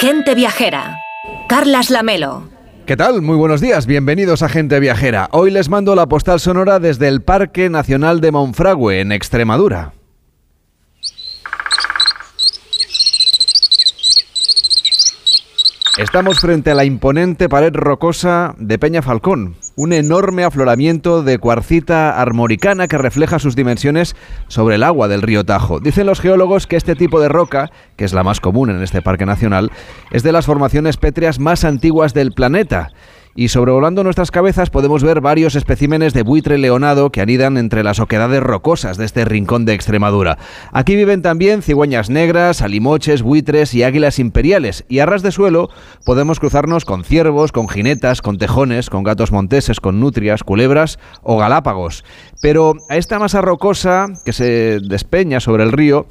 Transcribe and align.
Gente 0.00 0.36
viajera. 0.36 0.96
Carlas 1.48 1.90
Lamelo. 1.90 2.48
¿Qué 2.86 2.96
tal? 2.96 3.20
Muy 3.20 3.34
buenos 3.34 3.60
días, 3.60 3.84
bienvenidos 3.84 4.44
a 4.44 4.48
Gente 4.48 4.78
Viajera. 4.78 5.28
Hoy 5.32 5.50
les 5.50 5.68
mando 5.68 5.96
la 5.96 6.06
postal 6.06 6.38
sonora 6.38 6.78
desde 6.78 7.08
el 7.08 7.20
Parque 7.20 7.68
Nacional 7.68 8.20
de 8.20 8.30
Monfragüe, 8.30 9.00
en 9.00 9.10
Extremadura. 9.10 9.97
Estamos 15.98 16.38
frente 16.38 16.70
a 16.70 16.76
la 16.76 16.84
imponente 16.84 17.48
pared 17.48 17.74
rocosa 17.74 18.54
de 18.56 18.78
Peña 18.78 19.02
Falcón, 19.02 19.56
un 19.74 19.92
enorme 19.92 20.44
afloramiento 20.44 21.24
de 21.24 21.38
cuarcita 21.38 22.20
armoricana 22.20 22.86
que 22.86 22.98
refleja 22.98 23.40
sus 23.40 23.56
dimensiones 23.56 24.14
sobre 24.46 24.76
el 24.76 24.84
agua 24.84 25.08
del 25.08 25.22
río 25.22 25.44
Tajo. 25.44 25.80
Dicen 25.80 26.06
los 26.06 26.20
geólogos 26.20 26.68
que 26.68 26.76
este 26.76 26.94
tipo 26.94 27.20
de 27.20 27.28
roca, 27.28 27.72
que 27.96 28.04
es 28.04 28.12
la 28.12 28.22
más 28.22 28.38
común 28.38 28.70
en 28.70 28.80
este 28.80 29.02
parque 29.02 29.26
nacional, 29.26 29.72
es 30.12 30.22
de 30.22 30.30
las 30.30 30.46
formaciones 30.46 30.98
pétreas 30.98 31.40
más 31.40 31.64
antiguas 31.64 32.14
del 32.14 32.30
planeta 32.30 32.92
y 33.38 33.50
sobrevolando 33.50 34.02
nuestras 34.02 34.32
cabezas 34.32 34.68
podemos 34.68 35.04
ver 35.04 35.20
varios 35.20 35.54
especímenes 35.54 36.12
de 36.12 36.24
buitre 36.24 36.58
leonado 36.58 37.12
que 37.12 37.20
anidan 37.20 37.56
entre 37.56 37.84
las 37.84 38.00
oquedades 38.00 38.42
rocosas 38.42 38.96
de 38.96 39.04
este 39.04 39.24
rincón 39.24 39.64
de 39.64 39.74
Extremadura. 39.74 40.38
Aquí 40.72 40.96
viven 40.96 41.22
también 41.22 41.62
cigüeñas 41.62 42.10
negras, 42.10 42.62
alimoches, 42.62 43.22
buitres 43.22 43.74
y 43.74 43.84
águilas 43.84 44.18
imperiales, 44.18 44.84
y 44.88 44.98
a 44.98 45.06
ras 45.06 45.22
de 45.22 45.30
suelo 45.30 45.70
podemos 46.04 46.40
cruzarnos 46.40 46.84
con 46.84 47.04
ciervos, 47.04 47.52
con 47.52 47.68
jinetas, 47.68 48.22
con 48.22 48.38
tejones, 48.38 48.90
con 48.90 49.04
gatos 49.04 49.30
monteses, 49.30 49.78
con 49.78 50.00
nutrias, 50.00 50.42
culebras 50.42 50.98
o 51.22 51.38
galápagos. 51.38 52.04
Pero 52.42 52.74
a 52.90 52.96
esta 52.96 53.20
masa 53.20 53.40
rocosa 53.40 54.06
que 54.24 54.32
se 54.32 54.80
despeña 54.80 55.38
sobre 55.38 55.62
el 55.62 55.70
río, 55.70 56.08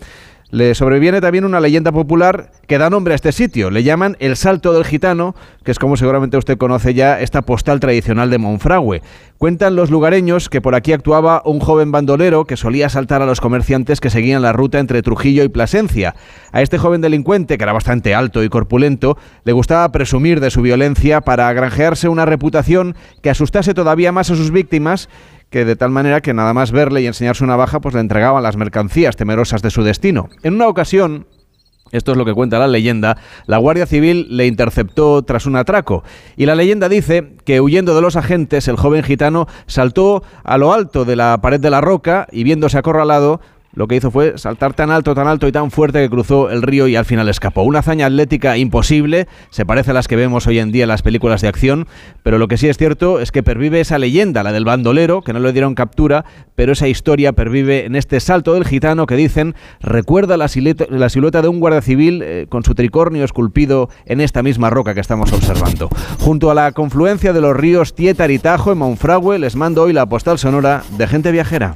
le 0.50 0.76
sobreviene 0.76 1.20
también 1.20 1.44
una 1.44 1.60
leyenda 1.60 1.92
popular 1.92 2.52
que 2.68 2.78
da 2.78 2.90
nombre 2.90 3.14
a 3.14 3.16
este 3.16 3.32
sitio. 3.34 3.70
Le 3.70 3.84
llaman 3.84 4.16
el 4.20 4.38
Salto 4.38 4.72
del 4.72 4.86
Gitano, 4.86 5.36
que 5.64 5.72
es 5.72 5.80
como 5.80 5.98
seguramente 5.98 6.38
usted 6.38 6.58
conoce 6.58 6.94
ya 6.94 7.20
esta 7.20 7.42
postal 7.42 7.80
tradicional 7.82 8.30
de 8.30 8.38
Monfragüe. 8.38 9.02
Cuentan 9.38 9.76
los 9.76 9.92
lugareños 9.92 10.50
que 10.50 10.62
por 10.62 10.74
aquí 10.74 10.94
actuaba 10.94 11.42
un 11.46 11.60
joven 11.60 11.92
bandolero 11.92 12.46
que 12.46 12.58
solía 12.58 12.90
saltar 12.90 13.22
a 13.22 13.26
los 13.26 13.42
comerciantes 13.42 14.00
que 14.00 14.10
seguían 14.10 14.42
la 14.42 14.54
ruta 14.54 14.80
entre 14.80 15.02
Trujillo 15.02 15.44
y 15.44 15.50
Plasencia. 15.50 16.16
A 16.52 16.62
este 16.62 16.78
joven 16.78 17.02
delincuente, 17.02 17.58
que 17.58 17.64
era 17.64 17.74
bastante 17.74 18.16
alto 18.16 18.42
y 18.44 18.50
corpulento, 18.50 19.18
le 19.44 19.52
gustaba 19.52 19.92
presumir 19.92 20.40
de 20.40 20.50
su 20.50 20.62
violencia 20.62 21.22
para 21.22 21.52
granjearse 21.52 22.08
una 22.08 22.26
reputación 22.26 22.96
que 23.22 23.30
asustase 23.30 23.74
todavía 23.74 24.12
más 24.12 24.32
a 24.32 24.36
sus 24.36 24.52
víctimas 24.52 25.10
que 25.50 25.66
de 25.66 25.76
tal 25.76 25.90
manera 25.92 26.22
que 26.22 26.34
nada 26.34 26.54
más 26.54 26.72
verle 26.72 27.02
y 27.02 27.08
enseñar 27.08 27.36
su 27.36 27.46
navaja, 27.46 27.80
pues 27.80 27.96
le 27.96 28.02
entregaban 28.02 28.44
las 28.44 28.58
mercancías 28.58 29.16
temerosas 29.16 29.62
de 29.62 29.72
su 29.72 29.84
destino. 29.84 30.30
En 30.44 30.56
una 30.56 30.68
ocasión, 30.68 31.26
esto 31.92 32.12
es 32.12 32.18
lo 32.18 32.26
que 32.26 32.34
cuenta 32.34 32.60
la 32.60 32.68
leyenda. 32.68 33.18
La 33.46 33.58
Guardia 33.58 33.86
Civil 33.86 34.28
le 34.30 34.46
interceptó 34.46 35.24
tras 35.24 35.46
un 35.46 35.56
atraco. 35.56 36.04
Y 36.36 36.46
la 36.46 36.56
leyenda 36.56 36.90
dice 36.90 37.36
que 37.46 37.62
huyendo 37.62 37.96
de 37.96 38.02
los 38.02 38.16
agentes, 38.16 38.68
el 38.68 38.78
joven 38.78 39.04
gitano 39.04 39.48
saltó 39.68 40.24
a 40.44 40.58
lo 40.58 40.74
alto 40.74 41.06
de 41.06 41.16
la 41.16 41.40
pared 41.42 41.60
de 41.60 41.70
la 41.70 41.82
roca 41.82 42.28
y 42.32 42.44
viéndose 42.44 42.78
acorralado, 42.78 43.40
lo 43.74 43.88
que 43.88 43.96
hizo 43.96 44.12
fue 44.12 44.38
saltar 44.38 44.74
tan 44.74 44.92
alto, 44.92 45.14
tan 45.14 45.28
alto 45.28 45.48
y 45.48 45.52
tan 45.52 45.72
fuerte 45.72 46.02
que 46.02 46.10
cruzó 46.10 46.50
el 46.50 46.62
río 46.62 46.88
y 46.88 46.96
al 46.96 47.06
final 47.06 47.30
escapó. 47.30 47.64
Una 47.64 47.80
hazaña 47.80 48.06
atlética 48.08 48.58
imposible, 48.58 49.28
se 49.50 49.66
parece 49.66 49.92
a 49.92 49.94
las 49.94 50.08
que 50.08 50.16
vemos 50.16 50.48
hoy 50.48 50.60
en 50.60 50.72
día 50.72 50.84
en 50.84 50.90
las 50.90 51.02
películas 51.02 51.42
de 51.42 51.48
acción, 51.48 51.88
pero 52.24 52.38
lo 52.38 52.48
que 52.48 52.58
sí 52.58 52.68
es 52.68 52.78
cierto 52.78 53.20
es 53.20 53.32
que 53.32 53.44
pervive 53.44 53.80
esa 53.80 54.00
leyenda, 54.00 54.44
la 54.44 54.52
del 54.52 54.66
bandolero, 54.66 55.22
que 55.22 55.34
no 55.34 55.40
le 55.40 55.54
dieron 55.54 55.76
captura, 55.76 56.26
pero 56.56 56.74
esa 56.74 56.88
historia 56.88 57.34
pervive 57.34 57.86
en 57.86 57.96
este 57.96 58.20
salto 58.20 58.54
del 58.54 58.66
gitano 58.66 59.06
que 59.06 59.16
dicen 59.16 59.56
recuerda 59.80 60.38
la 60.38 60.48
silueta, 60.48 61.42
de 61.42 61.48
un 61.48 61.60
guardia 61.60 61.82
civil 61.82 62.22
eh, 62.24 62.48
con 62.50 62.64
su 62.64 62.74
tricornio 62.74 63.24
esculpido 63.24 63.90
en 64.06 64.22
esta 64.22 64.44
misma 64.44 64.70
roca 64.70 64.94
que 64.94 65.02
estamos 65.02 65.32
observando. 65.32 65.90
Junto 66.20 66.50
a 66.50 66.56
la 66.56 66.72
confluencia 66.72 67.34
de 67.34 67.42
los 67.42 67.56
ríos 67.56 67.94
Tietar 67.94 68.32
y 68.32 68.40
Tajo 68.40 68.72
en 68.72 68.80
Monfragüe 68.80 69.40
les 69.40 69.56
mando 69.56 69.84
hoy 69.84 69.94
la 69.94 70.06
postal 70.06 70.40
sonora 70.40 70.84
de 70.98 71.08
gente 71.08 71.32
viajera. 71.32 71.76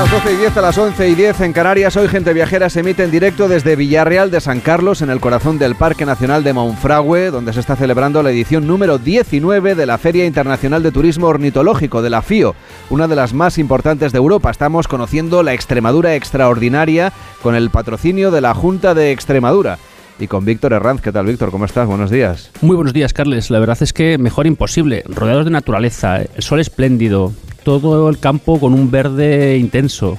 Las 0.00 0.10
12 0.12 0.32
y 0.32 0.36
10, 0.36 0.56
a 0.56 0.62
las 0.62 0.78
11 0.78 1.08
y 1.10 1.14
10 1.14 1.40
en 1.42 1.52
Canarias, 1.52 1.94
hoy 1.94 2.08
Gente 2.08 2.32
Viajera 2.32 2.70
se 2.70 2.80
emite 2.80 3.04
en 3.04 3.10
directo 3.10 3.48
desde 3.48 3.76
Villarreal 3.76 4.30
de 4.30 4.40
San 4.40 4.60
Carlos, 4.60 5.02
en 5.02 5.10
el 5.10 5.20
corazón 5.20 5.58
del 5.58 5.74
Parque 5.74 6.06
Nacional 6.06 6.42
de 6.42 6.54
Monfragüe, 6.54 7.30
donde 7.30 7.52
se 7.52 7.60
está 7.60 7.76
celebrando 7.76 8.22
la 8.22 8.30
edición 8.30 8.66
número 8.66 8.96
19 8.96 9.74
de 9.74 9.84
la 9.84 9.98
Feria 9.98 10.24
Internacional 10.24 10.82
de 10.82 10.90
Turismo 10.90 11.26
Ornitológico 11.26 12.00
de 12.00 12.08
la 12.08 12.22
FIO, 12.22 12.54
una 12.88 13.08
de 13.08 13.16
las 13.16 13.34
más 13.34 13.58
importantes 13.58 14.12
de 14.12 14.16
Europa. 14.16 14.50
Estamos 14.50 14.88
conociendo 14.88 15.42
la 15.42 15.52
Extremadura 15.52 16.14
extraordinaria 16.14 17.12
con 17.42 17.54
el 17.54 17.68
patrocinio 17.68 18.30
de 18.30 18.40
la 18.40 18.54
Junta 18.54 18.94
de 18.94 19.12
Extremadura 19.12 19.76
y 20.18 20.28
con 20.28 20.46
Víctor 20.46 20.72
Herranz. 20.72 21.02
¿Qué 21.02 21.12
tal, 21.12 21.26
Víctor? 21.26 21.50
¿Cómo 21.50 21.66
estás? 21.66 21.86
Buenos 21.86 22.10
días. 22.10 22.50
Muy 22.62 22.74
buenos 22.74 22.94
días, 22.94 23.12
Carles. 23.12 23.50
La 23.50 23.58
verdad 23.58 23.76
es 23.82 23.92
que 23.92 24.16
mejor 24.16 24.46
imposible. 24.46 25.02
Rodeados 25.06 25.44
de 25.44 25.50
naturaleza, 25.50 26.22
el 26.22 26.42
sol 26.42 26.60
espléndido, 26.60 27.34
todo 27.62 28.08
el 28.08 28.18
campo 28.18 28.58
con 28.58 28.74
un 28.74 28.90
verde 28.90 29.56
intenso. 29.58 30.18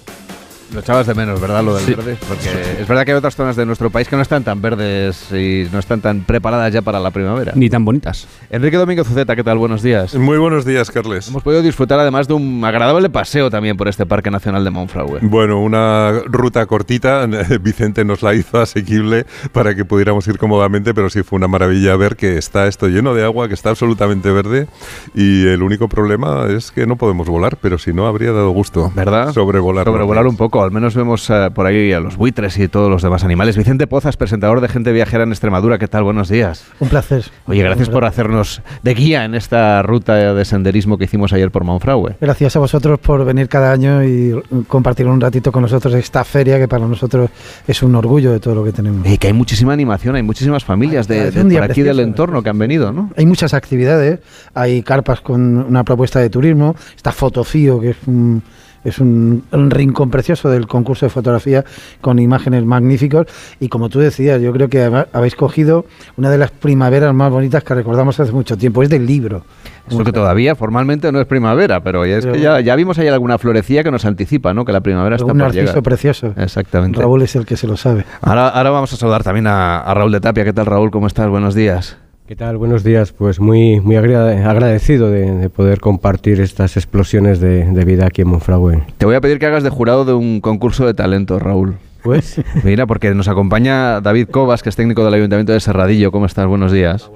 Lo 0.74 0.80
echabas 0.80 1.06
de 1.06 1.14
menos, 1.14 1.42
¿verdad? 1.42 1.64
Lo 1.64 1.76
del 1.76 1.96
verde. 1.96 2.18
Porque 2.28 2.50
es 2.80 2.88
verdad 2.88 3.04
que 3.04 3.12
hay 3.12 3.18
otras 3.18 3.36
zonas 3.36 3.58
de 3.58 3.66
nuestro 3.66 3.90
país 3.90 4.08
que 4.08 4.16
no 4.16 4.22
están 4.22 4.44
tan 4.46 4.62
verdes 4.62 5.30
y 5.32 5.68
no 5.72 5.80
están 5.80 6.00
tan 6.00 6.22
preparadas 6.22 6.72
ya 6.72 6.82
para 6.82 6.98
la 7.00 7.12
primavera. 7.12 7.52
Ni 7.56 7.70
tan 7.70 7.84
bonitas. 7.84 8.26
Enrique 8.50 8.78
Domingo 8.78 9.04
Zuceta, 9.04 9.36
¿qué 9.36 9.44
tal? 9.44 9.58
Buenos 9.58 9.82
días. 9.82 10.16
Muy 10.16 10.38
buenos 10.38 10.64
días, 10.64 10.90
Carles. 10.90 11.28
Hemos 11.28 11.44
podido 11.44 11.62
disfrutar 11.62 12.00
además 12.00 12.30
de 12.30 12.36
un 12.36 12.64
agradable 12.64 13.09
paseo 13.09 13.50
también 13.50 13.76
por 13.76 13.90
este 13.90 14.06
Parque 14.06 14.32
Nacional 14.32 14.64
de 14.64 14.70
Monfragüe. 14.70 15.20
Bueno, 15.24 15.59
una 15.62 16.22
ruta 16.26 16.66
cortita. 16.66 17.28
Vicente 17.62 18.06
nos 18.06 18.22
la 18.22 18.34
hizo 18.34 18.62
asequible 18.62 19.26
para 19.52 19.76
que 19.76 19.84
pudiéramos 19.84 20.26
ir 20.28 20.38
cómodamente, 20.38 20.94
pero 20.94 21.09
sí 21.09 21.22
fue 21.24 21.36
una 21.36 21.50
maravilla 21.50 21.98
ver 21.98 22.16
que 22.16 22.38
está 22.38 22.68
esto 22.68 22.88
lleno 22.88 23.14
de 23.14 23.26
agua, 23.26 23.50
que 23.50 23.56
está 23.56 23.72
absolutamente 23.72 24.32
verde 24.32 24.68
y 25.14 25.48
el 25.48 25.64
único 25.64 25.90
problema 25.90 26.48
es 26.50 26.72
que 26.72 26.88
no 26.88 26.96
podemos 26.96 27.28
volar, 27.28 27.58
pero 27.62 27.78
si 27.78 27.92
no 27.92 28.08
habría 28.08 28.32
dado 28.32 28.52
gusto. 28.52 28.90
¿Verdad? 28.96 29.34
Sobrevolar. 29.34 29.86
Sobrevolar 29.86 30.28
un 30.28 30.38
poco 30.38 30.61
al 30.64 30.72
menos 30.72 30.96
vemos 30.96 31.30
eh, 31.30 31.50
por 31.54 31.66
ahí 31.66 31.92
a 31.94 32.00
los 32.00 32.18
buitres 32.18 32.58
y 32.58 32.68
todos 32.68 32.90
los 32.90 33.02
demás 33.02 33.24
animales. 33.24 33.58
Vicente 33.58 33.88
Pozas, 33.88 34.18
presentador 34.18 34.62
de 34.62 34.68
Gente 34.68 34.92
Viajera 34.92 35.24
en 35.24 35.30
Extremadura, 35.30 35.78
¿qué 35.78 35.88
tal? 35.88 36.04
Buenos 36.04 36.30
días. 36.30 36.66
Un 36.80 36.90
placer. 36.90 37.26
Oye, 37.48 37.64
gracias 37.64 37.90
por 37.90 38.06
hacernos 38.06 38.62
de 38.84 38.94
guía 38.94 39.26
en 39.26 39.36
esta 39.36 39.82
ruta 39.82 40.34
de 40.34 40.46
senderismo 40.46 40.98
que 40.98 41.06
hicimos 41.06 41.34
ayer 41.34 41.52
por 41.52 41.64
Monfragüe. 41.64 42.16
Gracias 42.20 42.56
a 42.56 42.60
vosotros 42.60 43.00
por 43.00 43.24
venir 43.26 43.50
cada 43.50 43.72
año 43.72 44.04
y 44.04 44.34
compartir 44.68 45.08
un 45.08 45.20
ratito 45.20 45.52
con 45.52 45.62
nosotros 45.64 45.94
esta 45.94 46.24
feria 46.24 46.60
que 46.60 46.68
para 46.68 46.88
nosotros 46.88 47.30
es 47.68 47.84
un 47.84 47.96
orgullo 47.96 48.32
de 48.32 48.40
todo 48.40 48.56
lo 48.56 48.64
que 48.64 48.72
tenemos. 48.72 49.08
Y 49.08 49.18
que 49.18 49.28
hay 49.28 49.34
muchísima 49.34 49.74
animación, 49.74 50.16
hay 50.16 50.24
muchísimas 50.24 50.64
familias 50.64 51.08
de, 51.08 51.32
por 51.32 51.64
aquí 51.64 51.82
del 51.82 52.00
entorno 52.00 52.44
que 52.44 52.50
han 52.50 52.60
venido, 52.60 52.92
¿no? 52.92 53.12
Hay 53.18 53.26
muchas 53.26 53.54
actividades, 53.54 54.20
hay 54.54 54.82
carpas 54.84 55.22
con 55.22 55.58
una 55.58 55.84
propuesta 55.84 56.20
de 56.20 56.30
turismo, 56.30 56.76
está 56.96 57.12
Fotofío, 57.12 57.80
que 57.80 57.92
es 57.92 57.98
un 58.06 58.42
es 58.84 59.00
un, 59.00 59.44
rincón 59.52 60.09
precioso 60.09 60.50
del 60.50 60.68
concurso 60.68 61.06
de 61.06 61.09
fotografía 61.09 61.64
con 62.02 62.19
imágenes 62.19 62.66
magníficos 62.66 63.28
y 63.59 63.69
como 63.69 63.90
tú 63.90 64.00
decías, 64.00 64.42
yo 64.42 64.52
creo 64.52 64.69
que 64.69 65.06
habéis 65.14 65.36
cogido 65.36 65.86
una 66.18 66.30
de 66.30 66.38
las 66.38 66.52
primaveras 66.52 67.14
más 67.14 67.31
bonitas 67.31 67.64
que 67.64 67.75
recordamos 67.75 68.20
hace 68.20 68.31
mucho 68.31 68.58
tiempo, 68.58 68.84
es 68.84 68.90
del 68.90 69.06
libro. 69.06 69.44
Eso 69.90 70.03
que 70.03 70.12
todavía 70.12 70.56
formalmente 70.56 71.11
no 71.11 71.20
es 71.20 71.28
primavera, 71.28 71.82
pero 71.82 72.06
ya, 72.06 72.17
es 72.17 72.26
que 72.26 72.40
ya, 72.40 72.76
vimos 72.76 72.97
ahí 73.00 73.08
alguna 73.08 73.38
florecía 73.38 73.84
que 73.84 73.91
nos 73.91 74.06
anticipa, 74.06 74.53
¿no? 74.53 74.64
Que 74.64 74.72
la 74.72 74.82
primavera 74.82 75.16
está 75.16 75.28
por 75.28 75.35
llegar. 75.35 75.52
Un 75.52 75.56
narciso 75.58 75.84
precioso. 75.84 76.34
Exactamente. 76.38 77.00
Raúl 77.00 77.22
es 77.23 77.35
el 77.35 77.46
que 77.46 77.58
se 77.58 77.67
lo 77.67 77.76
sabe. 77.76 78.06
Ahora, 78.22 78.50
ahora 78.50 78.70
vamos 78.70 78.94
a 78.94 78.96
saludar 78.96 79.23
también 79.23 79.47
a, 79.47 79.79
a 79.79 79.94
Raúl 79.94 80.11
de 80.11 80.22
Tapia. 80.22 80.46
¿Qué 80.46 80.53
tal, 80.53 80.66
Raúl? 80.66 80.91
¿Cómo 80.91 81.08
estás? 81.08 81.28
Buenos 81.28 81.56
días. 81.56 81.97
¿Qué 82.32 82.38
tal? 82.38 82.56
Buenos 82.56 82.86
días. 82.86 83.12
Pues 83.12 83.42
muy, 83.42 83.82
muy 83.82 83.98
agradecido 83.98 85.10
de, 85.12 85.50
poder 85.50 85.82
compartir 85.82 86.40
estas 86.40 86.78
explosiones 86.78 87.42
de, 87.42 87.84
vida 87.84 88.06
aquí 88.06 88.22
en 88.22 88.30
Monfragüe. 88.30 88.86
Te 88.98 89.06
voy 89.06 89.16
a 89.16 89.20
pedir 89.20 89.38
que 89.38 89.48
hagas 89.48 89.64
de 89.64 89.70
jurado 89.70 90.06
de 90.06 90.14
un 90.14 90.40
concurso 90.40 90.86
de 90.86 90.94
talento, 90.94 91.40
Raúl. 91.40 91.76
Pues. 92.02 92.42
Mira, 92.64 92.88
porque 92.88 93.14
nos 93.14 93.28
acompaña 93.28 94.00
David 94.00 94.30
Cobas, 94.30 94.64
que 94.64 94.70
es 94.70 94.78
técnico 94.78 95.04
del 95.04 95.14
Ayuntamiento 95.16 95.52
de 95.52 95.60
Serradillo. 95.60 96.14
¿Cómo 96.14 96.26
estás? 96.26 96.48
Buenos 96.48 96.72
días. 96.72 97.12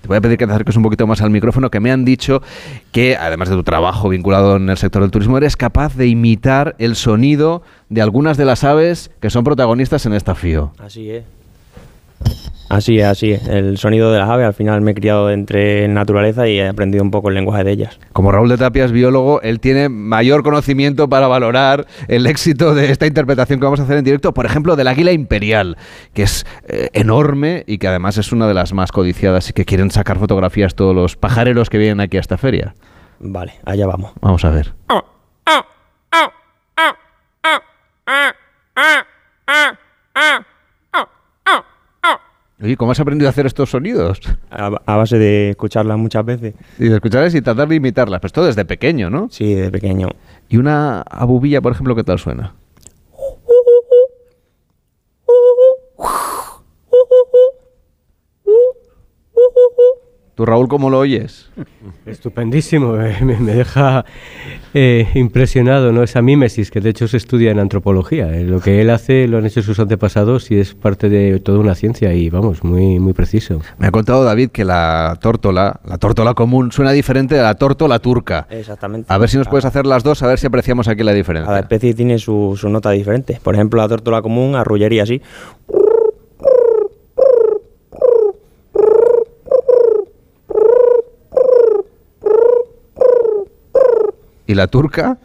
Te 0.00 0.08
voy 0.08 0.16
a 0.16 0.22
pedir 0.22 0.38
que 0.38 0.46
te 0.46 0.52
acerques 0.54 0.76
un 0.76 0.82
poquito 0.82 1.06
más 1.06 1.20
al 1.20 1.28
micrófono, 1.28 1.70
que 1.70 1.80
me 1.80 1.92
han 1.92 2.06
dicho 2.06 2.40
que, 2.90 3.18
además 3.18 3.50
de 3.50 3.54
tu 3.54 3.64
trabajo 3.64 4.08
vinculado 4.08 4.56
en 4.56 4.70
el 4.70 4.78
sector 4.78 5.02
del 5.02 5.10
turismo, 5.10 5.36
eres 5.36 5.58
capaz 5.58 5.94
de 5.94 6.06
imitar 6.06 6.74
el 6.78 6.96
sonido 6.96 7.60
de 7.90 8.00
algunas 8.00 8.38
de 8.38 8.46
las 8.46 8.64
aves 8.64 9.10
que 9.20 9.28
son 9.28 9.44
protagonistas 9.44 10.06
en 10.06 10.14
esta 10.14 10.34
FIO. 10.34 10.72
Así 10.78 11.10
es. 11.10 11.37
Así 12.68 12.98
es, 12.98 13.06
así 13.06 13.32
es. 13.32 13.48
El 13.48 13.78
sonido 13.78 14.12
de 14.12 14.18
las 14.18 14.28
aves, 14.28 14.46
al 14.46 14.52
final 14.52 14.82
me 14.82 14.90
he 14.90 14.94
criado 14.94 15.30
entre 15.30 15.88
naturaleza 15.88 16.46
y 16.48 16.58
he 16.58 16.68
aprendido 16.68 17.02
un 17.02 17.10
poco 17.10 17.30
el 17.30 17.34
lenguaje 17.34 17.64
de 17.64 17.72
ellas. 17.72 17.98
Como 18.12 18.30
Raúl 18.30 18.50
de 18.50 18.58
Tapia 18.58 18.84
es 18.84 18.92
biólogo, 18.92 19.40
él 19.40 19.58
tiene 19.58 19.88
mayor 19.88 20.42
conocimiento 20.42 21.08
para 21.08 21.28
valorar 21.28 21.86
el 22.08 22.26
éxito 22.26 22.74
de 22.74 22.90
esta 22.90 23.06
interpretación 23.06 23.58
que 23.58 23.64
vamos 23.64 23.80
a 23.80 23.84
hacer 23.84 23.96
en 23.96 24.04
directo, 24.04 24.34
por 24.34 24.44
ejemplo, 24.44 24.76
del 24.76 24.88
águila 24.88 25.12
imperial, 25.12 25.78
que 26.12 26.24
es 26.24 26.44
eh, 26.68 26.90
enorme 26.92 27.64
y 27.66 27.78
que 27.78 27.88
además 27.88 28.18
es 28.18 28.32
una 28.32 28.46
de 28.46 28.54
las 28.54 28.74
más 28.74 28.92
codiciadas 28.92 29.48
y 29.48 29.54
que 29.54 29.64
quieren 29.64 29.90
sacar 29.90 30.18
fotografías 30.18 30.74
todos 30.74 30.94
los 30.94 31.16
pajareros 31.16 31.70
que 31.70 31.78
vienen 31.78 32.00
aquí 32.00 32.18
a 32.18 32.20
esta 32.20 32.36
feria. 32.36 32.74
Vale, 33.18 33.54
allá 33.64 33.86
vamos. 33.86 34.12
Vamos 34.20 34.44
a 34.44 34.50
ver. 34.50 34.74
Oye, 42.60 42.76
¿cómo 42.76 42.90
has 42.90 42.98
aprendido 42.98 43.28
a 43.28 43.30
hacer 43.30 43.46
estos 43.46 43.70
sonidos? 43.70 44.20
A, 44.50 44.66
a 44.84 44.96
base 44.96 45.16
de 45.16 45.50
escucharlas 45.50 45.96
muchas 45.96 46.24
veces. 46.24 46.54
Y 46.78 46.88
de 46.88 46.96
escucharlas 46.96 47.34
y 47.34 47.40
tratar 47.40 47.68
de 47.68 47.76
imitarlas. 47.76 48.20
Pues 48.20 48.32
todo 48.32 48.46
desde 48.46 48.64
pequeño, 48.64 49.10
¿no? 49.10 49.28
Sí, 49.30 49.54
de 49.54 49.70
pequeño. 49.70 50.08
Y 50.48 50.56
una 50.56 51.02
abubilla, 51.02 51.60
por 51.60 51.72
ejemplo, 51.72 51.94
¿qué 51.94 52.02
tal 52.02 52.18
suena? 52.18 52.54
¿Tú, 60.38 60.46
Raúl, 60.46 60.68
cómo 60.68 60.88
lo 60.88 61.00
oyes? 61.00 61.50
Estupendísimo, 62.06 62.96
eh, 63.00 63.16
me, 63.22 63.38
me 63.38 63.56
deja 63.56 64.04
eh, 64.72 65.08
impresionado 65.16 65.90
¿no? 65.90 66.04
esa 66.04 66.22
mímesis 66.22 66.70
que 66.70 66.80
de 66.80 66.90
hecho 66.90 67.08
se 67.08 67.16
estudia 67.16 67.50
en 67.50 67.58
antropología. 67.58 68.32
Eh, 68.32 68.44
lo 68.44 68.60
que 68.60 68.80
él 68.80 68.90
hace 68.90 69.26
lo 69.26 69.38
han 69.38 69.46
hecho 69.46 69.62
sus 69.62 69.80
antepasados 69.80 70.52
y 70.52 70.60
es 70.60 70.76
parte 70.76 71.08
de 71.08 71.40
toda 71.40 71.58
una 71.58 71.74
ciencia 71.74 72.14
y 72.14 72.30
vamos, 72.30 72.62
muy, 72.62 73.00
muy 73.00 73.14
preciso. 73.14 73.60
Me 73.78 73.88
ha 73.88 73.90
contado 73.90 74.22
David 74.22 74.50
que 74.50 74.64
la 74.64 75.18
tórtola, 75.20 75.80
la 75.84 75.98
tórtola 75.98 76.34
común, 76.34 76.70
suena 76.70 76.92
diferente 76.92 77.34
de 77.34 77.42
la 77.42 77.56
tórtola 77.56 77.98
turca. 77.98 78.46
Exactamente. 78.48 79.12
A 79.12 79.18
ver 79.18 79.28
si 79.28 79.38
nos 79.38 79.48
puedes 79.48 79.64
hacer 79.64 79.86
las 79.86 80.04
dos, 80.04 80.22
a 80.22 80.28
ver 80.28 80.38
si 80.38 80.46
apreciamos 80.46 80.86
aquí 80.86 81.02
la 81.02 81.14
diferencia. 81.14 81.48
Cada 81.48 81.58
especie 81.58 81.94
tiene 81.94 82.16
su, 82.20 82.56
su 82.56 82.68
nota 82.68 82.92
diferente. 82.92 83.40
Por 83.42 83.56
ejemplo, 83.56 83.82
la 83.82 83.88
tórtola 83.88 84.22
común 84.22 84.54
arrullaría 84.54 85.02
así. 85.02 85.20
¿Y 94.48 94.54
la 94.54 94.66
turca? 94.66 95.18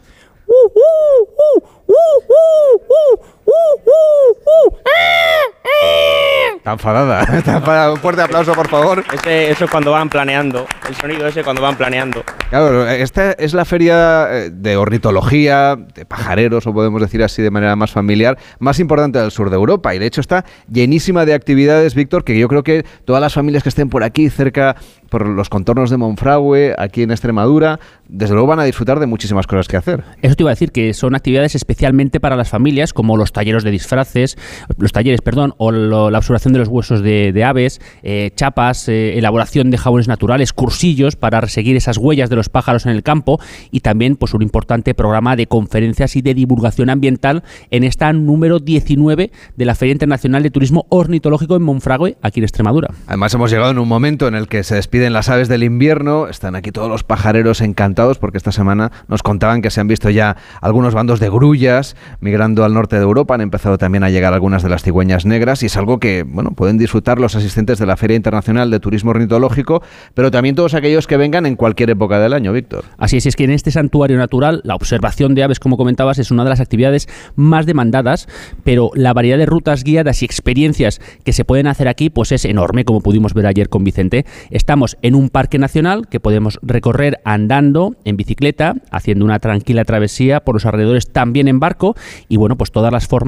Está 6.56 6.72
enfadada. 6.72 7.22
Está 7.38 7.56
enfadada. 7.58 7.92
Un 7.92 7.98
fuerte 7.98 8.22
aplauso, 8.22 8.52
por 8.54 8.68
favor. 8.68 9.04
Ese- 9.12 9.50
eso 9.50 9.64
es 9.66 9.70
cuando 9.70 9.90
van 9.90 10.08
planeando. 10.08 10.66
El 10.88 10.94
sonido 10.94 11.26
ese 11.26 11.42
cuando 11.44 11.60
van 11.62 11.76
planeando. 11.76 12.22
Claro, 12.48 12.88
esta 12.88 13.32
es 13.32 13.52
la 13.52 13.64
feria 13.64 14.26
eh, 14.30 14.50
de 14.50 14.76
ornitología, 14.76 15.76
de 15.76 16.06
pajareros, 16.06 16.66
o 16.66 16.72
podemos 16.72 17.00
decir 17.02 17.22
así 17.22 17.42
de 17.42 17.50
manera 17.50 17.76
más 17.76 17.90
familiar, 17.90 18.38
más 18.60 18.78
importante 18.80 19.18
del 19.18 19.30
sur 19.30 19.50
de 19.50 19.56
Europa. 19.56 19.94
Y 19.94 19.98
de 19.98 20.06
hecho 20.06 20.20
está 20.20 20.44
llenísima 20.70 21.24
de 21.26 21.34
actividades, 21.34 21.94
Víctor, 21.94 22.24
que 22.24 22.38
yo 22.38 22.48
creo 22.48 22.62
que 22.62 22.84
todas 23.04 23.20
las 23.20 23.34
familias 23.34 23.62
que 23.62 23.68
estén 23.68 23.90
por 23.90 24.02
aquí, 24.04 24.30
cerca, 24.30 24.76
por 25.10 25.26
los 25.26 25.48
contornos 25.50 25.90
de 25.90 25.96
Monfragüe, 25.98 26.74
aquí 26.78 27.02
en 27.02 27.10
Extremadura, 27.10 27.78
desde 28.08 28.34
luego 28.34 28.48
van 28.48 28.60
a 28.60 28.64
disfrutar 28.64 29.00
de 29.00 29.06
muchísimas 29.06 29.46
cosas 29.46 29.68
que 29.68 29.76
hacer. 29.76 30.02
Eso 30.22 30.34
te 30.34 30.42
iba 30.44 30.50
a 30.50 30.54
decir 30.54 30.72
que 30.72 30.94
son 30.94 31.14
actividades 31.14 31.54
especialmente 31.54 32.20
para 32.20 32.36
las 32.36 32.48
familias, 32.48 32.92
como 32.92 33.16
los 33.16 33.32
talleres 33.32 33.43
de 33.44 33.70
disfraces, 33.70 34.36
los 34.78 34.92
talleres, 34.92 35.20
perdón, 35.20 35.54
o 35.58 35.70
lo- 35.70 36.10
la 36.10 36.18
observación 36.18 36.52
de 36.54 36.58
los 36.60 36.68
huesos 36.68 37.02
de, 37.02 37.32
de 37.32 37.44
aves, 37.44 37.80
eh, 38.02 38.30
chapas, 38.34 38.88
eh, 38.88 39.18
elaboración 39.18 39.70
de 39.70 39.76
jabones 39.78 40.08
naturales, 40.08 40.52
cursillos 40.52 41.14
para 41.16 41.46
seguir 41.48 41.76
esas 41.76 41.98
huellas 41.98 42.30
de 42.30 42.36
los 42.36 42.48
pájaros 42.48 42.86
en 42.86 42.92
el 42.92 43.02
campo 43.02 43.38
y 43.70 43.80
también 43.80 44.16
pues 44.16 44.32
un 44.34 44.42
importante 44.42 44.94
programa 44.94 45.36
de 45.36 45.46
conferencias 45.46 46.16
y 46.16 46.22
de 46.22 46.32
divulgación 46.34 46.88
ambiental 46.90 47.42
en 47.70 47.84
esta 47.84 48.12
número 48.14 48.58
19 48.60 49.30
de 49.56 49.64
la 49.64 49.74
Feria 49.74 49.92
Internacional 49.92 50.42
de 50.42 50.50
Turismo 50.50 50.86
Ornitológico 50.88 51.56
en 51.56 51.62
Monfragüe, 51.62 52.16
aquí 52.22 52.40
en 52.40 52.44
Extremadura. 52.44 52.88
Además 53.06 53.34
hemos 53.34 53.50
llegado 53.50 53.70
en 53.70 53.78
un 53.78 53.88
momento 53.88 54.26
en 54.26 54.34
el 54.34 54.48
que 54.48 54.64
se 54.64 54.74
despiden 54.76 55.12
las 55.12 55.28
aves 55.28 55.48
del 55.48 55.62
invierno, 55.62 56.28
están 56.28 56.56
aquí 56.56 56.72
todos 56.72 56.88
los 56.88 57.04
pajareros 57.04 57.60
encantados 57.60 58.18
porque 58.18 58.38
esta 58.38 58.52
semana 58.52 58.90
nos 59.08 59.22
contaban 59.22 59.60
que 59.60 59.70
se 59.70 59.80
han 59.80 59.88
visto 59.88 60.08
ya 60.08 60.36
algunos 60.62 60.94
bandos 60.94 61.20
de 61.20 61.28
grullas 61.28 61.96
migrando 62.20 62.64
al 62.64 62.72
norte 62.72 62.96
de 62.96 63.02
Europa, 63.02 63.33
han 63.34 63.40
empezado 63.40 63.78
también 63.78 64.04
a 64.04 64.10
llegar 64.10 64.32
algunas 64.32 64.62
de 64.62 64.68
las 64.68 64.82
cigüeñas 64.82 65.26
negras 65.26 65.62
y 65.62 65.66
es 65.66 65.76
algo 65.76 65.98
que 65.98 66.22
bueno, 66.22 66.52
pueden 66.52 66.78
disfrutar 66.78 67.18
los 67.18 67.36
asistentes 67.36 67.78
de 67.78 67.86
la 67.86 67.96
Feria 67.96 68.16
Internacional 68.16 68.70
de 68.70 68.80
Turismo 68.80 69.10
Ornitológico, 69.10 69.82
pero 70.14 70.30
también 70.30 70.54
todos 70.54 70.74
aquellos 70.74 71.06
que 71.06 71.16
vengan 71.16 71.46
en 71.46 71.56
cualquier 71.56 71.90
época 71.90 72.18
del 72.18 72.32
año, 72.32 72.52
Víctor. 72.52 72.84
Así 72.98 73.16
es, 73.16 73.26
es 73.26 73.36
que 73.36 73.44
en 73.44 73.50
este 73.50 73.70
santuario 73.70 74.16
natural 74.16 74.60
la 74.64 74.74
observación 74.74 75.34
de 75.34 75.42
aves, 75.42 75.60
como 75.60 75.76
comentabas, 75.76 76.18
es 76.18 76.30
una 76.30 76.44
de 76.44 76.50
las 76.50 76.60
actividades 76.60 77.08
más 77.36 77.66
demandadas, 77.66 78.28
pero 78.62 78.90
la 78.94 79.12
variedad 79.12 79.38
de 79.38 79.46
rutas 79.46 79.84
guiadas 79.84 80.22
y 80.22 80.24
experiencias 80.24 81.00
que 81.24 81.32
se 81.32 81.44
pueden 81.44 81.66
hacer 81.66 81.88
aquí 81.88 82.10
pues 82.10 82.32
es 82.32 82.44
enorme, 82.44 82.84
como 82.84 83.00
pudimos 83.00 83.34
ver 83.34 83.46
ayer 83.46 83.68
con 83.68 83.84
Vicente. 83.84 84.24
Estamos 84.50 84.96
en 85.02 85.14
un 85.14 85.28
parque 85.28 85.58
nacional 85.58 86.08
que 86.08 86.20
podemos 86.20 86.58
recorrer 86.62 87.20
andando, 87.24 87.96
en 88.04 88.16
bicicleta, 88.16 88.74
haciendo 88.90 89.24
una 89.24 89.38
tranquila 89.38 89.84
travesía 89.84 90.40
por 90.40 90.54
los 90.54 90.66
alrededores, 90.66 91.10
también 91.10 91.48
en 91.48 91.60
barco, 91.60 91.96
y 92.28 92.36
bueno, 92.36 92.56
pues 92.56 92.70
todas 92.70 92.92
las 92.92 93.06
formas 93.06 93.23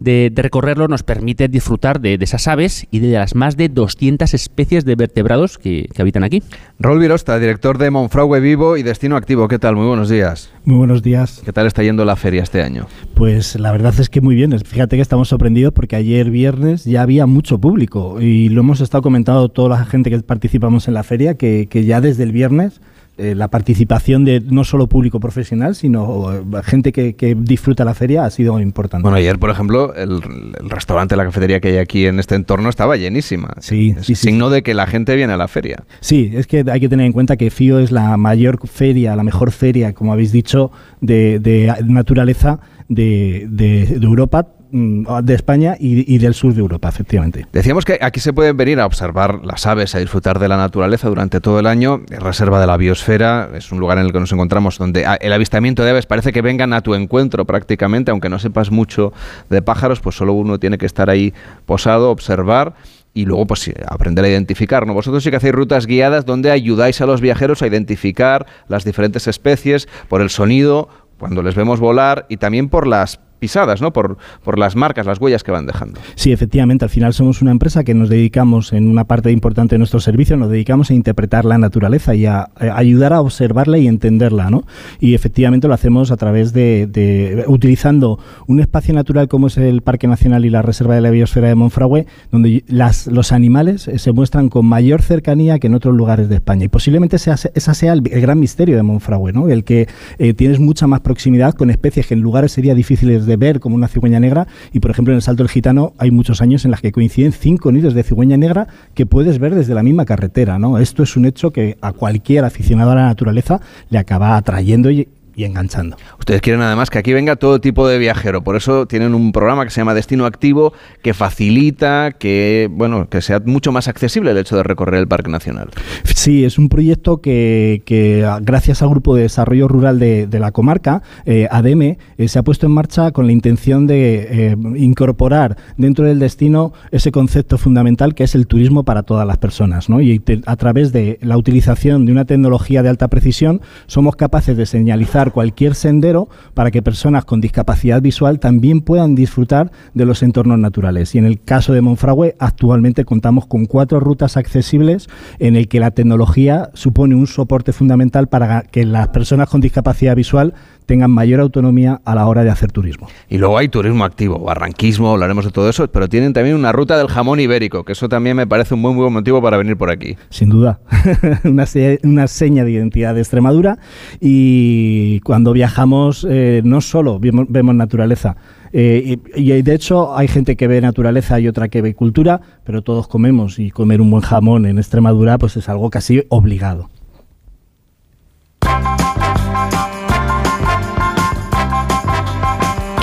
de, 0.00 0.30
de 0.32 0.42
recorrerlo 0.42 0.88
nos 0.88 1.02
permite 1.02 1.48
disfrutar 1.48 2.00
de, 2.00 2.18
de 2.18 2.24
esas 2.24 2.48
aves 2.48 2.86
y 2.90 3.00
de 3.00 3.12
las 3.12 3.34
más 3.34 3.56
de 3.56 3.68
200 3.68 4.32
especies 4.34 4.84
de 4.84 4.94
vertebrados 4.94 5.58
que, 5.58 5.88
que 5.94 6.02
habitan 6.02 6.24
aquí. 6.24 6.42
Raúl 6.78 7.00
Virosta, 7.00 7.38
director 7.38 7.78
de 7.78 7.90
Monfragüe 7.90 8.40
Vivo 8.40 8.76
y 8.76 8.82
Destino 8.82 9.16
Activo, 9.16 9.48
¿qué 9.48 9.58
tal? 9.58 9.76
Muy 9.76 9.86
buenos 9.86 10.08
días. 10.08 10.50
Muy 10.64 10.78
buenos 10.78 11.02
días. 11.02 11.42
¿Qué 11.44 11.52
tal 11.52 11.66
está 11.66 11.82
yendo 11.82 12.04
la 12.04 12.16
feria 12.16 12.42
este 12.42 12.62
año? 12.62 12.86
Pues 13.14 13.58
la 13.58 13.70
verdad 13.70 13.94
es 13.98 14.08
que 14.08 14.20
muy 14.20 14.34
bien. 14.34 14.58
Fíjate 14.60 14.96
que 14.96 15.02
estamos 15.02 15.28
sorprendidos 15.28 15.72
porque 15.72 15.96
ayer 15.96 16.30
viernes 16.30 16.84
ya 16.84 17.02
había 17.02 17.26
mucho 17.26 17.58
público 17.58 18.20
y 18.20 18.48
lo 18.48 18.60
hemos 18.60 18.80
estado 18.80 19.02
comentando 19.02 19.48
toda 19.48 19.68
la 19.70 19.84
gente 19.84 20.10
que 20.10 20.18
participamos 20.20 20.88
en 20.88 20.94
la 20.94 21.02
feria 21.02 21.34
que, 21.34 21.68
que 21.68 21.84
ya 21.84 22.00
desde 22.00 22.22
el 22.22 22.32
viernes 22.32 22.80
eh, 23.16 23.34
la 23.34 23.48
participación 23.48 24.24
de 24.24 24.40
no 24.40 24.64
solo 24.64 24.86
público 24.88 25.20
profesional, 25.20 25.74
sino 25.74 26.32
eh, 26.32 26.42
gente 26.64 26.92
que, 26.92 27.14
que 27.14 27.34
disfruta 27.34 27.84
la 27.84 27.94
feria 27.94 28.24
ha 28.24 28.30
sido 28.30 28.58
importante. 28.60 29.02
Bueno, 29.02 29.16
ayer, 29.16 29.38
por 29.38 29.50
ejemplo, 29.50 29.94
el, 29.94 30.20
el 30.60 30.70
restaurante, 30.70 31.14
la 31.16 31.24
cafetería 31.24 31.60
que 31.60 31.68
hay 31.68 31.78
aquí 31.78 32.06
en 32.06 32.18
este 32.18 32.34
entorno 32.34 32.68
estaba 32.68 32.96
llenísima. 32.96 33.54
Sí, 33.60 33.94
es 33.96 34.06
sí, 34.06 34.14
sí. 34.14 34.28
signo 34.30 34.50
de 34.50 34.62
que 34.62 34.74
la 34.74 34.86
gente 34.86 35.14
viene 35.16 35.32
a 35.32 35.36
la 35.36 35.48
feria. 35.48 35.84
Sí, 36.00 36.32
es 36.34 36.46
que 36.46 36.64
hay 36.70 36.80
que 36.80 36.88
tener 36.88 37.06
en 37.06 37.12
cuenta 37.12 37.36
que 37.36 37.50
FIO 37.50 37.78
es 37.78 37.92
la 37.92 38.16
mayor 38.16 38.58
feria, 38.66 39.14
la 39.16 39.22
mejor 39.24 39.52
feria, 39.52 39.92
como 39.92 40.12
habéis 40.12 40.32
dicho, 40.32 40.70
de, 41.00 41.38
de 41.38 41.72
naturaleza 41.86 42.60
de, 42.88 43.46
de- 43.48 43.86
de 43.98 44.06
Europa, 44.06 44.48
de 44.74 45.34
España 45.34 45.76
y, 45.78 46.18
del 46.18 46.34
sur 46.34 46.52
de 46.52 46.60
Europa, 46.60 46.88
efectivamente. 46.88 47.46
Decíamos 47.52 47.84
que 47.84 47.98
aquí 48.00 48.18
se 48.18 48.32
pueden 48.32 48.56
venir 48.56 48.80
a 48.80 48.86
observar 48.86 49.44
las 49.44 49.66
aves, 49.66 49.94
a 49.94 50.00
disfrutar 50.00 50.40
de 50.40 50.48
la 50.48 50.56
naturaleza 50.56 51.08
durante 51.08 51.40
todo 51.40 51.60
el 51.60 51.66
año. 51.66 52.02
Es 52.10 52.20
Reserva 52.20 52.60
de 52.60 52.66
la 52.66 52.76
Biosfera 52.76 53.50
es 53.54 53.70
un 53.70 53.78
lugar 53.78 53.98
en 53.98 54.06
el 54.06 54.12
que 54.12 54.18
nos 54.18 54.32
encontramos 54.32 54.76
donde 54.78 55.06
ah, 55.06 55.16
el 55.20 55.32
avistamiento 55.32 55.84
de 55.84 55.90
aves 55.90 56.06
parece 56.06 56.32
que 56.32 56.42
vengan 56.42 56.72
a 56.72 56.80
tu 56.80 56.94
encuentro 56.94 57.44
prácticamente, 57.44 58.10
aunque 58.10 58.28
no 58.28 58.40
sepas 58.40 58.72
mucho 58.72 59.12
de 59.48 59.62
pájaros, 59.62 60.00
pues 60.00 60.16
solo 60.16 60.32
uno 60.32 60.58
tiene 60.58 60.76
que 60.76 60.86
estar 60.86 61.08
ahí 61.08 61.32
posado, 61.66 62.10
observar 62.10 62.74
y 63.12 63.26
luego 63.26 63.46
pues 63.46 63.70
aprender 63.86 64.24
a 64.24 64.28
identificar. 64.28 64.88
¿no? 64.88 64.94
Vosotros 64.94 65.22
sí 65.22 65.30
que 65.30 65.36
hacéis 65.36 65.54
rutas 65.54 65.86
guiadas 65.86 66.26
donde 66.26 66.50
ayudáis 66.50 67.00
a 67.00 67.06
los 67.06 67.20
viajeros 67.20 67.62
a 67.62 67.68
identificar 67.68 68.46
las 68.66 68.84
diferentes 68.84 69.28
especies 69.28 69.88
por 70.08 70.20
el 70.20 70.30
sonido, 70.30 70.88
cuando 71.18 71.44
les 71.44 71.54
vemos 71.54 71.78
volar 71.78 72.26
y 72.28 72.38
también 72.38 72.68
por 72.68 72.88
las 72.88 73.20
pisadas, 73.44 73.82
¿no? 73.82 73.92
Por, 73.92 74.16
por 74.42 74.58
las 74.58 74.74
marcas, 74.74 75.04
las 75.04 75.20
huellas 75.20 75.42
que 75.44 75.52
van 75.52 75.66
dejando. 75.66 76.00
Sí, 76.14 76.32
efectivamente, 76.32 76.86
al 76.86 76.90
final 76.90 77.12
somos 77.12 77.42
una 77.42 77.50
empresa 77.50 77.84
que 77.84 77.92
nos 77.92 78.08
dedicamos, 78.08 78.72
en 78.72 78.88
una 78.88 79.04
parte 79.04 79.30
importante 79.30 79.74
de 79.74 79.78
nuestro 79.78 80.00
servicio, 80.00 80.34
nos 80.38 80.48
dedicamos 80.48 80.90
a 80.90 80.94
interpretar 80.94 81.44
la 81.44 81.58
naturaleza 81.58 82.14
y 82.14 82.24
a, 82.24 82.38
a 82.40 82.48
ayudar 82.78 83.12
a 83.12 83.20
observarla 83.20 83.76
y 83.76 83.86
entenderla, 83.86 84.48
¿no? 84.48 84.64
Y 84.98 85.14
efectivamente 85.14 85.68
lo 85.68 85.74
hacemos 85.74 86.10
a 86.10 86.16
través 86.16 86.54
de, 86.54 86.86
de- 86.86 87.44
utilizando 87.48 88.18
un 88.46 88.60
espacio 88.60 88.94
natural 88.94 89.28
como 89.28 89.48
es 89.48 89.58
el 89.58 89.82
Parque 89.82 90.06
Nacional 90.06 90.46
y 90.46 90.50
la 90.50 90.62
Reserva 90.62 90.94
de 90.94 91.02
la 91.02 91.10
Biosfera 91.10 91.48
de 91.48 91.54
Monfragüe, 91.54 92.06
donde 92.32 92.64
las, 92.66 93.06
los 93.08 93.30
animales 93.32 93.88
eh, 93.88 93.98
se 93.98 94.12
muestran 94.12 94.48
con 94.48 94.64
mayor 94.64 95.02
cercanía 95.02 95.58
que 95.58 95.66
en 95.66 95.74
otros 95.74 95.94
lugares 95.94 96.30
de 96.30 96.36
España. 96.36 96.64
Y 96.64 96.68
posiblemente 96.68 97.18
sea, 97.18 97.36
esa 97.54 97.74
sea 97.74 97.92
el, 97.92 98.00
el 98.10 98.20
gran 98.22 98.40
misterio 98.40 98.76
de 98.76 98.82
Monfragüe, 98.82 99.32
¿no? 99.34 99.48
El 99.50 99.64
que 99.64 99.86
eh, 100.18 100.32
tienes 100.32 100.60
mucha 100.60 100.86
más 100.86 101.00
proximidad 101.00 101.52
con 101.52 101.68
especies 101.68 102.06
que 102.06 102.14
en 102.14 102.20
lugares 102.20 102.52
sería 102.52 102.74
difíciles 102.74 103.26
de 103.26 103.33
ver, 103.36 103.60
como 103.60 103.76
una 103.76 103.88
cigüeña 103.88 104.20
negra. 104.20 104.46
Y 104.72 104.80
por 104.80 104.90
ejemplo, 104.90 105.12
en 105.12 105.16
el 105.16 105.22
Salto 105.22 105.42
del 105.42 105.50
Gitano 105.50 105.94
hay 105.98 106.10
muchos 106.10 106.42
años 106.42 106.64
en 106.64 106.70
las 106.70 106.80
que 106.80 106.92
coinciden 106.92 107.32
cinco 107.32 107.72
nidos 107.72 107.94
de 107.94 108.02
cigüeña 108.02 108.36
negra 108.36 108.68
que 108.94 109.06
puedes 109.06 109.38
ver 109.38 109.54
desde 109.54 109.74
la 109.74 109.82
misma 109.82 110.04
carretera, 110.04 110.58
¿no? 110.58 110.78
Esto 110.78 111.02
es 111.02 111.16
un 111.16 111.24
hecho 111.24 111.50
que 111.50 111.76
a 111.80 111.92
cualquier 111.92 112.44
aficionado 112.44 112.92
a 112.92 112.94
la 112.94 113.06
naturaleza 113.06 113.60
le 113.90 113.98
acaba 113.98 114.36
atrayendo 114.36 114.90
y 114.90 115.08
y 115.36 115.44
enganchando. 115.44 115.96
Ustedes 116.18 116.40
quieren 116.40 116.62
además 116.62 116.90
que 116.90 116.98
aquí 116.98 117.12
venga 117.12 117.36
todo 117.36 117.60
tipo 117.60 117.86
de 117.88 117.98
viajero, 117.98 118.42
por 118.44 118.56
eso 118.56 118.86
tienen 118.86 119.14
un 119.14 119.32
programa 119.32 119.64
que 119.64 119.70
se 119.70 119.80
llama 119.80 119.94
Destino 119.94 120.26
Activo 120.26 120.72
que 121.02 121.14
facilita 121.14 122.12
que, 122.12 122.68
bueno, 122.70 123.08
que 123.08 123.20
sea 123.20 123.40
mucho 123.44 123.72
más 123.72 123.88
accesible 123.88 124.30
el 124.30 124.38
hecho 124.38 124.56
de 124.56 124.62
recorrer 124.62 125.00
el 125.00 125.08
Parque 125.08 125.30
Nacional. 125.30 125.70
Sí, 126.04 126.44
es 126.44 126.58
un 126.58 126.68
proyecto 126.68 127.20
que, 127.20 127.82
que 127.84 128.26
gracias 128.42 128.82
al 128.82 128.88
Grupo 128.90 129.14
de 129.16 129.22
Desarrollo 129.22 129.68
Rural 129.68 129.98
de, 129.98 130.26
de 130.26 130.38
la 130.38 130.52
comarca, 130.52 131.02
eh, 131.26 131.48
ADM, 131.50 131.82
eh, 131.82 132.28
se 132.28 132.38
ha 132.38 132.42
puesto 132.42 132.66
en 132.66 132.72
marcha 132.72 133.10
con 133.12 133.26
la 133.26 133.32
intención 133.32 133.86
de 133.86 134.26
eh, 134.52 134.56
incorporar 134.76 135.56
dentro 135.76 136.04
del 136.06 136.18
destino 136.18 136.72
ese 136.90 137.10
concepto 137.12 137.58
fundamental 137.58 138.14
que 138.14 138.24
es 138.24 138.34
el 138.34 138.46
turismo 138.46 138.84
para 138.84 139.02
todas 139.02 139.26
las 139.26 139.38
personas. 139.38 139.88
¿no? 139.88 140.00
Y 140.00 140.18
te- 140.20 140.40
a 140.46 140.56
través 140.56 140.92
de 140.92 141.18
la 141.22 141.36
utilización 141.36 142.06
de 142.06 142.12
una 142.12 142.24
tecnología 142.24 142.82
de 142.82 142.88
alta 142.88 143.08
precisión 143.08 143.60
somos 143.86 144.16
capaces 144.16 144.56
de 144.56 144.66
señalizar 144.66 145.23
cualquier 145.32 145.74
sendero 145.74 146.28
para 146.54 146.70
que 146.70 146.82
personas 146.82 147.24
con 147.24 147.40
discapacidad 147.40 148.02
visual 148.02 148.40
también 148.40 148.80
puedan 148.80 149.14
disfrutar 149.14 149.70
de 149.94 150.04
los 150.04 150.22
entornos 150.22 150.58
naturales. 150.58 151.14
Y 151.14 151.18
en 151.18 151.26
el 151.26 151.40
caso 151.42 151.72
de 151.72 151.80
Monfragüe, 151.80 152.36
actualmente 152.38 153.04
contamos 153.04 153.46
con 153.46 153.66
cuatro 153.66 154.00
rutas 154.00 154.36
accesibles 154.36 155.08
en 155.38 155.56
el 155.56 155.68
que 155.68 155.80
la 155.80 155.90
tecnología 155.90 156.70
supone 156.74 157.14
un 157.14 157.26
soporte 157.26 157.72
fundamental 157.72 158.28
para 158.28 158.62
que 158.62 158.84
las 158.84 159.08
personas 159.08 159.48
con 159.48 159.60
discapacidad 159.60 160.16
visual 160.16 160.54
tengan 160.86 161.10
mayor 161.10 161.40
autonomía 161.40 162.00
a 162.04 162.14
la 162.14 162.26
hora 162.26 162.44
de 162.44 162.50
hacer 162.50 162.70
turismo. 162.72 163.08
Y 163.28 163.38
luego 163.38 163.56
hay 163.58 163.68
turismo 163.68 164.04
activo, 164.04 164.38
barranquismo, 164.38 165.10
hablaremos 165.12 165.44
de 165.44 165.50
todo 165.50 165.68
eso, 165.68 165.88
pero 165.88 166.08
tienen 166.08 166.32
también 166.32 166.56
una 166.56 166.72
ruta 166.72 166.98
del 166.98 167.08
jamón 167.08 167.40
ibérico, 167.40 167.84
que 167.84 167.92
eso 167.92 168.08
también 168.08 168.36
me 168.36 168.46
parece 168.46 168.74
un 168.74 168.80
muy 168.80 168.94
buen 168.94 169.12
motivo 169.12 169.40
para 169.42 169.56
venir 169.56 169.76
por 169.76 169.90
aquí. 169.90 170.16
Sin 170.30 170.50
duda, 170.50 170.80
una, 171.44 171.66
se- 171.66 172.00
una 172.04 172.26
seña 172.26 172.64
de 172.64 172.72
identidad 172.72 173.14
de 173.14 173.20
Extremadura 173.20 173.78
y 174.20 175.20
cuando 175.20 175.52
viajamos 175.52 176.26
eh, 176.28 176.60
no 176.64 176.80
solo 176.80 177.18
vemos, 177.18 177.46
vemos 177.48 177.74
naturaleza, 177.74 178.36
eh, 178.72 179.18
y, 179.36 179.50
y 179.52 179.62
de 179.62 179.74
hecho 179.74 180.16
hay 180.16 180.26
gente 180.28 180.56
que 180.56 180.66
ve 180.66 180.80
naturaleza 180.80 181.38
y 181.38 181.46
otra 181.48 181.68
que 181.68 181.80
ve 181.80 181.94
cultura, 181.94 182.40
pero 182.64 182.82
todos 182.82 183.06
comemos 183.08 183.58
y 183.58 183.70
comer 183.70 184.00
un 184.00 184.10
buen 184.10 184.22
jamón 184.22 184.66
en 184.66 184.78
Extremadura 184.78 185.38
pues 185.38 185.56
es 185.56 185.68
algo 185.68 185.90
casi 185.90 186.24
obligado. 186.28 186.90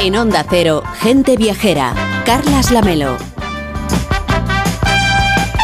En 0.03 0.15
Onda 0.15 0.43
Cero, 0.49 0.81
gente 0.99 1.37
viajera. 1.37 1.93
Carlas 2.25 2.71
Lamelo. 2.71 3.17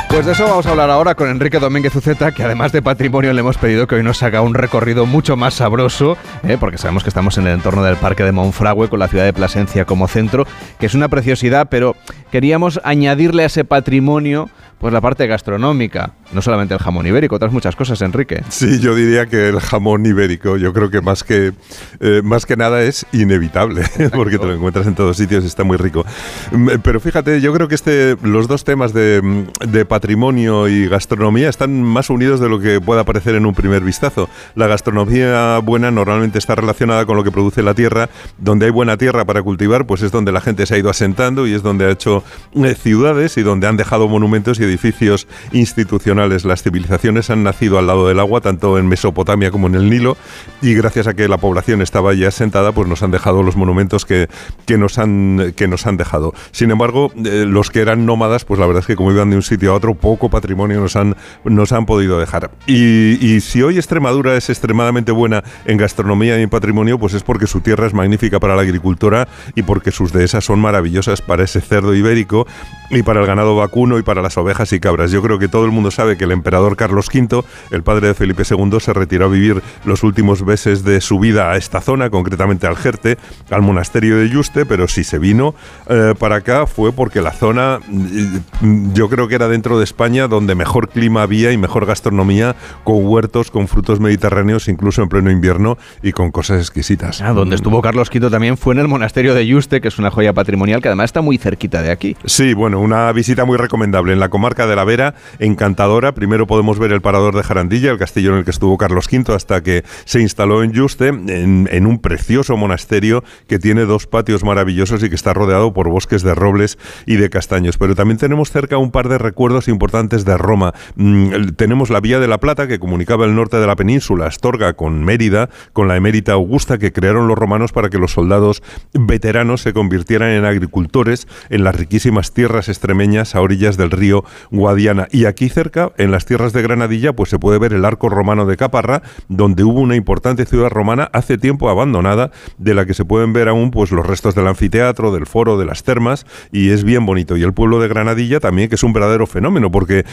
Pues 0.09 0.27
de 0.27 0.33
eso 0.33 0.43
vamos 0.43 0.67
a 0.67 0.69
hablar 0.69 0.91
ahora 0.91 1.15
con 1.15 1.27
Enrique 1.27 1.57
Domínguez 1.57 1.95
Uceta, 1.95 2.31
que 2.31 2.43
además 2.43 2.71
de 2.71 2.83
patrimonio 2.83 3.33
le 3.33 3.39
hemos 3.39 3.57
pedido 3.57 3.87
que 3.87 3.95
hoy 3.95 4.03
nos 4.03 4.21
haga 4.21 4.41
un 4.41 4.53
recorrido 4.53 5.07
mucho 5.07 5.35
más 5.37 5.55
sabroso, 5.55 6.17
¿eh? 6.47 6.57
porque 6.59 6.77
sabemos 6.77 7.01
que 7.01 7.09
estamos 7.09 7.39
en 7.39 7.47
el 7.47 7.53
entorno 7.53 7.81
del 7.81 7.97
Parque 7.97 8.23
de 8.23 8.31
Monfragüe 8.31 8.89
con 8.89 8.99
la 8.99 9.07
ciudad 9.07 9.25
de 9.25 9.33
Plasencia 9.33 9.85
como 9.85 10.07
centro, 10.07 10.45
que 10.79 10.85
es 10.85 10.93
una 10.93 11.09
preciosidad, 11.09 11.67
pero 11.69 11.95
queríamos 12.31 12.79
añadirle 12.83 13.41
a 13.41 13.47
ese 13.47 13.65
patrimonio 13.65 14.49
pues 14.79 14.93
la 14.93 15.01
parte 15.01 15.25
gastronómica, 15.27 16.13
no 16.33 16.41
solamente 16.41 16.73
el 16.73 16.79
jamón 16.79 17.07
ibérico, 17.07 17.35
otras 17.35 17.51
muchas 17.51 17.75
cosas, 17.75 18.01
Enrique. 18.01 18.43
Sí, 18.49 18.79
yo 18.79 18.95
diría 18.95 19.25
que 19.25 19.49
el 19.49 19.59
jamón 19.59 20.05
ibérico, 20.05 20.57
yo 20.57 20.71
creo 20.73 20.89
que 20.91 21.01
más 21.01 21.23
que, 21.23 21.53
eh, 21.99 22.21
más 22.23 22.45
que 22.45 22.55
nada 22.57 22.83
es 22.83 23.05
inevitable, 23.11 23.83
porque 24.13 24.37
te 24.37 24.45
lo 24.45 24.53
encuentras 24.53 24.85
en 24.87 24.95
todos 24.95 25.17
sitios 25.17 25.43
y 25.43 25.47
está 25.47 25.63
muy 25.63 25.77
rico. 25.77 26.05
Mm, 26.51 26.69
Pero 26.83 26.99
fíjate, 26.99 27.41
yo 27.41 27.53
creo 27.53 27.67
que 27.67 27.75
este, 27.75 28.17
los 28.21 28.47
dos 28.47 28.63
temas 28.63 28.93
de, 28.93 29.21
mm, 29.23 29.69
de 29.71 29.85
patrimonio 29.85 30.67
y 30.67 30.87
gastronomía 30.87 31.49
están 31.49 31.81
más 31.81 32.09
unidos 32.09 32.39
de 32.39 32.49
lo 32.49 32.59
que 32.59 32.79
pueda 32.79 33.03
parecer 33.03 33.35
en 33.35 33.45
un 33.45 33.55
primer 33.55 33.83
vistazo. 33.83 34.29
La 34.55 34.67
gastronomía 34.67 35.59
buena 35.59 35.89
normalmente 35.91 36.37
está 36.37 36.55
relacionada 36.55 37.05
con 37.05 37.15
lo 37.17 37.23
que 37.23 37.31
produce 37.31 37.63
la 37.63 37.73
tierra. 37.73 38.09
Donde 38.37 38.65
hay 38.65 38.71
buena 38.71 38.97
tierra 38.97 39.25
para 39.25 39.41
cultivar, 39.41 39.85
pues 39.87 40.01
es 40.01 40.11
donde 40.11 40.31
la 40.31 40.41
gente 40.41 40.65
se 40.65 40.75
ha 40.75 40.77
ido 40.77 40.89
asentando 40.89 41.47
y 41.47 41.53
es 41.53 41.63
donde 41.63 41.85
ha 41.85 41.89
hecho 41.91 42.23
eh, 42.55 42.75
ciudades 42.75 43.37
y 43.37 43.43
donde 43.43 43.67
han 43.67 43.77
dejado 43.77 44.07
monumentos 44.07 44.59
y 44.59 44.66
edificios 44.67 45.27
institucionales. 45.51 46.45
Las 46.45 46.63
civilizaciones 46.63 47.29
han 47.29 47.43
nacido 47.43 47.79
al 47.79 47.87
lado 47.87 48.07
del 48.07 48.19
agua, 48.19 48.41
tanto 48.41 48.77
en 48.77 48.87
Mesopotamia 48.87 49.51
como 49.51 49.67
en 49.67 49.75
el 49.75 49.89
Nilo, 49.89 50.17
y 50.61 50.73
gracias 50.73 51.07
a 51.07 51.13
que 51.13 51.27
la 51.27 51.37
población 51.37 51.81
estaba 51.81 52.13
ya 52.13 52.27
asentada, 52.27 52.71
pues 52.71 52.87
nos 52.87 53.03
han 53.03 53.11
dejado 53.11 53.43
los 53.43 53.55
monumentos 53.55 54.05
que, 54.05 54.27
que, 54.65 54.77
nos, 54.77 54.97
han, 54.97 55.53
que 55.55 55.67
nos 55.67 55.87
han 55.87 55.97
dejado. 55.97 56.33
Sin 56.51 56.71
embargo, 56.71 57.11
eh, 57.15 57.45
los 57.47 57.69
que 57.69 57.81
eran 57.81 58.05
nómadas, 58.05 58.45
pues 58.45 58.59
la 58.59 58.67
verdad 58.67 58.81
es 58.81 58.87
que 58.87 58.95
como 58.95 59.11
iban 59.11 59.29
de 59.29 59.35
un 59.35 59.43
sitio 59.43 59.71
a 59.71 59.75
otro, 59.75 59.95
poco 59.95 60.29
patrimonio 60.29 60.79
nos 60.79 60.95
han, 60.95 61.15
nos 61.43 61.71
han 61.71 61.85
podido 61.85 62.19
dejar. 62.19 62.51
Y, 62.65 63.17
y 63.25 63.41
si 63.41 63.61
hoy 63.61 63.77
Extremadura 63.77 64.35
es 64.35 64.49
extremadamente 64.49 65.11
buena 65.11 65.43
en 65.65 65.77
gastronomía 65.77 66.39
y 66.39 66.43
en 66.43 66.49
patrimonio, 66.49 66.99
pues 66.99 67.13
es 67.13 67.23
porque 67.23 67.47
su 67.47 67.61
tierra 67.61 67.87
es 67.87 67.93
magnífica 67.93 68.39
para 68.39 68.55
la 68.55 68.61
agricultura 68.61 69.27
y 69.55 69.63
porque 69.63 69.91
sus 69.91 70.11
dehesas 70.11 70.45
son 70.45 70.59
maravillosas 70.59 71.21
para 71.21 71.43
ese 71.43 71.61
cerdo 71.61 71.93
ibérico 71.93 72.47
y 72.89 73.03
para 73.03 73.21
el 73.21 73.27
ganado 73.27 73.55
vacuno 73.55 73.99
y 73.99 74.03
para 74.03 74.21
las 74.21 74.37
ovejas 74.37 74.56
y 74.65 74.79
cabras. 74.79 75.11
Yo 75.11 75.21
creo 75.21 75.37
que 75.37 75.47
todo 75.47 75.65
el 75.65 75.71
mundo 75.71 75.91
sabe 75.91 76.17
que 76.17 76.23
el 76.23 76.31
emperador 76.31 76.75
Carlos 76.75 77.09
V, 77.13 77.43
el 77.71 77.83
padre 77.83 78.07
de 78.07 78.13
Felipe 78.13 78.43
II, 78.49 78.79
se 78.79 78.91
retiró 78.91 79.25
a 79.25 79.27
vivir 79.29 79.61
los 79.85 80.03
últimos 80.03 80.43
meses 80.43 80.83
de 80.83 80.99
su 80.99 81.19
vida 81.19 81.51
a 81.51 81.57
esta 81.57 81.79
zona, 81.79 82.09
concretamente 82.09 82.65
al 82.65 82.75
Jerte, 82.75 83.17
al 83.51 83.61
monasterio 83.61 84.17
de 84.17 84.29
Yuste, 84.29 84.65
pero 84.65 84.87
si 84.87 85.03
se 85.03 85.19
vino 85.19 85.53
eh, 85.89 86.15
para 86.17 86.37
acá 86.37 86.65
fue 86.65 86.91
porque 86.91 87.21
la 87.21 87.31
zona, 87.31 87.79
mm, 87.87 88.93
yo 88.93 89.09
creo 89.09 89.27
que 89.27 89.35
era 89.35 89.47
dentro 89.47 89.77
de 89.77 89.83
España 89.83 90.27
donde 90.27 90.55
mejor 90.55 90.89
clima 90.89 91.21
había 91.21 91.51
y 91.51 91.57
mejor 91.57 91.85
gastronomía, 91.85 92.55
con 92.83 93.05
huertos, 93.05 93.51
con 93.51 93.67
frutos 93.67 93.99
mediterráneos, 93.99 94.67
incluso 94.67 95.03
en 95.03 95.09
pleno 95.09 95.31
invierno 95.31 95.77
y 96.01 96.11
con 96.11 96.31
cosas 96.31 96.59
exquisitas. 96.59 97.21
Ah, 97.21 97.33
donde 97.33 97.55
estuvo 97.55 97.81
Carlos 97.81 98.09
V 98.13 98.29
también 98.29 98.57
fue 98.57 98.73
en 98.73 98.79
el 98.79 98.87
monasterio 98.87 99.33
de 99.33 99.45
Yuste, 99.45 99.81
que 99.81 99.87
es 99.87 99.99
una 99.99 100.09
joya 100.09 100.33
patrimonial 100.33 100.81
que 100.81 100.87
además 100.87 101.05
está 101.05 101.21
muy 101.21 101.37
cerquita 101.37 101.81
de 101.81 101.91
aquí. 101.91 102.15
Sí, 102.25 102.53
bueno, 102.53 102.79
una 102.79 103.11
visita 103.11 103.45
muy 103.45 103.57
recomendable 103.57 104.13
en 104.13 104.19
la 104.19 104.29
comarca 104.29 104.46
de 104.55 104.75
la 104.75 104.85
Vera, 104.85 105.13
encantadora. 105.39 106.13
Primero 106.13 106.47
podemos 106.47 106.79
ver 106.79 106.93
el 106.93 107.01
parador 107.01 107.35
de 107.35 107.43
Jarandilla, 107.43 107.91
el 107.91 107.97
castillo 107.97 108.31
en 108.31 108.37
el 108.39 108.45
que 108.45 108.51
estuvo 108.51 108.77
Carlos 108.77 109.07
V 109.11 109.33
hasta 109.33 109.61
que 109.61 109.83
se 110.05 110.21
instaló 110.21 110.63
en 110.63 110.71
Yuste, 110.71 111.09
en, 111.09 111.85
un 111.85 111.99
precioso 111.99 112.55
monasterio 112.55 113.23
que 113.47 113.59
tiene 113.59 113.85
dos 113.85 114.07
patios 114.07 114.43
maravillosos 114.43 115.03
y 115.03 115.09
que 115.09 115.15
está 115.15 115.33
rodeado 115.33 115.73
por 115.73 115.89
bosques 115.89 116.23
de 116.23 116.33
robles 116.33 116.77
y 117.05 117.17
de 117.17 117.29
castaños. 117.29 117.77
Pero 117.77 117.93
también 117.93 118.17
tenemos 118.17 118.51
cerca 118.51 118.77
un 118.77 118.91
par 118.91 119.09
de 119.09 119.17
recuerdos 119.17 119.67
importantes 119.67 120.23
de 120.23 120.37
Roma. 120.37 120.73
Mm, 120.95 121.49
tenemos 121.57 121.89
la 121.89 121.99
Vía 121.99 122.19
de 122.19 122.27
la 122.27 122.39
Plata 122.39 122.67
que 122.67 122.79
comunicaba 122.79 123.25
el 123.25 123.35
norte 123.35 123.57
de 123.57 123.67
la 123.67 123.75
península, 123.75 124.27
Astorga, 124.27 124.73
con 124.73 125.03
Mérida, 125.03 125.49
con 125.73 125.87
la 125.87 125.97
emérita 125.97 126.33
Augusta 126.33 126.77
que 126.77 126.93
crearon 126.93 127.27
los 127.27 127.37
romanos 127.37 127.73
para 127.73 127.89
que 127.89 127.97
los 127.97 128.13
soldados 128.13 128.63
veteranos 128.93 129.61
se 129.61 129.73
convirtieran 129.73 130.29
en 130.29 130.45
agricultores 130.45 131.27
en 131.49 131.63
las 131.63 131.75
riquísimas 131.75 132.33
tierras 132.33 132.69
extremeñas 132.69 133.35
a 133.35 133.41
orillas 133.41 133.77
del 133.77 133.91
río 133.91 134.23
Guadiana. 134.51 135.07
Y 135.11 135.25
aquí 135.25 135.49
cerca, 135.49 135.91
en 135.97 136.11
las 136.11 136.25
tierras 136.25 136.53
de 136.53 136.61
Granadilla, 136.61 137.13
pues 137.13 137.29
se 137.29 137.39
puede 137.39 137.59
ver 137.59 137.73
el 137.73 137.85
arco 137.85 138.09
romano 138.09 138.45
de 138.45 138.57
Caparra, 138.57 139.01
donde 139.27 139.63
hubo 139.63 139.79
una 139.79 139.95
importante 139.95 140.45
ciudad 140.45 140.69
romana 140.69 141.09
hace 141.13 141.37
tiempo 141.37 141.69
abandonada, 141.69 142.31
de 142.57 142.73
la 142.73 142.85
que 142.85 142.93
se 142.93 143.05
pueden 143.05 143.33
ver 143.33 143.49
aún 143.49 143.71
pues 143.71 143.91
los 143.91 144.05
restos 144.05 144.35
del 144.35 144.47
anfiteatro, 144.47 145.11
del 145.11 145.25
foro, 145.25 145.57
de 145.57 145.65
las 145.65 145.83
termas, 145.83 146.25
y 146.51 146.71
es 146.71 146.83
bien 146.83 147.05
bonito. 147.05 147.37
Y 147.37 147.43
el 147.43 147.53
pueblo 147.53 147.79
de 147.79 147.87
Granadilla 147.87 148.39
también, 148.39 148.69
que 148.69 148.75
es 148.75 148.83
un 148.83 148.93
verdadero 148.93 149.27
fenómeno, 149.27 149.71
porque 149.71 150.05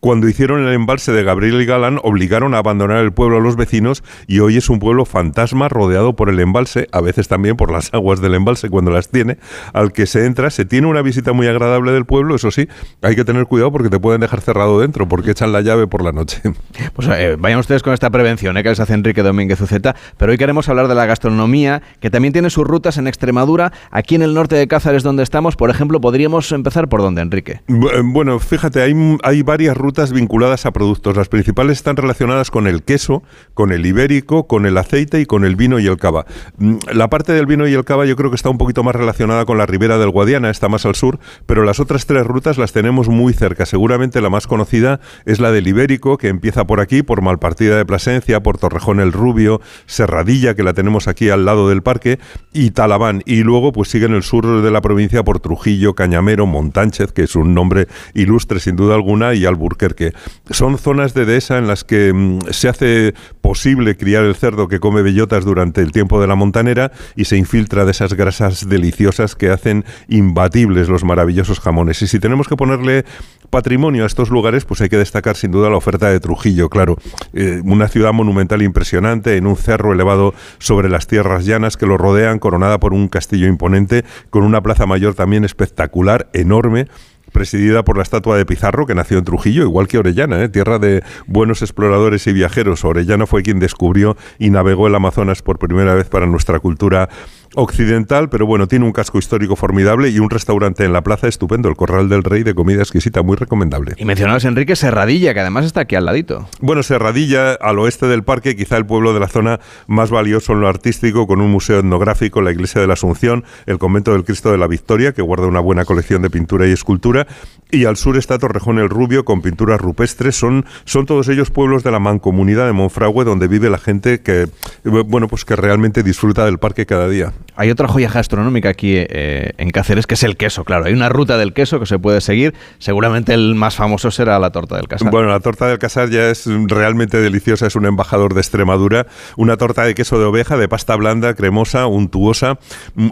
cuando 0.00 0.28
hicieron 0.28 0.66
el 0.66 0.72
embalse 0.72 1.12
de 1.12 1.22
Gabriel 1.22 1.60
y 1.60 1.66
Galán, 1.66 2.00
obligaron 2.02 2.54
a 2.54 2.58
abandonar 2.58 3.04
el 3.04 3.12
pueblo 3.12 3.36
a 3.36 3.40
los 3.40 3.56
vecinos 3.56 4.02
y 4.26 4.40
hoy 4.40 4.56
es 4.56 4.70
un 4.70 4.78
pueblo 4.78 5.04
fantasma 5.04 5.68
rodeado 5.68 6.16
por 6.16 6.30
el 6.30 6.40
embalse, 6.40 6.88
a 6.92 7.02
veces 7.02 7.28
también 7.28 7.56
por 7.58 7.70
las 7.70 7.92
aguas 7.94 8.22
del 8.22 8.34
embalse 8.34 8.70
cuando 8.70 8.90
las 8.90 9.10
tiene, 9.10 9.36
al 9.74 9.92
que 9.92 10.06
se 10.06 10.24
entra, 10.24 10.48
se 10.48 10.64
tiene 10.64 10.86
una 10.86 11.02
visita 11.02 11.34
muy 11.34 11.46
agradable 11.48 11.92
del 11.92 12.06
pueblo, 12.06 12.34
eso 12.34 12.50
sí, 12.50 12.66
hay 13.02 13.14
que 13.14 13.26
tener 13.26 13.44
cuidado 13.44 13.69
porque 13.70 13.88
te 13.88 13.98
pueden 13.98 14.20
dejar 14.20 14.40
cerrado 14.40 14.80
dentro, 14.80 15.08
porque 15.08 15.30
echan 15.32 15.52
la 15.52 15.60
llave 15.60 15.86
por 15.86 16.02
la 16.02 16.12
noche. 16.12 16.40
Pues 16.94 17.08
eh, 17.08 17.36
vayan 17.38 17.58
ustedes 17.58 17.82
con 17.82 17.92
esta 17.92 18.10
prevención 18.10 18.56
eh, 18.56 18.62
que 18.62 18.70
les 18.70 18.80
hace 18.80 18.94
Enrique 18.94 19.22
Domínguez 19.22 19.60
Uceta, 19.60 19.94
pero 20.16 20.32
hoy 20.32 20.38
queremos 20.38 20.68
hablar 20.68 20.88
de 20.88 20.94
la 20.94 21.06
gastronomía, 21.06 21.82
que 22.00 22.10
también 22.10 22.32
tiene 22.32 22.50
sus 22.50 22.66
rutas 22.66 22.96
en 22.98 23.06
Extremadura, 23.06 23.72
aquí 23.90 24.14
en 24.14 24.22
el 24.22 24.34
norte 24.34 24.56
de 24.56 24.66
Cáceres 24.66 25.02
donde 25.02 25.22
estamos, 25.22 25.56
por 25.56 25.70
ejemplo, 25.70 26.00
podríamos 26.00 26.50
empezar 26.52 26.88
por 26.88 27.00
dónde, 27.02 27.22
Enrique. 27.22 27.60
Eh, 27.68 28.02
Bueno, 28.04 28.38
fíjate, 28.38 28.82
hay, 28.82 28.94
hay 29.22 29.42
varias 29.42 29.76
rutas 29.76 30.12
vinculadas 30.12 30.66
a 30.66 30.72
productos. 30.72 31.16
Las 31.16 31.28
principales 31.28 31.78
están 31.78 31.96
relacionadas 31.96 32.50
con 32.50 32.66
el 32.66 32.82
queso, 32.82 33.22
con 33.54 33.72
el 33.72 33.86
ibérico, 33.86 34.46
con 34.46 34.66
el 34.66 34.76
aceite 34.78 35.20
y 35.20 35.26
con 35.26 35.44
el 35.44 35.56
vino 35.56 35.78
y 35.78 35.86
el 35.86 35.96
cava. 35.96 36.26
Mm, 36.58 36.76
La 36.92 37.08
parte 37.08 37.32
del 37.32 37.46
vino 37.46 37.66
y 37.68 37.74
el 37.74 37.84
cava 37.84 38.06
yo 38.06 38.16
creo 38.16 38.30
que 38.30 38.36
está 38.36 38.50
un 38.50 38.58
poquito 38.58 38.82
más 38.82 38.94
relacionada 38.94 39.44
con 39.44 39.58
la 39.58 39.66
ribera 39.66 39.98
del 39.98 40.10
Guadiana, 40.10 40.50
está 40.50 40.68
más 40.68 40.86
al 40.86 40.94
sur, 40.94 41.18
pero 41.46 41.64
las 41.64 41.80
otras 41.80 42.06
tres 42.06 42.26
rutas 42.26 42.58
las 42.58 42.72
tenemos 42.72 43.08
muy 43.08 43.32
cerca. 43.32 43.59
Seguramente 43.66 44.20
la 44.20 44.30
más 44.30 44.46
conocida 44.46 45.00
es 45.24 45.40
la 45.40 45.52
del 45.52 45.66
ibérico, 45.66 46.18
que 46.18 46.28
empieza 46.28 46.66
por 46.66 46.80
aquí, 46.80 47.02
por 47.02 47.22
Malpartida 47.22 47.76
de 47.76 47.84
Plasencia, 47.84 48.40
por 48.40 48.58
Torrejón 48.58 49.00
el 49.00 49.12
Rubio, 49.12 49.60
Serradilla, 49.86 50.54
que 50.54 50.62
la 50.62 50.72
tenemos 50.72 51.08
aquí 51.08 51.30
al 51.30 51.44
lado 51.44 51.68
del 51.68 51.82
parque, 51.82 52.18
y 52.52 52.70
Talabán. 52.70 53.22
Y 53.26 53.42
luego 53.42 53.72
pues 53.72 53.88
sigue 53.88 54.06
en 54.06 54.14
el 54.14 54.22
sur 54.22 54.62
de 54.62 54.70
la 54.70 54.80
provincia 54.80 55.22
por 55.24 55.40
Trujillo, 55.40 55.94
Cañamero, 55.94 56.46
Montánchez, 56.46 57.12
que 57.12 57.22
es 57.22 57.36
un 57.36 57.54
nombre 57.54 57.88
ilustre 58.14 58.60
sin 58.60 58.76
duda 58.76 58.94
alguna, 58.94 59.34
y 59.34 59.44
Alburquerque. 59.44 60.12
Son 60.50 60.78
zonas 60.78 61.14
de 61.14 61.24
dehesa 61.24 61.58
en 61.58 61.66
las 61.66 61.84
que 61.84 62.12
mm, 62.12 62.38
se 62.50 62.68
hace 62.68 63.14
posible 63.40 63.96
criar 63.96 64.24
el 64.24 64.34
cerdo 64.34 64.68
que 64.68 64.80
come 64.80 65.02
bellotas 65.02 65.44
durante 65.44 65.80
el 65.80 65.92
tiempo 65.92 66.20
de 66.20 66.26
la 66.26 66.34
montanera 66.34 66.92
y 67.16 67.24
se 67.24 67.36
infiltra 67.36 67.84
de 67.84 67.90
esas 67.90 68.14
grasas 68.14 68.68
deliciosas 68.68 69.34
que 69.34 69.50
hacen 69.50 69.84
imbatibles 70.08 70.88
los 70.88 71.04
maravillosos 71.04 71.60
jamones. 71.60 72.02
Y 72.02 72.06
si 72.06 72.18
tenemos 72.18 72.48
que 72.48 72.56
ponerle 72.56 73.04
patrimonio 73.50 74.04
a 74.04 74.06
estos 74.06 74.30
lugares, 74.30 74.64
pues 74.64 74.80
hay 74.80 74.88
que 74.88 74.96
destacar 74.96 75.36
sin 75.36 75.50
duda 75.50 75.68
la 75.68 75.76
oferta 75.76 76.08
de 76.08 76.20
Trujillo, 76.20 76.68
claro. 76.68 76.96
Eh, 77.34 77.60
una 77.64 77.88
ciudad 77.88 78.12
monumental 78.12 78.62
impresionante 78.62 79.36
en 79.36 79.46
un 79.46 79.56
cerro 79.56 79.92
elevado 79.92 80.34
sobre 80.58 80.88
las 80.88 81.06
tierras 81.06 81.44
llanas 81.44 81.76
que 81.76 81.86
lo 81.86 81.98
rodean, 81.98 82.38
coronada 82.38 82.78
por 82.78 82.94
un 82.94 83.08
castillo 83.08 83.48
imponente, 83.48 84.04
con 84.30 84.44
una 84.44 84.62
plaza 84.62 84.86
mayor 84.86 85.14
también 85.14 85.44
espectacular, 85.44 86.28
enorme 86.32 86.86
presidida 87.30 87.84
por 87.84 87.96
la 87.96 88.02
estatua 88.02 88.36
de 88.36 88.44
Pizarro, 88.44 88.86
que 88.86 88.94
nació 88.94 89.18
en 89.18 89.24
Trujillo, 89.24 89.62
igual 89.62 89.88
que 89.88 89.98
Orellana, 89.98 90.42
¿eh? 90.42 90.48
tierra 90.48 90.78
de 90.78 91.02
buenos 91.26 91.62
exploradores 91.62 92.26
y 92.26 92.32
viajeros. 92.32 92.84
Orellana 92.84 93.26
fue 93.26 93.42
quien 93.42 93.58
descubrió 93.58 94.16
y 94.38 94.50
navegó 94.50 94.86
el 94.86 94.94
Amazonas 94.94 95.42
por 95.42 95.58
primera 95.58 95.94
vez 95.94 96.08
para 96.08 96.26
nuestra 96.26 96.58
cultura 96.60 97.08
occidental, 97.54 98.28
pero 98.28 98.46
bueno, 98.46 98.68
tiene 98.68 98.84
un 98.84 98.92
casco 98.92 99.18
histórico 99.18 99.56
formidable 99.56 100.08
y 100.10 100.18
un 100.18 100.30
restaurante 100.30 100.84
en 100.84 100.92
la 100.92 101.02
plaza 101.02 101.28
estupendo, 101.28 101.68
el 101.68 101.76
Corral 101.76 102.08
del 102.08 102.22
Rey 102.22 102.42
de 102.42 102.54
comida 102.54 102.80
exquisita, 102.80 103.22
muy 103.22 103.36
recomendable. 103.36 103.94
Y 103.96 104.04
mencionabas, 104.04 104.44
Enrique, 104.44 104.76
Serradilla, 104.76 105.34
que 105.34 105.40
además 105.40 105.64
está 105.64 105.80
aquí 105.80 105.96
al 105.96 106.04
ladito. 106.04 106.48
Bueno, 106.60 106.82
Serradilla, 106.82 107.54
al 107.54 107.78
oeste 107.78 108.06
del 108.06 108.22
parque, 108.22 108.56
quizá 108.56 108.76
el 108.76 108.86
pueblo 108.86 109.12
de 109.12 109.20
la 109.20 109.28
zona 109.28 109.60
más 109.86 110.10
valioso 110.10 110.52
en 110.52 110.60
lo 110.60 110.68
artístico, 110.68 111.26
con 111.26 111.40
un 111.40 111.50
museo 111.50 111.80
etnográfico, 111.80 112.40
la 112.40 112.52
iglesia 112.52 112.80
de 112.80 112.86
la 112.86 112.94
Asunción, 112.94 113.44
el 113.66 113.78
convento 113.78 114.12
del 114.12 114.24
Cristo 114.24 114.52
de 114.52 114.58
la 114.58 114.66
Victoria, 114.66 115.12
que 115.12 115.22
guarda 115.22 115.46
una 115.46 115.60
buena 115.60 115.84
colección 115.84 116.22
de 116.22 116.30
pintura 116.30 116.68
y 116.68 116.72
escultura, 116.72 117.26
y 117.72 117.84
al 117.84 117.96
sur 117.96 118.16
está 118.16 118.38
Torrejón 118.38 118.78
el 118.78 118.88
Rubio, 118.88 119.24
con 119.24 119.42
pinturas 119.42 119.80
rupestres. 119.80 120.36
Son, 120.36 120.64
son 120.84 121.06
todos 121.06 121.28
ellos 121.28 121.50
pueblos 121.50 121.82
de 121.82 121.90
la 121.90 121.98
mancomunidad 121.98 122.66
de 122.66 122.72
Monfragüe, 122.72 123.24
donde 123.24 123.48
vive 123.48 123.70
la 123.70 123.78
gente 123.78 124.20
que, 124.20 124.48
bueno, 124.84 125.28
pues 125.28 125.44
que 125.44 125.56
realmente 125.56 126.02
disfruta 126.02 126.44
del 126.44 126.58
parque 126.58 126.86
cada 126.86 127.08
día. 127.08 127.32
Hay 127.56 127.70
otra 127.70 127.88
joya 127.88 128.08
gastronómica 128.08 128.70
aquí 128.70 128.94
eh, 128.96 129.52
en 129.58 129.70
Cáceres, 129.70 130.06
que 130.06 130.14
es 130.14 130.22
el 130.22 130.36
queso, 130.36 130.64
claro. 130.64 130.86
Hay 130.86 130.92
una 130.92 131.08
ruta 131.08 131.36
del 131.36 131.52
queso 131.52 131.78
que 131.78 131.86
se 131.86 131.98
puede 131.98 132.20
seguir. 132.20 132.54
Seguramente 132.78 133.34
el 133.34 133.54
más 133.54 133.76
famoso 133.76 134.10
será 134.10 134.38
la 134.38 134.50
torta 134.50 134.76
del 134.76 134.88
casar. 134.88 135.10
Bueno, 135.10 135.28
la 135.28 135.40
torta 135.40 135.66
del 135.66 135.78
casar 135.78 136.08
ya 136.08 136.30
es 136.30 136.44
realmente 136.46 137.20
deliciosa, 137.20 137.66
es 137.66 137.76
un 137.76 137.86
embajador 137.86 138.34
de 138.34 138.40
Extremadura. 138.40 139.06
Una 139.36 139.56
torta 139.56 139.84
de 139.84 139.94
queso 139.94 140.18
de 140.18 140.24
oveja, 140.24 140.56
de 140.56 140.68
pasta 140.68 140.96
blanda, 140.96 141.34
cremosa, 141.34 141.86
untuosa. 141.86 142.58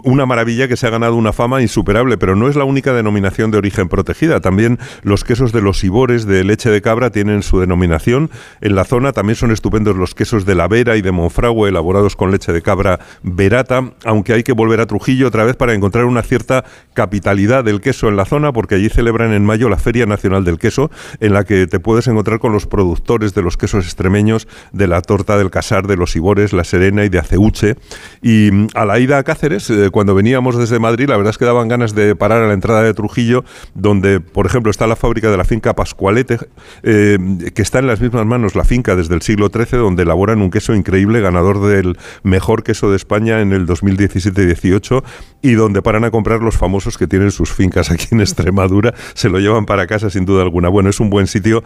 Una 0.03 0.25
maravilla 0.25 0.67
que 0.67 0.77
se 0.77 0.87
ha 0.87 0.89
ganado 0.89 1.15
una 1.15 1.33
fama 1.33 1.61
insuperable, 1.61 2.17
pero 2.17 2.35
no 2.35 2.49
es 2.49 2.55
la 2.55 2.63
única 2.63 2.93
denominación 2.93 3.51
de 3.51 3.57
origen 3.57 3.89
protegida. 3.89 4.39
También 4.39 4.79
los 5.03 5.23
quesos 5.23 5.51
de 5.51 5.61
los 5.61 5.83
ibores 5.83 6.25
de 6.25 6.43
leche 6.43 6.69
de 6.69 6.81
cabra 6.81 7.11
tienen 7.11 7.43
su 7.43 7.59
denominación. 7.59 8.31
En 8.61 8.75
la 8.75 8.85
zona 8.85 9.11
también 9.11 9.35
son 9.35 9.51
estupendos 9.51 9.95
los 9.95 10.15
quesos 10.15 10.45
de 10.45 10.55
la 10.55 10.67
Vera 10.67 10.95
y 10.95 11.01
de 11.01 11.11
Monfragüe, 11.11 11.69
elaborados 11.69 12.15
con 12.15 12.31
leche 12.31 12.51
de 12.51 12.61
cabra 12.61 12.99
verata, 13.21 13.91
hay 14.27 14.43
que 14.43 14.53
volver 14.53 14.79
a 14.81 14.85
Trujillo 14.85 15.27
otra 15.27 15.43
vez 15.43 15.55
para 15.55 15.73
encontrar 15.73 16.05
una 16.05 16.21
cierta 16.21 16.63
capitalidad 16.93 17.63
del 17.63 17.81
queso 17.81 18.07
en 18.07 18.15
la 18.15 18.25
zona, 18.25 18.53
porque 18.53 18.75
allí 18.75 18.89
celebran 18.89 19.33
en 19.33 19.45
mayo 19.45 19.69
la 19.69 19.77
Feria 19.77 20.05
Nacional 20.05 20.43
del 20.43 20.57
Queso, 20.57 20.91
en 21.19 21.33
la 21.33 21.43
que 21.43 21.67
te 21.67 21.79
puedes 21.79 22.07
encontrar 22.07 22.39
con 22.39 22.51
los 22.51 22.65
productores 22.65 23.33
de 23.33 23.41
los 23.41 23.57
quesos 23.57 23.85
extremeños, 23.85 24.47
de 24.71 24.87
la 24.87 25.01
torta 25.01 25.37
del 25.37 25.49
casar, 25.49 25.87
de 25.87 25.97
los 25.97 26.15
ibores, 26.15 26.53
la 26.53 26.63
serena 26.63 27.05
y 27.05 27.09
de 27.09 27.19
aceuche. 27.19 27.75
Y 28.21 28.49
mm, 28.51 28.67
a 28.75 28.85
la 28.85 28.99
ida 28.99 29.17
a 29.17 29.23
Cáceres, 29.23 29.69
eh, 29.69 29.89
cuando 29.91 30.15
veníamos 30.15 30.57
desde 30.57 30.79
Madrid, 30.79 31.09
la 31.09 31.17
verdad 31.17 31.31
es 31.31 31.37
que 31.37 31.45
daban 31.45 31.67
ganas 31.67 31.95
de 31.95 32.15
parar 32.15 32.43
a 32.43 32.47
la 32.47 32.53
entrada 32.53 32.83
de 32.83 32.93
Trujillo, 32.93 33.43
donde, 33.73 34.19
por 34.19 34.45
ejemplo, 34.45 34.71
está 34.71 34.87
la 34.87 34.95
fábrica 34.95 35.29
de 35.29 35.37
la 35.37 35.45
finca 35.45 35.75
Pascualete, 35.75 36.37
eh, 36.83 37.17
que 37.53 37.61
está 37.61 37.79
en 37.79 37.87
las 37.87 38.01
mismas 38.01 38.25
manos 38.25 38.55
la 38.55 38.63
finca 38.63 38.95
desde 38.95 39.15
el 39.15 39.21
siglo 39.21 39.49
XIII, 39.53 39.79
donde 39.79 40.03
elaboran 40.03 40.41
un 40.41 40.51
queso 40.51 40.73
increíble, 40.75 41.21
ganador 41.21 41.65
del 41.65 41.97
mejor 42.23 42.63
queso 42.63 42.89
de 42.89 42.97
España 42.97 43.41
en 43.41 43.53
el 43.53 43.65
2017-18, 44.09 45.03
y 45.41 45.53
donde 45.53 45.81
paran 45.81 46.03
a 46.03 46.11
comprar 46.11 46.41
los 46.41 46.57
famosos 46.57 46.97
que 46.97 47.07
tienen 47.07 47.31
sus 47.31 47.53
fincas 47.53 47.91
aquí 47.91 48.07
en 48.11 48.21
Extremadura, 48.21 48.93
se 49.13 49.29
lo 49.29 49.39
llevan 49.39 49.65
para 49.65 49.87
casa 49.87 50.09
sin 50.09 50.25
duda 50.25 50.43
alguna. 50.43 50.69
Bueno, 50.69 50.89
es 50.89 50.99
un 50.99 51.09
buen 51.09 51.27
sitio 51.27 51.63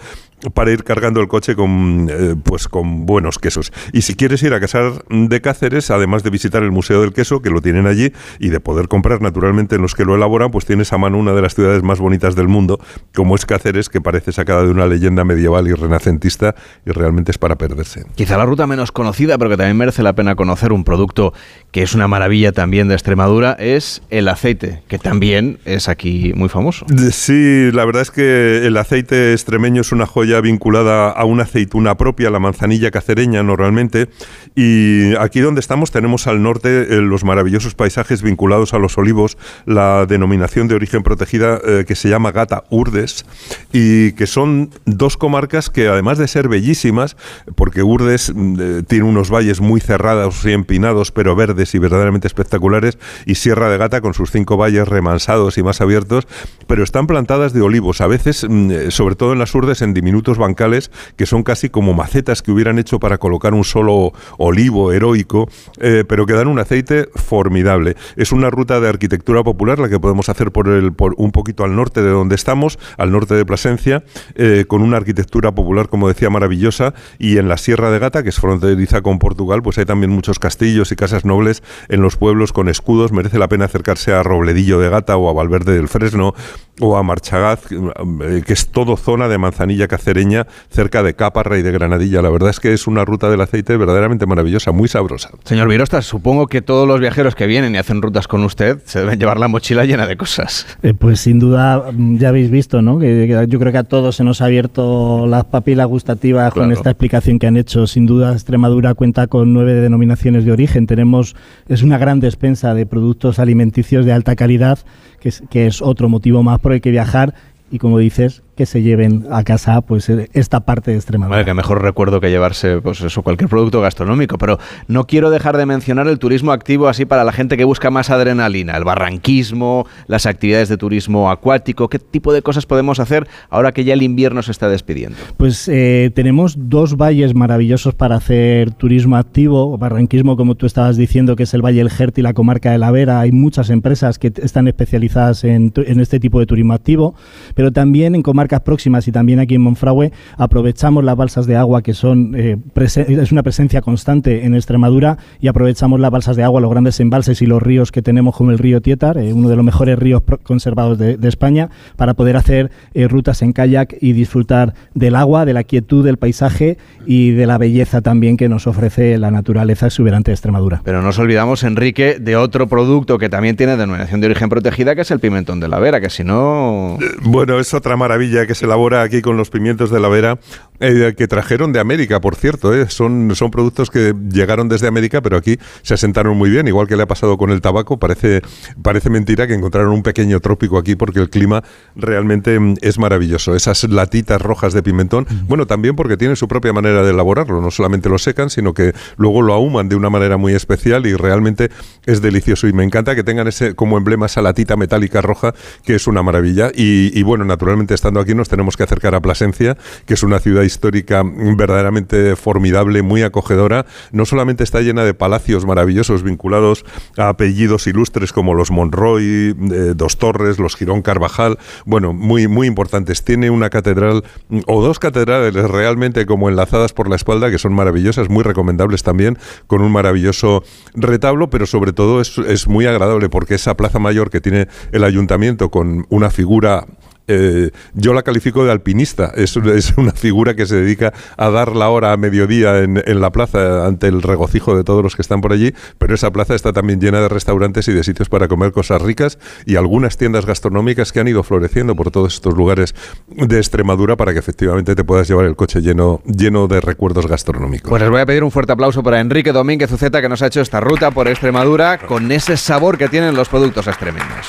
para 0.54 0.72
ir 0.72 0.84
cargando 0.84 1.22
el 1.22 1.28
coche 1.28 1.56
con, 1.56 2.10
eh, 2.12 2.36
pues 2.44 2.68
con 2.68 3.06
buenos 3.06 3.40
quesos. 3.40 3.72
Y 3.94 4.02
si 4.02 4.16
quieres 4.16 4.44
ir 4.44 4.54
a 4.54 4.60
Casar 4.60 5.06
de 5.10 5.42
Cáceres, 5.42 5.90
además 5.90 6.24
de 6.24 6.30
visitar 6.30 6.64
el 6.64 6.72
Museo 6.72 7.02
del 7.02 7.14
Queso, 7.14 7.42
que 7.42 7.50
lo 7.50 7.62
tienen 7.62 7.88
allí, 7.88 8.12
y 8.40 8.50
de 8.50 8.60
poder 8.60 8.88
comprar 8.88 9.22
naturalmente 9.22 9.76
en 9.76 9.82
los 9.82 9.96
que 9.96 10.06
lo 10.06 10.16
elaboran, 10.16 10.52
pues 10.52 10.66
tienes 10.66 10.92
a 10.94 10.98
mano 10.98 11.18
una 11.18 11.34
de 11.34 11.42
las 11.42 11.56
ciudades 11.56 11.84
más 11.84 12.00
bonitas 12.00 12.36
del 12.36 12.48
mundo, 12.48 12.80
como 13.16 13.36
es 13.36 13.46
Cáceres, 13.46 13.90
que 13.90 14.02
parece 14.02 14.32
sacada 14.32 14.64
de 14.64 14.72
una 14.72 14.86
leyenda 14.86 15.24
medieval 15.24 15.68
y 15.68 15.74
renacentista, 15.74 16.56
y 16.86 16.92
realmente 16.92 17.32
es 17.32 17.38
para 17.38 17.56
perderse. 17.56 18.06
Quizá 18.16 18.38
la 18.38 18.46
ruta 18.46 18.68
menos 18.68 18.92
conocida, 18.92 19.38
pero 19.38 19.50
que 19.50 19.58
también 19.58 19.78
merece 19.78 20.04
la 20.04 20.14
pena 20.14 20.36
conocer, 20.36 20.74
un 20.74 20.84
producto 20.84 21.34
que 21.72 21.84
es 21.84 21.96
una 21.96 22.08
maravilla 22.08 22.33
también 22.52 22.88
de 22.88 22.96
Extremadura, 22.96 23.54
es 23.60 24.02
el 24.10 24.28
aceite, 24.28 24.82
que 24.88 24.98
también 24.98 25.60
es 25.66 25.88
aquí 25.88 26.34
muy 26.36 26.50
famoso. 26.50 26.86
Sí, 27.12 27.70
la 27.72 27.86
verdad 27.86 28.02
es 28.02 28.12
que 28.12 28.66
el 28.66 28.76
aceite 28.78 29.34
extremeño 29.34 29.82
es 29.82 29.92
una 29.92 30.06
joya 30.06 30.42
vinculada 30.42 31.12
a 31.12 31.26
una 31.26 31.44
aceituna 31.44 31.96
propia, 31.96 32.30
la 32.32 32.40
manzanilla 32.40 32.90
cacereña 32.92 33.44
normalmente, 33.44 34.10
y 34.56 35.16
aquí 35.18 35.42
donde 35.42 35.60
estamos 35.60 35.92
tenemos 35.92 36.26
al 36.28 36.42
norte 36.42 36.96
eh, 36.96 37.02
los 37.02 37.24
maravillosos 37.24 37.76
paisajes 37.76 38.22
vinculados 38.24 38.74
a 38.74 38.80
los 38.80 38.98
olivos, 38.98 39.38
la 39.66 40.06
denominación 40.08 40.68
de 40.68 40.76
origen 40.76 41.04
protegida 41.04 41.60
eh, 41.66 41.86
que 41.88 41.96
se 41.96 42.10
llama 42.10 42.32
Gata 42.32 42.64
Urdes, 42.70 43.26
y 43.72 44.14
que 44.14 44.26
son 44.26 44.72
dos 44.86 45.18
comarcas 45.18 45.70
que 45.70 45.88
además 45.88 46.18
de 46.18 46.28
ser 46.28 46.48
bellísimas, 46.48 47.16
porque 47.56 47.84
Urdes 47.84 48.34
mm, 48.34 48.56
eh, 48.60 48.84
tiene 48.88 49.06
unos 49.06 49.30
valles 49.30 49.62
muy 49.62 49.80
cerrados 49.82 50.44
y 50.46 50.52
empinados, 50.52 51.12
pero 51.12 51.36
verdes 51.36 51.76
y 51.76 51.80
verdaderamente 51.80 52.23
espectaculares, 52.28 52.98
y 53.26 53.36
Sierra 53.36 53.70
de 53.70 53.78
Gata 53.78 54.02
con 54.02 54.14
sus 54.14 54.32
cinco 54.32 54.58
valles 54.58 54.88
remansados 54.88 55.58
y 55.58 55.64
más 55.64 55.82
abiertos, 55.82 56.28
pero 56.68 56.84
están 56.84 57.08
plantadas 57.08 57.54
de 57.54 57.62
olivos, 57.62 58.02
a 58.02 58.08
veces, 58.08 58.46
mm, 58.48 58.90
sobre 58.90 59.16
todo 59.16 59.34
en 59.34 59.40
las 59.40 59.54
Urdes, 59.56 59.82
en 59.82 59.94
diminutos 59.94 60.38
bancales, 60.38 60.92
que 61.16 61.26
son 61.26 61.44
casi 61.44 61.70
como 61.70 61.94
macetas 61.94 62.42
que 62.42 62.52
hubieran 62.52 62.80
hecho 62.80 63.00
para 63.00 63.18
colocar 63.18 63.54
un 63.54 63.64
solo 63.64 64.14
olivo 64.38 64.92
heroico, 64.92 65.50
eh, 65.80 66.04
pero 66.08 66.26
que 66.26 66.34
dan 66.34 66.48
un 66.48 66.60
aceite 66.60 67.10
formidable. 67.16 67.96
Es 68.16 68.32
una 68.32 68.50
ruta 68.50 68.80
de 68.80 68.90
arquitectura 68.90 69.44
popular 69.44 69.80
la 69.80 69.90
que 69.90 70.00
podemos 70.00 70.30
hacer 70.30 70.52
por, 70.52 70.70
el, 70.70 70.94
por 70.94 71.16
un 71.18 71.32
poquito 71.32 71.64
al 71.64 71.76
norte 71.76 72.02
de 72.02 72.10
donde 72.10 72.36
estamos, 72.36 72.80
al 72.98 73.12
norte 73.12 73.36
de 73.36 73.46
Plasencia, 73.46 74.04
eh, 74.36 74.66
con 74.68 74.82
una 74.82 74.98
arquitectura 74.98 75.54
popular, 75.54 75.90
como 75.90 76.08
decía, 76.08 76.30
maravillosa, 76.30 76.94
y 77.20 77.38
en 77.38 77.48
la 77.48 77.58
Sierra 77.58 77.92
de 77.92 78.00
Gata, 78.00 78.24
que 78.24 78.30
es 78.30 78.40
fronteriza 78.40 79.02
con 79.02 79.20
Portugal, 79.20 79.62
pues 79.62 79.78
hay 79.78 79.86
también 79.86 80.12
muchos 80.12 80.40
castillos 80.40 80.92
y 80.92 80.96
casas 80.96 81.26
nobles 81.26 81.64
en 81.90 82.02
los 82.02 82.13
pueblos 82.18 82.54
con 82.54 82.70
escudos. 82.70 83.12
Merece 83.12 83.40
la 83.40 83.48
pena 83.48 83.66
acercarse 83.66 84.14
a 84.14 84.24
Robledillo 84.24 84.80
de 84.80 84.90
Gata 84.90 85.18
o 85.18 85.30
a 85.30 85.34
Valverde 85.34 85.76
del 85.76 85.88
Fresno 85.88 86.34
o 86.80 86.98
a 86.98 87.04
Marchagaz, 87.04 87.72
eh, 87.72 88.42
que 88.46 88.54
es 88.54 88.70
todo 88.70 88.98
zona 88.98 89.28
de 89.28 89.38
manzanilla 89.38 89.88
cacereña 89.88 90.48
cerca 90.70 91.04
de 91.04 91.14
Caparra 91.14 91.58
y 91.58 91.62
de 91.62 91.72
Granadilla. 91.72 92.22
La 92.22 92.30
verdad 92.30 92.50
es 92.50 92.60
que 92.60 92.74
es 92.74 92.88
una 92.88 93.06
ruta 93.06 93.30
del 93.30 93.42
aceite 93.42 93.78
verdaderamente 93.78 94.26
maravillosa, 94.26 94.72
muy 94.72 94.88
sabrosa. 94.88 95.30
Señor 95.44 95.68
Virostas, 95.68 96.06
supongo 96.06 96.48
que 96.48 96.62
todos 96.62 96.88
los 96.88 97.00
viajeros 97.00 97.36
que 97.36 97.46
vienen 97.46 97.76
y 97.76 97.78
hacen 97.78 98.02
rutas 98.02 98.28
con 98.28 98.44
usted 98.44 98.80
se 98.86 99.00
deben 99.00 99.20
llevar 99.20 99.40
la 99.40 99.48
mochila 99.48 99.86
llena 99.86 100.08
de 100.08 100.18
cosas. 100.18 100.66
Eh, 100.82 100.94
pues 100.94 101.20
sin 101.20 101.40
duda, 101.40 101.92
mm, 101.92 102.18
ya 102.18 102.30
habéis 102.30 102.50
visto, 102.50 102.82
¿no? 102.82 102.98
Que, 102.98 103.28
que 103.28 103.46
yo 103.48 103.60
creo 103.60 103.72
que 103.72 103.78
a 103.78 103.84
todos 103.84 104.16
se 104.16 104.24
nos 104.24 104.42
ha 104.42 104.46
abierto 104.46 105.28
las 105.28 105.46
papilas 105.46 105.88
gustativas 105.88 106.54
con 106.54 106.72
esta 106.72 106.90
explicación 106.90 107.40
que 107.40 107.48
han 107.48 107.58
hecho. 107.58 107.86
Sin 107.88 108.06
duda, 108.06 108.34
Extremadura 108.34 108.94
cuenta 108.96 109.28
con 109.28 109.54
nueve 109.54 109.74
denominaciones 109.74 110.46
de 110.46 110.52
origen. 110.52 110.88
Tenemos, 110.88 111.36
es 111.68 111.84
una 111.84 111.98
gran 112.04 112.20
despensa 112.20 112.74
de 112.74 112.86
productos 112.86 113.40
alimenticios 113.40 114.06
de 114.06 114.12
alta 114.12 114.36
calidad, 114.36 114.80
que 115.22 115.30
es, 115.30 115.42
que 115.50 115.68
es 115.68 115.82
otro 115.82 116.10
motivo 116.10 116.44
más 116.44 116.60
por 116.60 116.74
el 116.74 116.82
que 116.82 116.92
viajar. 116.92 117.34
Y 117.72 117.80
como 117.80 117.98
dices, 117.98 118.44
que 118.56 118.66
se 118.66 118.82
lleven 118.82 119.26
a 119.32 119.44
casa 119.44 119.82
pues 119.82 120.10
eh, 120.10 120.30
esta 120.34 120.62
parte 120.62 120.92
de 120.92 120.98
Extremadura. 120.98 121.38
Vale, 121.38 121.46
que 121.46 121.54
mejor 121.54 121.82
recuerdo 121.82 122.22
que 122.22 122.30
llevarse 122.30 122.82
pues 122.82 123.02
eso, 123.02 123.24
cualquier 123.24 123.50
producto 123.50 123.82
gastronómico, 123.82 124.38
pero 124.38 124.60
no 124.88 125.08
quiero 125.08 125.30
dejar 125.30 125.58
de 125.58 125.66
mencionar 125.66 126.08
el 126.08 126.20
turismo 126.20 126.52
activo 126.52 126.88
así 126.88 127.06
para 127.06 127.24
la 127.24 127.32
gente 127.32 127.58
que 127.58 127.64
busca 127.64 127.90
más 127.90 128.10
adrenalina, 128.10 128.78
el 128.78 128.84
barranquismo, 128.84 129.88
las 130.08 130.26
actividades 130.26 130.70
de 130.70 130.78
turismo 130.78 131.32
acuático, 131.32 131.90
qué 131.90 132.00
tipo 132.00 132.34
de 132.34 132.42
cosas 132.42 132.66
podemos 132.66 133.00
hacer 133.00 133.28
ahora 133.50 133.72
que 133.72 133.84
ya 133.84 133.94
el 133.94 134.04
invierno 134.04 134.44
se 134.44 134.52
está 134.52 134.70
despidiendo. 134.70 135.18
Pues 135.38 135.68
eh, 135.68 136.12
tenemos 136.14 136.56
dos 136.58 136.96
valles 136.96 137.34
maravillosos 137.34 137.96
para 137.96 138.16
hacer 138.16 138.72
turismo 138.72 139.18
activo, 139.18 139.78
barranquismo 139.78 140.38
como 140.38 140.56
tú 140.56 140.66
estabas 140.66 140.98
diciendo, 140.98 141.36
que 141.36 141.44
es 141.44 141.54
el 141.54 141.64
Valle 141.64 141.80
del 141.80 141.90
Jert 141.90 142.18
y 142.18 142.22
la 142.22 142.34
comarca 142.34 142.72
de 142.72 142.78
la 142.78 142.92
Vera, 142.92 143.20
hay 143.20 143.32
muchas 143.32 143.70
empresas 143.70 144.20
que 144.20 144.32
están 144.42 144.68
especializadas 144.68 145.44
en, 145.44 145.74
en 145.76 146.00
este 146.00 146.20
tipo 146.20 146.40
de 146.40 146.46
turismo 146.46 146.74
activo, 146.74 147.16
pero 147.56 147.72
también 147.72 148.16
en 148.16 148.22
comarcas 148.22 148.43
comarcas 148.44 148.62
próximas 148.62 149.08
y 149.08 149.12
también 149.14 149.40
aquí 149.40 149.56
en 149.56 149.62
Monfragüe 149.62 150.12
aprovechamos 150.38 151.02
las 151.04 151.16
balsas 151.16 151.46
de 151.48 151.56
agua 151.56 151.82
que 151.82 151.94
son 151.94 152.36
eh, 152.36 152.58
es 152.76 153.32
una 153.32 153.42
presencia 153.42 153.82
constante 153.82 154.46
en 154.46 154.54
Extremadura 154.54 155.18
y 155.40 155.48
aprovechamos 155.48 155.98
las 156.02 156.12
balsas 156.12 156.36
de 156.36 156.44
agua, 156.44 156.60
los 156.60 156.70
grandes 156.70 157.00
embalses 157.00 157.42
y 157.42 157.46
los 157.46 157.62
ríos 157.62 157.94
que 157.94 158.02
tenemos 158.02 158.36
como 158.36 158.52
el 158.52 158.58
río 158.58 158.82
Tietar, 158.82 159.18
eh, 159.18 159.32
uno 159.32 159.48
de 159.48 159.56
los 159.56 159.64
mejores 159.64 159.98
ríos 159.98 160.24
conservados 160.44 160.98
de, 160.98 161.18
España, 161.24 161.70
para 161.96 162.16
poder 162.16 162.36
hacer 162.36 162.70
eh, 162.94 163.08
rutas 163.08 163.42
en 163.42 163.54
kayak 163.54 163.96
y 164.02 164.12
disfrutar 164.12 164.74
del 164.94 165.16
agua, 165.16 165.46
de 165.46 165.54
la 165.54 165.64
quietud 165.64 166.04
del 166.04 166.18
paisaje 166.18 166.78
y 167.06 167.32
de 167.32 167.48
la 167.48 167.58
belleza 167.58 168.02
también 168.02 168.36
que 168.36 168.50
nos 168.50 168.68
ofrece 168.68 169.18
la 169.18 169.32
naturaleza 169.32 169.86
exuberante 169.86 170.32
de 170.32 170.34
Extremadura. 170.34 170.82
Pero 170.84 171.00
no 171.00 171.08
nos 171.08 171.20
olvidamos, 171.20 171.64
Enrique, 171.64 172.18
de 172.20 172.36
otro 172.36 172.68
producto 172.68 173.18
que 173.18 173.30
también 173.30 173.56
tiene 173.56 173.78
denominación 173.78 174.20
de 174.20 174.28
origen 174.28 174.50
protegida, 174.50 174.96
que 174.96 175.02
es 175.02 175.12
el 175.12 175.22
pimentón 175.22 175.62
de 175.62 175.70
la 175.70 175.80
Vera, 175.80 176.02
que 176.02 176.10
si 176.10 176.26
no... 176.26 176.98
Bueno, 177.22 177.60
es 177.60 177.74
otra 177.74 177.96
maravilla 177.96 178.33
que 178.48 178.56
se 178.56 178.66
elabora 178.66 179.02
aquí 179.02 179.22
con 179.22 179.38
los 179.38 179.50
pimientos 179.50 179.92
de 179.92 180.00
la 180.00 180.10
Vera, 180.10 180.40
eh, 180.80 181.14
que 181.16 181.28
trajeron 181.28 181.72
de 181.72 181.80
América, 181.80 182.20
por 182.20 182.36
cierto. 182.36 182.74
Eh. 182.74 182.90
Son, 182.90 183.34
son 183.36 183.52
productos 183.52 183.90
que 183.90 184.14
llegaron 184.30 184.68
desde 184.68 184.88
América, 184.88 185.22
pero 185.22 185.38
aquí 185.38 185.58
se 185.82 185.94
asentaron 185.94 186.36
muy 186.36 186.50
bien, 186.50 186.68
igual 186.68 186.88
que 186.88 186.98
le 186.98 187.04
ha 187.04 187.06
pasado 187.06 187.38
con 187.38 187.52
el 187.52 187.62
tabaco. 187.62 187.98
Parece, 187.98 188.42
parece 188.82 189.10
mentira 189.10 189.48
que 189.48 189.54
encontraron 189.54 189.94
un 189.94 190.04
pequeño 190.04 190.40
trópico 190.40 190.78
aquí 190.78 190.96
porque 190.96 191.20
el 191.20 191.30
clima 191.30 191.64
realmente 191.96 192.60
mm, 192.60 192.76
es 192.82 192.98
maravilloso. 193.00 193.56
Esas 193.56 193.84
latitas 193.86 194.42
rojas 194.42 194.74
de 194.74 194.84
pimentón, 194.84 195.28
bueno, 195.48 195.68
también 195.68 195.96
porque 195.96 196.18
tienen 196.18 196.36
su 196.36 196.48
propia 196.48 196.74
manera 196.74 197.04
de 197.04 197.12
elaborarlo. 197.12 197.62
No 197.62 197.72
solamente 197.72 198.10
lo 198.10 198.18
secan, 198.18 198.50
sino 198.50 198.74
que 198.74 198.94
luego 199.16 199.42
lo 199.42 199.54
ahuman 199.54 199.90
de 199.90 199.96
una 199.96 200.10
manera 200.10 200.38
muy 200.38 200.54
especial 200.54 201.06
y 201.06 201.14
realmente 201.14 201.70
es 202.06 202.22
delicioso. 202.22 202.68
Y 202.68 202.74
me 202.74 202.84
encanta 202.84 203.16
que 203.16 203.24
tengan 203.24 203.48
ese 203.48 203.76
como 203.76 203.98
emblema 203.98 204.26
esa 204.26 204.42
latita 204.42 204.76
metálica 204.76 205.22
roja, 205.22 205.54
que 205.86 205.96
es 205.96 206.08
una 206.08 206.24
maravilla. 206.24 206.72
Y, 206.74 207.18
y 207.18 207.24
bueno, 207.24 207.46
naturalmente 207.46 207.94
estando 207.94 208.23
aquí 208.24 208.36
nos 208.36 208.50
tenemos 208.50 208.78
que 208.78 208.84
acercar 208.84 209.16
a 209.16 209.22
Plasencia, 209.22 209.78
que 210.06 210.16
es 210.16 210.24
una 210.24 210.40
ciudad 210.40 210.64
histórica 210.64 211.24
verdaderamente 211.24 212.36
formidable, 212.36 213.02
muy 213.02 213.24
acogedora. 213.24 213.86
No 214.12 214.26
solamente 214.26 214.64
está 214.64 214.82
llena 214.82 215.04
de 215.04 215.14
palacios 215.14 215.66
maravillosos 215.66 216.24
vinculados 216.24 216.86
a 217.18 217.30
apellidos 217.30 217.88
ilustres 217.88 218.34
como 218.34 218.54
los 218.54 218.72
Monroy, 218.72 219.24
eh, 219.24 219.94
Dos 219.96 220.18
Torres, 220.18 220.60
los 220.60 220.76
Girón 220.76 221.02
Carvajal, 221.02 221.58
bueno, 221.86 222.14
muy, 222.14 222.48
muy 222.48 222.68
importantes. 222.68 223.24
Tiene 223.24 223.50
una 223.50 223.70
catedral 223.70 224.24
o 224.68 224.82
dos 224.82 225.00
catedrales 225.00 225.54
realmente 225.70 226.26
como 226.26 226.50
enlazadas 226.50 226.94
por 226.94 227.10
la 227.10 227.16
espalda 227.16 227.52
que 227.52 227.60
son 227.60 227.74
maravillosas, 227.74 228.30
muy 228.30 228.44
recomendables 228.44 229.04
también, 229.04 229.38
con 229.68 229.82
un 229.82 229.92
maravilloso 229.92 230.64
retablo, 230.94 231.50
pero 231.50 231.66
sobre 231.66 231.94
todo 231.94 232.22
es, 232.22 232.38
es 232.38 232.68
muy 232.68 232.86
agradable 232.86 233.30
porque 233.30 233.56
esa 233.56 233.76
plaza 233.76 234.00
mayor 234.00 234.30
que 234.30 234.42
tiene 234.42 234.68
el 234.92 235.04
ayuntamiento 235.04 235.70
con 235.70 236.06
una 236.10 236.30
figura 236.30 236.86
eh, 237.28 237.72
yo 237.94 238.14
la 238.14 238.24
califico 238.24 238.66
de 238.66 238.72
alpinista. 238.72 239.32
Es, 239.36 239.56
una 239.98 240.12
figura 240.12 240.56
que 240.56 240.66
se 240.66 240.76
dedica 240.76 241.14
a 241.38 241.50
dar 241.50 241.76
la 241.76 241.90
hora 241.90 242.12
a 242.12 242.18
mediodía 242.18 242.80
en, 242.80 243.22
la 243.22 243.32
plaza 243.32 243.86
ante 243.86 244.08
el 244.08 244.22
regocijo 244.22 244.76
de 244.76 244.84
todos 244.84 245.04
los 245.04 245.16
que 245.16 245.22
están 245.22 245.42
por 245.42 245.54
allí, 245.54 245.74
pero 245.98 246.16
esa 246.16 246.32
plaza 246.32 246.56
está 246.56 246.74
también 246.74 247.00
llena 247.00 247.22
de 247.22 247.30
restaurantes 247.30 247.88
y 247.88 247.94
de 247.94 248.04
sitios 248.04 248.30
para 248.30 248.48
comer 248.48 248.72
cosas 248.72 249.02
ricas 249.02 249.38
y 249.66 249.76
algunas 249.76 250.18
tiendas 250.18 250.46
gastronómicas 250.46 251.12
que 251.12 251.20
han 251.20 251.28
ido 251.28 251.44
floreciendo 251.44 251.96
por 251.96 252.12
todos 252.12 252.34
estos 252.34 252.56
lugares 252.56 252.96
de 253.28 253.58
Extremadura 253.58 254.16
para 254.18 254.34
que 254.34 254.40
efectivamente 254.40 254.96
te 254.96 255.04
puedas 255.04 255.28
llevar 255.28 255.46
el 255.46 255.56
coche 255.56 255.82
lleno, 255.82 256.22
lleno 256.26 256.68
de 256.68 256.82
recuerdos 256.82 257.28
gastronómicos. 257.28 257.90
Pues 257.90 258.02
les 258.02 258.12
voy 258.12 258.22
a 258.22 258.26
pedir 258.26 258.44
un 258.44 258.52
fuerte 258.52 258.74
aplauso 258.74 259.04
para 259.04 259.20
Enrique 259.20 259.52
Domínguez 259.52 259.92
Uceta 259.92 260.22
que 260.22 260.30
nos 260.30 260.42
ha 260.42 260.48
hecho 260.48 260.62
esta 260.62 260.80
ruta 260.80 261.12
por 261.12 261.28
Extremadura 261.28 262.00
con 262.00 262.32
ese 262.32 262.58
sabor 262.58 262.98
que 262.98 263.10
tienen 263.10 263.36
los 263.36 263.50
productos 263.50 263.88
extremeños. 263.88 264.48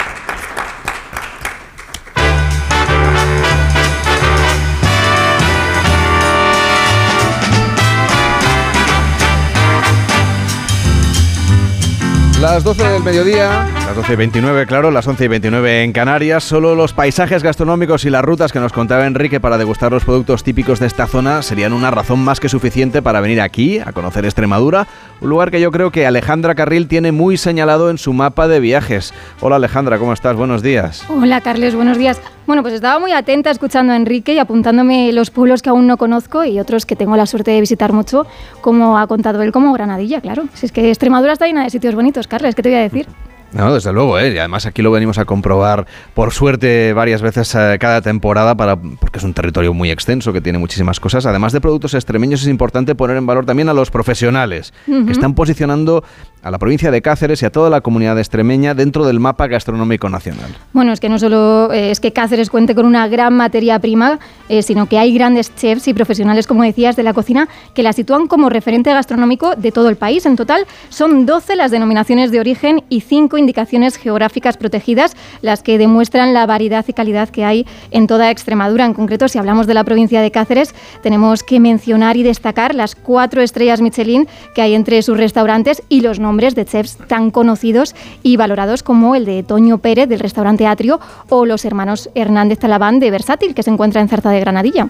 Las 12.45 12.63
12 12.63 12.85
del 12.87 13.03
mediodía, 13.03 13.67
las 13.87 13.97
12 13.97 14.13
y 14.13 14.17
29, 14.17 14.67
claro, 14.67 14.91
las 14.91 15.09
11 15.09 15.25
y 15.25 15.29
29 15.29 15.83
en 15.83 15.93
Canarias. 15.95 16.45
Solo 16.45 16.75
los 16.75 16.93
paisajes 16.93 17.43
gastronómicos 17.43 18.05
y 18.05 18.11
las 18.11 18.23
rutas 18.23 18.53
que 18.53 18.61
nos 18.61 18.71
contaba 18.71 19.07
Enrique 19.07 19.41
para 19.41 19.57
degustar 19.57 19.93
los 19.93 20.05
productos 20.05 20.45
típicos 20.45 20.79
de 20.79 20.87
esta 20.87 21.07
zona 21.07 21.41
serían 21.41 21.73
una 21.73 21.91
razón 21.91 22.23
más 22.23 22.41
que 22.41 22.51
suficiente 22.51 23.01
para 23.01 23.23
venir 23.23 23.41
aquí 23.41 23.79
a 23.79 23.93
conocer 23.93 24.27
Extremadura, 24.27 24.87
un 25.23 25.31
lugar 25.31 25.51
que 25.51 25.59
yo 25.59 25.71
creo 25.71 25.91
que 25.91 26.07
Alejandra 26.07 26.55
Carril 26.55 26.87
tiene 26.87 27.13
muy 27.13 27.39
señalado 27.39 27.89
en 27.89 27.97
su 27.97 28.13
mapa 28.13 28.47
de 28.47 28.61
viajes. 28.61 29.15
Hola 29.41 29.57
Alejandra, 29.57 29.99
¿cómo 29.99 30.13
estás? 30.13 30.37
Buenos 30.37 30.63
días. 30.63 31.03
Hola 31.09 31.41
Carles, 31.41 31.75
buenos 31.75 31.97
días. 31.97 32.21
Bueno, 32.47 32.61
pues 32.61 32.75
estaba 32.75 32.99
muy 32.99 33.13
atenta 33.13 33.51
escuchando 33.51 33.95
a 33.95 33.97
Enrique 33.97 34.35
y 34.35 34.39
apuntándome 34.39 35.13
los 35.13 35.31
pueblos 35.31 35.63
que 35.63 35.71
aún 35.71 35.87
no 35.87 35.97
conozco 35.97 36.45
y 36.45 36.61
otros 36.61 36.85
que 36.85 36.95
tengo 36.95 37.17
la 37.17 37.25
suerte 37.25 37.53
de 37.53 37.61
visitar 37.61 37.95
mucho, 37.95 38.27
como 38.61 38.99
ha 38.99 39.07
contado 39.07 39.41
él, 39.41 39.51
como 39.51 39.73
Granadilla, 39.73 40.21
claro. 40.21 40.45
Si 40.53 40.67
es 40.67 40.73
que 40.73 40.91
Extremadura 40.91 41.33
está 41.33 41.47
llena 41.47 41.65
de 41.65 41.71
sitios 41.71 41.95
bonitos, 41.95 42.29
Carles, 42.29 42.55
¿qué 42.55 42.63
te 42.63 42.69
voy 42.69 42.79
a 42.79 42.83
decir? 42.83 43.07
No, 43.55 43.73
desde 43.73 43.93
luego, 43.93 44.19
¿eh? 44.19 44.35
y 44.35 44.39
además 44.39 44.67
aquí 44.67 44.83
lo 44.83 44.91
venimos 44.91 45.17
a 45.19 45.25
comprobar 45.25 45.87
por 46.13 46.33
suerte 46.33 46.93
varias 46.93 47.23
veces 47.23 47.55
eh, 47.55 47.77
cada 47.79 48.03
temporada 48.03 48.57
para, 48.57 48.75
porque 48.75 49.19
es 49.19 49.25
un 49.25 49.33
territorio 49.33 49.73
muy 49.73 49.93
extenso 49.93 50.33
que 50.33 50.41
tiene 50.41 50.59
muchísimas 50.59 50.99
cosas. 50.99 51.25
Además 51.25 51.53
de 51.53 51.61
productos 51.61 51.95
extremeños 51.95 52.43
es 52.43 52.49
importante 52.49 52.97
poner 52.97 53.17
en 53.17 53.27
valor 53.27 53.47
también 53.47 53.69
a 53.69 53.73
los 53.73 53.93
profesionales 53.93 54.73
que 54.87 55.13
están 55.13 55.35
posicionando 55.35 56.03
a 56.43 56.51
la 56.51 56.59
provincia 56.59 56.91
de 56.91 57.01
Cáceres 57.01 57.43
y 57.43 57.47
a 57.47 57.51
toda 57.51 57.71
la 57.71 57.81
comunidad 57.81 58.19
extremeña 58.19 58.75
dentro 58.75 59.07
del 59.07 59.21
mapa 59.21 59.47
gastronómico 59.47 60.09
nacional. 60.11 60.51
Bueno, 60.73 60.93
es 60.93 61.01
que 61.01 61.09
no 61.09 61.19
solo 61.19 61.73
eh, 61.73 61.91
es 61.91 62.01
que 62.01 62.13
Cáceres 62.13 62.51
cuente 62.51 62.75
con 62.75 62.87
una 62.87 63.07
gran 63.09 63.35
materia 63.35 63.79
prima, 63.79 64.19
eh, 64.49 64.63
sino 64.63 64.87
que 64.87 64.99
hay 64.99 65.15
grandes 65.15 65.55
chefs 65.55 65.89
y 65.89 65.95
profesionales, 65.95 66.47
como 66.47 66.65
decías, 66.65 66.97
de 66.97 67.03
la 67.03 67.15
cocina 67.15 67.49
que 67.75 67.83
la 67.83 67.93
sitúan 67.93 68.27
como 68.27 68.51
referente 68.51 68.93
gastronómico 68.93 69.55
de 69.57 69.73
todo 69.73 69.89
el 69.89 69.97
país. 69.97 70.27
En 70.27 70.37
total 70.37 70.67
son 70.89 71.25
12 71.25 71.57
las 71.57 71.71
denominaciones 71.71 72.31
de 72.31 72.41
origen 72.41 72.83
y 72.89 73.01
5 73.01 73.39
indicaciones 73.45 73.97
geográficas 73.97 74.57
protegidas, 74.57 75.17
las 75.43 75.63
que 75.63 75.79
demuestran 75.79 76.33
la 76.35 76.47
variedad 76.47 76.85
y 76.89 76.93
calidad 76.93 77.29
que 77.29 77.45
hay 77.45 77.67
en 77.91 78.07
toda 78.07 78.31
Extremadura. 78.31 78.87
En 78.87 78.95
concreto, 78.95 79.29
si 79.29 79.39
hablamos 79.39 79.67
de 79.67 79.75
la 79.75 79.85
provincia 79.85 80.23
de 80.23 80.31
Cáceres, 80.31 80.75
tenemos 81.03 81.43
que 81.43 81.61
mencionar 81.61 82.17
y 82.17 82.23
destacar 82.23 82.75
las 82.75 82.95
cuatro 82.95 83.43
estrellas 83.43 83.81
Michelin 83.81 84.27
que 84.55 84.63
hay 84.63 84.75
entre 84.75 85.03
sus 85.03 85.19
restaurantes 85.19 85.83
y 85.89 86.01
los 86.01 86.19
nombres 86.19 86.55
de 86.55 86.65
chefs 86.65 86.97
tan 87.07 87.31
conocidos 87.31 87.95
y 88.23 88.37
valorados 88.37 88.83
como 88.83 89.15
el 89.15 89.25
de 89.27 89.43
Toño 89.43 89.79
Pérez 89.79 90.09
del 90.09 90.21
restaurante 90.21 90.67
Atrio 90.67 91.01
o 91.29 91.45
los 91.45 91.65
hermanos 91.65 92.11
Hernández 92.15 92.59
Talabán 92.59 92.99
de 92.99 93.11
Versátil, 93.11 93.55
que 93.55 93.63
se 93.63 93.71
encuentra 93.71 94.01
en 94.01 94.09
Zarza 94.09 94.31
de 94.31 94.41
Granadilla. 94.41 94.89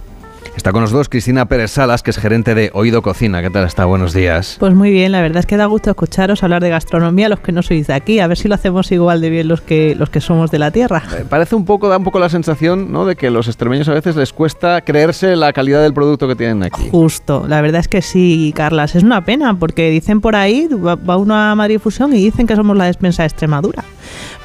Está 0.56 0.72
con 0.72 0.82
los 0.82 0.90
dos 0.92 1.08
Cristina 1.08 1.46
Pérez 1.46 1.72
Salas, 1.72 2.02
que 2.02 2.10
es 2.10 2.18
gerente 2.18 2.54
de 2.54 2.70
Oído 2.74 3.02
Cocina. 3.02 3.42
¿Qué 3.42 3.50
tal 3.50 3.66
está? 3.66 3.84
Buenos 3.84 4.12
días. 4.12 4.56
Pues 4.58 4.74
muy 4.74 4.90
bien, 4.90 5.12
la 5.12 5.20
verdad 5.20 5.40
es 5.40 5.46
que 5.46 5.56
da 5.56 5.66
gusto 5.66 5.90
escucharos 5.90 6.42
hablar 6.42 6.62
de 6.62 6.70
gastronomía 6.70 7.28
los 7.28 7.40
que 7.40 7.52
no 7.52 7.62
sois 7.62 7.86
de 7.86 7.94
aquí, 7.94 8.20
a 8.20 8.26
ver 8.26 8.36
si 8.36 8.48
lo 8.48 8.54
hacemos 8.54 8.90
igual 8.92 9.20
de 9.20 9.30
bien 9.30 9.48
los 9.48 9.60
que 9.60 9.94
los 9.94 10.10
que 10.10 10.20
somos 10.20 10.50
de 10.50 10.58
la 10.58 10.70
tierra. 10.70 11.02
Eh, 11.18 11.24
parece 11.28 11.54
un 11.54 11.64
poco, 11.64 11.88
da 11.88 11.98
un 11.98 12.04
poco 12.04 12.18
la 12.18 12.28
sensación, 12.28 12.92
¿no? 12.92 13.04
de 13.06 13.16
que 13.16 13.30
los 13.30 13.48
extremeños 13.48 13.88
a 13.88 13.94
veces 13.94 14.16
les 14.16 14.32
cuesta 14.32 14.80
creerse 14.82 15.36
la 15.36 15.52
calidad 15.52 15.82
del 15.82 15.92
producto 15.92 16.28
que 16.28 16.36
tienen 16.36 16.62
aquí. 16.62 16.88
Justo, 16.90 17.44
la 17.48 17.60
verdad 17.60 17.80
es 17.80 17.88
que 17.88 18.02
sí, 18.02 18.52
Carlas, 18.54 18.94
es 18.94 19.02
una 19.02 19.24
pena 19.24 19.58
porque 19.58 19.90
dicen 19.90 20.20
por 20.20 20.36
ahí, 20.36 20.68
va 20.68 21.16
uno 21.16 21.36
a 21.36 21.54
Madrid 21.54 21.78
Fusión 21.78 22.12
y 22.14 22.22
dicen 22.22 22.46
que 22.46 22.56
somos 22.56 22.76
la 22.76 22.86
despensa 22.86 23.22
de 23.22 23.28
Extremadura 23.28 23.84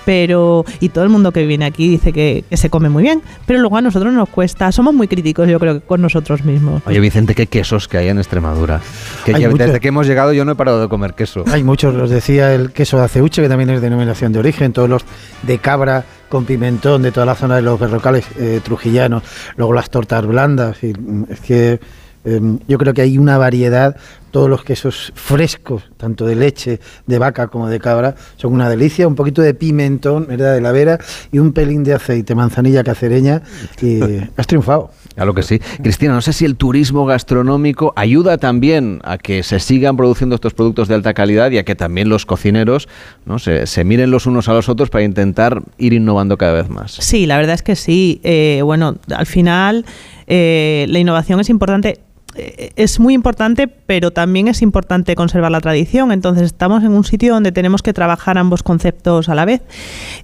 pero 0.09 0.65
y 0.79 0.89
todo 0.89 1.03
el 1.03 1.11
mundo 1.11 1.31
que 1.31 1.45
viene 1.45 1.65
aquí 1.65 1.87
dice 1.87 2.11
que, 2.11 2.43
se 2.51 2.71
come 2.71 2.89
muy 2.89 3.03
bien, 3.03 3.21
pero 3.45 3.59
luego 3.59 3.77
a 3.77 3.81
nosotros 3.83 4.11
nos 4.11 4.27
cuesta, 4.27 4.71
somos 4.71 4.91
muy 4.91 5.07
críticos 5.07 5.47
yo 5.47 5.59
creo 5.59 5.75
que 5.75 5.85
con 5.85 6.01
nosotros 6.01 6.43
mismos. 6.43 6.81
Oye 6.87 6.99
Vicente, 6.99 7.35
qué 7.35 7.45
quesos 7.45 7.87
que 7.87 7.99
hay 7.99 8.07
en 8.07 8.17
Extremadura. 8.17 8.81
Que 9.23 9.33
desde 9.33 9.79
que 9.79 9.89
hemos 9.89 10.07
llegado 10.07 10.33
yo 10.33 10.45
no 10.45 10.53
he 10.53 10.55
parado 10.55 10.81
de 10.81 10.89
comer 10.89 11.13
queso. 11.13 11.43
Hay 11.51 11.63
muchos, 11.63 11.93
los 11.93 12.09
decía 12.09 12.55
el 12.55 12.71
queso 12.71 12.97
de 12.97 13.03
aceuche, 13.03 13.43
que 13.43 13.49
también 13.49 13.69
es 13.69 13.81
denominación 13.81 14.33
de 14.33 14.39
origen, 14.39 14.73
todos 14.73 14.89
los 14.89 15.05
de 15.43 15.59
cabra 15.59 16.05
con 16.27 16.45
pimentón 16.45 17.03
de 17.03 17.11
toda 17.11 17.27
la 17.27 17.35
zona 17.35 17.57
de 17.57 17.61
los 17.61 17.79
berrocales 17.79 18.25
eh, 18.39 18.61
trujillanos, 18.63 19.21
luego 19.57 19.73
las 19.73 19.91
tortas 19.91 20.25
blandas, 20.25 20.83
y, 20.83 20.91
mm, 20.91 21.25
es 21.29 21.39
que 21.41 21.79
yo 22.23 22.77
creo 22.77 22.93
que 22.93 23.01
hay 23.01 23.17
una 23.17 23.38
variedad, 23.38 23.95
todos 24.32 24.49
los 24.49 24.63
quesos 24.63 25.12
frescos, 25.15 25.84
tanto 25.97 26.25
de 26.25 26.36
leche, 26.36 26.79
de 27.08 27.17
vaca 27.17 27.47
como 27.47 27.67
de 27.67 27.79
cabra, 27.79 28.15
son 28.36 28.53
una 28.53 28.69
delicia, 28.69 29.08
un 29.08 29.15
poquito 29.15 29.41
de 29.41 29.53
pimentón, 29.53 30.27
¿verdad? 30.27 30.53
De 30.53 30.62
la 30.62 30.71
vera 30.71 30.99
y 31.32 31.39
un 31.39 31.53
pelín 31.53 31.84
de 31.84 31.93
aceite, 31.93 32.36
manzanilla 32.36 32.84
cacereña 32.84 33.41
y 33.82 33.99
has 34.38 34.47
triunfado. 34.47 34.91
Claro 35.15 35.34
que 35.34 35.43
sí. 35.43 35.60
Cristina, 35.82 36.13
no 36.13 36.21
sé 36.21 36.34
si 36.34 36.45
el 36.45 36.55
turismo 36.55 37.05
gastronómico 37.05 37.93
ayuda 37.95 38.38
también 38.38 39.01
a 39.03 39.17
que 39.17 39.43
se 39.43 39.60
sigan 39.60 39.97
produciendo 39.97 40.36
estos 40.36 40.53
productos 40.53 40.88
de 40.88 40.95
alta 40.95 41.13
calidad 41.13 41.51
y 41.51 41.58
a 41.58 41.65
que 41.65 41.75
también 41.75 42.10
los 42.10 42.25
cocineros 42.25 42.88
¿no? 43.25 43.39
se, 43.39 43.84
miren 43.84 44.12
los 44.12 44.27
unos 44.27 44.47
a 44.47 44.53
los 44.53 44.69
otros 44.69 44.89
para 44.89 45.03
intentar 45.03 45.62
ir 45.77 45.93
innovando 45.93 46.38
cada 46.38 46.53
vez 46.53 46.69
más. 46.69 46.91
Sí, 46.91 47.25
la 47.25 47.38
verdad 47.38 47.55
es 47.55 47.63
que 47.63 47.75
sí. 47.75 48.21
Eh, 48.23 48.62
bueno, 48.63 48.95
al 49.13 49.25
final 49.25 49.86
eh, 50.27 50.86
la 50.88 50.99
innovación 50.99 51.39
es 51.39 51.49
importante 51.49 51.99
es 52.75 52.99
muy 52.99 53.13
importante, 53.13 53.67
pero 53.67 54.12
también 54.12 54.47
es 54.47 54.62
importante 54.62 55.15
conservar 55.15 55.52
la 55.52 55.62
tradición. 55.62 56.12
Entonces 56.12 56.43
estamos 56.43 56.84
en 56.84 56.91
un 56.91 57.04
sitio 57.04 57.34
donde 57.34 57.52
tenemos 57.52 57.82
que 57.82 57.93
trabajar 57.93 58.38
ambos 58.38 58.63
conceptos 58.63 59.30
a 59.30 59.36
la 59.36 59.45
vez. 59.45 59.62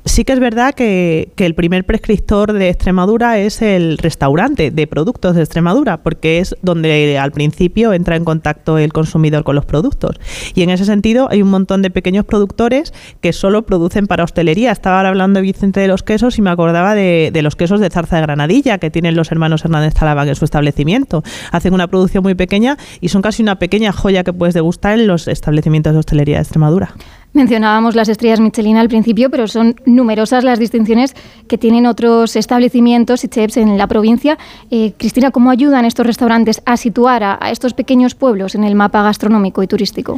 Sí 0.06 0.24
que 0.24 0.34
es 0.34 0.40
verdad 0.40 0.74
que, 0.74 1.30
que 1.36 1.46
el 1.46 1.56
primer 1.56 1.86
prescriptor 1.86 2.54
de 2.54 2.70
Extremadura 2.70 3.40
es 3.40 3.62
el 3.62 3.98
restaurante 3.98 4.72
de 4.72 4.88
productos 4.88 5.36
de 5.36 5.42
Extremadura, 5.42 6.04
porque 6.04 6.40
es 6.40 6.56
donde 6.62 7.18
al 7.18 7.32
principio 7.32 7.94
entra 7.94 8.16
en 8.16 8.26
contacto 8.26 8.78
el 8.78 8.94
consumidor 8.94 9.44
con 9.44 9.56
los 9.56 9.66
productos. 9.66 10.20
Y 10.54 10.64
en 10.64 10.70
ese 10.70 10.86
sentido 10.86 11.28
hay 11.30 11.42
un 11.42 11.50
montón 11.50 11.82
de 11.82 11.90
pequeños 11.90 12.26
productores 12.26 12.94
que 13.22 13.34
solo 13.34 13.66
producen 13.66 14.08
para 14.08 14.24
hostelería. 14.24 14.72
Estaba 14.72 15.02
hablando 15.02 15.40
de 15.40 15.44
Vicente 15.44 15.80
de 15.80 15.88
los 15.88 16.04
Quesos 16.04 16.38
y 16.38 16.42
me 16.42 16.50
acordaba 16.50 16.96
de, 16.96 17.32
de 17.34 17.42
los 17.42 17.56
quesos 17.56 17.80
de 17.80 17.90
zarza 17.90 18.16
de 18.18 18.22
Granadilla 18.22 18.78
que 18.78 18.92
tienen 18.92 19.16
los 19.16 19.32
hermanos 19.32 19.66
Hernández 19.66 19.94
Talabán 19.94 20.28
en 20.30 20.36
su 20.36 20.46
establecimiento. 20.46 21.24
Hacen 21.52 21.74
una 21.74 21.88
producción 21.88 22.05
muy 22.22 22.36
pequeña 22.36 22.78
y 23.02 23.10
son 23.10 23.22
casi 23.22 23.42
una 23.42 23.60
pequeña 23.60 23.92
joya 23.92 24.24
que 24.24 24.34
puedes 24.34 24.54
degustar 24.54 25.00
en 25.00 25.08
los 25.08 25.28
establecimientos 25.28 25.94
de 25.94 26.00
hostelería 26.00 26.38
de 26.38 26.42
Extremadura. 26.42 26.94
Mencionábamos 27.34 27.96
las 27.96 28.08
estrellas 28.08 28.40
Michelin 28.40 28.78
al 28.78 28.88
principio, 28.88 29.30
pero 29.30 29.48
son 29.48 29.76
numerosas 29.86 30.46
las 30.46 30.58
distinciones 30.58 31.14
que 31.50 31.58
tienen 31.58 31.86
otros 31.86 32.38
establecimientos 32.38 33.26
y 33.26 33.28
chefs 33.28 33.58
en 33.58 33.78
la 33.78 33.88
provincia. 33.88 34.38
Eh, 34.72 34.94
Cristina, 34.98 35.32
¿cómo 35.32 35.50
ayudan 35.50 35.84
estos 35.84 36.06
restaurantes 36.06 36.62
a 36.66 36.78
situar 36.78 37.24
a, 37.24 37.38
a 37.42 37.52
estos 37.52 37.74
pequeños 37.74 38.16
pueblos 38.16 38.56
en 38.56 38.64
el 38.64 38.76
mapa 38.76 39.04
gastronómico 39.04 39.62
y 39.64 39.68
turístico? 39.68 40.18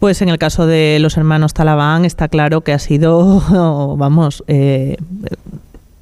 Pues 0.00 0.22
en 0.22 0.30
el 0.30 0.38
caso 0.38 0.66
de 0.66 0.96
los 0.98 1.18
hermanos 1.18 1.52
Talabán 1.52 2.06
está 2.06 2.28
claro 2.28 2.62
que 2.62 2.72
ha 2.72 2.78
sido, 2.78 3.96
vamos, 3.98 4.42
eh, 4.46 4.96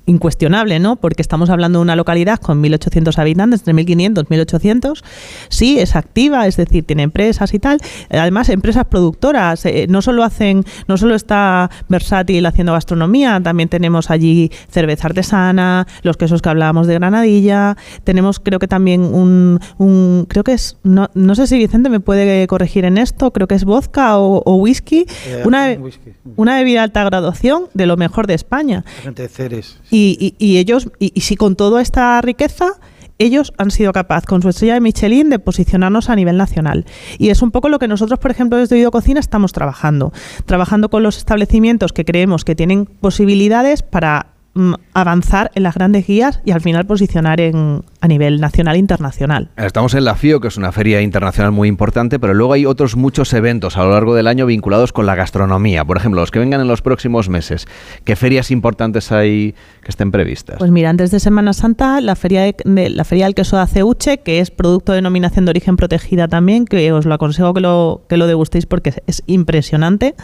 incuestionable, 0.09 0.81
¿no? 0.81 0.97
Porque 0.97 1.23
estamos 1.23 1.51
hablando 1.51 1.79
de 1.79 1.83
una 1.85 1.95
localidad 1.97 2.39
con 2.41 2.63
1.800 2.63 3.17
habitantes, 3.19 3.61
entre 3.67 3.75
1.500 3.75 4.27
y 4.29 4.35
1.800. 4.35 5.05
Sí, 5.49 5.79
es 5.79 5.95
activa, 5.95 6.47
es 6.47 6.57
decir, 6.57 6.85
tiene 6.85 7.05
empresas 7.05 7.55
y 7.55 7.59
tal. 7.59 7.79
Además, 8.11 8.49
empresas 8.49 8.85
productoras. 8.87 9.65
Eh, 9.67 9.87
no 9.89 10.03
solo 10.03 10.25
hacen, 10.25 10.65
no 10.89 10.97
solo 10.97 11.15
está 11.15 11.71
versátil 11.89 12.45
haciendo 12.47 12.73
gastronomía, 12.73 13.41
también 13.43 13.69
tenemos 13.69 14.11
allí 14.11 14.51
cerveza 14.71 15.07
artesana, 15.09 15.87
los 16.03 16.17
quesos 16.17 16.43
que 16.43 16.49
hablábamos 16.49 16.87
de 16.87 16.95
Granadilla. 16.95 17.77
Tenemos, 18.05 18.41
creo 18.41 18.59
que 18.59 18.69
también 18.69 19.03
un, 19.03 19.61
un 19.79 20.27
creo 20.29 20.43
que 20.45 20.53
es, 20.53 20.77
no, 20.83 21.09
no, 21.15 21.35
sé 21.35 21.47
si 21.47 21.59
Vicente 21.59 21.91
me 21.91 22.01
puede 22.01 22.47
corregir 22.47 22.85
en 22.85 22.99
esto, 22.99 23.33
creo 23.33 23.47
que 23.47 23.55
es 23.55 23.65
vodka 23.65 24.19
o, 24.19 24.43
o 24.45 24.55
whisky, 24.57 25.07
Eh, 25.27 25.43
una, 25.45 25.73
whisky. 25.73 26.13
una 26.37 26.57
bebida 26.57 26.81
de 26.81 26.85
alta 26.85 27.05
graduación 27.05 27.65
de 27.75 27.87
lo 27.87 27.97
mejor 27.97 28.27
de 28.27 28.35
España. 28.35 28.85
Gente 29.03 29.23
de 29.23 29.29
Ceres. 29.29 29.79
Y, 30.01 30.35
y, 30.39 30.59
ellos, 30.59 30.91
y, 30.99 31.13
y 31.15 31.23
si 31.23 31.37
con 31.37 31.57
toda 31.57 31.83
esta 31.83 32.21
riqueza, 32.21 32.75
ellos 33.19 33.53
han 33.59 33.71
sido 33.71 33.93
capaces, 33.93 34.27
con 34.27 34.43
su 34.43 34.49
estrella 34.49 34.75
de 34.75 34.81
Michelin, 34.81 35.29
de 35.29 35.39
posicionarnos 35.39 36.09
a 36.09 36.17
nivel 36.17 36.37
nacional. 36.37 36.87
Y 37.19 37.31
es 37.31 37.43
un 37.43 37.51
poco 37.51 37.69
lo 37.69 37.79
que 37.79 37.89
nosotros, 37.89 38.19
por 38.19 38.31
ejemplo, 38.31 38.59
desde 38.59 38.77
Oído 38.77 38.91
Cocina 38.91 39.21
estamos 39.21 39.53
trabajando. 39.53 40.13
Trabajando 40.47 40.89
con 40.89 41.03
los 41.03 41.19
establecimientos 41.19 41.93
que 41.93 42.05
creemos 42.05 42.45
que 42.45 42.55
tienen 42.55 42.87
posibilidades 42.87 43.83
para 43.83 44.29
mm, 44.55 44.75
avanzar 44.95 45.51
en 45.55 45.65
las 45.65 45.75
grandes 45.75 46.07
guías 46.07 46.41
y 46.45 46.53
al 46.53 46.61
final 46.61 46.87
posicionar 46.87 47.41
en, 47.41 47.83
a 48.01 48.09
nivel 48.09 48.41
nacional 48.41 48.77
e 48.77 48.79
internacional. 48.79 49.51
Estamos 49.57 49.95
en 49.95 50.05
la 50.05 50.15
FIO, 50.15 50.41
que 50.41 50.49
es 50.49 50.57
una 50.57 50.73
feria 50.73 51.01
internacional 51.03 51.53
muy 51.53 51.69
importante, 51.69 52.19
pero 52.19 52.35
luego 52.35 52.53
hay 52.53 52.65
otros 52.67 52.97
muchos 52.97 53.33
eventos 53.33 53.77
a 53.77 53.83
lo 53.85 53.91
largo 53.93 54.15
del 54.15 54.27
año 54.27 54.47
vinculados 54.47 54.93
con 54.93 55.07
la 55.07 55.15
gastronomía. 55.15 55.85
Por 55.85 55.97
ejemplo, 55.97 56.21
los 56.21 56.31
que 56.31 56.39
vengan 56.39 56.61
en 56.61 56.69
los 56.69 56.83
próximos 56.83 57.29
meses. 57.29 57.67
¿Qué 58.05 58.15
ferias 58.17 58.51
importantes 58.51 59.11
hay 59.13 59.53
que 59.83 59.89
estén 59.89 60.11
previstas? 60.11 60.57
Pues 60.59 60.71
mira, 60.71 60.91
antes 60.91 61.11
de 61.11 61.21
Semana 61.21 61.53
Santa, 61.53 62.01
la 62.01 62.15
feria, 62.15 62.43
de, 62.43 62.55
de- 62.65 62.91
la 62.91 63.05
feria 63.05 63.25
del 63.25 63.35
queso 63.35 63.57
de 63.57 63.63
Aceuche, 63.63 64.19
que 64.19 64.41
es 64.41 64.51
producto 64.51 64.93
de 64.93 64.97
denominación 64.97 65.45
de 65.45 65.51
origen 65.51 65.77
protegida 65.77 66.29
también, 66.29 66.65
que 66.67 66.93
os 66.93 67.05
lo 67.07 67.15
aconsejo 67.15 67.53
que 67.55 67.61
lo, 67.61 68.03
que 68.09 68.17
lo 68.17 68.27
degustéis 68.27 68.67
porque 68.67 68.91
es, 68.91 69.03
es 69.07 69.23
impresionante. 69.27 70.15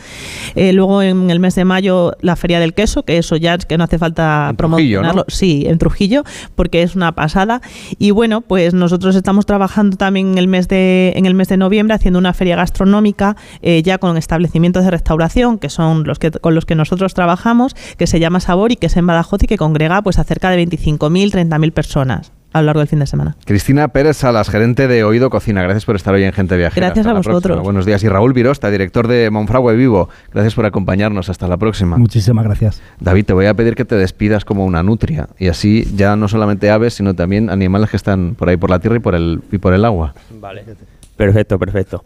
Eh, 0.55 0.73
luego 0.73 1.03
en 1.03 1.31
el 1.31 1.41
mes 1.41 1.55
de 1.55 1.65
mayo, 1.65 2.13
la 2.21 2.37
feria 2.37 2.61
del 2.61 2.75
queso, 2.75 3.03
que 3.05 3.19
eso 3.19 3.37
ya 3.37 3.55
es 3.55 3.67
que 3.67 3.77
no 3.79 3.85
hace 3.85 3.99
falta 3.99 4.53
Trujillo, 4.57 4.99
¿no? 4.99 5.09
promocionarlo. 5.09 5.25
Sí, 5.29 5.65
en 5.67 5.79
Trujillo, 5.79 6.23
porque 6.55 6.83
es 6.83 6.95
una 6.95 7.13
pasada. 7.13 7.61
Y 7.99 8.11
bueno, 8.11 8.41
pues 8.41 8.75
nosotros 8.75 9.17
estamos 9.17 9.47
trabajando 9.47 9.97
también 9.97 10.33
en 10.33 10.39
el 10.39 10.49
mes 10.49 10.69
de, 10.69 11.13
en 11.17 11.27
el 11.27 11.35
mes 11.35 11.49
de 11.49 11.57
noviembre 11.57 11.95
haciendo 11.95 12.19
una 12.19 12.33
feria 12.33 12.57
gastronómica 12.57 13.37
eh, 13.63 13.83
ya 13.83 13.99
con 13.99 14.17
establecimientos 14.17 14.85
de 14.85 14.91
restauración, 14.91 15.59
que 15.59 15.69
son 15.69 16.05
los 16.05 16.19
que 16.19 16.31
con 16.31 16.55
los 16.55 16.67
que 16.67 16.75
nosotros 16.75 17.15
trabajamos, 17.15 17.75
que 17.97 18.07
se 18.07 18.21
llama 18.21 18.41
Sabor 18.41 18.73
y 18.73 18.77
que 18.77 18.87
es 18.87 18.97
en 18.97 19.07
Badajoz 19.07 19.43
y 19.43 19.47
que 19.47 19.57
congrega 19.57 20.03
pues 20.03 20.19
a 20.19 20.25
cerca 20.25 20.51
de 20.51 20.65
25.000, 20.65 21.49
30.000 21.49 21.73
personas 21.73 22.33
a 22.55 22.61
lo 22.63 22.67
largo 22.67 22.81
del 22.81 22.89
fin 22.89 23.01
de 23.01 23.07
semana. 23.07 23.37
Cristina 23.45 23.89
Pérez 23.89 24.17
Salas, 24.17 24.49
gerente 24.49 24.89
de 24.89 25.03
Oído 25.05 25.29
Cocina. 25.29 25.61
Gracias 25.63 25.85
por 25.85 25.97
estar 25.97 26.15
hoy 26.15 26.23
en 26.23 26.33
Gente 26.33 26.57
Viajera. 26.57 26.87
Gracias 26.87 27.05
Hasta 27.05 27.11
a 27.11 27.19
vosotros. 27.19 27.43
próxima. 27.43 27.63
Buenos 27.63 27.85
días. 27.85 28.03
Y 28.05 28.09
Raúl 28.09 28.33
Virosta, 28.33 28.71
director 28.71 29.09
de 29.09 29.29
Monfragüe 29.31 29.75
Vivo. 29.75 30.09
Gracias 30.33 30.55
por 30.55 30.65
acompañarnos. 30.65 31.29
Hasta 31.29 31.49
la 31.49 31.57
próxima. 31.57 31.97
Muchísimas 31.97 32.45
gracias. 32.45 32.81
David, 33.01 33.25
te 33.27 33.33
voy 33.33 33.47
a 33.47 33.55
pedir 33.55 33.75
que 33.75 33.85
te 33.85 33.97
despidas 33.97 34.45
como 34.45 34.65
una 34.65 34.83
nutria. 34.85 35.29
Y 35.39 35.49
así 35.49 35.85
ya 35.97 36.15
no 36.15 36.29
solamente 36.29 36.71
aves, 36.71 36.95
sino 36.95 37.15
también 37.15 37.51
animales 37.51 37.91
que 37.91 37.97
están 37.97 38.37
por 38.37 38.49
ahí 38.49 38.57
por 38.57 38.71
la 38.71 38.79
tierra 38.79 38.97
y 38.97 39.01
por 39.01 39.17
el, 39.17 39.43
y 39.51 39.59
por 39.59 39.75
el 39.75 39.85
agua. 39.85 40.15
Vale. 40.41 40.65
Perfecto, 41.17 41.59
perfecto. 41.59 42.03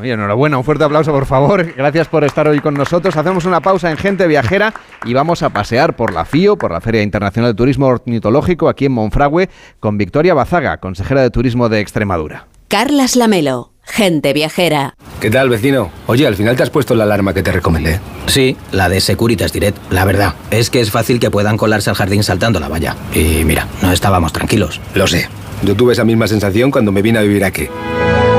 Oye, 0.00 0.12
enhorabuena, 0.12 0.58
un 0.58 0.64
fuerte 0.64 0.84
aplauso 0.84 1.12
por 1.12 1.26
favor. 1.26 1.74
Gracias 1.74 2.08
por 2.08 2.24
estar 2.24 2.46
hoy 2.46 2.60
con 2.60 2.74
nosotros. 2.74 3.16
Hacemos 3.16 3.44
una 3.44 3.60
pausa 3.60 3.90
en 3.90 3.96
Gente 3.96 4.26
Viajera 4.26 4.72
y 5.04 5.12
vamos 5.14 5.42
a 5.42 5.50
pasear 5.50 5.96
por 5.96 6.12
la 6.12 6.24
FIO, 6.24 6.56
por 6.56 6.70
la 6.70 6.80
Feria 6.80 7.02
Internacional 7.02 7.52
de 7.52 7.56
Turismo 7.56 7.86
Ornitológico 7.86 8.68
aquí 8.68 8.86
en 8.86 8.92
Monfragüe, 8.92 9.48
con 9.80 9.98
Victoria 9.98 10.34
Bazaga, 10.34 10.78
consejera 10.78 11.22
de 11.22 11.30
Turismo 11.30 11.68
de 11.68 11.80
Extremadura. 11.80 12.46
Carlas 12.68 13.16
Lamelo, 13.16 13.72
gente 13.82 14.32
viajera. 14.32 14.94
¿Qué 15.20 15.30
tal, 15.30 15.48
vecino? 15.48 15.90
Oye, 16.06 16.26
al 16.26 16.36
final 16.36 16.54
te 16.54 16.62
has 16.62 16.70
puesto 16.70 16.94
la 16.94 17.04
alarma 17.04 17.34
que 17.34 17.42
te 17.42 17.50
recomendé. 17.50 17.98
Sí, 18.26 18.56
la 18.72 18.88
de 18.88 19.00
Securitas 19.00 19.52
Direct. 19.52 19.78
La 19.90 20.04
verdad, 20.04 20.34
es 20.50 20.70
que 20.70 20.80
es 20.80 20.90
fácil 20.90 21.18
que 21.18 21.30
puedan 21.30 21.56
colarse 21.56 21.90
al 21.90 21.96
jardín 21.96 22.22
saltando 22.22 22.60
la 22.60 22.68
valla. 22.68 22.94
Y 23.14 23.42
mira, 23.44 23.66
no 23.82 23.90
estábamos 23.90 24.32
tranquilos. 24.32 24.80
Lo 24.94 25.06
sé. 25.06 25.28
Yo 25.62 25.74
tuve 25.74 25.94
esa 25.94 26.04
misma 26.04 26.28
sensación 26.28 26.70
cuando 26.70 26.92
me 26.92 27.02
vine 27.02 27.18
a 27.18 27.22
vivir 27.22 27.44
aquí. 27.44 27.68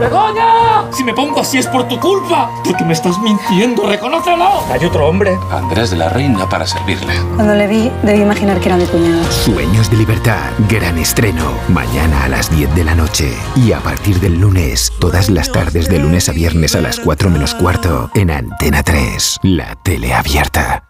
¡Begoña! 0.00 0.92
Si 0.92 1.02
me 1.04 1.14
pongo 1.14 1.40
así 1.40 1.58
es 1.58 1.66
por 1.66 1.88
tu 1.88 1.98
culpa. 1.98 2.50
Porque 2.64 2.84
me 2.84 2.92
estás 2.92 3.18
mintiendo, 3.20 3.86
reconócelo. 3.86 4.64
Hay 4.70 4.84
otro 4.84 5.06
hombre. 5.08 5.38
Andrés 5.50 5.90
de 5.90 5.96
la 5.96 6.08
Reina 6.08 6.48
para 6.48 6.66
servirle. 6.66 7.14
Cuando 7.34 7.54
le 7.54 7.66
vi, 7.66 7.90
debí 8.02 8.20
imaginar 8.20 8.60
que 8.60 8.68
era 8.68 8.76
mi 8.76 8.84
cuñado. 8.84 9.24
Sueños 9.30 9.90
de 9.90 9.96
libertad, 9.96 10.50
gran 10.68 10.98
estreno, 10.98 11.52
mañana 11.68 12.24
a 12.24 12.28
las 12.28 12.50
10 12.50 12.74
de 12.74 12.84
la 12.84 12.94
noche 12.94 13.34
y 13.56 13.72
a 13.72 13.80
partir 13.80 14.20
del 14.20 14.38
lunes, 14.38 14.92
todas 15.00 15.30
las 15.30 15.50
tardes 15.50 15.88
de 15.88 15.98
lunes 15.98 16.28
a 16.28 16.32
viernes 16.32 16.74
a 16.74 16.80
las 16.80 17.00
4 17.00 17.30
menos 17.30 17.54
cuarto 17.54 18.10
en 18.14 18.30
Antena 18.30 18.82
3, 18.82 19.38
la 19.42 19.76
tele 19.82 20.12
abierta. 20.12 20.89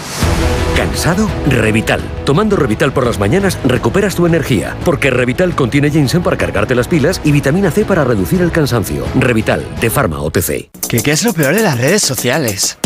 ¿Cansado? 0.75 1.29
Revital. 1.47 2.01
Tomando 2.25 2.55
Revital 2.55 2.93
por 2.93 3.05
las 3.05 3.19
mañanas 3.19 3.57
recuperas 3.65 4.15
tu 4.15 4.25
energía, 4.25 4.75
porque 4.85 5.09
Revital 5.09 5.55
contiene 5.55 5.91
ginseng 5.91 6.23
para 6.23 6.37
cargarte 6.37 6.75
las 6.75 6.87
pilas 6.87 7.21
y 7.23 7.31
vitamina 7.31 7.71
C 7.71 7.85
para 7.85 8.03
reducir 8.03 8.41
el 8.41 8.51
cansancio. 8.51 9.05
Revital, 9.15 9.65
de 9.79 9.89
Pharma 9.89 10.21
OTC. 10.21 10.69
¿Qué, 10.87 11.01
¿Qué 11.03 11.11
es 11.11 11.23
lo 11.23 11.33
peor 11.33 11.55
de 11.55 11.63
las 11.63 11.77
redes 11.77 12.01
sociales? 12.01 12.77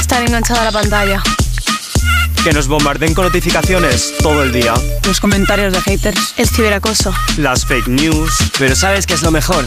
Estar 0.00 0.22
enganchado 0.22 0.60
a 0.60 0.64
la 0.64 0.72
pantalla. 0.72 1.22
Que 2.42 2.52
nos 2.52 2.68
bombarden 2.68 3.14
con 3.14 3.26
notificaciones 3.26 4.14
todo 4.22 4.42
el 4.42 4.50
día. 4.50 4.72
Los 5.06 5.20
comentarios 5.20 5.74
de 5.74 5.80
haters. 5.82 6.34
El 6.38 6.48
ciberacoso. 6.48 7.12
Las 7.36 7.66
fake 7.66 7.88
news. 7.88 8.32
Pero 8.58 8.74
¿sabes 8.74 9.06
qué 9.06 9.14
es 9.14 9.22
lo 9.22 9.30
mejor? 9.30 9.66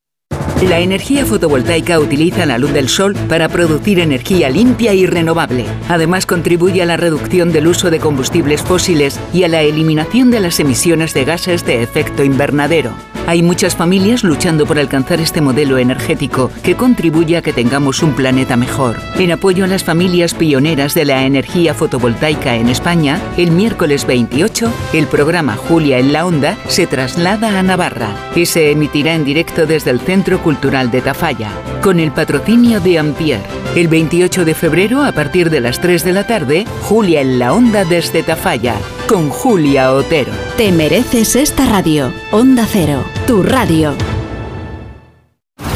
La 0.61 0.79
energía 0.79 1.25
fotovoltaica 1.25 1.99
utiliza 1.99 2.45
la 2.45 2.59
luz 2.59 2.71
del 2.71 2.87
sol 2.87 3.15
para 3.27 3.49
producir 3.49 3.99
energía 3.99 4.47
limpia 4.49 4.93
y 4.93 5.07
renovable. 5.07 5.65
Además 5.89 6.27
contribuye 6.27 6.83
a 6.83 6.85
la 6.85 6.97
reducción 6.97 7.51
del 7.51 7.65
uso 7.65 7.89
de 7.89 7.99
combustibles 7.99 8.61
fósiles 8.61 9.19
y 9.33 9.43
a 9.43 9.47
la 9.47 9.63
eliminación 9.63 10.29
de 10.29 10.39
las 10.39 10.59
emisiones 10.59 11.15
de 11.15 11.25
gases 11.25 11.65
de 11.65 11.81
efecto 11.81 12.23
invernadero. 12.23 13.10
Hay 13.27 13.43
muchas 13.43 13.75
familias 13.75 14.23
luchando 14.23 14.65
por 14.65 14.79
alcanzar 14.79 15.21
este 15.21 15.41
modelo 15.41 15.77
energético 15.77 16.51
que 16.63 16.75
contribuye 16.75 17.37
a 17.37 17.41
que 17.41 17.53
tengamos 17.53 18.03
un 18.03 18.13
planeta 18.13 18.57
mejor. 18.57 18.97
En 19.17 19.31
apoyo 19.31 19.63
a 19.63 19.67
las 19.67 19.83
familias 19.83 20.33
pioneras 20.33 20.93
de 20.95 21.05
la 21.05 21.25
energía 21.25 21.73
fotovoltaica 21.73 22.55
en 22.55 22.67
España, 22.67 23.21
el 23.37 23.51
miércoles 23.51 24.05
28, 24.05 24.71
el 24.93 25.07
programa 25.07 25.55
Julia 25.55 25.99
en 25.99 26.11
la 26.11 26.25
Onda 26.25 26.57
se 26.67 26.87
traslada 26.87 27.59
a 27.59 27.63
Navarra 27.63 28.09
y 28.35 28.45
se 28.45 28.71
emitirá 28.71 29.13
en 29.13 29.23
directo 29.23 29.65
desde 29.65 29.91
el 29.91 29.99
Centro 29.99 30.41
Cultural 30.41 30.91
de 30.91 31.01
Tafalla, 31.01 31.51
con 31.81 31.99
el 31.99 32.11
patrocinio 32.11 32.79
de 32.79 32.99
Ampier. 32.99 33.41
El 33.75 33.87
28 33.87 34.43
de 34.43 34.53
febrero, 34.53 35.03
a 35.03 35.11
partir 35.13 35.49
de 35.49 35.61
las 35.61 35.79
3 35.79 36.03
de 36.03 36.11
la 36.11 36.27
tarde, 36.27 36.65
Julia 36.81 37.21
en 37.21 37.39
la 37.39 37.53
Onda 37.53 37.85
desde 37.85 38.23
Tafalla, 38.23 38.75
con 39.11 39.29
Julia 39.29 39.91
Otero. 39.91 40.31
Te 40.55 40.71
mereces 40.71 41.35
esta 41.35 41.65
radio. 41.65 42.13
Onda 42.31 42.65
Cero, 42.65 43.03
tu 43.27 43.43
radio. 43.43 43.93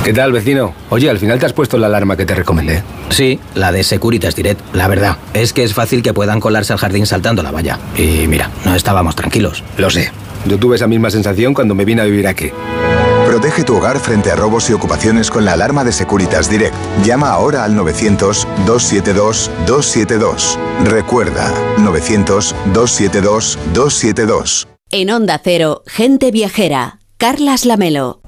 ¿Qué 0.05 0.13
tal, 0.13 0.31
vecino? 0.31 0.73
Oye, 0.89 1.09
al 1.09 1.19
final 1.19 1.37
te 1.37 1.45
has 1.45 1.51
puesto 1.51 1.77
la 1.77 1.87
alarma 1.87 2.15
que 2.15 2.25
te 2.25 2.33
recomendé. 2.33 2.81
Sí, 3.09 3.37
la 3.53 3.73
de 3.73 3.83
Securitas 3.83 4.37
Direct. 4.37 4.61
La 4.73 4.87
verdad, 4.87 5.17
es 5.33 5.51
que 5.51 5.63
es 5.63 5.73
fácil 5.73 6.01
que 6.01 6.13
puedan 6.13 6.39
colarse 6.39 6.71
al 6.71 6.79
jardín 6.79 7.05
saltando 7.05 7.43
la 7.43 7.51
valla. 7.51 7.77
Y 7.97 8.25
mira, 8.27 8.49
no 8.63 8.73
estábamos 8.73 9.17
tranquilos. 9.17 9.65
Lo 9.77 9.89
sé. 9.89 10.13
Yo 10.45 10.57
tuve 10.57 10.77
esa 10.77 10.87
misma 10.87 11.09
sensación 11.09 11.53
cuando 11.53 11.75
me 11.75 11.83
vine 11.83 12.03
a 12.03 12.05
vivir 12.05 12.27
aquí. 12.27 12.51
Protege 13.45 13.63
tu 13.63 13.77
hogar 13.77 13.99
frente 13.99 14.31
a 14.31 14.35
robos 14.35 14.71
y 14.71 14.73
ocupaciones 14.73 15.29
con 15.29 15.45
la 15.45 15.53
alarma 15.53 15.83
de 15.83 15.91
Securitas 15.91 16.49
Direct. 16.49 16.73
Llama 17.03 17.29
ahora 17.29 17.63
al 17.63 17.75
900-272-272. 17.75 20.57
Recuerda, 20.83 21.53
900-272-272. 21.77 24.65
En 24.89 25.11
Onda 25.11 25.39
Cero, 25.43 25.83
gente 25.85 26.31
viajera. 26.31 26.97
Carlas 27.17 27.65
Lamelo. 27.65 28.24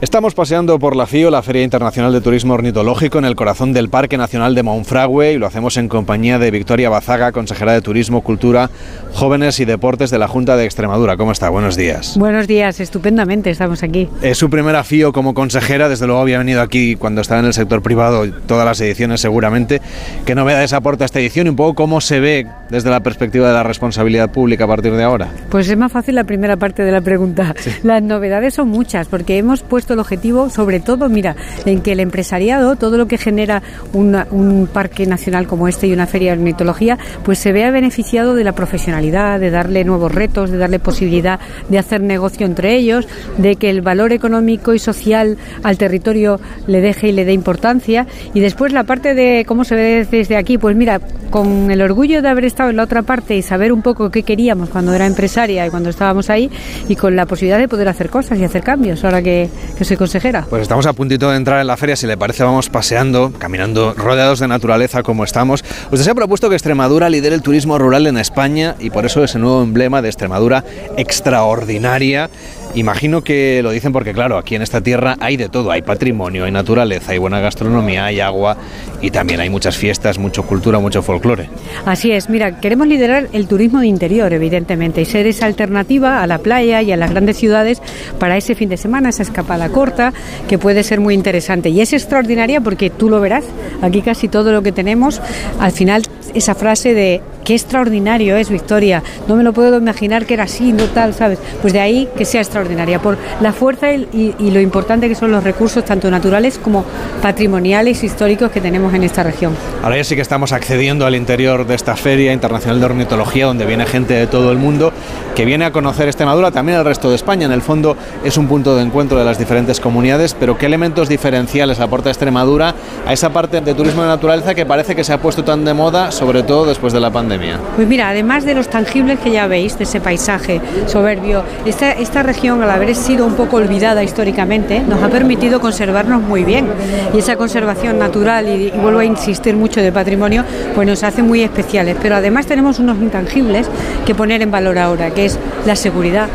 Estamos 0.00 0.34
paseando 0.34 0.78
por 0.80 0.96
la 0.96 1.06
FIO, 1.06 1.30
la 1.30 1.40
Feria 1.40 1.62
Internacional 1.62 2.12
de 2.12 2.20
Turismo 2.20 2.54
Ornitológico, 2.54 3.18
en 3.18 3.24
el 3.24 3.36
corazón 3.36 3.72
del 3.72 3.88
Parque 3.88 4.18
Nacional 4.18 4.54
de 4.54 4.64
Monfragüe 4.64 5.32
y 5.32 5.38
lo 5.38 5.46
hacemos 5.46 5.76
en 5.76 5.88
compañía 5.88 6.38
de 6.40 6.50
Victoria 6.50 6.90
Bazaga, 6.90 7.30
consejera 7.30 7.72
de 7.72 7.80
Turismo, 7.80 8.22
Cultura, 8.22 8.70
Jóvenes 9.14 9.60
y 9.60 9.64
Deportes 9.64 10.10
de 10.10 10.18
la 10.18 10.26
Junta 10.26 10.56
de 10.56 10.64
Extremadura. 10.64 11.16
¿Cómo 11.16 11.30
está? 11.30 11.48
Buenos 11.48 11.76
días. 11.76 12.18
Buenos 12.18 12.48
días, 12.48 12.80
estupendamente 12.80 13.50
estamos 13.50 13.84
aquí. 13.84 14.08
Es 14.20 14.36
su 14.36 14.50
primera 14.50 14.82
FIO 14.82 15.12
como 15.12 15.32
consejera, 15.32 15.88
desde 15.88 16.06
luego 16.06 16.20
había 16.20 16.38
venido 16.38 16.60
aquí 16.60 16.96
cuando 16.96 17.20
estaba 17.20 17.40
en 17.40 17.46
el 17.46 17.54
sector 17.54 17.80
privado, 17.80 18.28
todas 18.46 18.66
las 18.66 18.80
ediciones 18.80 19.20
seguramente. 19.20 19.80
¿Qué 20.26 20.34
novedades 20.34 20.72
aporta 20.72 21.04
esta 21.04 21.20
edición 21.20 21.46
y 21.46 21.50
un 21.50 21.56
poco 21.56 21.76
cómo 21.76 22.00
se 22.00 22.18
ve 22.18 22.46
desde 22.68 22.90
la 22.90 23.00
perspectiva 23.00 23.46
de 23.46 23.54
la 23.54 23.62
responsabilidad 23.62 24.30
pública 24.32 24.64
a 24.64 24.68
partir 24.68 24.92
de 24.92 25.04
ahora? 25.04 25.30
Pues 25.50 25.68
es 25.68 25.76
más 25.78 25.92
fácil 25.92 26.16
la 26.16 26.24
primera 26.24 26.56
parte 26.56 26.82
de 26.82 26.90
la 26.90 27.00
pregunta. 27.00 27.54
Las 27.84 28.02
novedades 28.02 28.54
son 28.54 28.68
muchas 28.68 29.06
porque 29.06 29.38
hemos 29.38 29.62
puesto 29.62 29.83
el 29.92 30.00
objetivo, 30.00 30.48
sobre 30.48 30.80
todo, 30.80 31.10
mira, 31.10 31.36
en 31.66 31.82
que 31.82 31.92
el 31.92 32.00
empresariado, 32.00 32.76
todo 32.76 32.96
lo 32.96 33.06
que 33.06 33.18
genera 33.18 33.62
una- 33.92 34.26
un 34.30 34.66
parque 34.72 35.04
nacional 35.06 35.46
como 35.46 35.68
este 35.68 35.86
y 35.86 35.92
una 35.92 36.06
feria 36.06 36.32
de 36.32 36.38
ornitología, 36.38 36.96
pues 37.22 37.38
se 37.38 37.52
vea 37.52 37.70
beneficiado 37.70 38.34
de 38.34 38.44
la 38.44 38.52
profesionalidad, 38.52 39.38
de 39.38 39.50
darle 39.50 39.84
nuevos 39.84 40.12
retos, 40.14 40.50
de 40.50 40.56
darle 40.56 40.78
posibilidad 40.78 41.38
de 41.68 41.78
hacer 41.78 42.00
negocio 42.00 42.46
entre 42.46 42.74
ellos, 42.76 43.06
de 43.36 43.56
que 43.56 43.68
el 43.68 43.82
valor 43.82 44.12
económico 44.12 44.72
y 44.72 44.78
social 44.78 45.36
al 45.62 45.76
territorio 45.76 46.40
le 46.66 46.80
deje 46.80 47.08
y 47.08 47.12
le 47.12 47.24
dé 47.26 47.32
importancia. 47.32 48.06
Y 48.32 48.40
después 48.40 48.72
la 48.72 48.84
parte 48.84 49.14
de 49.14 49.44
cómo 49.46 49.64
se 49.64 49.74
ve 49.74 50.06
desde 50.10 50.36
aquí, 50.36 50.56
pues 50.56 50.76
mira, 50.76 51.00
con 51.30 51.70
el 51.70 51.82
orgullo 51.82 52.22
de 52.22 52.28
haber 52.28 52.44
estado 52.44 52.70
en 52.70 52.76
la 52.76 52.84
otra 52.84 53.02
parte 53.02 53.36
y 53.36 53.42
saber 53.42 53.72
un 53.72 53.82
poco 53.82 54.10
qué 54.10 54.22
queríamos 54.22 54.68
cuando 54.70 54.94
era 54.94 55.06
empresaria 55.06 55.66
y 55.66 55.70
cuando 55.70 55.90
estábamos 55.90 56.30
ahí, 56.30 56.48
y 56.88 56.94
con 56.96 57.16
la 57.16 57.26
posibilidad 57.26 57.58
de 57.58 57.66
poder 57.68 57.88
hacer 57.88 58.08
cosas 58.08 58.38
y 58.38 58.44
hacer 58.44 58.62
cambios 58.62 59.04
ahora 59.04 59.20
que, 59.22 59.48
que 59.76 59.84
soy 59.84 59.96
consejera. 59.96 60.46
Pues 60.48 60.62
estamos 60.62 60.86
a 60.86 60.92
puntito 60.92 61.30
de 61.30 61.36
entrar 61.36 61.60
en 61.60 61.66
la 61.66 61.76
feria, 61.76 61.96
si 61.96 62.06
le 62.06 62.16
parece 62.16 62.42
vamos 62.42 62.68
paseando, 62.68 63.32
caminando 63.38 63.94
rodeados 63.94 64.38
de 64.40 64.48
naturaleza 64.48 65.02
como 65.02 65.24
estamos. 65.24 65.64
Usted 65.90 66.04
se 66.04 66.10
ha 66.10 66.14
propuesto 66.14 66.48
que 66.48 66.56
Extremadura 66.56 67.08
lidere 67.08 67.34
el 67.34 67.42
turismo 67.42 67.78
rural 67.78 68.06
en 68.06 68.18
España 68.18 68.76
y 68.78 68.90
por 68.90 69.06
eso 69.06 69.22
ese 69.24 69.38
nuevo 69.38 69.62
emblema 69.62 70.02
de 70.02 70.08
Extremadura 70.08 70.64
extraordinaria. 70.96 72.30
Imagino 72.74 73.22
que 73.22 73.60
lo 73.62 73.70
dicen 73.70 73.92
porque 73.92 74.12
claro, 74.12 74.36
aquí 74.36 74.56
en 74.56 74.62
esta 74.62 74.80
tierra 74.80 75.16
hay 75.20 75.36
de 75.36 75.48
todo, 75.48 75.70
hay 75.70 75.82
patrimonio, 75.82 76.44
hay 76.44 76.50
naturaleza, 76.50 77.12
hay 77.12 77.18
buena 77.18 77.38
gastronomía, 77.38 78.04
hay 78.06 78.18
agua 78.18 78.56
y 79.00 79.10
también 79.10 79.38
hay 79.38 79.48
muchas 79.48 79.76
fiestas, 79.76 80.18
mucha 80.18 80.42
cultura, 80.42 80.80
mucho 80.80 81.00
folclore. 81.00 81.48
Así 81.86 82.10
es, 82.10 82.28
mira, 82.28 82.60
queremos 82.60 82.88
liderar 82.88 83.28
el 83.32 83.46
turismo 83.46 83.78
de 83.78 83.86
interior, 83.86 84.32
evidentemente, 84.32 85.00
y 85.02 85.04
ser 85.04 85.26
esa 85.26 85.46
alternativa 85.46 86.20
a 86.20 86.26
la 86.26 86.38
playa 86.38 86.82
y 86.82 86.90
a 86.90 86.96
las 86.96 87.10
grandes 87.10 87.36
ciudades 87.36 87.80
para 88.18 88.36
ese 88.36 88.56
fin 88.56 88.68
de 88.68 88.76
semana, 88.76 89.10
esa 89.10 89.22
escapada 89.22 89.68
corta, 89.68 90.12
que 90.48 90.58
puede 90.58 90.82
ser 90.82 91.00
muy 91.00 91.14
interesante. 91.14 91.68
Y 91.68 91.80
es 91.80 91.92
extraordinaria 91.92 92.60
porque 92.60 92.90
tú 92.90 93.08
lo 93.08 93.20
verás, 93.20 93.44
aquí 93.82 94.02
casi 94.02 94.26
todo 94.26 94.50
lo 94.50 94.62
que 94.62 94.72
tenemos, 94.72 95.20
al 95.60 95.70
final 95.70 96.02
esa 96.34 96.54
frase 96.54 96.94
de 96.94 97.20
qué 97.44 97.54
extraordinario 97.54 98.36
es 98.36 98.50
Victoria, 98.50 99.02
no 99.28 99.36
me 99.36 99.44
lo 99.44 99.52
puedo 99.52 99.78
imaginar 99.78 100.26
que 100.26 100.34
era 100.34 100.44
así, 100.44 100.72
no 100.72 100.84
tal, 100.86 101.14
¿sabes? 101.14 101.38
Pues 101.60 101.72
de 101.72 101.80
ahí 101.80 102.08
que 102.16 102.24
sea 102.24 102.40
extraordinaria, 102.64 102.98
por 103.00 103.16
la 103.40 103.52
fuerza 103.52 103.92
y, 103.92 104.08
y- 104.12 104.34
y 104.38 104.50
lo 104.50 104.60
importante 104.60 105.08
que 105.08 105.14
son 105.14 105.30
los 105.30 105.44
recursos, 105.44 105.84
tanto 105.84 106.10
naturales 106.10 106.58
como 106.58 106.84
patrimoniales, 107.22 108.02
históricos 108.04 108.50
que 108.50 108.60
tenemos 108.60 108.92
en 108.94 109.02
esta 109.04 109.22
región. 109.22 109.54
Ahora 109.82 109.96
ya 109.96 110.04
sí 110.04 110.14
que 110.14 110.22
estamos 110.22 110.52
accediendo 110.52 111.06
al 111.06 111.14
interior 111.14 111.66
de 111.66 111.74
esta 111.74 111.96
Feria 111.96 112.32
Internacional 112.32 112.80
de 112.80 112.86
Ornitología, 112.86 113.46
donde 113.46 113.66
viene 113.66 113.86
gente 113.86 114.14
de 114.14 114.26
todo 114.26 114.50
el 114.52 114.58
mundo 114.58 114.92
que 115.34 115.44
viene 115.44 115.64
a 115.64 115.72
conocer 115.72 116.06
Extremadura, 116.06 116.50
también 116.50 116.78
el 116.78 116.84
resto 116.84 117.08
de 117.10 117.16
España. 117.16 117.46
En 117.46 117.52
el 117.52 117.62
fondo 117.62 117.96
es 118.24 118.36
un 118.38 118.46
punto 118.46 118.76
de 118.76 118.82
encuentro 118.82 119.18
de 119.18 119.24
las 119.24 119.38
diferentes 119.38 119.80
comunidades, 119.80 120.34
pero 120.38 120.56
¿qué 120.56 120.66
elementos 120.66 121.08
diferenciales 121.08 121.80
aporta 121.80 122.08
Extremadura 122.10 122.74
a 123.06 123.12
esa 123.12 123.30
parte 123.30 123.60
de 123.60 123.74
turismo 123.74 124.02
de 124.02 124.08
naturaleza 124.08 124.54
que 124.54 124.64
parece 124.64 124.94
que 124.94 125.02
se 125.02 125.12
ha 125.12 125.18
puesto 125.18 125.42
tan 125.44 125.64
de 125.64 125.74
moda, 125.74 126.12
sobre 126.12 126.42
todo 126.44 126.66
después 126.66 126.92
de 126.92 127.00
la 127.00 127.10
pandemia? 127.10 127.58
Pues 127.76 127.88
mira, 127.88 128.08
además 128.10 128.44
de 128.44 128.54
los 128.54 128.68
tangibles 128.68 129.18
que 129.18 129.30
ya 129.32 129.46
veis, 129.48 129.76
de 129.76 129.84
ese 129.84 130.00
paisaje 130.00 130.60
soberbio, 130.86 131.42
esta, 131.64 131.92
esta 131.92 132.22
región, 132.22 132.53
al 132.62 132.70
haber 132.70 132.94
sido 132.94 133.26
un 133.26 133.34
poco 133.34 133.56
olvidada 133.56 134.02
históricamente, 134.02 134.80
nos 134.80 135.02
ha 135.02 135.08
permitido 135.08 135.60
conservarnos 135.60 136.22
muy 136.22 136.44
bien. 136.44 136.66
Y 137.12 137.18
esa 137.18 137.36
conservación 137.36 137.98
natural, 137.98 138.48
y, 138.48 138.68
y 138.68 138.78
vuelvo 138.78 139.00
a 139.00 139.04
insistir 139.04 139.56
mucho 139.56 139.80
de 139.80 139.92
patrimonio, 139.92 140.44
pues 140.74 140.86
nos 140.86 141.02
hace 141.02 141.22
muy 141.22 141.42
especiales. 141.42 141.96
Pero 142.00 142.16
además 142.16 142.46
tenemos 142.46 142.78
unos 142.78 142.98
intangibles 142.98 143.68
que 144.06 144.14
poner 144.14 144.42
en 144.42 144.50
valor 144.50 144.78
ahora, 144.78 145.10
que 145.10 145.26
es 145.26 145.38
la 145.66 145.76
seguridad, 145.76 146.28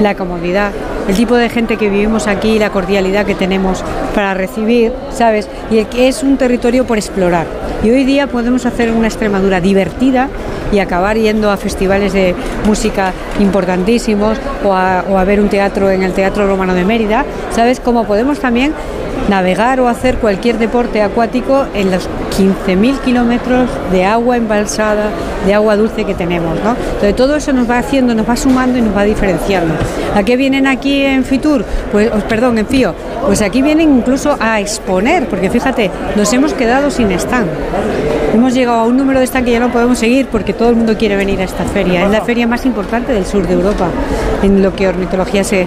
la 0.00 0.14
comodidad, 0.14 0.72
el 1.08 1.14
tipo 1.14 1.36
de 1.36 1.48
gente 1.48 1.76
que 1.76 1.88
vivimos 1.88 2.26
aquí, 2.26 2.58
la 2.58 2.70
cordialidad 2.70 3.24
que 3.26 3.34
tenemos 3.34 3.82
para 4.14 4.34
recibir, 4.34 4.92
¿sabes? 5.10 5.48
Y 5.70 5.86
es 5.98 6.22
un 6.22 6.36
territorio 6.36 6.86
por 6.86 6.98
explorar. 6.98 7.46
Y 7.82 7.90
hoy 7.90 8.04
día 8.04 8.26
podemos 8.26 8.66
hacer 8.66 8.90
una 8.90 9.06
Extremadura 9.06 9.60
divertida 9.60 10.28
y 10.72 10.80
acabar 10.80 11.16
yendo 11.16 11.50
a 11.50 11.56
festivales 11.56 12.12
de 12.12 12.34
música 12.66 13.12
importantísimos 13.38 14.38
o 14.64 14.72
a, 14.72 15.04
o 15.08 15.18
a 15.18 15.24
ver 15.24 15.40
un 15.40 15.48
teatro 15.48 15.90
en 15.90 16.02
el 16.02 16.12
Teatro 16.12 16.46
Romano 16.46 16.74
de 16.74 16.84
Mérida, 16.84 17.24
¿sabes? 17.52 17.78
Como 17.78 18.04
podemos 18.04 18.40
también 18.40 18.72
navegar 19.28 19.80
o 19.80 19.88
hacer 19.88 20.16
cualquier 20.16 20.58
deporte 20.58 21.02
acuático 21.02 21.66
en 21.74 21.90
los 21.90 22.08
15.000 22.38 22.98
kilómetros 23.00 23.68
de 23.90 24.04
agua 24.04 24.36
embalsada, 24.36 25.10
de 25.46 25.54
agua 25.54 25.76
dulce 25.76 26.04
que 26.04 26.14
tenemos, 26.14 26.54
¿no? 26.62 26.70
Entonces 26.70 27.16
todo 27.16 27.36
eso 27.36 27.52
nos 27.52 27.68
va 27.68 27.78
haciendo, 27.78 28.14
nos 28.14 28.28
va 28.28 28.36
sumando 28.36 28.78
y 28.78 28.82
nos 28.82 28.96
va 28.96 29.04
diferenciando. 29.04 29.74
¿A 30.14 30.22
qué 30.22 30.36
vienen 30.36 30.66
aquí 30.66 31.04
en 31.04 31.24
Fitur? 31.24 31.64
Pues, 31.92 32.10
perdón, 32.28 32.58
en 32.58 32.66
FIO. 32.66 32.94
Pues 33.24 33.42
aquí 33.42 33.62
vienen 33.62 33.96
incluso 33.98 34.36
a 34.38 34.60
exponer, 34.60 35.26
porque 35.28 35.50
fíjate, 35.50 35.90
nos 36.14 36.32
hemos 36.32 36.52
quedado 36.52 36.90
sin 36.90 37.10
stand. 37.12 37.48
Hemos 38.36 38.52
llegado 38.52 38.80
a 38.80 38.84
un 38.84 38.98
número 38.98 39.18
de 39.18 39.24
stand 39.24 39.46
que 39.46 39.52
ya 39.52 39.60
no 39.60 39.72
podemos 39.72 39.98
seguir 39.98 40.26
porque 40.26 40.52
todo 40.52 40.68
el 40.68 40.76
mundo 40.76 40.94
quiere 40.98 41.16
venir 41.16 41.40
a 41.40 41.44
esta 41.44 41.64
feria. 41.64 42.04
Es 42.04 42.10
la 42.10 42.20
feria 42.20 42.46
más 42.46 42.66
importante 42.66 43.14
del 43.14 43.24
sur 43.24 43.46
de 43.48 43.54
Europa 43.54 43.88
en 44.42 44.62
lo 44.62 44.76
que 44.76 44.86
ornitología 44.86 45.42
se, 45.42 45.66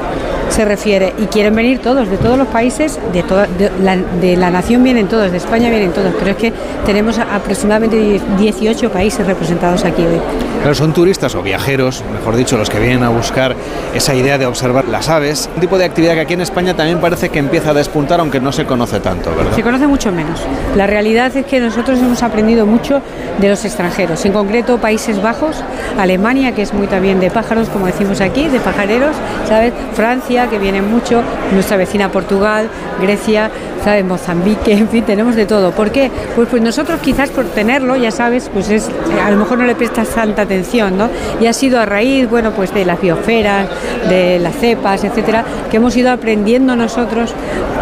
se 0.50 0.66
refiere. 0.66 1.14
Y 1.18 1.26
quieren 1.26 1.56
venir 1.56 1.80
todos, 1.80 2.08
de 2.08 2.18
todos 2.18 2.38
los 2.38 2.48
países, 2.48 3.00
de 3.12 3.24
toda, 3.24 3.48
de, 3.48 3.72
la, 3.82 3.98
de 3.98 4.38
la 4.38 4.52
nación 4.52 4.84
vienen 4.84 5.08
todos, 5.08 5.32
de 5.32 5.38
España 5.38 5.70
vienen 5.70 5.92
todos, 5.92 6.14
pero 6.20 6.32
es 6.32 6.38
que 6.38 6.54
tenemos 6.86 7.18
aproximadamente 7.18 8.22
18 8.38 8.92
países 8.92 9.26
representados 9.26 9.84
aquí 9.86 10.04
hoy. 10.04 10.20
Claro, 10.60 10.76
son 10.76 10.94
turistas 10.94 11.36
o 11.36 11.42
viajeros, 11.42 12.04
mejor 12.12 12.36
dicho, 12.36 12.58
los 12.58 12.70
que 12.70 12.80
vienen 12.80 13.04
a 13.04 13.10
buscar 13.10 13.56
esa 13.94 14.14
idea 14.14 14.38
de 14.38 14.46
observar 14.46 14.86
las 14.86 15.08
aves, 15.08 15.50
un 15.56 15.62
tipo 15.62 15.78
de 15.78 15.86
actividad 15.86 16.16
que 16.16 16.20
aquí 16.22 16.34
en 16.34 16.42
España 16.42 16.76
también 16.76 17.00
parece 17.00 17.30
que 17.30 17.40
empieza 17.40 17.70
a 17.70 17.74
despuntar, 17.74 18.20
aunque 18.20 18.42
no 18.42 18.52
se 18.52 18.66
conoce 18.66 19.00
tanto, 19.00 19.30
¿verdad? 19.36 19.56
Se 19.56 19.64
conoce 19.64 19.88
mucho 19.88 20.12
menos. 20.12 20.42
La 20.76 20.86
realidad 20.86 21.36
es 21.36 21.46
que 21.46 21.60
nosotros 21.62 22.00
hemos 22.00 22.22
aprendido 22.24 22.59
mucho 22.66 23.02
de 23.40 23.50
los 23.50 23.64
extranjeros, 23.66 24.26
en 24.26 24.34
concreto 24.34 24.78
Países 24.80 25.22
Bajos, 25.22 25.64
Alemania, 25.98 26.54
que 26.54 26.62
es 26.62 26.74
muy 26.74 26.88
también 26.88 27.20
de 27.20 27.32
pájaros, 27.32 27.70
como 27.70 27.86
decimos 27.86 28.22
aquí, 28.22 28.48
de 28.48 28.60
pajareros, 28.60 29.16
¿sabes? 29.48 29.74
Francia, 29.94 30.48
que 30.48 30.60
viene 30.60 30.82
mucho, 30.82 31.22
nuestra 31.54 31.78
vecina 31.78 32.12
Portugal, 32.12 32.70
Grecia, 33.02 33.50
¿sabes? 33.84 34.06
Mozambique, 34.06 34.74
en 34.74 34.90
fin, 34.90 35.04
tenemos 35.04 35.36
de 35.36 35.46
todo. 35.46 35.72
¿Por 35.72 35.92
qué? 35.92 36.12
Pues, 36.36 36.48
pues 36.50 36.62
nosotros 36.62 37.00
quizás 37.02 37.30
por 37.30 37.46
tenerlo, 37.46 37.96
ya 37.96 38.12
sabes, 38.12 38.50
pues 38.54 38.70
es, 38.70 38.90
a 39.24 39.32
lo 39.32 39.38
mejor 39.38 39.60
no 39.60 39.66
le 39.66 39.76
prestas 39.76 40.10
tanta 40.10 40.44
atención, 40.44 40.98
¿no? 40.98 41.10
Y 41.40 41.48
ha 41.48 41.54
sido 41.54 41.80
a 41.80 41.86
raíz, 41.86 42.30
bueno, 42.30 42.52
pues 42.52 42.74
de 42.74 42.86
las 42.86 43.02
biosferas, 43.02 43.68
de 44.08 44.40
las 44.40 44.56
cepas, 44.56 45.04
etcétera, 45.04 45.44
que 45.70 45.78
hemos 45.78 45.96
ido 45.96 46.12
aprendiendo 46.12 46.76
nosotros 46.76 47.34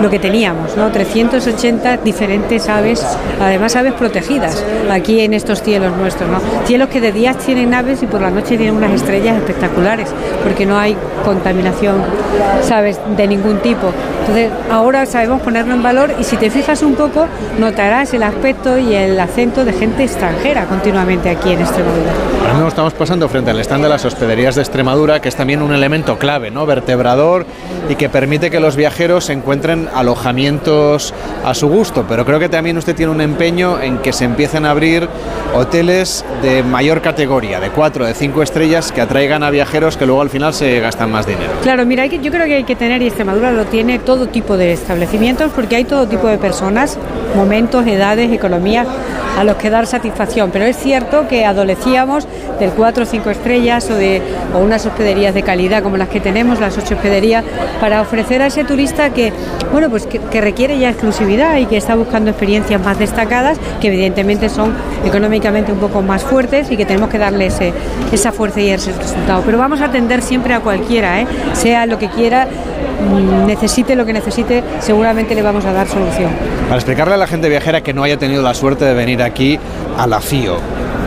lo 0.02 0.10
que 0.10 0.20
teníamos, 0.20 0.78
¿no? 0.78 0.92
380 0.92 1.98
diferentes 1.98 2.70
aves, 2.70 3.04
además 3.42 3.76
aves 3.76 3.94
protegidas 3.94 4.64
aquí 4.92 5.22
en 5.22 5.34
estos 5.34 5.62
cielos 5.62 5.96
nuestros, 5.98 6.30
¿no? 6.30 6.40
Cielos 6.66 6.90
que 6.90 7.02
de 7.02 7.12
día 7.12 7.34
tienen 7.34 7.74
aves 7.74 8.04
y 8.04 8.08
por 8.08 8.22
la 8.22 8.30
noche 8.30 8.58
tienen 8.58 8.76
unas 8.76 8.92
estrellas 8.92 9.38
espectaculares, 9.38 10.10
porque 10.44 10.66
no 10.66 10.78
hay 10.78 10.96
contaminación, 11.24 11.96
¿sabes?, 12.62 13.00
de 13.16 13.28
ningún 13.28 13.60
tipo. 13.60 13.92
Entonces, 14.22 14.52
ahora 14.70 15.06
sabemos 15.06 15.42
ponerlo 15.42 15.74
en 15.74 15.84
valor 15.88 16.14
y 16.20 16.24
si 16.26 16.36
te 16.36 16.50
fijas 16.50 16.84
un 16.84 16.96
poco, 16.96 17.28
notarás 17.58 18.14
el 18.14 18.22
aspecto 18.22 18.78
y 18.78 18.94
el 18.94 19.18
acento 19.18 19.64
de 19.64 19.72
gente 19.72 20.04
extranjera 20.04 20.66
continuamente 20.66 21.30
aquí 21.30 21.54
en 21.54 21.62
Extremadura. 21.62 22.12
Ahora 22.42 22.54
mismo 22.56 22.68
estamos 22.68 22.94
pasando 22.94 23.30
frente 23.30 23.52
al 23.52 23.60
stand 23.62 23.84
de 23.84 23.90
las 23.90 24.04
hospederías 24.04 24.56
de 24.56 24.64
Extremadura, 24.64 25.22
que 25.22 25.30
es 25.30 25.36
también 25.38 25.62
un 25.62 25.74
elemento 25.74 26.20
clave, 26.20 26.52
¿no? 26.52 26.66
Vertebrador 26.66 27.46
y 27.88 27.96
que 27.96 28.10
permite 28.10 28.52
que 28.52 28.60
los 28.60 28.76
viajeros 28.76 29.30
encuentren 29.30 29.88
alojamientos 29.96 31.14
a 31.46 31.54
su 31.54 31.70
gusto. 31.70 32.04
Pero 32.10 32.26
creo 32.26 32.40
que 32.40 32.50
también 32.50 32.78
usted 32.78 32.94
tiene 32.94 33.14
un 33.14 33.22
empeño 33.22 33.80
en 33.80 34.00
que 34.00 34.12
se 34.12 34.26
empiecen 34.26 34.66
a 34.66 34.72
abrir 34.72 35.08
hoteles 35.56 36.26
de 36.42 36.64
mayor 36.64 37.02
categoría, 37.02 37.62
de 37.62 37.70
cuatro, 37.70 38.06
de 38.06 38.14
cinco 38.14 38.44
estrellas, 38.44 38.92
que 38.92 39.00
atraigan 39.00 39.42
a 39.42 39.50
viajeros 39.50 39.96
que 39.96 40.06
luego 40.06 40.22
al 40.22 40.30
final 40.30 40.54
se 40.54 40.82
gastan 40.82 41.12
más 41.12 41.26
dinero. 41.26 41.54
Claro, 41.64 41.86
mira, 41.86 42.06
yo 42.06 42.30
creo 42.30 42.46
que 42.46 42.56
hay 42.56 42.64
que 42.66 42.76
tener, 42.76 43.02
y 43.02 43.08
Extremadura 43.08 43.52
lo 43.52 43.64
tiene, 43.66 44.00
todo 44.00 44.28
tipo 44.28 44.58
de 44.58 44.74
establecimientos, 44.74 45.52
porque 45.56 45.77
hay 45.78 45.86
todo 45.86 46.08
tipo 46.08 46.28
de 46.28 46.40
personas, 46.40 46.98
momentos, 47.36 47.86
edades, 47.86 48.32
economías 48.32 48.88
a 49.38 49.44
los 49.44 49.58
que 49.58 49.70
dar 49.70 49.86
satisfacción. 49.86 50.50
Pero 50.52 50.66
es 50.66 50.76
cierto 50.76 51.28
que 51.28 51.46
adolecíamos 51.46 52.28
del 52.60 52.72
4 52.72 53.04
o 53.04 53.06
5 53.06 53.30
estrellas 53.30 53.88
o 53.92 53.94
de 53.94 54.20
o 54.56 54.58
unas 54.58 54.88
hospederías 54.88 55.36
de 55.36 55.44
calidad 55.44 55.84
como 55.84 55.98
las 55.98 56.10
que 56.10 56.20
tenemos, 56.20 56.60
las 56.60 56.76
ocho 56.80 56.96
hospederías, 56.96 57.44
para 57.80 58.02
ofrecer 58.02 58.42
a 58.42 58.48
ese 58.48 58.64
turista 58.64 59.12
que, 59.12 59.32
bueno, 59.72 59.92
pues 59.92 60.08
que, 60.08 60.18
que 60.18 60.42
requiere 60.42 60.80
ya 60.80 60.90
exclusividad 60.90 61.58
y 61.58 61.68
que 61.68 61.78
está 61.78 61.94
buscando 61.94 62.32
experiencias 62.32 62.84
más 62.84 62.98
destacadas, 62.98 63.60
que 63.80 63.90
evidentemente 63.90 64.50
son 64.50 64.74
económicamente 65.06 65.72
un 65.72 65.78
poco 65.78 66.02
más 66.02 66.24
fuertes 66.24 66.72
y 66.72 66.78
que 66.78 66.86
tenemos 66.86 67.10
que 67.10 67.20
darle 67.20 67.46
ese, 67.46 67.72
esa 68.12 68.32
fuerza 68.32 68.62
y 68.62 68.70
ese 68.70 68.92
resultado. 68.94 69.44
Pero 69.46 69.60
vamos 69.60 69.82
a 69.82 69.86
atender 69.86 70.24
siempre 70.24 70.56
a 70.56 70.60
cualquiera, 70.62 71.22
¿eh? 71.22 71.28
sea 71.54 71.86
lo 71.86 72.00
que 72.00 72.10
quiera, 72.10 72.48
necesite 73.46 73.96
lo 73.96 74.06
que 74.06 74.14
necesite, 74.14 74.64
seguramente 74.80 75.36
le 75.36 75.42
vamos 75.42 75.66
a 75.66 75.74
dar 75.74 75.88
solución. 75.88 76.32
Para 76.64 76.76
explicarle 76.76 77.14
a 77.14 77.18
la 77.18 77.28
gente 77.28 77.50
viajera 77.50 77.82
que 77.82 77.94
no 77.94 78.04
haya 78.04 78.18
tenido 78.18 78.42
la 78.42 78.54
suerte 78.54 78.86
de 78.86 78.94
venir 78.94 79.22
aquí 79.22 79.60
a 79.98 80.08
la 80.08 80.20
FIO, 80.20 80.58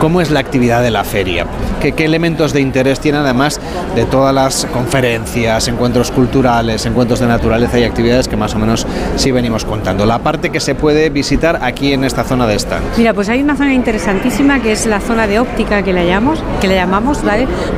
¿cómo 0.01 0.19
es 0.19 0.31
la 0.31 0.39
actividad 0.39 0.81
de 0.81 0.89
la 0.89 1.03
feria? 1.03 1.45
¿Qué, 1.79 1.93
elementos 2.03 2.53
de 2.53 2.59
interés 2.59 2.99
tiene 2.99 3.19
además 3.19 3.61
de 3.95 4.05
todas 4.05 4.33
las 4.33 4.65
conferencias, 4.65 5.67
encuentros 5.67 6.09
culturales, 6.09 6.87
encuentros 6.87 7.19
de 7.19 7.27
naturaleza 7.27 7.77
y 7.77 7.83
actividades 7.83 8.27
que 8.27 8.35
más 8.35 8.55
o 8.55 8.59
menos 8.59 8.87
sí 9.15 9.29
venimos 9.31 9.63
contando? 9.63 10.07
La 10.07 10.17
parte 10.17 10.49
que 10.49 10.59
se 10.59 10.73
puede 10.73 11.11
visitar 11.11 11.59
aquí 11.61 11.93
en 11.93 12.03
esta 12.03 12.23
zona 12.23 12.47
de 12.47 12.55
stand. 12.55 12.83
Mira, 12.97 13.13
pues 13.13 13.29
hay 13.29 13.43
una 13.43 13.55
zona 13.55 13.75
interesantísima 13.75 14.59
que 14.59 14.71
es 14.71 14.87
la 14.87 14.99
zona 15.01 15.27
de 15.27 15.39
óptica 15.39 15.83
que 15.83 15.93
le 15.93 16.07
llamamos, 16.07 16.43
que 16.59 16.67
le 16.67 16.75
llamamos. 16.75 17.19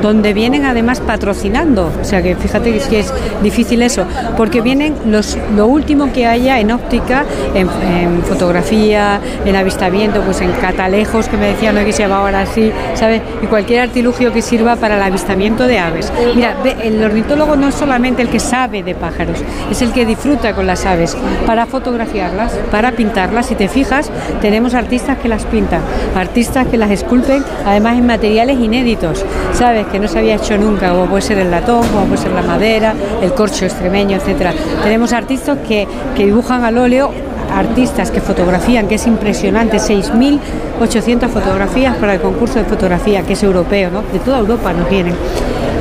Donde 0.01 0.33
vienen 0.33 0.63
además 0.63 1.01
patrocinando. 1.01 1.91
O 2.01 2.05
sea 2.05 2.21
que 2.21 2.35
fíjate 2.35 2.71
que 2.71 2.99
es, 2.99 3.13
difícil 3.41 3.81
eso, 3.81 4.05
porque 4.37 4.61
vienen 4.61 4.95
los, 5.05 5.37
lo 5.55 5.67
último 5.67 6.13
que 6.13 6.25
haya 6.25 6.59
en 6.59 6.71
óptica, 6.71 7.25
en, 7.53 7.67
en 7.85 8.23
fotografía, 8.23 9.19
en 9.43 9.55
avistamiento, 9.55 10.21
pues 10.21 10.39
en 10.39 10.51
catalejos 10.53 11.27
que 11.27 11.35
me 11.35 11.47
decían 11.47 11.75
¿no? 11.75 11.83
que 11.83 11.91
se 11.91 12.07
ahora 12.13 12.41
así, 12.41 12.71
¿sabes? 12.95 13.21
Y 13.41 13.47
cualquier 13.47 13.81
artilugio 13.81 14.31
que 14.31 14.41
sirva 14.41 14.75
para 14.75 14.95
el 14.95 15.03
avistamiento 15.03 15.67
de 15.67 15.79
aves. 15.79 16.11
Mira, 16.35 16.55
el 16.81 17.03
ornitólogo 17.03 17.55
no 17.55 17.69
es 17.69 17.75
solamente 17.75 18.21
el 18.21 18.29
que 18.29 18.39
sabe 18.39 18.83
de 18.83 18.95
pájaros, 18.95 19.39
es 19.71 19.81
el 19.81 19.91
que 19.91 20.05
disfruta 20.05 20.53
con 20.53 20.67
las 20.67 20.85
aves 20.85 21.17
para 21.45 21.65
fotografiarlas, 21.65 22.53
para 22.71 22.91
pintarlas. 22.91 23.47
Si 23.47 23.55
te 23.55 23.67
fijas, 23.67 24.09
tenemos 24.41 24.73
artistas 24.73 25.17
que 25.17 25.27
las 25.27 25.45
pintan, 25.45 25.81
artistas 26.15 26.67
que 26.67 26.77
las 26.77 26.91
esculpen, 26.91 27.43
además 27.65 27.97
en 27.97 28.05
materiales 28.05 28.59
inéditos, 28.59 29.25
¿sabes? 29.53 29.87
Que 29.87 29.99
no 29.99 30.07
se 30.07 30.19
había 30.19 30.35
hecho 30.35 30.57
nunca, 30.57 30.91
como 30.91 31.05
puede 31.05 31.21
ser 31.21 31.37
el 31.37 31.51
latón, 31.51 31.87
como 31.89 32.05
puede 32.05 32.21
ser 32.21 32.31
la 32.31 32.41
madera, 32.41 32.93
el 33.21 33.33
corcho 33.33 33.65
extremeño, 33.65 34.17
etcétera. 34.17 34.53
Tenemos 34.83 35.13
artistas 35.13 35.57
que, 35.67 35.87
que 36.15 36.25
dibujan 36.25 36.63
al 36.63 36.77
óleo 36.77 37.11
artistas 37.51 38.11
que 38.11 38.21
fotografían, 38.21 38.87
que 38.87 38.95
es 38.95 39.07
impresionante, 39.07 39.77
6.800 39.77 41.29
fotografías 41.29 41.95
para 41.97 42.15
el 42.15 42.21
concurso 42.21 42.59
de 42.59 42.65
fotografía, 42.65 43.23
que 43.23 43.33
es 43.33 43.43
europeo, 43.43 43.89
¿no? 43.91 44.01
De 44.11 44.19
toda 44.19 44.39
Europa 44.39 44.73
nos 44.73 44.89
vienen. 44.89 45.15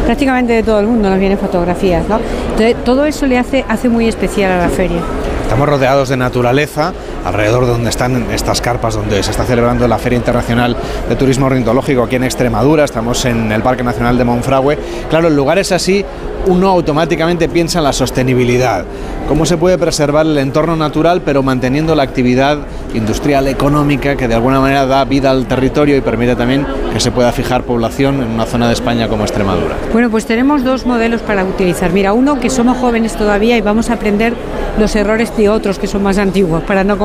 Prácticamente 0.07 0.53
de 0.53 0.63
todo 0.63 0.81
el 0.81 0.87
mundo 0.87 1.09
nos 1.09 1.19
vienen 1.19 1.39
fotografías, 1.39 2.09
¿no? 2.09 2.19
Entonces, 2.51 2.77
todo 2.85 3.05
eso 3.07 3.27
le 3.27 3.39
hace, 3.39 3.65
hace 3.69 3.89
muy 3.89 4.09
especial 4.09 4.53
a 4.53 4.59
la 4.59 4.69
feria. 4.69 5.01
Estamos 5.43 5.69
rodeados 5.69 6.09
de 6.09 6.17
naturaleza, 6.17 6.93
alrededor 7.25 7.66
de 7.66 7.73
donde 7.73 7.91
están 7.91 8.31
estas 8.33 8.61
carpas 8.61 8.95
donde 8.95 9.23
se 9.23 9.31
está 9.31 9.45
celebrando 9.45 9.87
la 9.89 9.99
Feria 9.99 10.16
Internacional 10.16 10.77
de 11.09 11.16
Turismo 11.16 11.47
Ornitológico 11.47 12.03
aquí 12.03 12.16
en 12.16 12.25
Extremadura, 12.25 12.85
estamos 12.85 13.25
en 13.25 13.51
el 13.53 13.62
Parque 13.62 13.83
Nacional 13.83 14.18
de 14.18 14.25
Monfragüe. 14.25 14.79
Claro, 15.09 15.29
en 15.29 15.37
lugares 15.37 15.73
así 15.73 16.05
uno 16.47 16.68
automáticamente 16.68 17.49
piensa 17.49 17.79
en 17.79 17.85
la 17.85 17.93
sostenibilidad, 17.93 18.85
cómo 19.29 19.47
se 19.47 19.57
puede 19.57 19.79
preservar 19.79 20.27
el 20.27 20.37
entorno 20.39 20.75
natural 20.75 21.23
pero 21.25 21.43
manteniendo 21.43 21.95
la 21.95 22.03
actividad 22.03 22.59
industrial 22.95 23.47
económica 23.49 24.16
que 24.16 24.29
de 24.29 24.35
alguna 24.35 24.61
manera 24.61 24.87
da 24.87 25.05
vida 25.05 25.31
al 25.31 25.47
territorio 25.47 25.97
y 25.97 26.01
permite 26.01 26.35
también 26.37 26.66
que 26.93 27.01
se 27.01 27.11
pueda 27.11 27.33
fijar 27.33 27.62
población 27.62 28.23
en 28.23 28.31
una 28.31 28.45
zona 28.45 28.66
de 28.66 28.75
España 28.75 29.09
como 29.09 29.23
Extremadura. 29.23 29.77
Bueno, 29.93 30.11
pues 30.11 30.27
tenemos 30.27 30.64
dos 30.64 30.85
modelos 30.85 31.23
para 31.23 31.45
utilizar. 31.45 31.93
Mira, 31.93 32.12
uno 32.12 32.39
que 32.39 32.51
somos 32.51 32.77
jóvenes 32.77 33.14
todavía 33.16 33.57
y 33.57 33.61
vamos 33.61 33.89
a 33.91 33.95
aprender 33.95 34.35
los 34.79 34.95
errores 34.97 35.35
de 35.37 35.49
otros 35.49 35.79
que 35.79 35.87
son 35.87 36.03
más 36.03 36.18
antiguos 36.18 36.62
para 36.64 36.85
no 36.85 36.99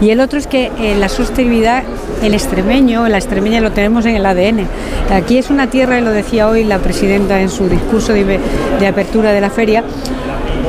Y 0.00 0.10
el 0.10 0.20
otro 0.20 0.38
es 0.38 0.46
que 0.46 0.70
eh, 0.78 0.96
la 0.98 1.08
sostenibilidad, 1.08 1.82
el 2.22 2.34
extremeño, 2.34 3.08
la 3.08 3.18
extremeña 3.18 3.60
lo 3.60 3.72
tenemos 3.72 4.06
en 4.06 4.16
el 4.16 4.26
ADN. 4.26 4.66
Aquí 5.10 5.38
es 5.38 5.50
una 5.50 5.68
tierra, 5.68 5.98
y 5.98 6.02
lo 6.02 6.10
decía 6.10 6.48
hoy 6.48 6.64
la 6.64 6.78
presidenta 6.78 7.40
en 7.40 7.48
su 7.48 7.68
discurso 7.68 8.12
de, 8.12 8.38
de 8.80 8.86
apertura 8.86 9.32
de 9.32 9.40
la 9.40 9.50
feria, 9.50 9.84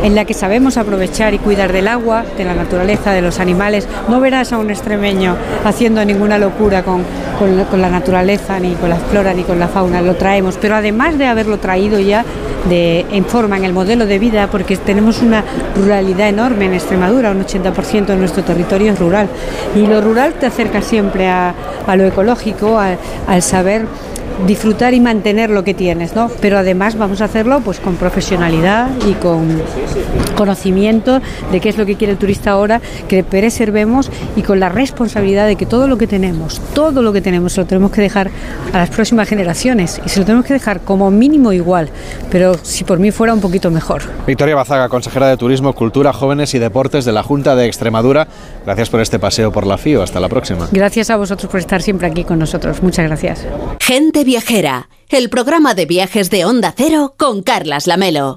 en 0.04 0.16
la 0.16 0.26
que 0.26 0.34
sabemos 0.34 0.78
aprovechar 0.78 1.34
y 1.34 1.40
cuidar 1.40 1.74
del 1.74 1.88
agua, 1.88 2.24
de 2.38 2.44
la 2.44 2.54
naturaleza, 2.54 3.12
de 3.12 3.22
los 3.22 3.40
animales. 3.40 3.88
No 4.08 4.20
verás 4.20 4.54
a 4.54 4.58
un 4.58 4.70
extremeño 4.70 5.36
haciendo 5.66 6.04
ninguna 6.06 6.38
locura 6.38 6.84
con, 6.84 7.04
con, 7.40 7.82
la 7.82 7.90
naturaleza, 7.90 8.60
ni 8.60 8.74
con 8.76 8.90
la 8.90 8.98
flora, 8.98 9.34
ni 9.34 9.44
con 9.44 9.60
la 9.60 9.68
fauna. 9.68 10.02
Lo 10.02 10.16
traemos, 10.16 10.58
pero 10.62 10.76
además 10.76 11.18
de 11.18 11.28
haberlo 11.28 11.58
traído 11.60 12.00
ya 12.00 12.26
de, 12.70 13.06
en 13.12 13.26
forma 13.26 13.58
en 13.58 13.66
el 13.66 13.74
modelo 13.74 14.06
de 14.06 14.20
vida, 14.20 14.48
porque 14.48 14.78
tenemos 14.78 15.22
una 15.22 15.44
ruralidad 15.76 16.30
enorme 16.30 16.66
en 16.66 16.74
Extremadura, 16.74 17.32
un 17.32 17.44
80% 17.44 18.06
de 18.06 18.18
nuestro 18.18 18.44
territorio 18.44 18.94
es 18.94 19.00
rural. 19.00 19.28
Y 19.76 19.88
lo 19.88 20.02
rural 20.02 20.34
te 20.34 20.46
acerca 20.46 20.82
siempre 20.82 21.28
a, 21.28 21.54
a 21.86 21.96
lo 21.96 22.06
ecológico, 22.06 22.78
al 22.80 23.42
saber 23.42 23.86
disfrutar 24.46 24.94
y 24.94 25.00
mantener 25.00 25.50
lo 25.50 25.64
que 25.64 25.74
tienes, 25.74 26.16
¿no? 26.16 26.30
Pero 26.42 26.58
además 26.58 26.98
vamos 26.98 27.22
a 27.22 27.26
hacerlo 27.26 27.62
pues 27.62 27.80
con 27.80 27.96
profesionalidad 27.96 28.90
y 29.08 29.14
con 29.14 29.62
conocimiento 30.36 31.20
de 31.52 31.60
qué 31.60 31.70
es 31.70 31.78
lo 31.78 31.86
que 31.86 31.96
quiere 31.96 32.14
el 32.14 32.20
turista 32.20 32.52
ahora, 32.52 32.82
que 33.08 33.24
preservemos 33.24 34.12
y 34.36 34.44
con 34.44 34.60
la 34.60 34.70
responsabilidad 34.70 35.48
de 35.48 35.56
que 35.56 35.66
todo 35.66 35.88
lo 35.88 35.98
que 35.98 36.08
tenemos, 36.08 36.62
todo 36.74 37.02
lo 37.02 37.12
que 37.14 37.22
tenemos, 37.22 37.54
se 37.54 37.62
lo 37.62 37.68
tenemos 37.68 37.92
que 37.92 38.02
dejar 38.02 38.30
a 38.74 38.78
las 38.78 38.90
próximas 38.90 39.28
generaciones 39.28 40.00
y 40.06 40.10
se 40.10 40.20
lo 40.20 40.26
tenemos 40.26 40.46
que 40.46 40.54
dejar 40.54 40.82
como 40.82 41.10
mínimo 41.10 41.54
igual, 41.54 41.90
pero 42.30 42.54
si 42.62 42.84
por 42.84 43.00
mí 43.00 43.12
fuera 43.12 43.34
un 43.34 43.42
poquito 43.42 43.72
mejor. 43.72 44.04
Victoria 44.28 44.56
Bazaga, 44.56 44.90
consejera 44.90 45.28
de 45.28 45.38
Turismo, 45.38 45.74
Cultura, 45.74 46.14
Jóvenes 46.14 46.54
y 46.54 46.60
Deportes 46.60 47.06
de 47.06 47.12
la 47.12 47.24
Junta 47.24 47.56
de 47.56 47.66
Extremadura, 47.66 48.28
gracias 48.66 48.90
por 48.90 49.02
este 49.02 49.18
paseo 49.20 49.52
por 49.52 49.66
la 49.66 49.78
FIO. 49.78 50.04
Hasta 50.04 50.20
la 50.20 50.30
próxima. 50.30 50.68
Gracias 50.72 51.10
a 51.10 51.18
vosotros 51.18 51.50
por 51.50 51.60
estar 51.60 51.82
siempre 51.82 52.08
aquí 52.08 52.24
con 52.24 52.40
nosotros. 52.40 52.82
Muchas 52.84 53.06
gracias. 53.06 53.46
Gente 53.80 54.24
Viajera, 54.28 54.90
el 55.08 55.30
programa 55.30 55.74
de 55.74 55.86
viajes 55.86 56.30
de 56.30 56.44
Onda 56.44 56.74
Cero 56.76 57.16
con 57.16 57.42
Carlas 57.42 57.88
Lamelo. 57.88 58.36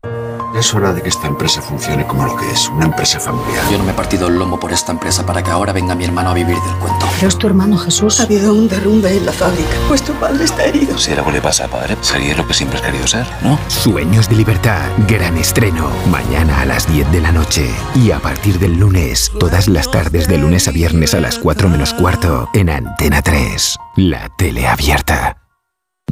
Es 0.57 0.72
hora 0.72 0.93
de 0.93 1.03
que 1.03 1.09
esta 1.09 1.26
empresa 1.26 1.61
funcione 1.61 2.07
como 2.07 2.26
lo 2.26 2.36
que 2.36 2.49
es, 2.49 2.68
una 2.68 2.84
empresa 2.84 3.18
familiar. 3.18 3.64
Yo 3.72 3.76
no 3.76 3.82
me 3.82 3.91
he 3.91 3.95
partido 3.95 4.28
el 4.28 4.36
lomo 4.36 4.61
por 4.61 4.72
esta 4.72 4.93
empresa 4.93 5.26
para 5.26 5.43
que 5.43 5.51
ahora 5.51 5.72
venga 5.72 5.97
mi 5.97 6.05
hermano 6.05 6.30
a 6.30 6.34
vivir 6.34 6.55
del 6.55 6.76
cuento. 6.76 7.09
Pero 7.16 7.26
es 7.26 7.36
tu 7.36 7.49
hermano 7.49 7.76
Jesús. 7.76 8.20
Ha 8.20 8.22
habido 8.22 8.55
un 8.55 8.68
derrumbe 8.68 9.16
en 9.16 9.26
la 9.26 9.32
fábrica, 9.32 9.68
pues 9.88 10.05
tu 10.05 10.12
padre 10.12 10.45
está 10.45 10.64
herido. 10.64 10.97
Si 10.97 11.11
algo 11.11 11.32
le 11.32 11.41
pasa 11.41 11.64
a 11.64 11.68
padre, 11.68 11.97
sería 12.03 12.36
lo 12.36 12.47
que 12.47 12.55
siempre 12.55 12.78
has 12.78 12.86
querido 12.86 13.09
ser, 13.09 13.26
¿no? 13.43 13.59
Sueños 13.66 14.28
de 14.28 14.36
libertad, 14.36 14.88
gran 15.09 15.36
estreno, 15.38 15.91
mañana 16.09 16.61
a 16.61 16.66
las 16.66 16.86
10 16.86 17.11
de 17.11 17.20
la 17.20 17.32
noche. 17.32 17.68
Y 17.97 18.12
a 18.12 18.20
partir 18.20 18.61
del 18.61 18.78
lunes, 18.78 19.32
todas 19.41 19.66
las 19.66 19.91
tardes 19.91 20.28
de 20.28 20.38
lunes 20.38 20.68
a 20.68 20.70
viernes 20.70 21.14
a 21.14 21.20
las 21.20 21.36
4 21.41 21.68
menos 21.68 21.95
cuarto, 21.95 22.49
en 22.55 22.70
Antena 22.70 23.22
3, 23.22 23.76
la 23.97 24.28
tele 24.36 24.68
abierta. 24.68 25.39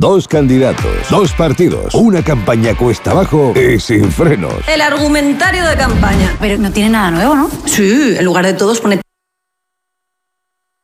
Dos 0.01 0.29
candidatos, 0.29 1.11
dos 1.11 1.33
partidos, 1.33 1.93
una 1.93 2.23
campaña 2.23 2.73
cuesta 2.77 3.11
abajo 3.11 3.53
y 3.57 3.81
sin 3.81 4.13
frenos. 4.13 4.55
El 4.69 4.81
argumentario 4.81 5.67
de 5.67 5.77
campaña. 5.77 6.37
Pero 6.39 6.57
no 6.57 6.71
tiene 6.71 6.91
nada 6.91 7.11
nuevo, 7.11 7.35
¿no? 7.35 7.51
Sí, 7.65 8.15
en 8.17 8.25
lugar 8.25 8.47
de 8.47 8.53
todos 8.53 8.81
pone 8.81 9.01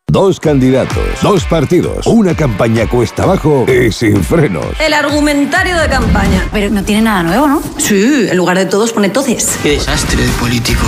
Dos 0.08 0.40
candidatos, 0.40 1.04
dos 1.22 1.44
partidos, 1.44 2.04
una 2.08 2.34
campaña 2.34 2.88
cuesta 2.88 3.22
abajo 3.22 3.64
y 3.68 3.92
sin 3.92 4.20
frenos. 4.24 4.66
el 4.80 4.92
argumentario 4.92 5.78
de 5.78 5.88
campaña. 5.88 6.48
Pero 6.52 6.70
no 6.70 6.82
tiene 6.82 7.02
nada 7.02 7.22
nuevo, 7.22 7.46
¿no? 7.46 7.62
Sí, 7.78 8.26
en 8.28 8.36
lugar 8.36 8.58
de 8.58 8.66
todos 8.66 8.92
pone 8.92 9.10
todes. 9.10 9.56
Qué 9.62 9.70
desastre 9.70 10.22
de 10.22 10.32
político. 10.40 10.82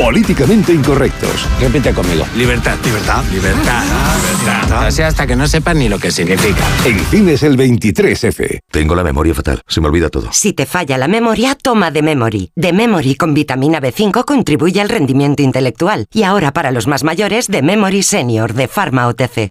Políticamente 0.00 0.72
incorrectos. 0.72 1.46
Repite 1.60 1.92
conmigo. 1.92 2.24
Libertad. 2.34 2.74
Libertad. 2.82 3.22
Libertad. 3.30 3.84
Libertad. 4.16 4.86
Así 4.86 5.02
hasta 5.02 5.26
que 5.26 5.36
no 5.36 5.46
sepan 5.46 5.78
ni 5.78 5.90
lo 5.90 5.98
que 5.98 6.10
significa. 6.10 6.64
En 6.86 6.98
cines 7.00 7.42
el 7.42 7.58
23F. 7.58 8.60
Tengo 8.70 8.94
la 8.94 9.04
memoria 9.04 9.34
fatal, 9.34 9.60
se 9.66 9.82
me 9.82 9.88
olvida 9.88 10.08
todo. 10.08 10.30
Si 10.32 10.54
te 10.54 10.64
falla 10.64 10.96
la 10.96 11.06
memoria, 11.06 11.54
toma 11.54 11.90
de 11.90 12.00
Memory. 12.00 12.50
De 12.56 12.72
Memory 12.72 13.14
con 13.14 13.34
vitamina 13.34 13.78
B5 13.78 14.24
contribuye 14.24 14.80
al 14.80 14.88
rendimiento 14.88 15.42
intelectual. 15.42 16.06
Y 16.14 16.22
ahora 16.22 16.54
para 16.54 16.70
los 16.70 16.86
más 16.86 17.04
mayores, 17.04 17.48
de 17.48 17.60
Memory 17.60 18.02
Senior 18.02 18.54
de 18.54 18.68
Pharma 18.68 19.06
OTC. 19.06 19.50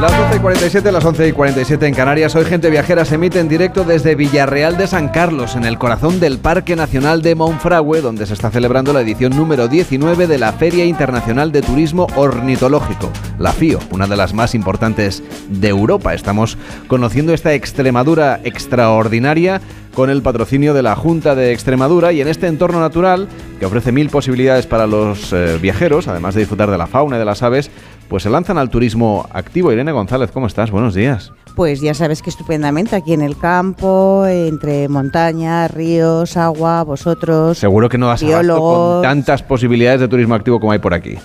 Las 0.00 0.14
12 0.14 0.36
y 0.36 0.40
47, 0.40 0.92
las 0.92 1.04
11 1.06 1.28
y 1.28 1.32
47 1.32 1.86
en 1.86 1.94
Canarias. 1.94 2.36
Hoy 2.36 2.44
Gente 2.44 2.68
Viajera 2.68 3.06
se 3.06 3.14
emite 3.14 3.40
en 3.40 3.48
directo 3.48 3.82
desde 3.82 4.14
Villarreal 4.14 4.76
de 4.76 4.86
San 4.86 5.08
Carlos, 5.08 5.56
en 5.56 5.64
el 5.64 5.78
corazón 5.78 6.20
del 6.20 6.38
Parque 6.38 6.76
Nacional 6.76 7.22
de 7.22 7.34
Monfragüe, 7.34 8.02
donde 8.02 8.26
se 8.26 8.34
está 8.34 8.50
celebrando 8.50 8.92
la 8.92 9.00
edición 9.00 9.34
número 9.34 9.68
19 9.68 10.26
de 10.26 10.36
la 10.36 10.52
Feria 10.52 10.84
Internacional 10.84 11.50
de 11.50 11.62
Turismo 11.62 12.08
Ornitológico, 12.14 13.10
la 13.38 13.52
FIO, 13.52 13.78
una 13.90 14.06
de 14.06 14.18
las 14.18 14.34
más 14.34 14.54
importantes 14.54 15.22
de 15.48 15.68
Europa. 15.68 16.12
Estamos 16.12 16.58
conociendo 16.88 17.32
esta 17.32 17.54
Extremadura 17.54 18.38
extraordinaria 18.44 19.62
con 19.94 20.10
el 20.10 20.20
patrocinio 20.20 20.74
de 20.74 20.82
la 20.82 20.94
Junta 20.94 21.34
de 21.34 21.54
Extremadura 21.54 22.12
y 22.12 22.20
en 22.20 22.28
este 22.28 22.48
entorno 22.48 22.80
natural 22.80 23.28
que 23.58 23.64
ofrece 23.64 23.92
mil 23.92 24.10
posibilidades 24.10 24.66
para 24.66 24.86
los 24.86 25.32
eh, 25.32 25.58
viajeros, 25.58 26.06
además 26.06 26.34
de 26.34 26.40
disfrutar 26.40 26.70
de 26.70 26.76
la 26.76 26.86
fauna 26.86 27.16
y 27.16 27.18
de 27.18 27.24
las 27.24 27.42
aves, 27.42 27.70
pues 28.08 28.22
se 28.22 28.30
lanzan 28.30 28.58
al 28.58 28.70
turismo 28.70 29.26
activo. 29.32 29.72
Irene 29.72 29.92
González, 29.92 30.30
¿cómo 30.30 30.46
estás? 30.46 30.70
Buenos 30.70 30.94
días. 30.94 31.32
Pues 31.54 31.80
ya 31.80 31.94
sabes 31.94 32.20
que 32.20 32.28
estupendamente 32.28 32.96
aquí 32.96 33.14
en 33.14 33.22
el 33.22 33.36
campo, 33.38 34.26
entre 34.26 34.88
montañas, 34.88 35.70
ríos, 35.70 36.36
agua, 36.36 36.82
vosotros. 36.82 37.56
Seguro 37.56 37.88
que 37.88 37.96
no 37.96 38.06
abasto 38.06 38.26
biólogos. 38.26 38.94
con 38.96 39.02
tantas 39.02 39.42
posibilidades 39.42 40.00
de 40.00 40.08
turismo 40.08 40.34
activo 40.34 40.60
como 40.60 40.72
hay 40.72 40.78
por 40.78 40.92
aquí. 40.92 41.16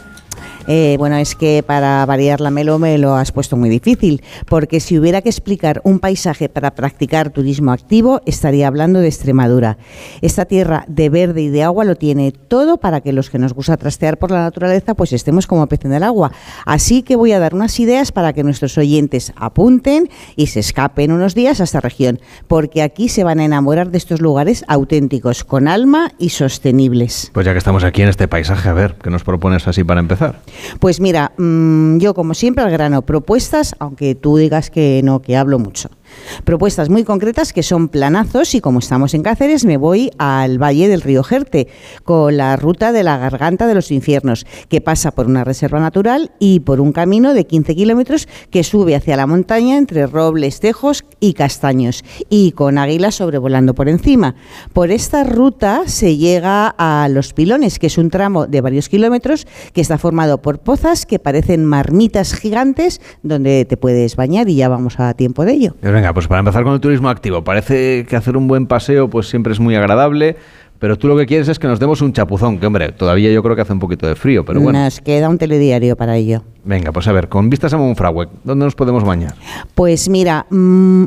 Eh, 0.73 0.95
bueno, 0.97 1.17
es 1.17 1.35
que 1.35 1.63
para 1.67 2.05
variar 2.05 2.39
la 2.39 2.49
melo 2.49 2.79
me 2.79 2.97
lo 2.97 3.15
has 3.15 3.33
puesto 3.33 3.57
muy 3.57 3.67
difícil, 3.67 4.23
porque 4.47 4.79
si 4.79 4.97
hubiera 4.97 5.21
que 5.21 5.27
explicar 5.27 5.81
un 5.83 5.99
paisaje 5.99 6.47
para 6.47 6.75
practicar 6.75 7.29
turismo 7.29 7.73
activo, 7.73 8.21
estaría 8.25 8.67
hablando 8.67 8.99
de 9.01 9.09
Extremadura. 9.09 9.77
Esta 10.21 10.45
tierra 10.45 10.85
de 10.87 11.09
verde 11.09 11.41
y 11.41 11.49
de 11.49 11.63
agua 11.63 11.83
lo 11.83 11.97
tiene 11.97 12.31
todo 12.31 12.77
para 12.77 13.01
que 13.01 13.11
los 13.11 13.29
que 13.29 13.37
nos 13.37 13.53
gusta 13.53 13.75
trastear 13.75 14.17
por 14.17 14.31
la 14.31 14.43
naturaleza, 14.43 14.93
pues 14.93 15.11
estemos 15.11 15.45
como 15.45 15.67
pez 15.67 15.83
en 15.83 15.91
el 15.91 16.03
agua. 16.03 16.31
Así 16.65 17.03
que 17.03 17.17
voy 17.17 17.33
a 17.33 17.39
dar 17.39 17.53
unas 17.53 17.77
ideas 17.81 18.13
para 18.13 18.31
que 18.31 18.45
nuestros 18.45 18.77
oyentes 18.77 19.33
apunten 19.35 20.09
y 20.37 20.47
se 20.47 20.61
escapen 20.61 21.11
unos 21.11 21.35
días 21.35 21.59
a 21.59 21.65
esta 21.65 21.81
región, 21.81 22.21
porque 22.47 22.81
aquí 22.81 23.09
se 23.09 23.25
van 23.25 23.41
a 23.41 23.43
enamorar 23.43 23.91
de 23.91 23.97
estos 23.97 24.21
lugares 24.21 24.63
auténticos, 24.69 25.43
con 25.43 25.67
alma 25.67 26.13
y 26.17 26.29
sostenibles. 26.29 27.29
Pues 27.33 27.45
ya 27.45 27.51
que 27.51 27.57
estamos 27.57 27.83
aquí 27.83 28.03
en 28.03 28.07
este 28.07 28.29
paisaje, 28.29 28.69
a 28.69 28.73
ver, 28.73 28.95
¿qué 29.03 29.09
nos 29.09 29.25
propones 29.25 29.67
así 29.67 29.83
para 29.83 29.99
empezar? 29.99 30.39
Pues 30.79 30.99
mira, 30.99 31.33
mm, 31.37 31.97
yo 31.97 32.13
como 32.13 32.33
siempre 32.33 32.63
al 32.63 32.71
grano, 32.71 33.01
propuestas, 33.01 33.75
aunque 33.79 34.15
tú 34.15 34.37
digas 34.37 34.69
que 34.69 35.01
no, 35.03 35.21
que 35.21 35.37
hablo 35.37 35.59
mucho. 35.59 35.89
Propuestas 36.43 36.89
muy 36.89 37.03
concretas 37.03 37.53
que 37.53 37.63
son 37.63 37.89
planazos 37.89 38.55
y 38.55 38.61
como 38.61 38.79
estamos 38.79 39.13
en 39.13 39.23
Cáceres 39.23 39.65
me 39.65 39.77
voy 39.77 40.11
al 40.17 40.61
Valle 40.61 40.87
del 40.87 41.01
Río 41.01 41.23
Jerte 41.23 41.67
con 42.03 42.37
la 42.37 42.55
ruta 42.55 42.91
de 42.91 43.03
la 43.03 43.17
Garganta 43.17 43.67
de 43.67 43.75
los 43.75 43.91
Infiernos 43.91 44.45
que 44.69 44.81
pasa 44.81 45.11
por 45.11 45.27
una 45.27 45.43
reserva 45.43 45.79
natural 45.79 46.31
y 46.39 46.61
por 46.61 46.81
un 46.81 46.91
camino 46.91 47.33
de 47.33 47.45
15 47.45 47.75
kilómetros 47.75 48.27
que 48.49 48.63
sube 48.63 48.95
hacia 48.95 49.17
la 49.17 49.27
montaña 49.27 49.77
entre 49.77 50.07
robles, 50.07 50.59
tejos 50.59 51.05
y 51.19 51.33
castaños 51.33 52.03
y 52.29 52.51
con 52.51 52.77
águilas 52.77 53.15
sobrevolando 53.15 53.73
por 53.73 53.89
encima. 53.89 54.35
Por 54.73 54.91
esta 54.91 55.23
ruta 55.23 55.83
se 55.85 56.17
llega 56.17 56.67
a 56.77 57.07
Los 57.09 57.33
Pilones 57.33 57.79
que 57.79 57.87
es 57.87 57.97
un 57.97 58.09
tramo 58.09 58.47
de 58.47 58.61
varios 58.61 58.89
kilómetros 58.89 59.47
que 59.73 59.81
está 59.81 59.97
formado 59.97 60.41
por 60.41 60.59
pozas 60.59 61.05
que 61.05 61.19
parecen 61.19 61.65
marmitas 61.65 62.33
gigantes 62.33 63.01
donde 63.23 63.65
te 63.65 63.77
puedes 63.77 64.15
bañar 64.15 64.49
y 64.49 64.55
ya 64.55 64.69
vamos 64.69 64.99
a 64.99 65.13
tiempo 65.13 65.45
de 65.45 65.53
ello. 65.53 65.75
Venga, 66.01 66.15
pues 66.15 66.27
para 66.27 66.39
empezar 66.39 66.63
con 66.63 66.73
el 66.73 66.79
turismo 66.79 67.09
activo, 67.09 67.43
parece 67.43 68.07
que 68.09 68.15
hacer 68.15 68.35
un 68.35 68.47
buen 68.47 68.65
paseo 68.65 69.07
pues 69.07 69.27
siempre 69.29 69.53
es 69.53 69.59
muy 69.59 69.75
agradable, 69.75 70.35
pero 70.79 70.97
tú 70.97 71.07
lo 71.07 71.15
que 71.15 71.27
quieres 71.27 71.47
es 71.47 71.59
que 71.59 71.67
nos 71.67 71.79
demos 71.79 72.01
un 72.01 72.11
chapuzón, 72.11 72.57
que 72.57 72.65
hombre, 72.65 72.91
todavía 72.91 73.31
yo 73.31 73.43
creo 73.43 73.55
que 73.55 73.61
hace 73.61 73.73
un 73.73 73.79
poquito 73.79 74.07
de 74.07 74.15
frío, 74.15 74.43
pero 74.43 74.59
bueno. 74.59 74.83
Nos 74.83 74.99
queda 74.99 75.29
un 75.29 75.37
telediario 75.37 75.95
para 75.95 76.17
ello. 76.17 76.41
Venga, 76.63 76.91
pues 76.91 77.07
a 77.07 77.11
ver, 77.11 77.27
con 77.27 77.49
vistas 77.49 77.73
a 77.73 77.77
Monfragüe, 77.77 78.27
¿dónde 78.43 78.65
nos 78.65 78.75
podemos 78.75 79.03
bañar? 79.03 79.33
Pues 79.73 80.09
mira, 80.09 80.45
mm, 80.51 81.05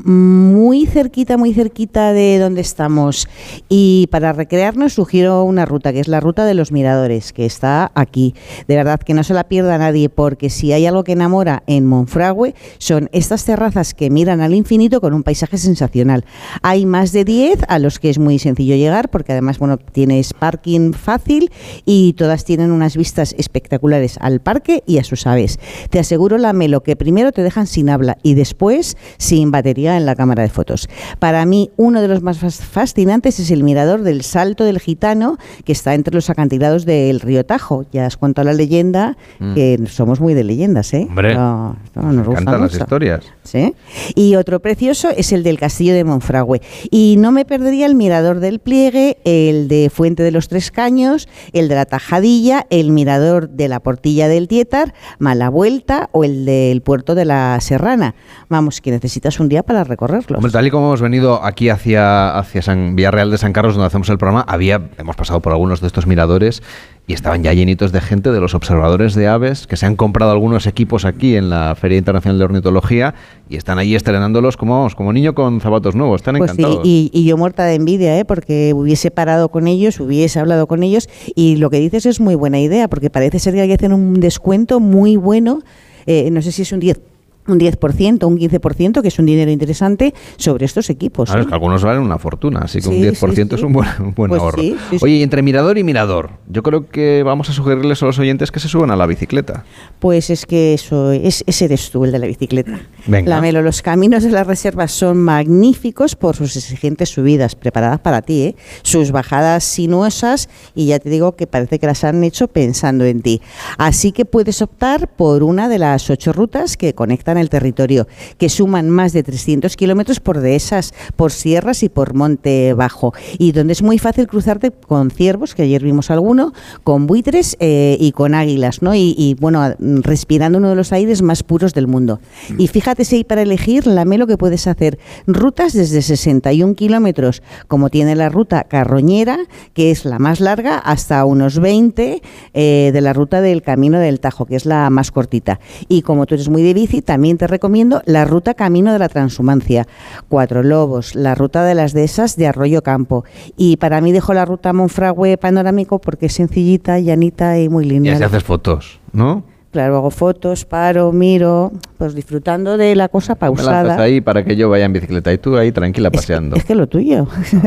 muy 0.52 0.84
cerquita, 0.86 1.36
muy 1.36 1.54
cerquita 1.54 2.12
de 2.12 2.40
donde 2.40 2.60
estamos. 2.60 3.28
Y 3.68 4.08
para 4.10 4.32
recrearnos 4.32 4.94
sugiero 4.94 5.44
una 5.44 5.64
ruta, 5.64 5.92
que 5.92 6.00
es 6.00 6.08
la 6.08 6.18
ruta 6.18 6.44
de 6.44 6.54
los 6.54 6.72
miradores, 6.72 7.32
que 7.32 7.46
está 7.46 7.92
aquí. 7.94 8.34
De 8.66 8.74
verdad 8.74 8.98
que 8.98 9.14
no 9.14 9.22
se 9.22 9.32
la 9.32 9.44
pierda 9.44 9.78
nadie, 9.78 10.08
porque 10.08 10.50
si 10.50 10.72
hay 10.72 10.86
algo 10.86 11.04
que 11.04 11.12
enamora 11.12 11.62
en 11.68 11.86
Monfragüe, 11.86 12.56
son 12.78 13.08
estas 13.12 13.44
terrazas 13.44 13.94
que 13.94 14.10
miran 14.10 14.40
al 14.40 14.54
infinito 14.54 15.00
con 15.00 15.14
un 15.14 15.22
paisaje 15.22 15.56
sensacional. 15.56 16.24
Hay 16.62 16.84
más 16.84 17.12
de 17.12 17.24
10 17.24 17.60
a 17.68 17.78
los 17.78 18.00
que 18.00 18.10
es 18.10 18.18
muy 18.18 18.40
sencillo 18.40 18.74
llegar, 18.74 19.08
porque 19.08 19.30
además, 19.30 19.60
bueno, 19.60 19.76
tienes 19.76 20.34
parking 20.34 20.94
fácil 20.94 21.52
y 21.84 22.14
todas 22.14 22.44
tienen 22.44 22.72
unas 22.72 22.96
vistas 22.96 23.36
espectaculares 23.38 24.18
al 24.20 24.40
parque 24.40 24.82
y 24.84 24.98
a 24.98 25.04
sus 25.04 25.28
aves. 25.28 25.43
Te 25.90 25.98
aseguro, 25.98 26.38
Lamelo, 26.38 26.82
que 26.82 26.96
primero 26.96 27.32
te 27.32 27.42
dejan 27.42 27.66
sin 27.66 27.88
habla 27.90 28.18
y 28.22 28.34
después 28.34 28.96
sin 29.18 29.50
batería 29.50 29.96
en 29.96 30.06
la 30.06 30.14
cámara 30.16 30.42
de 30.42 30.48
fotos. 30.48 30.88
Para 31.18 31.44
mí, 31.46 31.70
uno 31.76 32.00
de 32.00 32.08
los 32.08 32.22
más 32.22 32.38
fas- 32.38 32.60
fascinantes 32.62 33.38
es 33.40 33.50
el 33.50 33.62
mirador 33.64 34.02
del 34.02 34.22
Salto 34.22 34.64
del 34.64 34.78
Gitano, 34.80 35.38
que 35.64 35.72
está 35.72 35.94
entre 35.94 36.14
los 36.14 36.30
acantilados 36.30 36.84
del 36.84 37.20
río 37.20 37.44
Tajo. 37.44 37.84
Ya 37.92 38.06
has 38.06 38.16
contado 38.16 38.46
la 38.46 38.52
leyenda, 38.54 39.16
Mm. 39.38 39.54
que 39.54 39.78
somos 39.88 40.20
muy 40.20 40.34
de 40.34 40.44
leyendas, 40.44 40.92
¿eh? 40.94 41.06
Hombre, 41.08 41.34
No, 41.34 41.76
nos 41.94 42.26
encantan 42.28 42.60
las 42.62 42.74
historias. 42.74 43.24
¿sí? 43.42 43.74
Y 44.14 44.36
otro 44.36 44.60
precioso 44.60 45.08
es 45.10 45.32
el 45.32 45.42
del 45.42 45.58
Castillo 45.58 45.94
de 45.94 46.04
Monfragüe. 46.04 46.60
Y 46.90 47.16
no 47.18 47.30
me 47.32 47.44
perdería 47.44 47.86
el 47.86 47.94
mirador 47.94 48.40
del 48.40 48.58
Pliegue, 48.58 49.18
el 49.24 49.68
de 49.68 49.90
Fuente 49.90 50.22
de 50.22 50.30
los 50.30 50.48
Tres 50.48 50.70
Caños, 50.70 51.28
el 51.52 51.68
de 51.68 51.74
la 51.74 51.84
Tajadilla, 51.84 52.66
el 52.70 52.90
mirador 52.90 53.48
de 53.50 53.68
la 53.68 53.80
Portilla 53.80 54.28
del 54.28 54.48
Tietar, 54.48 54.94
Mala 55.34 55.48
Vuelta 55.48 56.10
o 56.12 56.22
el 56.22 56.44
del 56.44 56.80
Puerto 56.80 57.16
de 57.16 57.24
la 57.24 57.58
Serrana. 57.60 58.14
Vamos, 58.48 58.80
que 58.80 58.92
necesitas 58.92 59.40
un 59.40 59.48
día 59.48 59.64
para 59.64 59.82
recorrerlos. 59.82 60.38
Hombre, 60.38 60.52
tal 60.52 60.64
y 60.64 60.70
como 60.70 60.86
hemos 60.86 61.00
venido 61.00 61.42
aquí 61.42 61.70
hacia, 61.70 62.38
hacia 62.38 62.62
San 62.62 62.94
Villarreal 62.94 63.32
de 63.32 63.38
San 63.38 63.52
Carlos, 63.52 63.74
donde 63.74 63.88
hacemos 63.88 64.08
el 64.10 64.18
programa, 64.18 64.44
había, 64.46 64.90
hemos 64.96 65.16
pasado 65.16 65.40
por 65.40 65.52
algunos 65.52 65.80
de 65.80 65.88
estos 65.88 66.06
miradores 66.06 66.62
y 67.06 67.12
estaban 67.12 67.42
ya 67.42 67.52
llenitos 67.52 67.92
de 67.92 68.00
gente, 68.00 68.30
de 68.32 68.40
los 68.40 68.54
observadores 68.54 69.14
de 69.14 69.28
aves, 69.28 69.66
que 69.66 69.76
se 69.76 69.84
han 69.84 69.94
comprado 69.94 70.32
algunos 70.32 70.66
equipos 70.66 71.04
aquí 71.04 71.36
en 71.36 71.50
la 71.50 71.74
Feria 71.74 71.98
Internacional 71.98 72.38
de 72.38 72.44
Ornitología 72.44 73.14
y 73.48 73.56
están 73.56 73.78
allí 73.78 73.94
estrenándolos 73.94 74.56
como, 74.56 74.88
como 74.96 75.12
niño 75.12 75.34
con 75.34 75.60
zapatos 75.60 75.94
nuevos. 75.94 76.22
Están 76.22 76.36
Pues 76.38 76.52
sí, 76.52 76.62
encantados. 76.62 76.86
y, 76.86 77.10
y 77.12 77.24
yo 77.26 77.36
muerta 77.36 77.64
de 77.64 77.74
envidia, 77.74 78.18
¿eh? 78.18 78.24
porque 78.24 78.72
hubiese 78.74 79.10
parado 79.10 79.50
con 79.50 79.66
ellos, 79.66 80.00
hubiese 80.00 80.40
hablado 80.40 80.66
con 80.66 80.82
ellos, 80.82 81.10
y 81.34 81.56
lo 81.56 81.68
que 81.68 81.78
dices 81.78 82.06
es 82.06 82.20
muy 82.20 82.36
buena 82.36 82.58
idea, 82.58 82.88
porque 82.88 83.10
parece 83.10 83.38
ser 83.38 83.52
que 83.54 83.60
hay 83.60 83.68
que 83.68 83.74
hacer 83.74 83.92
un 83.92 84.20
descuento 84.20 84.80
muy 84.80 85.16
bueno, 85.16 85.60
eh, 86.06 86.30
no 86.30 86.40
sé 86.40 86.52
si 86.52 86.62
es 86.62 86.72
un 86.72 86.80
10 86.80 87.00
un 87.46 87.58
10%, 87.60 88.24
un 88.26 88.38
15%, 88.38 89.02
que 89.02 89.08
es 89.08 89.18
un 89.18 89.26
dinero 89.26 89.50
interesante 89.50 90.14
sobre 90.36 90.64
estos 90.66 90.88
equipos. 90.90 91.28
Claro, 91.28 91.40
¿eh? 91.40 91.44
es 91.44 91.48
que 91.48 91.54
algunos 91.54 91.82
valen 91.82 92.02
una 92.02 92.18
fortuna, 92.18 92.60
así 92.60 92.80
que 92.80 92.88
un 92.88 92.94
Sí, 92.94 93.00
10% 93.02 93.34
sí, 93.34 93.54
es 93.54 93.60
sí. 93.60 93.66
un 93.66 93.72
buen, 93.72 93.88
un 94.00 94.14
buen 94.14 94.28
Pues 94.30 94.40
ahorro. 94.42 94.62
sí, 94.62 94.76
sí, 94.90 94.98
sí. 94.98 95.04
Oye, 95.04 95.14
y 95.16 95.22
entre 95.22 95.42
mirador 95.42 95.76
y 95.78 95.84
mirador, 95.84 96.30
yo 96.48 96.62
creo 96.62 96.88
que 96.88 97.22
vamos 97.22 97.48
a 97.50 97.52
sugerirles 97.52 98.02
a 98.02 98.06
los 98.06 98.18
oyentes 98.18 98.50
que 98.50 98.60
se 98.60 98.68
suban 98.68 98.90
a 98.90 98.96
la 98.96 99.06
bicicleta. 99.06 99.64
Pues 99.98 100.30
es 100.30 100.46
que 100.46 100.74
eso 100.74 101.12
es, 101.12 101.44
ese 101.46 101.66
eres 101.66 101.90
tú, 101.90 102.04
el 102.04 102.12
de 102.12 102.18
la 102.18 102.26
bicicleta. 102.26 102.80
Venga. 103.06 103.28
La 103.28 103.40
Melo, 103.40 103.62
los 103.62 103.82
caminos 103.82 104.22
de 104.22 104.30
las 104.30 104.46
reservas 104.46 104.92
son 104.92 105.18
magníficos 105.18 106.16
por 106.16 106.36
sus 106.36 106.56
exigentes 106.56 107.10
subidas, 107.10 107.54
preparadas 107.54 108.00
para 108.00 108.22
ti, 108.22 108.42
¿eh? 108.42 108.56
sus 108.82 109.10
bajadas 109.12 109.64
sinuosas 109.64 110.48
y 110.74 110.86
ya 110.86 110.98
te 110.98 111.10
digo 111.10 111.32
que 111.36 111.46
parece 111.46 111.78
que 111.78 111.86
las 111.86 112.04
han 112.04 112.24
hecho 112.24 112.48
pensando 112.48 113.04
en 113.04 113.20
ti. 113.22 113.40
Así 113.78 114.12
que 114.12 114.24
puedes 114.24 114.62
optar 114.62 115.08
por 115.14 115.42
una 115.42 115.68
de 115.68 115.78
las 115.78 116.08
ocho 116.10 116.32
rutas 116.32 116.76
que 116.76 116.94
conectan 116.94 117.33
el 117.40 117.50
territorio, 117.50 118.06
que 118.38 118.48
suman 118.48 118.90
más 118.90 119.12
de 119.12 119.22
300 119.22 119.76
kilómetros 119.76 120.20
por 120.20 120.40
dehesas, 120.40 120.92
por 121.16 121.32
sierras 121.32 121.82
y 121.82 121.88
por 121.88 122.14
monte 122.14 122.74
bajo, 122.74 123.12
y 123.38 123.52
donde 123.52 123.72
es 123.72 123.82
muy 123.82 123.98
fácil 123.98 124.26
cruzarte 124.26 124.70
con 124.70 125.10
ciervos, 125.10 125.54
que 125.54 125.62
ayer 125.62 125.82
vimos 125.82 126.10
alguno, 126.10 126.52
con 126.82 127.06
buitres 127.06 127.56
eh, 127.60 127.96
y 128.00 128.12
con 128.12 128.34
águilas, 128.34 128.82
¿no? 128.82 128.94
Y, 128.94 129.14
y, 129.16 129.34
bueno, 129.34 129.74
respirando 129.78 130.58
uno 130.58 130.70
de 130.70 130.76
los 130.76 130.92
aires 130.92 131.22
más 131.22 131.42
puros 131.42 131.74
del 131.74 131.86
mundo. 131.86 132.20
Y 132.58 132.68
fíjate 132.68 133.04
si 133.04 133.16
hay 133.16 133.24
para 133.24 133.42
elegir 133.42 133.86
la 133.86 134.04
Melo 134.04 134.26
que 134.26 134.36
puedes 134.36 134.66
hacer 134.66 134.98
rutas 135.26 135.72
desde 135.72 136.02
61 136.02 136.74
kilómetros, 136.74 137.42
como 137.68 137.90
tiene 137.90 138.14
la 138.14 138.28
ruta 138.28 138.64
Carroñera, 138.64 139.38
que 139.72 139.90
es 139.90 140.04
la 140.04 140.18
más 140.18 140.40
larga, 140.40 140.78
hasta 140.78 141.24
unos 141.24 141.58
20 141.58 142.22
eh, 142.52 142.90
de 142.92 143.00
la 143.00 143.12
ruta 143.12 143.40
del 143.40 143.62
Camino 143.62 143.98
del 143.98 144.20
Tajo, 144.20 144.46
que 144.46 144.56
es 144.56 144.66
la 144.66 144.90
más 144.90 145.10
cortita. 145.10 145.60
Y 145.88 146.02
como 146.02 146.26
tú 146.26 146.34
eres 146.34 146.48
muy 146.48 146.62
de 146.62 146.74
bici, 146.74 147.02
también 147.02 147.23
te 147.32 147.46
recomiendo 147.46 148.02
la 148.04 148.24
ruta 148.24 148.54
Camino 148.54 148.92
de 148.92 148.98
la 148.98 149.08
Transhumancia, 149.08 149.86
Cuatro 150.28 150.62
Lobos, 150.62 151.14
la 151.14 151.34
ruta 151.34 151.64
de 151.64 151.74
las 151.74 151.92
dehesas 151.94 152.36
de 152.36 152.46
Arroyo 152.46 152.82
Campo. 152.82 153.24
Y 153.56 153.78
para 153.78 154.00
mí 154.00 154.12
dejo 154.12 154.34
la 154.34 154.44
ruta 154.44 154.72
Monfragüe 154.72 155.38
panorámico 155.38 155.98
porque 156.00 156.26
es 156.26 156.34
sencillita, 156.34 156.98
llanita 157.00 157.58
y 157.58 157.68
muy 157.68 157.86
Y 157.86 157.88
lineal. 157.90 158.16
así 158.16 158.24
haces 158.24 158.44
fotos, 158.44 159.00
¿no? 159.12 159.42
Claro, 159.72 159.96
hago 159.96 160.12
fotos, 160.12 160.64
paro, 160.64 161.10
miro, 161.10 161.72
pues 161.98 162.14
disfrutando 162.14 162.76
de 162.76 162.94
la 162.94 163.08
cosa 163.08 163.32
Me 163.34 163.40
pausada. 163.40 164.00
ahí 164.00 164.20
para 164.20 164.44
que 164.44 164.54
yo 164.54 164.70
vaya 164.70 164.84
en 164.84 164.92
bicicleta 164.92 165.32
y 165.32 165.38
tú 165.38 165.56
ahí 165.56 165.72
tranquila 165.72 166.12
paseando. 166.12 166.54
Es 166.54 166.64
que 166.64 166.76
lo 166.76 166.86
tuyo. 166.86 167.26
es 167.42 167.50
que 167.50 167.58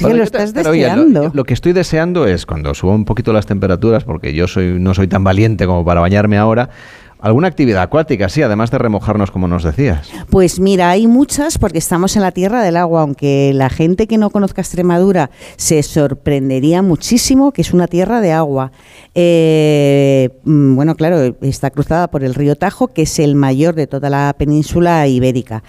Bueno, 0.00 0.16
lo 0.16 0.22
te- 0.22 0.22
estás 0.24 0.52
pero 0.52 0.70
oye, 0.70 0.82
lo- 0.82 0.88
deseando. 0.96 1.30
lo, 1.32 1.44
que 1.44 1.54
estoy 1.54 1.72
deseando 1.72 2.26
es 2.26 2.44
cuando 2.44 2.74
suba 2.74 2.92
un 2.92 3.04
poquito 3.04 3.32
las 3.32 3.46
temperaturas, 3.46 4.02
porque 4.02 4.34
yo 4.34 4.48
soy 4.48 4.78
no 4.80 4.94
soy 4.94 5.06
tan 5.06 5.22
valiente 5.22 5.64
como 5.66 5.84
para 5.84 6.00
bañarme 6.00 6.38
ahora, 6.38 6.70
alguna 7.20 7.48
actividad 7.48 7.82
acuática, 7.82 8.28
sí, 8.28 8.42
además 8.42 8.70
de 8.70 8.78
remojarnos 8.78 9.30
como 9.30 9.48
nos 9.48 9.64
decías. 9.64 10.10
Pues 10.30 10.60
mira, 10.60 10.90
hay 10.90 11.06
muchas 11.06 11.58
porque 11.58 11.78
estamos 11.78 12.16
en 12.16 12.22
la 12.22 12.32
tierra 12.32 12.62
del 12.62 12.76
agua, 12.76 13.02
aunque 13.02 13.52
la 13.54 13.70
gente 13.70 14.06
que 14.06 14.18
no 14.18 14.30
conozca 14.30 14.62
Extremadura 14.62 15.30
se 15.56 15.82
sorprendería 15.82 16.82
muchísimo 16.82 17.52
que 17.52 17.62
es 17.62 17.72
una 17.72 17.86
tierra 17.86 18.20
de 18.20 18.32
agua. 18.32 18.72
Eh, 19.14 20.30
mm, 20.44 20.76
bueno, 20.76 20.94
claro, 20.94 21.36
está 21.40 21.70
cruzada 21.70 22.08
por 22.08 22.24
el 22.24 22.34
río 22.34 22.56
Tajo, 22.56 22.88
que 22.88 23.02
es 23.02 23.18
el 23.18 23.34
mayor 23.34 23.74
de 23.74 23.86
toda 23.86 24.10
la 24.10 24.34
península 24.38 25.06
ibérica, 25.06 25.62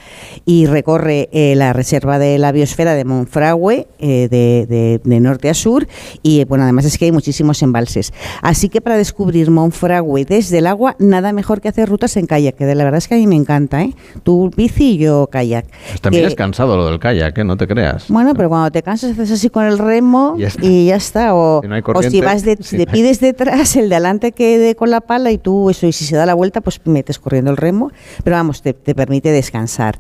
y 0.46 0.66
recorre 0.66 1.30
eh, 1.32 1.56
la 1.56 1.74
reserva 1.74 2.20
de 2.20 2.38
la 2.38 2.52
biosfera 2.52 2.94
de 2.94 3.06
Monfragüe 3.06 3.88
eh, 4.00 4.28
de, 4.30 5.20
norte 5.20 5.50
a 5.50 5.54
sur, 5.54 5.88
y 6.22 6.46
bueno, 6.46 6.64
además 6.64 6.86
es 6.86 6.98
que 6.98 7.06
hay 7.06 7.12
muchísimos 7.12 7.62
embalses. 7.62 8.14
Así 8.42 8.70
que 8.70 8.82
para 8.82 8.98
descubrir 8.98 9.52
Monfragüe 9.52 10.26
desde 10.26 10.60
el 10.60 10.68
agua, 10.68 10.96
nada 11.00 11.34
mejor 11.40 11.62
que 11.62 11.70
hacer 11.70 11.88
rutas 11.88 12.16
en 12.18 12.28
kayak, 12.28 12.56
que 12.56 12.66
de 12.66 12.76
la 12.76 12.84
verdad 12.84 12.98
es 12.98 13.08
que 13.08 13.16
a 13.16 13.18
mí 13.18 13.26
me 13.28 13.36
encanta, 13.36 13.82
¿eh? 13.82 13.94
Tú 14.24 14.52
bici 14.56 14.92
y 14.96 14.98
yo 14.98 15.28
kayak. 15.32 15.66
Pues 15.90 16.02
también 16.02 16.24
Que- 16.24 16.28
es 16.30 16.36
cansado 16.36 16.76
lo 16.76 16.86
del 16.88 17.00
kayak, 17.00 17.38
¿eh? 17.38 17.44
no 17.46 17.56
te 17.56 17.66
creas. 17.68 18.06
bueno, 18.10 18.34
pero 18.36 18.50
cuando 18.50 18.70
te 18.72 18.84
cansas 18.84 19.12
haces 19.12 19.32
así 19.32 19.50
con 19.50 19.64
el 19.66 19.78
remo 19.78 20.36
Ya 20.38 20.50
y 20.62 20.88
ya 20.88 20.96
está. 20.98 21.34
O 21.34 21.62
Si 21.62 21.68
no 21.70 21.76
o 21.96 22.04
si 22.04 22.20
vas 22.22 22.44
de, 22.44 22.58
si 22.62 22.78
le 22.78 22.86
no 22.86 22.92
hay- 22.92 22.94
pides 23.02 23.20
detrás, 23.22 23.76
el 23.78 23.88
de 23.90 23.96
adelante 23.96 24.32
quede 24.34 24.76
con 24.76 24.90
la 24.92 25.00
pala 25.02 25.32
y 25.32 25.38
tú 25.38 25.70
eso, 25.70 25.88
y 25.88 25.94
si 25.94 26.04
se 26.06 26.16
da 26.18 26.26
la 26.26 26.34
vuelta, 26.34 26.60
pues 26.62 26.82
metes 26.86 27.20
corriendo 27.20 27.52
el 27.52 27.58
remo. 27.58 27.92
Pero 28.24 28.36
vamos, 28.36 28.62
te, 28.62 28.74
te 28.74 28.94
permite 28.94 29.32
descansar. 29.32 30.00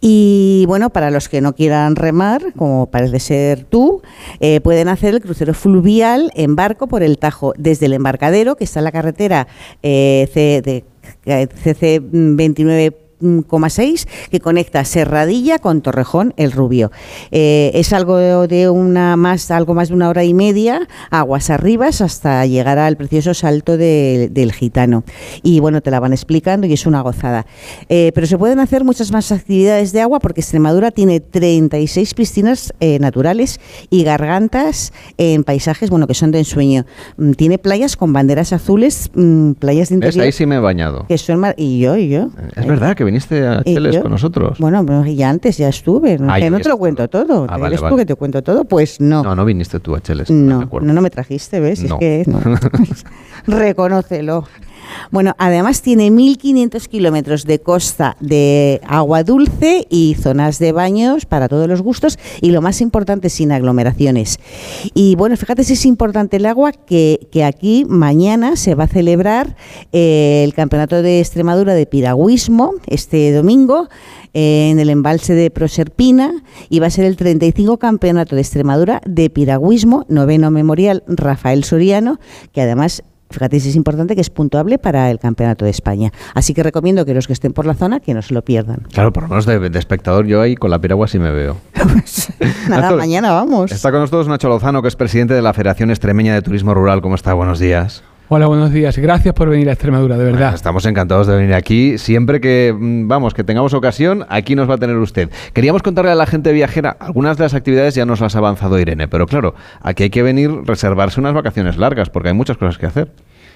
Y 0.00 0.64
bueno, 0.66 0.90
para 0.90 1.10
los 1.10 1.28
que 1.28 1.40
no 1.40 1.54
quieran 1.54 1.96
remar, 1.96 2.52
como 2.56 2.86
parece 2.86 3.20
ser 3.20 3.64
tú, 3.64 4.00
eh, 4.40 4.60
pueden 4.60 4.88
hacer 4.88 5.14
el 5.14 5.20
crucero 5.20 5.52
fluvial 5.54 6.30
en 6.34 6.56
barco 6.56 6.86
por 6.86 7.02
el 7.02 7.18
Tajo, 7.18 7.52
desde 7.58 7.86
el 7.86 7.92
embarcadero, 7.92 8.56
que 8.56 8.64
está 8.64 8.80
en 8.80 8.84
la 8.84 8.92
carretera 8.92 9.48
eh, 9.82 10.28
de 10.64 10.77
CC29 11.26 13.07
1,6 13.20 14.06
que 14.30 14.40
conecta 14.40 14.84
Serradilla 14.84 15.58
con 15.58 15.82
Torrejón 15.82 16.34
el 16.36 16.52
Rubio. 16.52 16.90
Eh, 17.30 17.70
es 17.74 17.92
algo 17.92 18.46
de 18.46 18.68
una 18.68 19.16
más, 19.16 19.50
algo 19.50 19.74
más 19.74 19.88
de 19.88 19.94
una 19.94 20.08
hora 20.08 20.24
y 20.24 20.34
media, 20.34 20.88
aguas 21.10 21.50
arribas, 21.50 22.00
hasta 22.00 22.44
llegar 22.46 22.78
al 22.78 22.96
precioso 22.96 23.34
salto 23.34 23.76
del 23.76 24.52
gitano. 24.52 25.04
Y 25.42 25.60
bueno, 25.60 25.80
te 25.80 25.90
la 25.90 26.00
van 26.00 26.12
explicando 26.12 26.66
y 26.66 26.72
es 26.72 26.86
una 26.86 27.00
gozada. 27.00 27.46
Eh, 27.88 28.12
pero 28.14 28.26
se 28.26 28.38
pueden 28.38 28.60
hacer 28.60 28.84
muchas 28.84 29.12
más 29.12 29.32
actividades 29.32 29.92
de 29.92 30.00
agua 30.00 30.20
porque 30.20 30.40
Extremadura 30.40 30.90
tiene 30.90 31.20
36 31.20 32.14
piscinas 32.14 32.72
eh, 32.80 32.98
naturales 32.98 33.60
y 33.90 34.04
gargantas 34.04 34.92
en 35.16 35.44
paisajes, 35.44 35.90
bueno, 35.90 36.06
que 36.06 36.14
son 36.14 36.30
de 36.30 36.38
ensueño. 36.38 36.86
Mm, 37.16 37.32
tiene 37.32 37.58
playas 37.58 37.96
con 37.96 38.12
banderas 38.12 38.52
azules, 38.52 39.10
mm, 39.14 39.52
playas 39.52 39.88
de 39.88 39.96
interior. 39.96 40.24
Es, 40.24 40.26
ahí 40.26 40.32
sí 40.32 40.46
me 40.46 40.56
he 40.56 40.60
bañado. 40.60 41.06
Y 41.56 41.80
yo, 41.80 41.96
y 41.96 42.08
yo. 42.08 42.28
Es 42.56 42.66
verdad 42.66 42.96
que 42.96 43.04
viniste 43.08 43.46
a 43.46 43.62
¿Y 43.64 43.74
Cheles 43.74 43.96
yo? 43.96 44.02
con 44.02 44.12
nosotros. 44.12 44.58
Bueno, 44.58 44.84
pero 44.86 45.04
ya 45.04 45.28
antes 45.30 45.58
ya 45.58 45.68
estuve. 45.68 46.18
No, 46.18 46.32
Ah, 46.32 46.38
que 46.38 46.48
no 46.50 46.60
te 46.60 46.68
lo 46.68 46.78
cuento 46.78 47.08
todo. 47.08 47.44
Ah, 47.48 47.54
¿Te 47.56 47.60
vale, 47.60 47.66
crees 47.66 47.80
tú 47.80 47.84
vale. 47.84 47.96
que 47.96 48.06
te 48.06 48.14
cuento 48.14 48.42
todo? 48.42 48.64
Pues 48.64 49.00
no. 49.00 49.22
No, 49.22 49.34
no 49.34 49.44
viniste 49.44 49.80
tú 49.80 49.94
a 49.96 50.00
Cheles. 50.00 50.30
No, 50.30 50.60
me 50.60 50.86
no, 50.86 50.92
no 50.94 51.00
me 51.02 51.10
trajiste, 51.10 51.60
¿ves? 51.60 51.82
No. 51.84 51.98
Es 52.00 52.26
que 52.26 52.30
no. 52.30 52.40
Reconócelo. 53.46 54.44
Bueno, 55.10 55.34
además 55.38 55.82
tiene 55.82 56.10
1.500 56.10 56.86
kilómetros 56.88 57.44
de 57.44 57.60
costa 57.60 58.16
de 58.20 58.80
agua 58.86 59.22
dulce 59.24 59.86
y 59.90 60.16
zonas 60.20 60.58
de 60.58 60.72
baños 60.72 61.26
para 61.26 61.48
todos 61.48 61.68
los 61.68 61.82
gustos 61.82 62.18
y 62.40 62.50
lo 62.50 62.62
más 62.62 62.80
importante, 62.80 63.30
sin 63.30 63.52
aglomeraciones. 63.52 64.38
Y 64.94 65.16
bueno, 65.16 65.36
fíjate 65.36 65.64
si 65.64 65.74
es 65.74 65.86
importante 65.86 66.36
el 66.36 66.46
agua, 66.46 66.72
que, 66.72 67.18
aquí 67.44 67.84
mañana 67.88 68.56
se 68.56 68.74
va 68.74 68.84
a 68.84 68.88
celebrar 68.88 69.56
eh, 69.92 70.42
el 70.44 70.54
Campeonato 70.54 71.02
de 71.02 71.20
Extremadura 71.20 71.74
de 71.74 71.86
Piragüismo 71.86 72.74
este 72.86 73.32
domingo 73.32 73.88
en 74.34 74.78
el 74.78 74.90
embalse 74.90 75.34
de 75.34 75.50
Proserpina 75.50 76.42
y 76.68 76.80
va 76.80 76.86
a 76.86 76.90
ser 76.90 77.04
el 77.04 77.16
35 77.16 77.78
Campeonato 77.78 78.34
de 78.34 78.42
Extremadura 78.42 79.00
de 79.06 79.30
Piragüismo, 79.30 80.04
noveno 80.08 80.50
memorial 80.50 81.02
Rafael 81.06 81.64
Soriano, 81.64 82.18
que 82.52 82.60
además 82.60 83.02
Fíjate 83.30 83.60
si 83.60 83.68
es 83.70 83.76
importante 83.76 84.14
que 84.14 84.20
es 84.20 84.30
puntuable 84.30 84.78
para 84.78 85.10
el 85.10 85.18
Campeonato 85.18 85.64
de 85.64 85.70
España. 85.70 86.12
Así 86.34 86.54
que 86.54 86.62
recomiendo 86.62 87.04
que 87.04 87.14
los 87.14 87.26
que 87.26 87.32
estén 87.32 87.52
por 87.52 87.66
la 87.66 87.74
zona 87.74 88.00
que 88.00 88.14
no 88.14 88.22
se 88.22 88.34
lo 88.34 88.42
pierdan. 88.42 88.86
Claro, 88.92 89.12
por 89.12 89.24
lo 89.24 89.28
menos 89.28 89.46
de, 89.46 89.58
de 89.58 89.78
espectador 89.78 90.26
yo 90.26 90.40
ahí 90.40 90.54
con 90.54 90.70
la 90.70 90.78
piragua 90.78 91.08
sí 91.08 91.18
me 91.18 91.30
veo. 91.30 91.56
Nada, 92.68 92.82
Nacho, 92.82 92.96
mañana 92.96 93.32
vamos. 93.32 93.72
Está 93.72 93.90
con 93.90 94.00
nosotros 94.00 94.28
Nacho 94.28 94.48
Lozano, 94.48 94.82
que 94.82 94.88
es 94.88 94.96
presidente 94.96 95.34
de 95.34 95.42
la 95.42 95.52
Federación 95.52 95.90
Extremeña 95.90 96.34
de 96.34 96.42
Turismo 96.42 96.74
Rural. 96.74 97.00
¿Cómo 97.02 97.14
está? 97.14 97.34
Buenos 97.34 97.58
días. 97.58 98.02
Hola, 98.30 98.46
buenos 98.46 98.70
días. 98.70 98.98
Gracias 98.98 99.32
por 99.32 99.48
venir 99.48 99.70
a 99.70 99.72
Extremadura, 99.72 100.18
de 100.18 100.24
verdad. 100.24 100.52
Estamos 100.54 100.84
encantados 100.84 101.26
de 101.26 101.34
venir 101.34 101.54
aquí. 101.54 101.96
Siempre 101.96 102.42
que, 102.42 102.76
mm, 102.78 103.08
vamos, 103.08 103.32
que 103.32 103.42
tengamos 103.42 103.72
ocasión, 103.72 104.26
aquí 104.28 104.54
nos 104.54 104.68
va 104.68 104.74
a 104.74 104.76
tener 104.76 104.98
usted. 104.98 105.30
Queríamos 105.54 105.82
contarle 105.82 106.10
a 106.10 106.14
la 106.14 106.26
gente 106.26 106.52
viajera, 106.52 106.90
algunas 107.00 107.38
de 107.38 107.44
las 107.44 107.54
actividades 107.54 107.94
ya 107.94 108.04
nos 108.04 108.20
las 108.20 108.34
ha 108.36 108.40
avanzado 108.40 108.78
Irene, 108.78 109.08
pero 109.08 109.24
claro, 109.24 109.54
aquí 109.80 110.02
hay 110.02 110.10
que 110.10 110.22
venir, 110.22 110.50
reservarse 110.66 111.20
unas 111.20 111.32
vacaciones 111.32 111.78
largas, 111.78 112.10
porque 112.10 112.28
hay 112.28 112.34
muchas 112.34 112.58
cosas 112.58 112.76
que 112.76 112.84
hacer. 112.84 113.12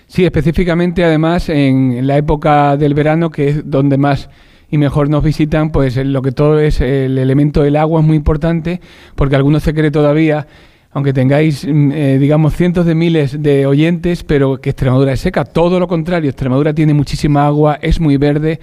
Sí, 0.07 0.25
específicamente 0.25 1.05
además 1.05 1.51
en, 1.51 2.07
la 2.07 2.17
época 2.17 2.79
del 2.79 2.95
verano, 2.95 3.29
que 3.29 3.49
es 3.49 3.71
donde 3.71 3.99
más 3.99 4.31
y 4.71 4.79
mejor 4.79 5.11
nos 5.11 5.23
visitan, 5.23 5.71
pues 5.71 5.99
eh, 5.99 6.05
lo 6.07 6.23
que 6.23 6.33
todo 6.33 6.59
es 6.59 6.81
el 6.81 7.19
elemento 7.19 7.63
del 7.63 7.77
agua 7.77 8.01
es 8.01 8.07
muy 8.07 8.17
importante, 8.17 8.81
porque 9.17 9.37
alguno 9.37 9.61
se 9.61 9.75
cree 9.75 9.91
todavía, 9.91 10.47
aunque 10.93 11.13
tengáis, 11.13 11.67
mm, 11.67 11.93
eh, 11.93 12.19
digamos, 12.19 12.55
cientos 12.55 12.87
de 12.87 12.95
miles 12.95 13.43
de 13.43 13.67
oyentes, 13.67 14.25
pero 14.25 14.61
que 14.61 14.71
Extremadura 14.71 15.13
es 15.13 15.21
seca. 15.21 15.45
Todo 15.45 15.81
lo 15.81 15.89
contrario, 15.89 16.31
Extremadura 16.31 16.75
tiene 16.75 16.95
muchísima 16.95 17.47
agua, 17.47 17.79
es 17.81 17.99
muy 18.01 18.17
verde 18.17 18.61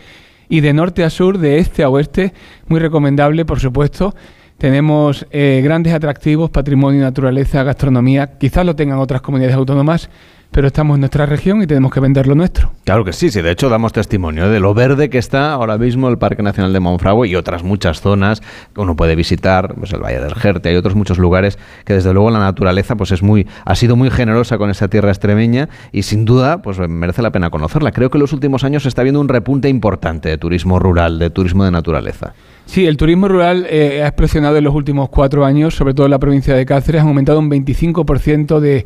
y 0.47 0.61
de 0.61 0.73
norte 0.73 1.03
a 1.03 1.09
sur, 1.09 1.37
de 1.37 1.59
este 1.59 1.83
a 1.83 1.89
oeste, 1.89 2.33
muy 2.67 2.79
recomendable, 2.79 3.45
por 3.45 3.59
supuesto. 3.59 4.15
Tenemos 4.57 5.25
eh, 5.31 5.61
grandes 5.63 5.93
atractivos, 5.93 6.49
patrimonio, 6.49 7.01
naturaleza, 7.01 7.63
gastronomía. 7.63 8.37
Quizás 8.37 8.65
lo 8.65 8.75
tengan 8.75 8.99
otras 8.99 9.21
comunidades 9.21 9.55
autónomas, 9.55 10.09
pero 10.51 10.67
estamos 10.67 10.95
en 10.95 11.01
nuestra 11.01 11.25
región 11.25 11.61
y 11.61 11.67
tenemos 11.67 11.91
que 11.91 11.99
vender 11.99 12.27
lo 12.27 12.35
nuestro. 12.35 12.71
Claro 12.83 13.05
que 13.05 13.13
sí, 13.13 13.29
sí, 13.29 13.41
de 13.41 13.51
hecho 13.51 13.69
damos 13.69 13.93
testimonio 13.93 14.49
de 14.49 14.59
lo 14.59 14.73
verde 14.73 15.09
que 15.09 15.17
está 15.17 15.53
ahora 15.53 15.77
mismo 15.77 16.09
el 16.09 16.17
Parque 16.17 16.41
Nacional 16.41 16.73
de 16.73 16.79
Monfragüe 16.79 17.27
y 17.27 17.35
otras 17.35 17.63
muchas 17.63 18.01
zonas 18.01 18.41
que 18.41 18.81
uno 18.81 18.95
puede 18.95 19.15
visitar, 19.15 19.75
pues 19.75 19.93
el 19.93 20.01
Valle 20.01 20.19
del 20.19 20.33
Jerte, 20.33 20.69
hay 20.69 20.75
otros 20.75 20.95
muchos 20.95 21.17
lugares 21.17 21.59
que 21.85 21.93
desde 21.93 22.13
luego 22.13 22.31
la 22.31 22.39
naturaleza 22.39 22.95
pues 22.95 23.11
es 23.11 23.21
muy 23.21 23.47
ha 23.65 23.75
sido 23.75 23.95
muy 23.95 24.09
generosa 24.09 24.57
con 24.57 24.69
esta 24.69 24.87
tierra 24.87 25.09
extremeña 25.09 25.69
y 25.91 26.03
sin 26.03 26.25
duda 26.25 26.61
pues 26.61 26.79
merece 26.79 27.21
la 27.21 27.31
pena 27.31 27.49
conocerla. 27.49 27.91
Creo 27.91 28.09
que 28.09 28.17
en 28.17 28.21
los 28.21 28.33
últimos 28.33 28.63
años 28.63 28.83
se 28.83 28.89
está 28.89 29.03
viendo 29.03 29.21
un 29.21 29.29
repunte 29.29 29.69
importante 29.69 30.29
de 30.29 30.37
turismo 30.37 30.79
rural, 30.79 31.19
de 31.19 31.29
turismo 31.29 31.63
de 31.63 31.71
naturaleza. 31.71 32.33
Sí, 32.65 32.85
el 32.85 32.97
turismo 32.97 33.27
rural 33.27 33.65
eh, 33.69 34.03
ha 34.03 34.07
explosionado 34.07 34.57
en 34.57 34.63
los 34.63 34.75
últimos 34.75 35.09
cuatro 35.09 35.43
años, 35.43 35.75
sobre 35.75 35.93
todo 35.93 36.05
en 36.05 36.11
la 36.11 36.19
provincia 36.19 36.55
de 36.55 36.65
Cáceres, 36.65 37.01
ha 37.01 37.05
aumentado 37.05 37.39
un 37.39 37.49
25% 37.49 38.59
de 38.59 38.85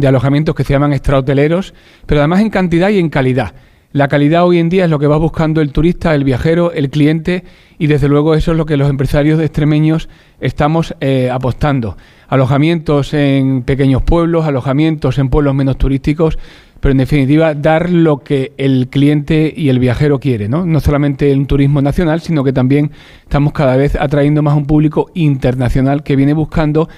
de 0.00 0.08
alojamientos 0.08 0.54
que 0.54 0.64
se 0.64 0.72
llaman 0.72 0.92
extrahoteleros, 0.92 1.74
pero 2.06 2.20
además 2.20 2.40
en 2.40 2.50
cantidad 2.50 2.88
y 2.90 2.98
en 2.98 3.08
calidad. 3.08 3.54
La 3.92 4.08
calidad 4.08 4.44
hoy 4.44 4.58
en 4.58 4.68
día 4.68 4.84
es 4.84 4.90
lo 4.90 4.98
que 4.98 5.06
va 5.06 5.16
buscando 5.16 5.62
el 5.62 5.72
turista, 5.72 6.14
el 6.14 6.22
viajero, 6.22 6.72
el 6.72 6.90
cliente 6.90 7.44
y 7.78 7.86
desde 7.86 8.06
luego 8.06 8.34
eso 8.34 8.52
es 8.52 8.58
lo 8.58 8.66
que 8.66 8.76
los 8.76 8.90
empresarios 8.90 9.38
de 9.38 9.46
extremeños 9.46 10.10
estamos 10.40 10.94
eh, 11.00 11.30
apostando. 11.32 11.96
Alojamientos 12.28 13.14
en 13.14 13.62
pequeños 13.62 14.02
pueblos, 14.02 14.46
alojamientos 14.46 15.18
en 15.18 15.30
pueblos 15.30 15.54
menos 15.54 15.78
turísticos, 15.78 16.38
pero 16.80 16.92
en 16.92 16.98
definitiva 16.98 17.54
dar 17.54 17.88
lo 17.88 18.18
que 18.18 18.52
el 18.58 18.88
cliente 18.88 19.52
y 19.56 19.70
el 19.70 19.78
viajero 19.78 20.20
quiere, 20.20 20.50
¿no? 20.50 20.66
No 20.66 20.80
solamente 20.80 21.32
un 21.32 21.46
turismo 21.46 21.80
nacional, 21.80 22.20
sino 22.20 22.44
que 22.44 22.52
también 22.52 22.90
estamos 23.22 23.54
cada 23.54 23.76
vez 23.76 23.96
atrayendo 23.96 24.42
más 24.42 24.54
un 24.54 24.66
público 24.66 25.10
internacional 25.14 26.02
que 26.02 26.14
viene 26.14 26.34
buscando 26.34 26.90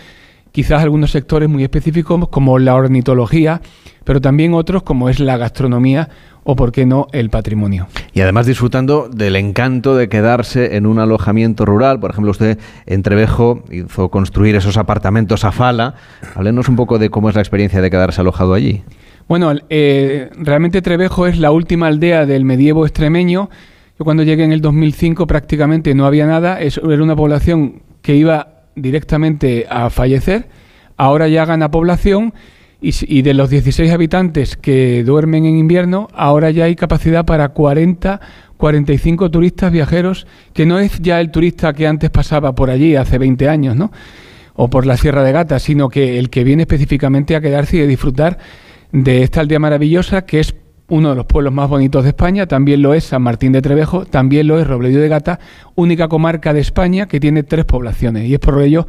quizás 0.53 0.83
algunos 0.83 1.11
sectores 1.11 1.49
muy 1.49 1.63
específicos 1.63 2.29
como 2.29 2.59
la 2.59 2.75
ornitología, 2.75 3.61
pero 4.05 4.21
también 4.21 4.55
otros 4.55 4.83
como 4.83 5.09
es 5.09 5.21
la 5.21 5.37
gastronomía 5.37 6.09
o, 6.43 6.57
por 6.57 6.73
qué 6.73 6.87
no, 6.87 7.07
el 7.13 7.29
patrimonio. 7.31 7.87
Y 8.15 8.23
además 8.23 8.47
disfrutando 8.47 9.09
del 9.09 9.37
encanto 9.37 9.95
de 9.95 10.09
quedarse 10.09 10.77
en 10.77 10.87
un 10.87 10.99
alojamiento 10.99 11.65
rural. 11.65 12.01
Por 12.01 12.11
ejemplo, 12.11 12.31
usted 12.31 12.59
en 12.87 13.03
Trevejo 13.03 13.63
hizo 13.71 14.09
construir 14.11 14.57
esos 14.57 14.77
apartamentos 14.77 15.45
a 15.45 15.53
Fala. 15.53 15.95
Háblenos 16.35 16.69
un 16.69 16.77
poco 16.77 16.99
de 16.99 17.11
cómo 17.11 17.29
es 17.29 17.35
la 17.35 17.43
experiencia 17.43 17.83
de 17.83 17.91
quedarse 17.91 18.23
alojado 18.23 18.55
allí. 18.55 18.83
Bueno, 19.29 19.53
eh, 19.69 20.31
realmente 20.39 20.83
Trevejo 20.83 21.27
es 21.27 21.39
la 21.39 21.53
última 21.53 21.87
aldea 21.87 22.27
del 22.27 22.45
medievo 22.45 22.85
extremeño. 22.85 23.51
Yo 23.99 24.05
cuando 24.05 24.23
llegué 24.23 24.45
en 24.45 24.53
el 24.53 24.63
2005 24.63 25.27
prácticamente 25.27 25.95
no 25.95 26.07
había 26.07 26.27
nada. 26.27 26.59
era 26.59 27.03
una 27.03 27.15
población 27.15 27.83
que 28.03 28.17
iba 28.17 28.60
directamente 28.75 29.67
a 29.69 29.91
fallecer, 29.91 30.49
ahora 30.97 31.29
ya 31.29 31.45
gana 31.45 31.71
población 31.71 32.35
y, 32.81 33.23
de 33.23 33.35
los 33.35 33.51
16 33.51 33.91
habitantes 33.91 34.57
que 34.57 35.05
duermen 35.05 35.45
en 35.45 35.57
invierno, 35.57 36.09
ahora 36.15 36.51
ya 36.51 36.65
hay 36.65 36.77
capacidad 36.77 37.27
para 37.27 37.51
40, 37.51 38.21
45 38.57 39.31
turistas 39.31 39.71
viajeros, 39.71 40.27
que 40.55 40.65
no 40.65 40.79
es 40.79 40.99
ya 41.01 41.21
el 41.21 41.31
turista 41.31 41.73
que 41.75 41.87
antes 41.87 42.11
pasaba 42.11 42.55
por 42.55 42.71
allí 42.71 42.97
hace 42.97 43.19
20 43.19 43.49
años, 43.49 43.77
¿no? 43.77 43.93
O 44.55 44.69
por 44.69 44.87
la 44.87 44.97
Sierra 44.97 45.23
de 45.23 45.33
Gata, 45.33 45.59
sino 45.59 45.89
que 45.89 46.19
el 46.19 46.31
que 46.31 46.45
viene 46.45 46.63
específicamente 46.63 47.37
a 47.37 47.41
quedarse 47.41 47.79
y 47.79 47.81
a 47.83 47.87
disfrutar 47.87 48.39
de 48.93 49.23
esta 49.23 49.41
aldea 49.41 49.59
maravillosa 49.59 50.23
que 50.23 50.41
es 50.41 50.55
uno 50.91 51.11
de 51.11 51.15
los 51.15 51.25
pueblos 51.25 51.53
más 51.53 51.69
bonitos 51.69 52.03
de 52.03 52.11
España, 52.11 52.47
también 52.47 52.83
lo 52.83 52.93
es 52.93 53.05
San 53.05 53.23
Martín 53.23 53.53
de 53.53 53.63
Trevejo, 53.63 54.05
también 54.05 54.47
lo 54.47 54.59
es 54.59 54.67
Robledo 54.67 55.01
de 55.01 55.09
Gata, 55.09 55.41
única 55.77 56.09
comarca 56.09 56.53
de 56.53 56.61
España 56.61 57.07
que 57.07 57.21
tiene 57.21 57.43
tres 57.43 57.65
poblaciones. 57.65 58.27
Y 58.29 58.35
es 58.35 58.41
por 58.41 58.61
ello 58.61 58.87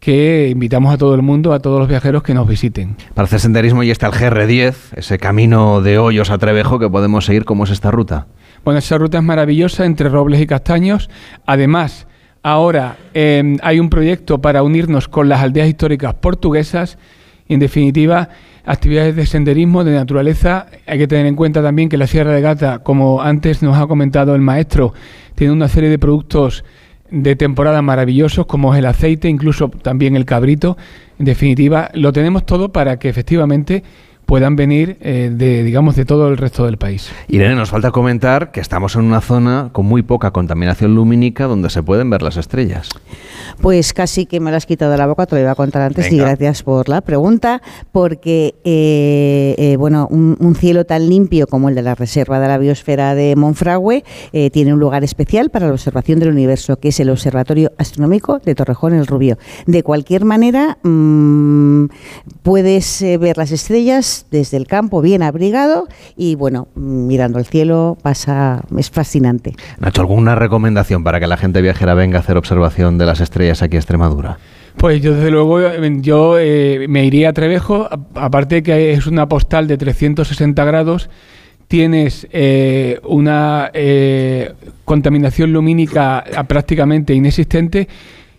que 0.00 0.48
invitamos 0.50 0.92
a 0.92 0.98
todo 0.98 1.14
el 1.14 1.22
mundo, 1.22 1.52
a 1.52 1.60
todos 1.60 1.78
los 1.78 1.88
viajeros 1.88 2.22
que 2.22 2.34
nos 2.34 2.46
visiten. 2.46 2.96
Para 3.14 3.26
hacer 3.26 3.40
senderismo 3.40 3.82
y 3.82 3.90
está 3.90 4.08
el 4.08 4.12
GR10, 4.12 4.74
ese 4.96 5.18
camino 5.18 5.80
de 5.80 5.98
hoyos 5.98 6.30
a 6.30 6.38
Trevejo 6.38 6.78
que 6.78 6.90
podemos 6.90 7.24
seguir. 7.24 7.44
¿Cómo 7.44 7.64
es 7.64 7.70
esta 7.70 7.90
ruta? 7.90 8.26
Bueno, 8.64 8.78
esa 8.78 8.98
ruta 8.98 9.18
es 9.18 9.24
maravillosa 9.24 9.86
entre 9.86 10.08
robles 10.08 10.40
y 10.40 10.46
castaños. 10.46 11.08
Además, 11.46 12.06
ahora 12.42 12.96
em, 13.14 13.58
hay 13.62 13.80
un 13.80 13.90
proyecto 13.90 14.40
para 14.40 14.62
unirnos 14.62 15.08
con 15.08 15.28
las 15.28 15.40
aldeas 15.40 15.68
históricas 15.68 16.14
portuguesas 16.14 16.98
en 17.48 17.60
definitiva, 17.60 18.28
actividades 18.68 19.16
de 19.16 19.24
senderismo, 19.24 19.82
de 19.82 19.94
naturaleza. 19.94 20.66
Hay 20.86 20.98
que 20.98 21.08
tener 21.08 21.24
en 21.24 21.34
cuenta 21.34 21.62
también 21.62 21.88
que 21.88 21.96
la 21.96 22.06
Sierra 22.06 22.32
de 22.32 22.42
Gata, 22.42 22.80
como 22.80 23.22
antes 23.22 23.62
nos 23.62 23.78
ha 23.78 23.86
comentado 23.86 24.34
el 24.34 24.42
maestro, 24.42 24.92
tiene 25.34 25.54
una 25.54 25.68
serie 25.68 25.88
de 25.88 25.98
productos 25.98 26.64
de 27.10 27.34
temporada 27.34 27.80
maravillosos 27.80 28.44
como 28.44 28.74
es 28.74 28.80
el 28.80 28.84
aceite, 28.84 29.28
incluso 29.28 29.70
también 29.70 30.16
el 30.16 30.26
cabrito. 30.26 30.76
En 31.18 31.24
definitiva, 31.24 31.90
lo 31.94 32.12
tenemos 32.12 32.44
todo 32.44 32.70
para 32.70 32.98
que 32.98 33.08
efectivamente 33.08 33.82
puedan 34.28 34.56
venir 34.56 34.98
eh, 35.00 35.30
de, 35.32 35.64
digamos, 35.64 35.96
de 35.96 36.04
todo 36.04 36.28
el 36.28 36.36
resto 36.36 36.66
del 36.66 36.76
país. 36.76 37.10
Irene, 37.28 37.54
nos 37.54 37.70
falta 37.70 37.92
comentar 37.92 38.52
que 38.52 38.60
estamos 38.60 38.94
en 38.94 39.04
una 39.04 39.22
zona 39.22 39.70
con 39.72 39.86
muy 39.86 40.02
poca 40.02 40.32
contaminación 40.32 40.94
lumínica 40.94 41.46
donde 41.46 41.70
se 41.70 41.82
pueden 41.82 42.10
ver 42.10 42.20
las 42.20 42.36
estrellas. 42.36 42.90
Pues 43.62 43.94
casi 43.94 44.26
que 44.26 44.38
me 44.38 44.50
lo 44.50 44.58
has 44.58 44.66
quitado 44.66 44.90
de 44.90 44.98
la 44.98 45.06
boca, 45.06 45.24
te 45.24 45.34
lo 45.34 45.40
iba 45.40 45.52
a 45.52 45.54
contar 45.54 45.80
antes 45.80 46.12
y 46.12 46.18
gracias 46.18 46.62
por 46.62 46.90
la 46.90 47.00
pregunta, 47.00 47.62
porque, 47.90 48.56
eh, 48.64 49.54
eh, 49.56 49.76
bueno, 49.78 50.06
un, 50.10 50.36
cielo 50.56 50.84
tan 50.84 51.08
limpio 51.08 51.46
como 51.46 51.70
el 51.70 51.74
de 51.74 51.82
la 51.82 51.94
Reserva 51.94 52.38
de 52.38 52.48
la 52.48 52.58
Biosfera 52.58 53.14
de 53.14 53.34
Monfragüe 53.34 54.04
tiene 54.52 54.74
un 54.74 54.80
lugar 54.80 55.04
especial 55.04 55.50
para 55.50 55.68
la 55.68 55.72
observación 55.72 56.18
del 56.18 56.30
universo, 56.30 56.78
que 56.78 56.88
es 56.88 57.00
el 57.00 57.08
Observatorio 57.08 57.72
Astronómico 57.78 58.40
de 58.40 58.54
Torrejón 58.54 58.92
el 58.92 59.06
Rubio. 59.06 59.38
De 59.66 59.82
cualquier 59.82 60.24
manera, 60.24 60.76
mm, 60.82 61.86
puedes 62.42 63.02
ver 63.18 63.38
las 63.38 63.52
estrellas 63.52 64.17
desde 64.30 64.56
el 64.56 64.66
campo 64.66 65.00
bien 65.00 65.22
abrigado 65.22 65.88
y 66.16 66.34
bueno, 66.34 66.68
mirando 66.74 67.38
el 67.38 67.46
cielo 67.46 67.96
pasa, 68.02 68.62
es 68.76 68.90
fascinante. 68.90 69.54
Nacho, 69.78 70.02
¿alguna 70.02 70.34
recomendación 70.34 71.04
para 71.04 71.20
que 71.20 71.26
la 71.26 71.36
gente 71.36 71.62
viajera 71.62 71.94
venga 71.94 72.18
a 72.18 72.20
hacer 72.20 72.36
observación 72.36 72.98
de 72.98 73.06
las 73.06 73.20
estrellas 73.20 73.62
aquí 73.62 73.76
a 73.76 73.80
Extremadura? 73.80 74.38
Pues 74.76 75.02
yo 75.02 75.14
desde 75.14 75.30
luego 75.32 75.60
yo 76.00 76.38
eh, 76.38 76.86
me 76.88 77.04
iría 77.04 77.30
a 77.30 77.32
Trevejo, 77.32 77.88
aparte 78.14 78.56
de 78.56 78.62
que 78.62 78.92
es 78.92 79.06
una 79.08 79.28
postal 79.28 79.66
de 79.66 79.76
360 79.76 80.64
grados, 80.64 81.10
tienes 81.66 82.28
eh, 82.30 83.00
una 83.04 83.70
eh, 83.74 84.52
contaminación 84.84 85.52
lumínica 85.52 86.24
prácticamente 86.46 87.12
inexistente 87.12 87.88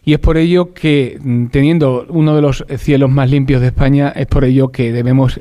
y 0.10 0.14
es 0.14 0.20
por 0.20 0.38
ello 0.38 0.74
que, 0.74 1.20
mm, 1.22 1.45
teniendo 1.49 2.07
uno 2.10 2.36
de 2.36 2.41
los 2.41 2.66
cielos 2.80 3.12
más 3.12 3.30
limpios 3.30 3.62
de 3.62 3.68
España, 3.68 4.12
es 4.16 4.26
por 4.26 4.43
ello 4.43 4.70
que 4.70 4.91
debemos 4.91 5.39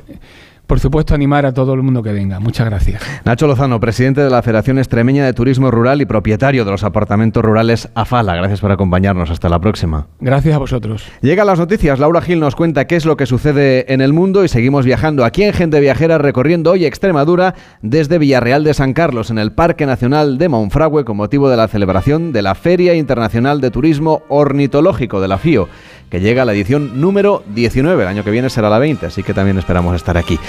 por 0.69 0.79
supuesto, 0.79 1.15
animar 1.15 1.47
a 1.47 1.51
todo 1.51 1.73
el 1.73 1.81
mundo 1.81 2.03
que 2.03 2.13
venga. 2.13 2.39
Muchas 2.39 2.67
gracias. 2.67 3.01
Nacho 3.25 3.47
Lozano, 3.47 3.79
presidente 3.79 4.21
de 4.21 4.29
la 4.29 4.43
Federación 4.43 4.77
Extremeña 4.77 5.25
de 5.25 5.33
Turismo 5.33 5.71
Rural 5.71 5.99
y 5.99 6.05
propietario 6.05 6.63
de 6.63 6.69
los 6.69 6.83
apartamentos 6.83 7.43
rurales 7.43 7.89
AFALA. 7.95 8.35
Gracias 8.35 8.61
por 8.61 8.71
acompañarnos. 8.71 9.31
Hasta 9.31 9.49
la 9.49 9.57
próxima. 9.57 10.05
Gracias 10.19 10.53
a 10.53 10.59
vosotros. 10.59 11.07
Llegan 11.21 11.47
las 11.47 11.57
noticias. 11.57 11.97
Laura 11.97 12.21
Gil 12.21 12.39
nos 12.39 12.55
cuenta 12.55 12.85
qué 12.85 12.97
es 12.97 13.07
lo 13.07 13.17
que 13.17 13.25
sucede 13.25 13.91
en 13.91 13.99
el 13.99 14.13
mundo 14.13 14.43
y 14.43 14.47
seguimos 14.47 14.85
viajando 14.85 15.25
aquí 15.25 15.41
en 15.41 15.53
Gente 15.53 15.79
Viajera, 15.79 16.19
recorriendo 16.19 16.69
hoy 16.69 16.85
Extremadura 16.85 17.55
desde 17.81 18.19
Villarreal 18.19 18.63
de 18.63 18.75
San 18.75 18.93
Carlos, 18.93 19.31
en 19.31 19.39
el 19.39 19.51
Parque 19.51 19.87
Nacional 19.87 20.37
de 20.37 20.49
Monfragüe, 20.49 21.03
con 21.03 21.17
motivo 21.17 21.49
de 21.49 21.57
la 21.57 21.67
celebración 21.67 22.31
de 22.31 22.43
la 22.43 22.53
Feria 22.53 22.93
Internacional 22.93 23.59
de 23.59 23.71
Turismo 23.71 24.21
Ornitológico 24.29 25.19
de 25.19 25.29
la 25.29 25.39
FIO 25.39 25.67
que 26.09 26.19
llega 26.19 26.41
a 26.41 26.45
la 26.45 26.53
edición 26.53 26.99
número 26.99 27.43
19. 27.47 28.01
El 28.01 28.07
año 28.09 28.23
que 28.23 28.31
viene 28.31 28.49
será 28.49 28.69
la 28.69 28.79
20, 28.79 29.05
así 29.05 29.23
que 29.23 29.33
también 29.33 29.57
esperamos 29.57 29.95
estar 29.95 30.17
aquí. 30.17 30.39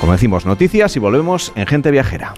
Como 0.00 0.12
decimos, 0.12 0.46
noticias 0.46 0.96
y 0.96 0.98
volvemos 0.98 1.52
en 1.54 1.66
Gente 1.66 1.90
Viajera. 1.90 2.34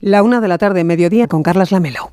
La 0.00 0.22
una 0.22 0.40
de 0.40 0.48
la 0.48 0.58
tarde, 0.58 0.84
mediodía, 0.84 1.26
con 1.26 1.42
Carlas 1.42 1.72
Lamelo. 1.72 2.12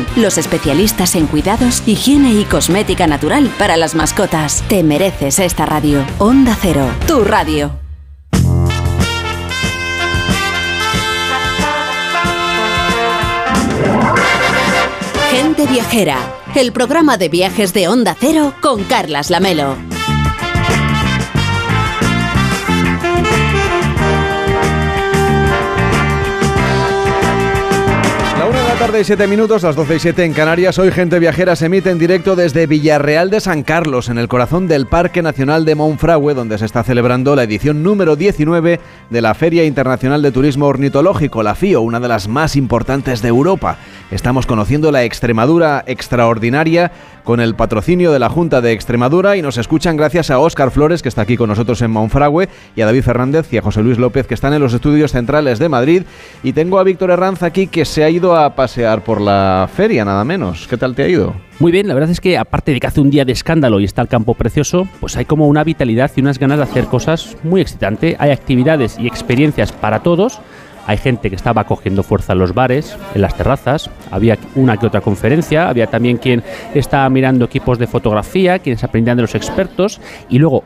los 0.15 0.37
especialistas 0.37 1.15
en 1.15 1.27
cuidados, 1.27 1.83
higiene 1.85 2.33
y 2.33 2.45
cosmética 2.45 3.07
natural 3.07 3.49
para 3.57 3.77
las 3.77 3.95
mascotas. 3.95 4.63
Te 4.67 4.83
mereces 4.83 5.39
esta 5.39 5.65
radio. 5.65 6.05
Onda 6.19 6.57
Cero, 6.59 6.87
tu 7.07 7.23
radio. 7.23 7.71
Gente 15.31 15.65
Viajera, 15.65 16.17
el 16.55 16.71
programa 16.71 17.17
de 17.17 17.29
viajes 17.29 17.73
de 17.73 17.87
Onda 17.87 18.15
Cero 18.19 18.53
con 18.61 18.83
Carlas 18.83 19.29
Lamelo. 19.29 19.90
Tarde 28.81 29.01
y 29.01 29.03
siete 29.03 29.27
minutos, 29.27 29.61
las 29.61 29.75
12 29.75 29.97
y 29.97 29.99
7 29.99 30.25
en 30.25 30.33
Canarias. 30.33 30.79
Hoy 30.79 30.89
Gente 30.89 31.19
Viajera 31.19 31.55
se 31.55 31.67
emite 31.67 31.91
en 31.91 31.99
directo 31.99 32.35
desde 32.35 32.65
Villarreal 32.65 33.29
de 33.29 33.39
San 33.39 33.61
Carlos, 33.61 34.09
en 34.09 34.17
el 34.17 34.27
corazón 34.27 34.67
del 34.67 34.87
Parque 34.87 35.21
Nacional 35.21 35.65
de 35.65 35.75
Monfragüe, 35.75 36.33
donde 36.33 36.57
se 36.57 36.65
está 36.65 36.81
celebrando 36.81 37.35
la 37.35 37.43
edición 37.43 37.83
número 37.83 38.15
19 38.15 38.79
de 39.07 39.21
la 39.21 39.35
Feria 39.35 39.65
Internacional 39.65 40.23
de 40.23 40.31
Turismo 40.31 40.65
Ornitológico, 40.65 41.43
la 41.43 41.53
FIO, 41.53 41.81
una 41.81 41.99
de 41.99 42.07
las 42.07 42.27
más 42.27 42.55
importantes 42.55 43.21
de 43.21 43.27
Europa. 43.27 43.77
Estamos 44.09 44.47
conociendo 44.47 44.91
la 44.91 45.03
Extremadura 45.03 45.83
extraordinaria 45.85 46.91
con 47.23 47.39
el 47.39 47.55
patrocinio 47.55 48.11
de 48.11 48.19
la 48.19 48.29
Junta 48.29 48.61
de 48.61 48.71
Extremadura 48.71 49.37
y 49.37 49.41
nos 49.41 49.57
escuchan 49.57 49.97
gracias 49.97 50.31
a 50.31 50.39
Óscar 50.39 50.71
Flores, 50.71 51.01
que 51.01 51.09
está 51.09 51.21
aquí 51.21 51.37
con 51.37 51.49
nosotros 51.49 51.81
en 51.81 51.91
Monfragüe, 51.91 52.49
y 52.75 52.81
a 52.81 52.85
David 52.85 53.03
Fernández 53.03 53.51
y 53.53 53.57
a 53.57 53.61
José 53.61 53.81
Luis 53.81 53.97
López, 53.97 54.27
que 54.27 54.33
están 54.33 54.53
en 54.53 54.61
los 54.61 54.73
estudios 54.73 55.11
centrales 55.11 55.59
de 55.59 55.69
Madrid. 55.69 56.03
Y 56.43 56.53
tengo 56.53 56.79
a 56.79 56.83
Víctor 56.83 57.11
Herranz 57.11 57.43
aquí, 57.43 57.67
que 57.67 57.85
se 57.85 58.03
ha 58.03 58.09
ido 58.09 58.35
a 58.35 58.55
pasear 58.55 59.03
por 59.03 59.21
la 59.21 59.69
feria, 59.73 60.05
nada 60.05 60.23
menos. 60.23 60.67
¿Qué 60.67 60.77
tal 60.77 60.95
te 60.95 61.03
ha 61.03 61.07
ido? 61.07 61.33
Muy 61.59 61.71
bien, 61.71 61.87
la 61.87 61.93
verdad 61.93 62.09
es 62.09 62.19
que 62.19 62.39
aparte 62.39 62.73
de 62.73 62.79
que 62.79 62.87
hace 62.87 63.01
un 63.01 63.11
día 63.11 63.23
de 63.23 63.33
escándalo 63.33 63.79
y 63.79 63.83
está 63.83 64.01
el 64.01 64.07
campo 64.07 64.33
precioso, 64.33 64.87
pues 64.99 65.15
hay 65.15 65.25
como 65.25 65.47
una 65.47 65.63
vitalidad 65.63 66.11
y 66.15 66.21
unas 66.21 66.39
ganas 66.39 66.57
de 66.57 66.63
hacer 66.63 66.85
cosas 66.85 67.37
muy 67.43 67.61
excitante. 67.61 68.15
Hay 68.17 68.31
actividades 68.31 68.97
y 68.97 69.05
experiencias 69.05 69.71
para 69.71 69.99
todos. 69.99 70.41
Hay 70.87 70.97
gente 70.97 71.29
que 71.29 71.35
estaba 71.35 71.63
cogiendo 71.65 72.03
fuerza 72.03 72.33
en 72.33 72.39
los 72.39 72.53
bares, 72.53 72.97
en 73.13 73.21
las 73.21 73.35
terrazas, 73.35 73.89
había 74.09 74.37
una 74.55 74.77
que 74.77 74.87
otra 74.87 75.01
conferencia, 75.01 75.69
había 75.69 75.87
también 75.87 76.17
quien 76.17 76.43
estaba 76.73 77.09
mirando 77.09 77.45
equipos 77.45 77.77
de 77.79 77.87
fotografía, 77.87 78.59
quienes 78.59 78.83
aprendían 78.83 79.17
de 79.17 79.23
los 79.23 79.35
expertos. 79.35 80.01
Y 80.29 80.39
luego 80.39 80.63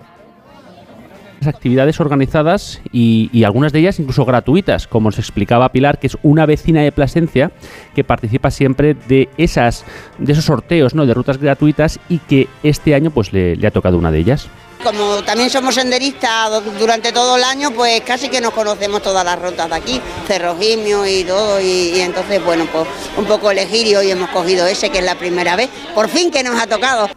actividades 1.48 2.00
organizadas 2.00 2.82
y, 2.91 3.43
algunas 3.43 3.72
de 3.72 3.80
ellas 3.80 4.00
incluso 4.00 4.26
gratuitas, 4.26 4.88
como 4.88 5.10
os 5.10 5.20
explicaba 5.20 5.72
Pilar, 5.72 6.00
que 6.00 6.08
es 6.08 6.18
una 6.24 6.46
vecina 6.46 6.82
de 6.82 6.91
Plasencia 6.91 7.52
que 7.93 8.04
participa 8.04 8.50
siempre 8.50 8.96
de 8.96 9.30
esas 9.38 9.86
de 10.18 10.34
esos 10.34 10.46
sorteos, 10.46 10.96
¿no? 10.96 11.06
de 11.06 11.14
rutas 11.14 11.38
gratuitas 11.38 12.00
y 12.10 12.20
que 12.20 12.48
este 12.64 12.96
año 12.96 13.12
pues 13.12 13.34
le, 13.34 13.60
ha 13.66 13.72
tocado 13.72 13.98
una 13.98 14.12
de 14.12 14.20
ellas. 14.20 14.48
Como 14.84 15.24
también 15.24 15.50
somos 15.50 15.76
senderistas 15.76 16.64
durante 16.80 17.12
todo 17.12 17.38
el 17.38 17.43
año, 17.43 17.72
pues 17.72 18.02
casi 18.02 18.30
que 18.30 18.41
nos 18.41 18.54
conocemos 18.54 19.02
todas 19.02 19.24
las 19.26 19.41
rutas 19.41 19.70
de 19.70 19.76
aquí, 19.76 20.02
Cerro 20.28 20.58
Gimio 20.60 21.06
y 21.06 21.24
todo, 21.24 21.60
y, 21.60 21.93
y, 21.96 22.02
entonces, 22.02 22.43
bueno, 22.43 22.68
pues 22.72 22.88
un 23.18 23.26
poco 23.26 23.52
elegir 23.52 23.88
y 23.88 23.96
hoy 23.96 24.12
hemos 24.12 24.30
cogido 24.30 24.68
ese 24.68 24.89
que 24.89 25.00
es 25.00 25.06
la 25.06 25.16
primera 25.16 25.56
vez, 25.56 25.70
por 25.93 26.10
fin 26.10 26.30
que 26.30 26.43
nos 26.43 26.60
ha 26.60 26.68
tocado. 26.68 27.10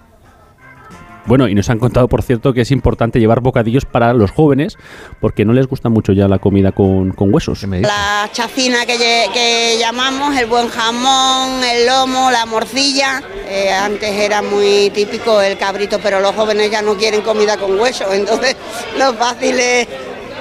Bueno, 1.28 1.46
y 1.46 1.54
nos 1.54 1.68
han 1.68 1.78
contado, 1.78 2.08
por 2.08 2.22
cierto, 2.22 2.54
que 2.54 2.62
es 2.62 2.70
importante 2.70 3.20
llevar 3.20 3.40
bocadillos 3.40 3.84
para 3.84 4.14
los 4.14 4.30
jóvenes, 4.30 4.78
porque 5.20 5.44
no 5.44 5.52
les 5.52 5.66
gusta 5.66 5.90
mucho 5.90 6.14
ya 6.14 6.26
la 6.26 6.38
comida 6.38 6.72
con, 6.72 7.12
con 7.12 7.34
huesos. 7.34 7.64
La 7.64 8.30
chacina 8.32 8.86
que, 8.86 8.96
que, 9.34 9.76
llamamos, 9.78 10.34
el 10.38 10.46
buen 10.46 10.68
jamón, 10.68 11.62
el 11.62 11.86
lomo, 11.86 12.30
la 12.30 12.46
morcilla. 12.46 13.22
Eh, 13.46 13.70
antes 13.70 14.10
era 14.10 14.40
muy 14.40 14.88
típico 14.88 15.42
el 15.42 15.58
cabrito, 15.58 15.98
pero 16.02 16.18
los 16.20 16.34
jóvenes 16.34 16.70
ya 16.70 16.80
no 16.80 16.96
quieren 16.96 17.20
comida 17.20 17.58
con 17.58 17.78
huesos, 17.78 18.08
entonces 18.12 18.56
lo 18.98 19.12
fácil 19.12 19.60
es 19.60 19.86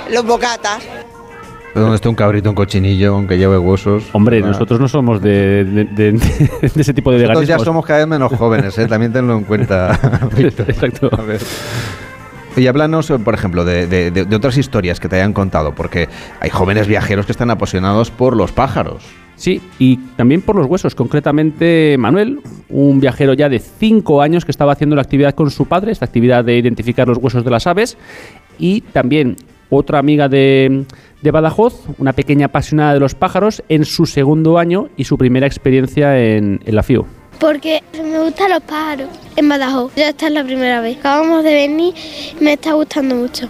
los 0.10 0.26
bocatas. 0.26 0.82
Donde 1.80 1.96
esté 1.96 2.10
un 2.10 2.16
cabrito, 2.16 2.50
un 2.50 2.56
cochinillo, 2.56 3.16
aunque 3.16 3.38
lleve 3.38 3.58
huesos. 3.58 4.06
Hombre, 4.14 4.42
ah. 4.44 4.48
nosotros 4.48 4.80
no 4.80 4.88
somos 4.88 5.22
de, 5.22 5.66
de, 5.66 5.86
de, 5.86 6.12
de 6.74 6.82
ese 6.82 6.94
tipo 6.94 7.12
de 7.12 7.20
Nosotros 7.20 7.48
ya 7.48 7.60
somos 7.60 7.86
cada 7.86 8.00
vez 8.00 8.08
menos 8.08 8.32
jóvenes, 8.34 8.78
¿eh? 8.78 8.88
también 8.88 9.14
tenlo 9.14 9.38
en 9.38 9.44
cuenta. 9.44 10.00
Exacto. 10.38 11.10
A 11.12 11.22
ver. 11.22 11.42
Y 12.58 12.66
háblanos, 12.66 13.14
por 13.24 13.36
ejemplo, 13.36 13.64
de, 13.66 13.86
de, 13.86 14.10
de, 14.10 14.36
otras 14.36 14.58
historias 14.58 15.00
que 15.00 15.08
te 15.08 15.18
hayan 15.18 15.32
contado, 15.32 15.76
porque 15.76 16.10
hay 16.40 16.50
jóvenes 16.50 16.88
viajeros 16.88 17.28
que 17.28 17.32
están 17.32 17.52
apasionados 17.52 18.10
por 18.10 18.36
los 18.36 18.52
pájaros. 18.52 19.04
Sí, 19.36 19.62
y 19.78 19.98
también 20.16 20.42
por 20.42 20.56
los 20.56 20.66
huesos. 20.66 20.96
Concretamente, 20.96 21.96
Manuel, 22.00 22.40
un 22.70 23.00
viajero 23.00 23.34
ya 23.34 23.48
de 23.48 23.60
5 23.60 24.24
años 24.24 24.44
que 24.44 24.50
estaba 24.50 24.72
haciendo 24.72 24.96
la 24.96 25.04
actividad 25.04 25.36
con 25.36 25.52
su 25.52 25.68
padre, 25.68 25.92
esta 25.92 26.06
actividad 26.06 26.44
de 26.44 26.58
identificar 26.58 27.08
los 27.08 27.20
huesos 27.20 27.46
de 27.46 27.52
las 27.52 27.68
aves, 27.68 27.96
y 28.58 28.82
también 28.82 29.36
otra 29.70 30.00
amiga 30.00 30.28
de, 30.28 30.86
de, 31.22 31.32
Badajoz, 31.32 31.86
una 31.98 32.14
pequeña 32.14 32.48
apasionada 32.48 32.94
de 32.94 33.00
los 33.00 33.16
pájaros, 33.16 33.64
en 33.70 33.86
su 33.86 34.06
segundo 34.06 34.58
año 34.58 34.90
y 34.98 35.06
su 35.06 35.18
primera 35.18 35.48
experiencia 35.48 36.20
en, 36.20 36.60
en 36.66 36.76
la 36.76 36.84
FIO. 36.84 37.06
Porque 37.40 37.84
me 37.94 38.20
gustan 38.20 38.52
los 38.52 38.64
pájaros 38.64 39.10
en 39.36 39.50
Badajoz. 39.50 39.94
Ya 39.96 40.10
esta 40.10 40.28
es 40.28 40.34
la 40.34 40.44
primera 40.44 40.82
vez. 40.82 40.98
Acabamos 40.98 41.44
de 41.44 41.54
venir 41.54 41.94
y 42.40 42.44
me 42.44 42.54
está 42.54 42.74
gustando 42.74 43.16
mucho. 43.16 43.48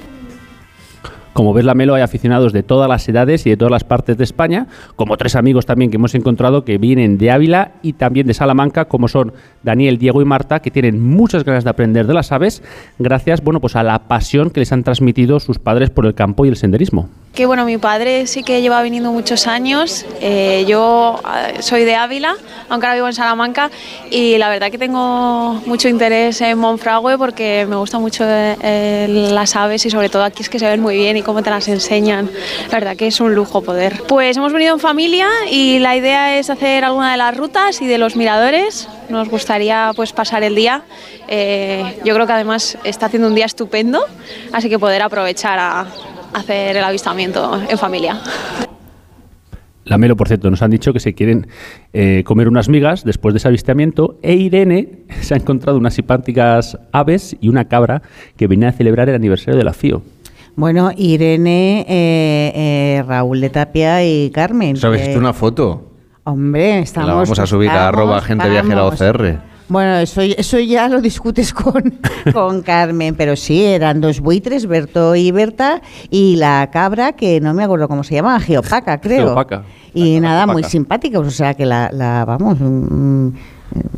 Como 1.37 1.53
ves, 1.53 1.65
la 1.65 1.75
Melo 1.75 1.93
hay 1.93 2.01
aficionados 2.01 2.51
de 2.51 2.63
todas 2.63 2.89
las 2.89 3.07
edades 3.07 3.45
y 3.45 3.51
de 3.51 3.57
todas 3.57 3.71
las 3.71 3.83
partes 3.83 4.17
de 4.17 4.23
España, 4.23 4.65
como 4.95 5.17
tres 5.17 5.35
amigos 5.35 5.67
también 5.67 5.91
que 5.91 5.97
hemos 5.97 6.15
encontrado 6.15 6.65
que 6.65 6.79
vienen 6.79 7.19
de 7.19 7.29
Ávila 7.29 7.73
y 7.83 7.93
también 7.93 8.25
de 8.25 8.33
Salamanca, 8.33 8.85
como 8.85 9.07
son 9.07 9.33
Daniel, 9.61 9.99
Diego 9.99 10.19
y 10.19 10.25
Marta, 10.25 10.63
que 10.63 10.71
tienen 10.71 10.99
muchas 10.99 11.43
ganas 11.43 11.63
de 11.63 11.69
aprender 11.69 12.07
de 12.07 12.15
las 12.15 12.31
aves, 12.31 12.63
gracias 12.97 13.43
bueno, 13.43 13.61
pues 13.61 13.75
a 13.75 13.83
la 13.83 14.07
pasión 14.07 14.49
que 14.49 14.61
les 14.61 14.71
han 14.71 14.83
transmitido 14.83 15.39
sus 15.39 15.59
padres 15.59 15.91
por 15.91 16.07
el 16.07 16.15
campo 16.15 16.43
y 16.43 16.49
el 16.49 16.55
senderismo. 16.55 17.07
Que 17.37 17.45
bueno, 17.45 17.65
mi 17.65 17.77
padre 17.77 18.25
sí 18.25 18.41
que 18.41 18.63
lleva 18.63 18.81
viniendo 18.81 19.11
muchos 19.11 19.45
años. 19.45 20.07
Eh, 20.21 20.65
yo 20.67 21.21
soy 21.59 21.85
de 21.85 21.93
Ávila, 21.93 22.35
aunque 22.67 22.87
ahora 22.87 22.95
vivo 22.95 23.05
en 23.05 23.13
Salamanca, 23.13 23.69
y 24.09 24.39
la 24.39 24.49
verdad 24.49 24.71
que 24.71 24.79
tengo 24.79 25.61
mucho 25.67 25.87
interés 25.87 26.41
en 26.41 26.57
Monfragüe 26.57 27.15
porque 27.19 27.67
me 27.69 27.75
gustan 27.75 28.01
mucho 28.01 28.23
eh, 28.27 29.27
las 29.31 29.55
aves 29.55 29.85
y 29.85 29.91
sobre 29.91 30.09
todo 30.09 30.23
aquí 30.23 30.41
es 30.41 30.49
que 30.49 30.57
se 30.57 30.65
ven 30.65 30.81
muy 30.81 30.95
bien 30.95 31.15
y 31.15 31.21
cómo 31.21 31.43
te 31.43 31.51
las 31.51 31.67
enseñan. 31.67 32.27
La 32.71 32.79
verdad 32.79 32.95
que 32.95 33.05
es 33.05 33.21
un 33.21 33.35
lujo 33.35 33.61
poder. 33.61 34.01
Pues 34.07 34.35
hemos 34.35 34.51
venido 34.51 34.73
en 34.73 34.79
familia 34.79 35.27
y 35.51 35.77
la 35.77 35.95
idea 35.95 36.39
es 36.39 36.49
hacer 36.49 36.83
alguna 36.83 37.11
de 37.11 37.17
las 37.17 37.37
rutas 37.37 37.83
y 37.83 37.85
de 37.85 37.99
los 37.99 38.15
miradores. 38.15 38.89
Nos 39.09 39.29
gustaría 39.29 39.91
pues 39.95 40.11
pasar 40.11 40.41
el 40.41 40.55
día. 40.55 40.81
Eh, 41.27 41.99
yo 42.03 42.15
creo 42.15 42.25
que 42.25 42.33
además 42.33 42.79
está 42.83 43.05
haciendo 43.05 43.27
un 43.27 43.35
día 43.35 43.45
estupendo, 43.45 44.03
así 44.53 44.69
que 44.69 44.79
poder 44.79 45.03
aprovechar 45.03 45.59
a 45.59 45.85
hacer 46.37 46.77
el 46.77 46.83
avistamiento 46.83 47.59
en 47.69 47.77
familia. 47.77 48.21
La 49.87 49.97
Melo, 49.97 50.17
por 50.17 50.27
cierto, 50.27 50.49
nos 50.49 50.61
han 50.61 50.71
dicho 50.71 50.91
que 50.91 50.99
se 50.99 51.13
quieren 51.13 51.47
eh, 51.93 52.23
comer 52.25 52.49
unas 52.49 52.67
migas 52.67 53.05
después 53.05 53.33
de 53.33 53.37
ese 53.37 53.47
avistamiento 53.47 54.17
e 54.21 54.33
Irene 54.33 55.05
se 55.21 55.33
ha 55.33 55.37
encontrado 55.37 55.77
unas 55.77 55.93
simpáticas 55.93 56.77
aves 56.91 57.37
y 57.39 57.47
una 57.47 57.65
cabra 57.65 58.01
que 58.35 58.47
venía 58.47 58.69
a 58.69 58.71
celebrar 58.73 59.07
el 59.09 59.15
aniversario 59.15 59.57
de 59.57 59.63
la 59.63 59.73
FIO. 59.73 60.01
Bueno, 60.55 60.91
Irene, 60.97 61.85
eh, 61.87 62.51
eh, 62.55 63.03
Raúl 63.07 63.39
de 63.39 63.49
Tapia 63.49 64.03
y 64.03 64.31
Carmen. 64.31 64.75
¿Sabes 64.75 65.01
visto 65.05 65.19
una 65.19 65.33
foto? 65.33 65.91
Hombre, 66.23 66.79
estamos... 66.79 67.07
La 67.07 67.13
vamos 67.13 67.39
a 67.39 67.45
subir 67.45 67.69
a 67.69 67.87
arroba 67.87 68.19
gente 68.21 68.49
viajera 68.49 68.85
OCR. 68.85 69.39
Bueno, 69.69 69.97
eso, 69.97 70.21
eso 70.21 70.59
ya 70.59 70.87
lo 70.87 71.01
discutes 71.01 71.53
con, 71.53 71.99
con 72.33 72.61
Carmen, 72.61 73.15
pero 73.15 73.35
sí, 73.35 73.63
eran 73.63 73.99
dos 73.99 74.21
buitres, 74.21 74.65
Berto 74.65 75.15
y 75.15 75.31
Berta, 75.31 75.81
y 76.09 76.37
la 76.37 76.69
cabra, 76.71 77.13
que 77.13 77.41
no 77.41 77.53
me 77.53 77.63
acuerdo 77.63 77.87
cómo 77.87 78.03
se 78.03 78.15
llama, 78.15 78.39
Geopaca, 78.39 78.99
creo. 79.01 79.25
Geopaca. 79.27 79.63
Y 79.93 80.19
nada, 80.19 80.45
muy 80.45 80.63
simpática, 80.63 81.19
o 81.19 81.29
sea 81.29 81.53
que 81.53 81.65
la, 81.65 81.89
la 81.91 82.23
vamos, 82.23 82.57
mm, 82.59 83.29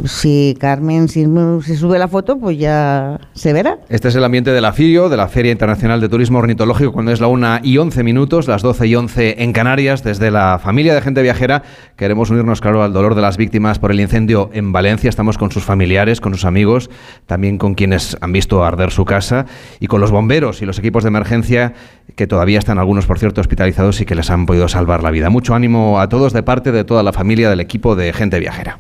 si 0.05 0.55
Carmen 0.59 1.07
si 1.07 1.25
se 1.63 1.75
sube 1.75 1.99
la 1.99 2.07
foto, 2.07 2.37
pues 2.39 2.57
ya 2.57 3.19
se 3.33 3.53
verá. 3.53 3.79
Este 3.89 4.07
es 4.07 4.15
el 4.15 4.23
ambiente 4.23 4.51
de 4.51 4.61
la 4.61 4.73
FIO, 4.73 5.09
de 5.09 5.17
la 5.17 5.27
Feria 5.27 5.51
Internacional 5.51 6.01
de 6.01 6.09
Turismo 6.09 6.39
Ornitológico, 6.39 6.91
cuando 6.91 7.11
es 7.11 7.19
la 7.19 7.27
1 7.27 7.59
y 7.63 7.77
11 7.77 8.03
minutos, 8.03 8.47
las 8.47 8.61
12 8.61 8.87
y 8.87 8.95
11 8.95 9.43
en 9.43 9.53
Canarias. 9.53 10.03
Desde 10.03 10.31
la 10.31 10.59
familia 10.61 10.93
de 10.93 11.01
gente 11.01 11.21
viajera 11.21 11.63
queremos 11.95 12.29
unirnos, 12.29 12.61
claro, 12.61 12.83
al 12.83 12.93
dolor 12.93 13.15
de 13.15 13.21
las 13.21 13.37
víctimas 13.37 13.79
por 13.79 13.91
el 13.91 13.99
incendio 13.99 14.49
en 14.53 14.71
Valencia. 14.71 15.09
Estamos 15.09 15.37
con 15.37 15.51
sus 15.51 15.63
familiares, 15.63 16.21
con 16.21 16.33
sus 16.33 16.45
amigos, 16.45 16.89
también 17.25 17.57
con 17.57 17.75
quienes 17.75 18.17
han 18.21 18.31
visto 18.31 18.63
arder 18.63 18.91
su 18.91 19.05
casa 19.05 19.45
y 19.79 19.87
con 19.87 20.01
los 20.01 20.11
bomberos 20.11 20.61
y 20.61 20.65
los 20.65 20.79
equipos 20.79 21.03
de 21.03 21.09
emergencia 21.09 21.73
que 22.15 22.27
todavía 22.27 22.59
están 22.59 22.79
algunos, 22.79 23.05
por 23.05 23.19
cierto, 23.19 23.41
hospitalizados 23.41 24.01
y 24.01 24.05
que 24.05 24.15
les 24.15 24.29
han 24.29 24.45
podido 24.45 24.67
salvar 24.67 25.03
la 25.03 25.11
vida. 25.11 25.29
Mucho 25.29 25.55
ánimo 25.55 25.99
a 25.99 26.09
todos 26.09 26.33
de 26.33 26.43
parte 26.43 26.71
de 26.71 26.83
toda 26.83 27.03
la 27.03 27.13
familia 27.13 27.49
del 27.49 27.59
equipo 27.59 27.95
de 27.95 28.11
gente 28.13 28.39
viajera. 28.39 28.79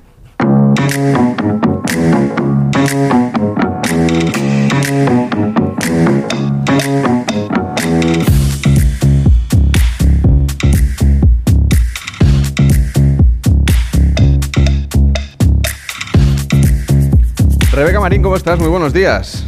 Rebeca 17.71 17.99
Marín, 17.99 18.21
¿cómo 18.21 18.35
estás? 18.35 18.59
Muy 18.59 18.67
buenos 18.67 18.93
días. 18.93 19.43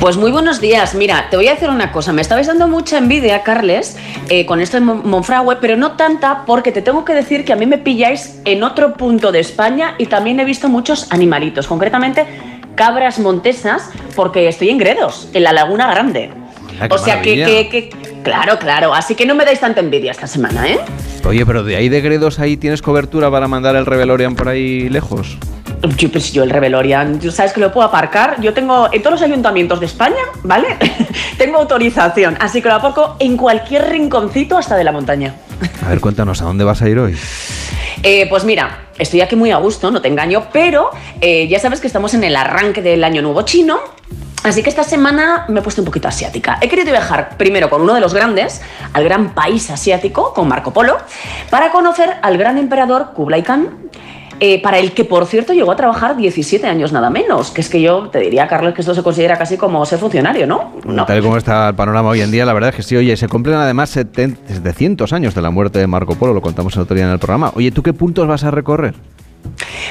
Pues 0.00 0.16
muy 0.16 0.30
buenos 0.30 0.60
días. 0.60 0.94
Mira, 0.94 1.26
te 1.30 1.36
voy 1.36 1.48
a 1.48 1.54
decir 1.54 1.70
una 1.70 1.90
cosa. 1.90 2.12
Me 2.12 2.20
estabais 2.20 2.46
dando 2.46 2.68
mucha 2.68 2.98
envidia, 2.98 3.42
Carles, 3.42 3.96
eh, 4.28 4.44
con 4.44 4.60
esto 4.60 4.80
Mon- 4.80 5.08
Monfragüe, 5.08 5.56
pero 5.60 5.76
no 5.76 5.92
tanta 5.92 6.44
porque 6.44 6.70
te 6.70 6.82
tengo 6.82 7.04
que 7.04 7.14
decir 7.14 7.44
que 7.44 7.52
a 7.52 7.56
mí 7.56 7.66
me 7.66 7.78
pilláis 7.78 8.38
en 8.44 8.62
otro 8.62 8.94
punto 8.94 9.32
de 9.32 9.40
España 9.40 9.94
y 9.98 10.06
también 10.06 10.38
he 10.38 10.44
visto 10.44 10.68
muchos 10.68 11.10
animalitos, 11.12 11.66
concretamente 11.66 12.26
cabras 12.76 13.18
montesas, 13.18 13.90
porque 14.14 14.46
estoy 14.46 14.70
en 14.70 14.78
Gredos, 14.78 15.28
en 15.34 15.42
la 15.42 15.52
Laguna 15.52 15.90
Grande. 15.90 16.30
O 16.90 16.98
sea 16.98 17.20
que, 17.22 17.36
maravilla. 17.36 17.46
que- 17.46 17.68
que- 17.90 18.06
Claro, 18.22 18.58
claro. 18.58 18.92
Así 18.92 19.14
que 19.14 19.24
no 19.24 19.36
me 19.36 19.44
dais 19.44 19.60
tanta 19.60 19.78
envidia 19.80 20.10
esta 20.10 20.26
semana, 20.26 20.66
¿eh? 20.68 20.80
Oye, 21.24 21.46
pero 21.46 21.62
de 21.62 21.76
ahí 21.76 21.88
de 21.88 22.00
Gredos 22.00 22.40
ahí 22.40 22.56
tienes 22.56 22.82
cobertura 22.82 23.30
para 23.30 23.46
mandar 23.46 23.76
el 23.76 23.86
Revelorian 23.86 24.34
por 24.34 24.48
ahí 24.48 24.88
lejos. 24.88 25.38
Yo, 25.96 26.10
pues 26.10 26.32
yo 26.32 26.42
el 26.42 26.50
Revelorian, 26.50 27.20
tú 27.20 27.30
sabes 27.30 27.52
que 27.52 27.60
lo 27.60 27.72
puedo 27.72 27.86
aparcar. 27.86 28.40
Yo 28.40 28.52
tengo 28.52 28.88
en 28.92 29.00
todos 29.00 29.20
los 29.20 29.22
ayuntamientos 29.22 29.78
de 29.78 29.86
España, 29.86 30.16
¿vale? 30.42 30.66
tengo 31.38 31.58
autorización, 31.58 32.36
así 32.40 32.60
que 32.60 32.68
lo 32.68 32.74
aparco 32.74 33.14
en 33.20 33.36
cualquier 33.36 33.88
rinconcito 33.90 34.58
hasta 34.58 34.74
de 34.76 34.82
la 34.82 34.90
montaña. 34.90 35.34
A 35.84 35.88
ver, 35.88 36.00
cuéntanos, 36.00 36.42
¿a 36.42 36.44
dónde 36.44 36.64
vas 36.64 36.82
a 36.82 36.88
ir 36.88 36.98
hoy? 36.98 37.16
Eh, 38.02 38.26
pues 38.28 38.44
mira, 38.44 38.88
estoy 38.98 39.20
aquí 39.20 39.36
muy 39.36 39.50
a 39.50 39.56
gusto, 39.56 39.90
no 39.90 40.00
te 40.00 40.08
engaño, 40.08 40.48
pero 40.52 40.90
eh, 41.20 41.48
ya 41.48 41.58
sabes 41.58 41.80
que 41.80 41.86
estamos 41.86 42.14
en 42.14 42.24
el 42.24 42.36
arranque 42.36 42.82
del 42.82 43.04
año 43.04 43.22
nuevo 43.22 43.42
chino. 43.42 43.78
Así 44.42 44.62
que 44.62 44.68
esta 44.68 44.84
semana 44.84 45.44
me 45.48 45.58
he 45.58 45.62
puesto 45.62 45.80
un 45.80 45.86
poquito 45.86 46.06
asiática. 46.06 46.58
He 46.60 46.68
querido 46.68 46.92
viajar 46.92 47.36
primero 47.36 47.68
con 47.68 47.82
uno 47.82 47.94
de 47.94 48.00
los 48.00 48.14
grandes, 48.14 48.62
al 48.92 49.02
gran 49.02 49.34
país 49.34 49.70
asiático, 49.70 50.32
con 50.34 50.46
Marco 50.46 50.72
Polo, 50.72 50.98
para 51.50 51.72
conocer 51.72 52.16
al 52.22 52.38
gran 52.38 52.56
emperador 52.56 53.12
Kublai 53.12 53.42
Khan, 53.42 53.90
eh, 54.40 54.60
para 54.62 54.78
el 54.78 54.92
que, 54.92 55.04
por 55.04 55.26
cierto, 55.26 55.52
llegó 55.52 55.72
a 55.72 55.76
trabajar 55.76 56.16
17 56.16 56.66
años 56.66 56.92
nada 56.92 57.10
menos. 57.10 57.50
Que 57.50 57.60
es 57.60 57.68
que 57.68 57.80
yo 57.80 58.08
te 58.08 58.20
diría, 58.20 58.46
Carlos, 58.48 58.74
que 58.74 58.82
esto 58.82 58.94
se 58.94 59.02
considera 59.02 59.36
casi 59.36 59.56
como 59.56 59.84
ser 59.86 59.98
funcionario, 59.98 60.46
¿no? 60.46 60.72
No. 60.84 61.06
Tal 61.06 61.18
y 61.18 61.22
como 61.22 61.36
está 61.36 61.68
el 61.68 61.74
panorama 61.74 62.10
hoy 62.10 62.20
en 62.20 62.30
día, 62.30 62.44
la 62.44 62.52
verdad 62.52 62.70
es 62.70 62.76
que 62.76 62.82
sí, 62.82 62.96
oye, 62.96 63.16
se 63.16 63.28
cumplen 63.28 63.56
además 63.56 63.90
70 63.90 64.54
700 64.54 65.12
años 65.12 65.34
de 65.34 65.42
la 65.42 65.50
muerte 65.50 65.78
de 65.78 65.86
Marco 65.86 66.14
Polo, 66.14 66.34
lo 66.34 66.42
contamos 66.42 66.74
el 66.76 66.82
otro 66.82 66.94
día 66.94 67.06
en 67.06 67.12
el 67.12 67.18
programa. 67.18 67.52
Oye, 67.54 67.70
¿tú 67.70 67.82
qué 67.82 67.92
puntos 67.92 68.26
vas 68.26 68.44
a 68.44 68.50
recorrer? 68.50 68.94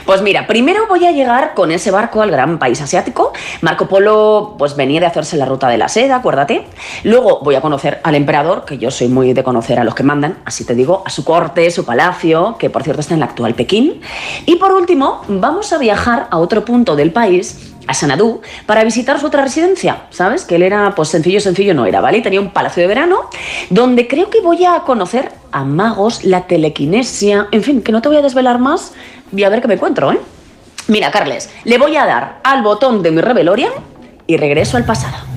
Pues 0.06 0.22
mira, 0.22 0.46
primero 0.46 0.88
voy 0.88 1.06
a 1.06 1.12
llegar 1.12 1.54
con 1.56 1.72
ese 1.72 1.90
barco 1.90 2.22
al 2.22 2.30
gran 2.30 2.60
país 2.60 2.80
asiático. 2.82 3.34
Marco 3.62 3.88
Polo 3.88 4.56
pues 4.58 4.76
venía 4.76 5.00
de 5.00 5.08
hacerse 5.08 5.38
la 5.38 5.46
ruta 5.46 5.68
de 5.68 5.78
la 5.78 5.88
seda, 5.88 6.18
acuérdate. 6.18 6.68
Luego 7.04 7.40
voy 7.42 7.56
a 7.56 7.62
conocer 7.62 8.02
al 8.04 8.16
emperador, 8.16 8.66
que 8.66 8.78
yo 8.78 8.92
soy 8.92 9.08
muy 9.08 9.34
de 9.34 9.44
conocer 9.44 9.80
a 9.80 9.84
los 9.84 9.96
que 9.96 10.04
mandan, 10.04 10.38
así 10.46 10.66
te 10.66 10.76
digo, 10.76 11.02
a 11.06 11.10
su 11.10 11.24
corte, 11.24 11.72
su 11.72 11.86
palacio, 11.86 12.56
que 12.60 12.70
por 12.70 12.84
cierto 12.84 13.02
está 13.02 13.14
en 13.14 13.22
la 13.22 13.28
actual 13.28 13.56
Pekín. 13.56 14.02
Y 14.46 14.58
por 14.58 14.72
último, 14.74 15.22
vamos 15.28 15.74
a 15.74 15.78
viajar 15.78 16.28
a 16.30 16.38
otro 16.38 16.66
punto 16.66 16.96
del 16.96 17.12
país 17.12 17.75
a 17.88 17.94
Sanadú 17.94 18.42
para 18.66 18.84
visitar 18.84 19.20
su 19.20 19.28
otra 19.28 19.44
residencia, 19.44 20.04
¿sabes? 20.10 20.46
Que 20.46 20.56
él 20.56 20.64
era, 20.64 20.94
pues 20.96 21.10
sencillo, 21.10 21.40
sencillo 21.40 21.74
no 21.74 21.86
era, 21.86 22.02
¿vale? 22.02 22.22
Tenía 22.22 22.42
un 22.42 22.52
palacio 22.52 22.82
de 22.82 22.88
verano 22.88 23.30
donde 23.70 24.08
creo 24.08 24.30
que 24.30 24.42
voy 24.42 24.66
a 24.66 24.80
conocer 24.82 25.32
a 25.52 25.64
magos, 25.64 26.24
la 26.24 26.48
telequinesia, 26.48 27.48
en 27.52 27.64
fin, 27.64 27.82
que 27.82 27.92
no 27.92 28.02
te 28.02 28.10
voy 28.10 28.18
a 28.18 28.22
desvelar 28.22 28.60
más 28.60 28.94
y 29.36 29.44
a 29.44 29.50
ver 29.50 29.62
qué 29.62 29.68
me 29.68 29.76
encuentro, 29.76 30.12
¿eh? 30.12 30.20
Mira, 30.88 31.12
Carles, 31.12 31.50
le 31.64 31.78
voy 31.78 31.96
a 31.96 32.06
dar 32.06 32.40
al 32.44 32.62
botón 32.62 33.02
de 33.02 33.12
mi 33.12 33.22
Revelorian 33.22 33.72
y 34.28 34.38
regreso 34.38 34.78
al 34.78 34.86
pasado. 34.86 35.35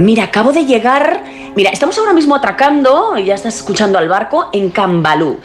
Mira, 0.00 0.24
acabo 0.24 0.52
de 0.52 0.64
llegar. 0.64 1.24
Mira, 1.54 1.70
estamos 1.70 1.96
ahora 1.98 2.12
mismo 2.12 2.34
atracando, 2.34 3.16
y 3.16 3.24
ya 3.24 3.34
estás 3.34 3.56
escuchando 3.56 3.98
al 3.98 4.08
barco, 4.08 4.50
en 4.52 4.70
Cambalú. 4.70 5.38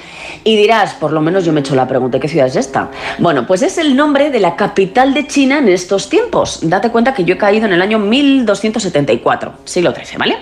Y 0.43 0.57
dirás, 0.57 0.93
por 0.95 1.13
lo 1.13 1.21
menos 1.21 1.45
yo 1.45 1.53
me 1.53 1.59
he 1.59 1.63
hecho 1.63 1.75
la 1.75 1.87
pregunta, 1.87 2.19
¿qué 2.19 2.27
ciudad 2.27 2.47
es 2.47 2.55
esta? 2.55 2.89
Bueno, 3.19 3.45
pues 3.47 3.61
es 3.61 3.77
el 3.77 3.95
nombre 3.95 4.29
de 4.29 4.39
la 4.39 4.55
capital 4.55 5.13
de 5.13 5.27
China 5.27 5.59
en 5.59 5.69
estos 5.69 6.09
tiempos. 6.09 6.59
Date 6.63 6.89
cuenta 6.89 7.13
que 7.13 7.23
yo 7.23 7.35
he 7.35 7.37
caído 7.37 7.65
en 7.65 7.73
el 7.73 7.81
año 7.81 7.99
1274, 7.99 9.53
siglo 9.63 9.93
XIII, 9.93 10.17
¿vale? 10.17 10.37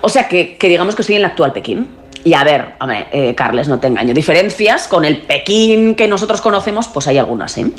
O 0.00 0.08
sea 0.08 0.28
que, 0.28 0.56
que 0.56 0.68
digamos 0.68 0.94
que 0.94 1.02
estoy 1.02 1.16
en 1.16 1.22
la 1.22 1.28
actual 1.28 1.52
Pekín. 1.52 1.88
Y 2.24 2.34
a 2.34 2.44
ver, 2.44 2.74
hombre, 2.80 3.06
eh, 3.12 3.34
Carles, 3.34 3.68
no 3.68 3.78
te 3.78 3.86
engaño. 3.86 4.12
Diferencias 4.12 4.88
con 4.88 5.04
el 5.04 5.18
Pekín 5.18 5.94
que 5.94 6.08
nosotros 6.08 6.40
conocemos, 6.40 6.88
pues 6.88 7.06
hay 7.08 7.18
algunas, 7.18 7.56
¿eh? 7.58 7.64
Me 7.64 7.72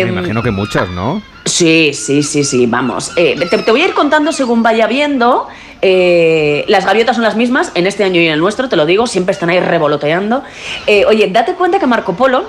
Em, 0.00 0.08
imagino 0.08 0.42
que 0.42 0.50
muchas, 0.50 0.88
¿no? 0.90 1.22
Sí, 1.44 1.92
sí, 1.94 2.22
sí, 2.22 2.44
sí, 2.44 2.66
vamos. 2.66 3.12
Eh, 3.16 3.36
te, 3.48 3.58
te 3.58 3.70
voy 3.70 3.82
a 3.82 3.86
ir 3.86 3.94
contando 3.94 4.32
según 4.32 4.62
vaya 4.62 4.86
viendo. 4.86 5.48
Eh, 5.82 6.64
las 6.68 6.84
gaviotas 6.84 7.16
son 7.16 7.24
las 7.24 7.36
mismas 7.36 7.72
en 7.74 7.86
este 7.86 8.04
año 8.04 8.20
y 8.20 8.26
en 8.26 8.34
el 8.34 8.38
nuestro, 8.40 8.68
te 8.68 8.76
lo 8.76 8.84
digo, 8.84 9.06
siempre 9.06 9.32
están 9.32 9.48
ahí 9.48 9.60
revoloteando. 9.60 10.42
Eh, 10.86 11.06
oye, 11.06 11.28
date 11.32 11.54
cuenta 11.54 11.78
que 11.78 11.86
Marco 11.86 12.12
Polo, 12.14 12.44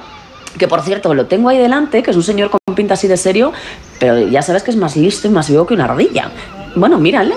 que 0.59 0.67
por 0.67 0.81
cierto 0.81 1.13
lo 1.13 1.25
tengo 1.27 1.47
ahí 1.47 1.57
delante, 1.57 2.03
que 2.03 2.11
es 2.11 2.17
un 2.17 2.23
señor 2.23 2.49
con 2.49 2.59
pinta 2.75 2.95
así 2.95 3.07
de 3.07 3.15
serio, 3.15 3.53
pero 3.99 4.19
ya 4.27 4.41
sabes 4.41 4.63
que 4.63 4.71
es 4.71 4.77
más 4.77 4.97
listo 4.97 5.27
y 5.27 5.31
más 5.31 5.49
vivo 5.49 5.65
que 5.65 5.73
una 5.73 5.85
ardilla. 5.85 6.29
Bueno, 6.75 6.99
mírale, 6.99 7.35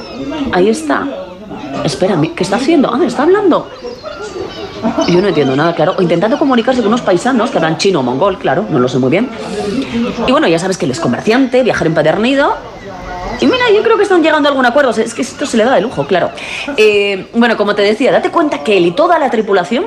ahí 0.53 0.68
está. 0.68 1.07
Espera, 1.82 2.18
¿qué 2.34 2.42
está 2.42 2.56
haciendo? 2.56 2.92
Ah, 2.92 3.00
está 3.04 3.24
hablando. 3.24 3.70
Yo 5.08 5.20
no 5.20 5.28
entiendo 5.28 5.56
nada, 5.56 5.74
claro. 5.74 5.94
O 5.98 6.02
intentando 6.02 6.38
comunicarse 6.38 6.80
con 6.80 6.88
unos 6.88 7.00
paisanos 7.00 7.50
que 7.50 7.58
hablan 7.58 7.78
chino 7.78 8.00
o 8.00 8.02
mongol, 8.02 8.38
claro, 8.38 8.66
no 8.68 8.78
lo 8.78 8.88
sé 8.88 8.98
muy 8.98 9.10
bien. 9.10 9.28
Y 10.26 10.32
bueno, 10.32 10.46
ya 10.46 10.58
sabes 10.58 10.76
que 10.76 10.84
él 10.84 10.90
es 10.90 11.00
comerciante, 11.00 11.62
viajero 11.62 11.88
empedernido. 11.88 12.56
Y 13.40 13.46
mira, 13.46 13.70
yo 13.74 13.82
creo 13.82 13.96
que 13.96 14.04
están 14.04 14.22
llegando 14.22 14.48
a 14.48 14.50
algún 14.50 14.66
acuerdo. 14.66 14.90
Es 14.90 15.14
que 15.14 15.22
esto 15.22 15.46
se 15.46 15.56
le 15.56 15.64
da 15.64 15.74
de 15.74 15.80
lujo, 15.80 16.06
claro. 16.06 16.30
Eh, 16.76 17.28
bueno, 17.34 17.56
como 17.56 17.74
te 17.74 17.82
decía, 17.82 18.12
date 18.12 18.30
cuenta 18.30 18.62
que 18.62 18.76
él 18.76 18.86
y 18.86 18.90
toda 18.92 19.18
la 19.18 19.30
tripulación 19.30 19.84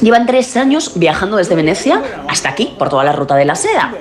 llevan 0.00 0.26
tres 0.26 0.56
años 0.56 0.92
viajando 0.96 1.36
desde 1.36 1.54
Venecia 1.54 2.02
hasta 2.28 2.48
aquí, 2.48 2.74
por 2.78 2.88
toda 2.88 3.04
la 3.04 3.12
ruta 3.12 3.36
de 3.36 3.44
la 3.44 3.54
seda. 3.54 3.94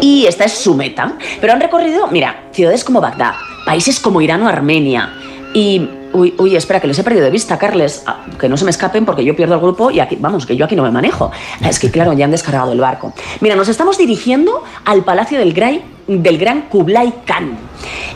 Y 0.00 0.26
esta 0.26 0.44
es 0.44 0.52
su 0.52 0.74
meta. 0.74 1.14
Pero 1.40 1.52
han 1.52 1.60
recorrido, 1.60 2.08
mira, 2.08 2.44
ciudades 2.52 2.84
como 2.84 3.00
Bagdad, 3.00 3.34
países 3.64 3.98
como 3.98 4.20
Irán 4.20 4.42
o 4.42 4.48
Armenia. 4.48 5.14
Y, 5.54 5.88
uy, 6.12 6.34
uy, 6.38 6.56
espera, 6.56 6.80
que 6.80 6.86
les 6.86 6.98
he 6.98 7.04
perdido 7.04 7.24
de 7.24 7.30
vista, 7.30 7.58
Carles. 7.58 8.02
Ah, 8.06 8.24
que 8.38 8.48
no 8.48 8.56
se 8.56 8.64
me 8.64 8.70
escapen 8.70 9.04
porque 9.04 9.24
yo 9.24 9.34
pierdo 9.36 9.54
el 9.54 9.60
grupo 9.60 9.90
y 9.90 10.00
aquí, 10.00 10.16
vamos, 10.20 10.46
que 10.46 10.56
yo 10.56 10.64
aquí 10.64 10.76
no 10.76 10.82
me 10.82 10.90
manejo. 10.90 11.30
Es 11.66 11.78
que, 11.78 11.90
claro, 11.90 12.12
ya 12.12 12.24
han 12.24 12.30
descargado 12.30 12.72
el 12.72 12.80
barco. 12.80 13.12
Mira, 13.40 13.56
nos 13.56 13.68
estamos 13.68 13.98
dirigiendo 13.98 14.62
al 14.84 15.04
palacio 15.04 15.38
del, 15.38 15.54
Grai- 15.54 15.82
del 16.06 16.38
gran 16.38 16.62
Kublai 16.62 17.12
Khan. 17.24 17.56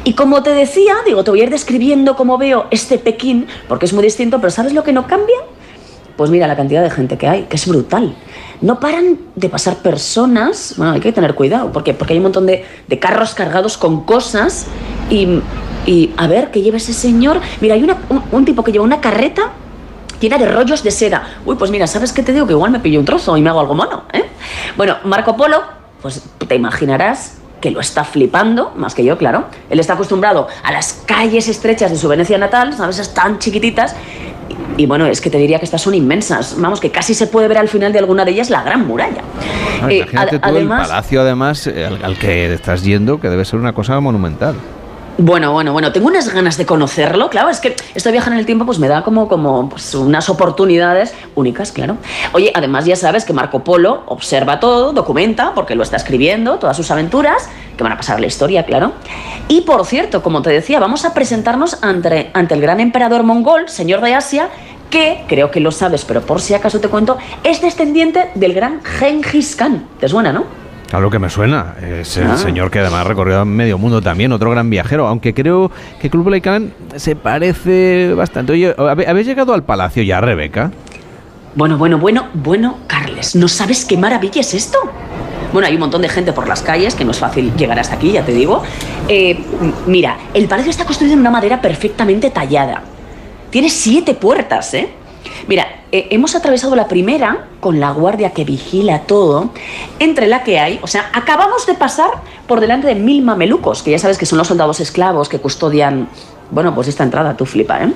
Y 0.05 0.13
como 0.15 0.43
te 0.43 0.51
decía, 0.51 0.95
digo, 1.05 1.25
te 1.25 1.31
voy 1.31 1.41
a 1.41 1.45
ir 1.45 1.51
describiendo 1.51 2.17
cómo 2.17 2.39
veo 2.39 2.67
este 2.71 2.99
Pekín, 2.99 3.47
porque 3.69 3.87
es 3.87 3.93
muy 3.93 4.05
distinto, 4.05 4.41
pero 4.41 4.51
¿sabes 4.51 4.73
lo 4.73 4.85
que 4.85 4.93
no 4.93 5.07
cambia? 5.07 5.37
Pues 6.17 6.31
mira 6.31 6.47
la 6.47 6.57
cantidad 6.57 6.83
de 6.83 6.91
gente 6.91 7.19
que 7.19 7.29
hay, 7.29 7.43
que 7.43 7.57
es 7.57 7.67
brutal. 7.67 8.15
No 8.63 8.81
paran 8.81 9.19
de 9.35 9.49
pasar 9.51 9.77
personas, 9.77 10.75
bueno, 10.79 10.93
hay 10.93 11.01
que 11.01 11.13
tener 11.13 11.35
cuidado, 11.35 11.71
porque, 11.73 11.93
porque 11.93 12.15
hay 12.15 12.19
un 12.19 12.23
montón 12.23 12.47
de, 12.47 12.65
de 12.89 12.99
carros 12.99 13.35
cargados 13.35 13.77
con 13.77 14.05
cosas 14.05 14.67
y, 15.11 15.41
y 15.87 16.11
a 16.17 16.27
ver, 16.27 16.51
¿qué 16.51 16.61
lleva 16.63 16.77
ese 16.77 16.93
señor? 16.93 17.41
Mira, 17.61 17.75
hay 17.75 17.83
una- 17.83 17.97
un, 18.09 18.23
un 18.33 18.45
tipo 18.45 18.63
que 18.65 18.73
lleva 18.73 18.85
una 18.85 19.01
carreta 19.01 19.53
llena 20.21 20.39
de 20.39 20.47
rollos 20.47 20.83
de 20.83 20.91
seda. 20.91 21.23
Uy, 21.45 21.57
pues 21.57 21.71
mira, 21.71 21.87
¿sabes 21.87 22.13
qué 22.13 22.23
te 22.23 22.33
digo? 22.33 22.47
Que 22.47 22.53
igual 22.55 22.71
me 22.71 22.81
pillo 22.81 22.99
un 22.99 23.05
trozo 23.05 23.37
y 23.37 23.43
me 23.43 23.51
hago 23.51 23.61
algo 23.61 23.75
mono, 23.75 24.05
¿eh? 24.13 24.25
Bueno, 24.77 24.97
Marco 25.05 25.37
Polo, 25.37 25.63
pues 26.03 26.23
te 26.47 26.55
imaginarás 26.55 27.39
que 27.61 27.71
lo 27.71 27.81
está 27.81 28.05
flipando, 28.05 28.73
más 28.77 28.95
que 28.95 29.03
yo, 29.05 29.17
claro. 29.17 29.45
Él 29.71 29.81
está 29.81 29.95
acostumbrado 29.95 30.47
a 30.63 30.73
las 30.73 31.03
calles 31.07 31.49
estrechas 31.49 31.91
de 31.91 31.97
su 31.97 32.09
Venecia 32.09 32.37
natal, 32.39 32.75
¿sabes? 32.75 32.99
Esas 32.99 33.15
tan 33.15 33.39
chiquititas. 33.39 33.95
Y, 34.77 34.83
y 34.83 34.87
bueno, 34.87 35.07
es 35.07 35.21
que 35.21 35.31
te 35.31 35.39
diría 35.39 35.59
que 35.59 35.65
estas 35.65 35.81
son 35.83 35.95
inmensas. 35.95 36.55
Vamos, 36.59 36.81
que 36.81 36.91
casi 36.91 37.15
se 37.15 37.27
puede 37.27 37.49
ver 37.49 37.59
al 37.59 37.69
final 37.69 37.93
de 37.93 37.99
alguna 37.99 38.25
de 38.25 38.33
ellas 38.33 38.51
la 38.51 38.63
gran 38.63 38.87
muralla. 38.87 39.23
No, 39.83 39.89
Eh, 39.89 39.97
imagínate 39.99 40.37
ad- 40.37 40.41
tú 40.41 40.49
además- 40.49 40.83
el 40.83 40.89
palacio, 40.91 41.21
además, 41.23 41.67
eh, 41.67 41.87
al, 41.87 42.05
al 42.05 42.19
que 42.19 42.53
estás 42.55 42.83
yendo, 42.85 43.19
que 43.21 43.29
debe 43.31 43.45
ser 43.45 43.59
una 43.59 43.73
cosa 43.73 43.99
monumental. 44.01 44.55
Bueno, 45.19 45.53
bueno, 45.53 45.73
bueno, 45.73 45.93
tengo 45.93 46.09
unas 46.09 46.31
ganas 46.31 46.59
de 46.59 46.67
conocerlo, 46.67 47.31
claro, 47.31 47.49
es 47.49 47.61
que 47.61 47.75
esto 47.95 48.11
de 48.11 48.13
viajar 48.13 48.35
en 48.35 48.39
el 48.39 48.45
tiempo 48.45 48.67
pues 48.67 48.79
me 48.79 48.87
da 48.87 49.03
como, 49.03 49.29
como 49.29 49.71
pues, 49.71 49.95
unas 49.95 50.29
oportunidades 50.29 51.15
únicas, 51.35 51.73
claro. 51.73 51.97
Oye, 52.35 52.53
además 52.55 52.85
ya 52.85 52.97
sabes 52.97 53.25
que 53.25 53.33
Marco 53.33 53.65
Polo 53.65 54.03
observa 54.09 54.61
todo, 54.61 54.93
documenta, 54.93 55.55
porque 55.55 55.75
lo 55.75 55.85
está 55.85 55.97
escribiendo, 55.97 56.59
todas 56.59 56.77
sus 56.77 56.91
aventuras, 56.91 57.49
que 57.79 57.83
van 57.83 57.93
a 57.93 57.97
pasar 57.97 58.21
la 58.21 58.27
historia, 58.27 58.67
claro. 58.67 58.93
Y 59.49 59.63
por 59.63 59.87
cierto, 59.87 60.23
como 60.23 60.43
te 60.43 60.51
decía, 60.51 60.81
vamos 60.81 61.07
a 61.07 61.15
presentarnos 61.15 61.83
ante, 61.83 62.31
ante 62.35 62.53
el 62.53 62.61
gran 62.61 62.81
emperador 62.81 63.23
mongol, 63.23 63.71
señor 63.71 64.03
de 64.03 64.15
Asia, 64.15 64.51
que, 64.91 65.25
creo 65.29 65.51
que 65.51 65.61
lo 65.61 65.73
sabes, 65.73 66.05
pero 66.05 66.21
por 66.21 66.43
si 66.43 66.53
acaso 66.53 66.79
te 66.79 66.89
cuento, 66.89 67.17
es 67.43 67.63
descendiente 67.63 68.31
del 68.35 68.53
gran 68.53 68.83
Genghis 68.85 69.57
Khan. 69.57 69.87
¿Te 69.99 70.11
suena, 70.11 70.31
no? 70.31 70.66
Claro 70.89 71.11
que 71.11 71.19
me 71.19 71.29
suena. 71.29 71.75
Es 71.83 72.17
el 72.17 72.31
Ah. 72.31 72.37
señor 72.37 72.71
que 72.71 72.79
además 72.79 73.01
ha 73.01 73.09
recorrido 73.09 73.45
medio 73.45 73.77
mundo 73.77 74.01
también, 74.01 74.31
otro 74.33 74.51
gran 74.51 74.71
viajero. 74.71 75.07
Aunque 75.09 75.35
creo 75.35 75.71
que 76.01 76.09
Kublai 76.11 76.41
Khan 76.41 76.73
se 76.97 77.17
parece 77.17 78.13
bastante. 78.15 78.53
Oye, 78.53 78.75
¿habe- 78.79 79.07
¿habéis 79.09 79.27
llegado 79.27 79.53
al 79.53 79.65
palacio 79.65 80.03
ya, 80.05 80.21
Rebeca? 80.21 80.71
Bueno, 81.57 81.77
bueno, 81.79 81.99
bueno, 81.99 82.27
bueno, 82.35 82.79
Carles, 82.87 83.35
¿no 83.35 83.49
sabes 83.49 83.85
qué 83.85 83.97
maravilla 83.97 84.41
es 84.43 84.55
esto? 84.55 84.79
Bueno, 85.53 85.67
hay 85.67 85.75
un 85.75 85.81
montón 85.81 86.03
de 86.03 86.09
gente 86.09 86.33
por 86.33 86.47
las 86.49 86.61
calles, 86.61 86.95
que 86.95 87.05
no 87.05 87.13
es 87.13 87.19
fácil 87.19 87.53
llegar 87.57 87.79
hasta 87.79 87.95
aquí, 87.97 88.13
ya 88.13 88.25
te 88.25 88.33
digo. 88.33 88.63
Eh, 89.09 89.39
mira, 89.87 90.19
el 90.35 90.47
palacio 90.49 90.71
está 90.71 90.85
construido 90.85 91.15
en 91.15 91.21
una 91.21 91.31
madera 91.31 91.61
perfectamente 91.63 92.31
tallada. 92.31 92.83
Tiene 93.51 93.71
siete 93.71 94.13
puertas, 94.15 94.75
¿eh? 94.75 94.91
Mira, 95.49 95.67
eh, 95.97 96.09
hemos 96.11 96.35
atravesado 96.35 96.77
la 96.77 96.89
primera 96.89 97.47
con 97.61 97.81
la 97.81 97.91
guardia 97.91 98.31
que 98.31 98.45
vigila 98.45 99.05
todo, 99.05 99.49
entre 99.99 100.27
la 100.27 100.43
que 100.43 100.59
hay, 100.59 100.79
o 100.83 100.87
sea, 100.87 101.09
acabamos 101.15 101.67
de 101.67 101.73
pasar 101.73 102.11
por 102.47 102.61
delante 102.61 102.87
de 102.87 102.95
mil 102.95 103.23
mamelucos, 103.23 103.83
que 103.83 103.93
ya 103.93 103.99
sabes 103.99 104.19
que 104.19 104.27
son 104.27 104.37
los 104.37 104.47
soldados 104.47 104.79
esclavos 104.81 105.31
que 105.31 105.39
custodian, 105.39 106.07
bueno, 106.51 106.75
pues 106.75 106.89
esta 106.89 107.03
entrada, 107.03 107.35
tú 107.35 107.47
flipa, 107.47 107.83
¿eh? 107.83 107.93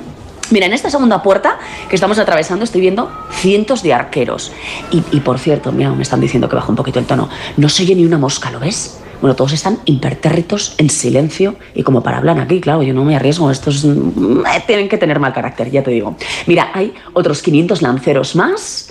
Mira, 0.50 0.64
en 0.64 0.72
esta 0.72 0.88
segunda 0.88 1.22
puerta 1.22 1.58
que 1.90 1.94
estamos 1.94 2.18
atravesando 2.18 2.64
estoy 2.64 2.80
viendo 2.80 3.10
cientos 3.32 3.82
de 3.82 3.92
arqueros. 3.92 4.50
Y, 4.90 5.04
y 5.12 5.20
por 5.20 5.38
cierto, 5.38 5.70
mira, 5.70 5.90
me 5.90 6.02
están 6.02 6.20
diciendo 6.20 6.48
que 6.48 6.56
bajo 6.56 6.72
un 6.72 6.76
poquito 6.76 6.98
el 6.98 7.04
tono. 7.04 7.28
No 7.58 7.68
se 7.68 7.82
oye 7.82 7.94
ni 7.94 8.06
una 8.06 8.18
mosca, 8.18 8.50
¿lo 8.50 8.58
ves? 8.58 8.98
Bueno, 9.20 9.36
todos 9.36 9.52
están 9.52 9.78
impertérritos, 9.84 10.74
en 10.78 10.90
silencio, 10.90 11.56
y 11.74 11.82
como 11.82 12.02
para 12.02 12.18
hablar 12.18 12.38
aquí, 12.38 12.60
claro, 12.60 12.82
yo 12.82 12.94
no 12.94 13.04
me 13.04 13.16
arriesgo, 13.16 13.50
estos 13.50 13.84
mm, 13.84 14.46
eh, 14.46 14.64
tienen 14.66 14.88
que 14.88 14.98
tener 14.98 15.18
mal 15.20 15.32
carácter, 15.32 15.70
ya 15.70 15.82
te 15.82 15.90
digo. 15.90 16.16
Mira, 16.46 16.70
hay 16.74 16.94
otros 17.12 17.42
500 17.42 17.82
lanceros 17.82 18.34
más, 18.36 18.90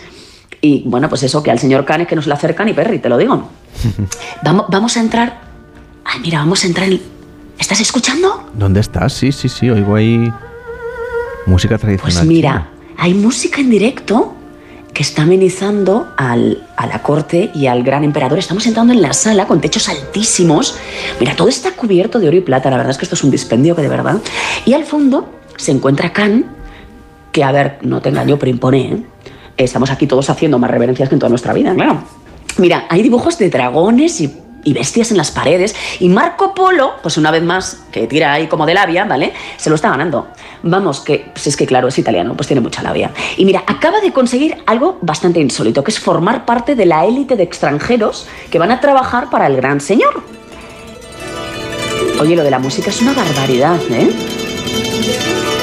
y 0.61 0.84
bueno, 0.86 1.09
pues 1.09 1.23
eso, 1.23 1.41
que 1.41 1.51
al 1.51 1.59
señor 1.59 1.86
Cane 1.86 2.05
que 2.05 2.15
nos 2.15 2.27
le 2.27 2.34
acercan 2.34 2.67
y 2.67 2.73
Perry, 2.73 2.99
te 2.99 3.09
lo 3.09 3.17
digo. 3.17 3.49
Vamos, 4.43 4.65
vamos 4.69 4.97
a 4.97 4.99
entrar... 4.99 5.41
Ay, 6.03 6.19
mira, 6.21 6.39
vamos 6.39 6.63
a 6.63 6.67
entrar 6.67 6.88
en... 6.88 6.99
¿Estás 7.57 7.80
escuchando? 7.82 8.49
¿Dónde 8.53 8.80
estás? 8.80 9.13
Sí, 9.13 9.32
sí, 9.32 9.47
sí, 9.47 9.69
oigo 9.69 9.95
ahí 9.95 10.32
música 11.45 11.77
tradicional. 11.77 12.15
Pues 12.15 12.25
mira, 12.25 12.69
hay 12.97 13.13
música 13.13 13.61
en 13.61 13.69
directo 13.69 14.34
que 14.93 15.03
está 15.03 15.23
amenizando 15.23 16.07
al, 16.17 16.67
a 16.75 16.87
la 16.87 17.01
corte 17.01 17.51
y 17.53 17.67
al 17.67 17.83
gran 17.83 18.03
emperador. 18.03 18.39
Estamos 18.39 18.65
entrando 18.67 18.93
en 18.93 19.01
la 19.01 19.13
sala 19.13 19.45
con 19.47 19.61
techos 19.61 19.87
altísimos. 19.89 20.77
Mira, 21.19 21.35
todo 21.35 21.47
está 21.47 21.71
cubierto 21.71 22.19
de 22.19 22.27
oro 22.27 22.37
y 22.37 22.41
plata. 22.41 22.69
La 22.69 22.77
verdad 22.77 22.91
es 22.91 22.97
que 22.97 23.05
esto 23.05 23.15
es 23.15 23.23
un 23.23 23.31
dispendio 23.31 23.75
que 23.75 23.81
de 23.81 23.87
verdad. 23.87 24.17
Y 24.65 24.73
al 24.73 24.85
fondo 24.85 25.29
se 25.55 25.71
encuentra 25.71 26.11
Khan, 26.11 26.45
que 27.31 27.43
a 27.43 27.51
ver, 27.51 27.77
no 27.81 28.01
te 28.01 28.09
engaño, 28.09 28.37
pero 28.37 28.49
impone. 28.49 28.81
¿eh? 28.93 29.03
Estamos 29.57 29.91
aquí 29.91 30.07
todos 30.07 30.29
haciendo 30.29 30.57
más 30.57 30.71
reverencias 30.71 31.09
que 31.09 31.15
en 31.15 31.19
toda 31.19 31.29
nuestra 31.29 31.53
vida, 31.53 31.73
claro. 31.73 32.03
Mira, 32.57 32.85
hay 32.89 33.01
dibujos 33.03 33.37
de 33.37 33.49
dragones 33.49 34.19
y 34.21 34.33
y 34.64 34.74
bestias 34.74 35.12
en 35.12 35.18
las 35.18 35.32
paredes. 35.32 35.76
Y 35.99 36.10
Marco 36.10 36.53
Polo, 36.53 36.93
pues 37.01 37.18
una 37.18 37.32
vez 37.32 37.43
más, 37.43 37.82
que 37.91 38.07
tira 38.07 38.34
ahí 38.34 38.47
como 38.47 38.66
de 38.66 38.74
labia, 38.74 39.05
¿vale? 39.05 39.34
Se 39.57 39.70
lo 39.70 39.76
está 39.76 39.89
ganando. 39.89 40.28
Vamos, 40.64 40.99
que 41.01 41.30
pues 41.34 41.47
es 41.47 41.55
que 41.57 41.66
claro, 41.66 41.88
es 41.88 41.97
italiano, 41.97 42.34
pues 42.36 42.47
tiene 42.47 42.62
mucha 42.62 42.82
labia. 42.84 43.12
Y 43.38 43.45
mira, 43.45 43.64
acaba 43.66 43.99
de 44.01 44.12
conseguir 44.12 44.57
algo 44.66 44.97
bastante 45.01 45.39
insólito, 45.39 45.84
que 45.84 45.91
es 45.91 45.99
formar 45.99 46.45
parte 46.45 46.76
de 46.76 46.86
la 46.86 47.05
élite 47.05 47.36
de 47.36 47.43
extranjeros 47.43 48.28
que 48.51 48.60
van 48.60 48.72
a 48.72 48.80
trabajar 48.80 49.30
para 49.30 49.47
el 49.47 49.55
gran 49.55 49.80
señor. 49.82 50.24
Oye, 52.20 52.36
lo 52.36 52.43
de 52.43 52.51
la 52.51 52.60
música 52.60 52.89
es 52.89 53.01
una 53.01 53.14
barbaridad, 53.14 53.80
¿eh? 53.91 54.10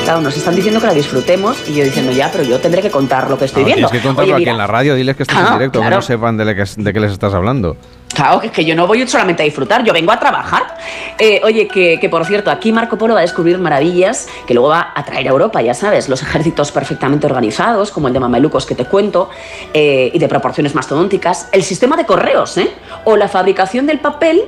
Claro, 0.04 0.20
nos 0.20 0.36
están 0.36 0.54
diciendo 0.54 0.80
que 0.80 0.86
la 0.86 0.94
disfrutemos 0.94 1.56
y 1.68 1.74
yo 1.74 1.84
diciendo 1.84 2.12
ya, 2.12 2.30
pero 2.30 2.44
yo 2.44 2.58
tendré 2.60 2.80
que 2.80 2.90
contar 2.90 3.28
lo 3.28 3.36
que 3.38 3.46
estoy 3.46 3.62
No, 3.62 3.66
viendo. 3.66 3.88
Tienes 3.88 4.02
que 4.02 4.06
contarlo 4.08 4.34
Oye, 4.36 4.44
aquí 4.44 4.50
en 4.50 4.56
la 4.58 4.66
radio, 4.68 4.94
diles 4.94 5.16
que 5.16 5.24
estás 5.24 5.36
Ah, 5.38 5.46
en 5.48 5.58
directo, 5.58 5.80
que 5.80 5.90
no 5.90 6.00
sepan 6.00 6.36
de, 6.36 6.44
le- 6.44 6.54
de 6.54 6.92
qué 6.92 7.00
les 7.00 7.10
estás 7.12 7.34
hablando. 7.34 7.76
Claro, 8.14 8.40
que 8.40 8.46
es 8.46 8.52
que 8.52 8.64
yo 8.64 8.74
no 8.74 8.86
voy 8.86 9.06
solamente 9.06 9.42
a 9.42 9.44
disfrutar, 9.44 9.84
yo 9.84 9.92
vengo 9.92 10.10
a 10.12 10.18
trabajar. 10.18 10.78
Eh, 11.18 11.40
oye, 11.44 11.68
que, 11.68 11.98
que 12.00 12.08
por 12.08 12.24
cierto, 12.24 12.50
aquí 12.50 12.72
Marco 12.72 12.96
Polo 12.96 13.14
va 13.14 13.20
a 13.20 13.22
descubrir 13.22 13.58
maravillas 13.58 14.28
que 14.46 14.54
luego 14.54 14.70
va 14.70 14.92
a 14.94 15.04
traer 15.04 15.26
a 15.26 15.30
Europa, 15.30 15.60
ya 15.60 15.74
sabes, 15.74 16.08
los 16.08 16.22
ejércitos 16.22 16.72
perfectamente 16.72 17.26
organizados, 17.26 17.90
como 17.90 18.08
el 18.08 18.14
de 18.14 18.20
Mamelucos 18.20 18.64
que 18.64 18.74
te 18.74 18.84
cuento, 18.86 19.28
eh, 19.74 20.10
y 20.14 20.18
de 20.18 20.28
proporciones 20.28 20.74
mastodónticas, 20.74 21.48
el 21.52 21.62
sistema 21.62 21.96
de 21.96 22.06
correos, 22.06 22.56
¿eh? 22.56 22.70
o 23.04 23.16
la 23.16 23.28
fabricación 23.28 23.86
del 23.86 23.98
papel 23.98 24.42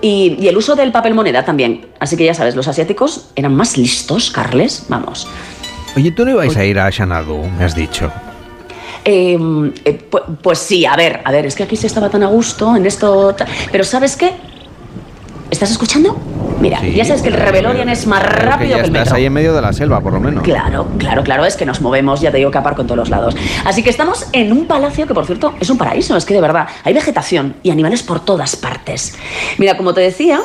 y, 0.00 0.36
y 0.40 0.48
el 0.48 0.56
uso 0.56 0.74
del 0.74 0.92
papel 0.92 1.12
moneda 1.12 1.44
también. 1.44 1.88
Así 1.98 2.16
que 2.16 2.24
ya 2.24 2.32
sabes, 2.32 2.56
los 2.56 2.68
asiáticos 2.68 3.30
eran 3.36 3.54
más 3.54 3.76
listos, 3.76 4.30
Carles, 4.30 4.86
vamos. 4.88 5.28
Oye, 5.96 6.12
¿tú 6.12 6.24
no 6.24 6.30
ibais 6.30 6.56
a 6.56 6.64
ir 6.64 6.78
a 6.78 6.90
Xanadu, 6.90 7.42
me 7.58 7.64
has 7.64 7.74
dicho? 7.74 8.10
Eh, 9.04 9.38
eh, 9.84 10.08
pu- 10.10 10.22
pues 10.42 10.58
sí, 10.58 10.84
a 10.86 10.94
ver, 10.96 11.20
a 11.24 11.30
ver, 11.32 11.46
es 11.46 11.54
que 11.54 11.62
aquí 11.62 11.76
se 11.76 11.86
estaba 11.86 12.08
tan 12.10 12.22
a 12.22 12.26
gusto 12.26 12.76
en 12.76 12.86
esto. 12.86 13.34
Pero 13.72 13.84
¿sabes 13.84 14.16
qué? 14.16 14.32
¿Estás 15.50 15.70
escuchando? 15.72 16.16
Mira, 16.60 16.78
Sí, 16.80 16.92
ya 16.94 17.04
sabes 17.04 17.22
que 17.22 17.28
el 17.28 17.34
Rebelorian 17.34 17.88
es 17.88 18.06
más 18.06 18.22
rápido 18.22 18.76
que 18.76 18.82
que, 18.82 18.88
el 18.90 18.96
estás 18.96 19.04
metro. 19.06 19.16
ahí 19.16 19.24
en 19.24 19.32
medio 19.32 19.54
de 19.54 19.62
la 19.62 19.72
selva, 19.72 20.00
por 20.00 20.12
lo 20.12 20.20
menos. 20.20 20.44
Claro, 20.44 20.86
claro, 20.98 21.24
claro, 21.24 21.44
es 21.46 21.56
que 21.56 21.64
nos 21.66 21.80
movemos, 21.80 22.20
ya 22.20 22.30
te 22.30 22.36
digo 22.36 22.50
que 22.50 22.58
aparco 22.58 22.82
en 22.82 22.86
todos 22.86 22.98
los 22.98 23.08
lados. 23.10 23.34
Así 23.64 23.82
que 23.82 23.88
estamos 23.90 24.26
en 24.32 24.52
un 24.52 24.66
palacio 24.66 25.06
que, 25.06 25.14
por 25.14 25.24
cierto, 25.26 25.54
es 25.58 25.70
un 25.70 25.78
paraíso, 25.78 26.16
es 26.16 26.24
que 26.26 26.34
de 26.34 26.40
verdad, 26.42 26.68
hay 26.84 26.92
vegetación 26.92 27.56
y 27.62 27.70
animales 27.70 28.02
por 28.02 28.20
todas 28.24 28.54
partes. 28.56 29.14
Mira, 29.58 29.76
como 29.76 29.94
te 29.94 30.02
decía, 30.02 30.40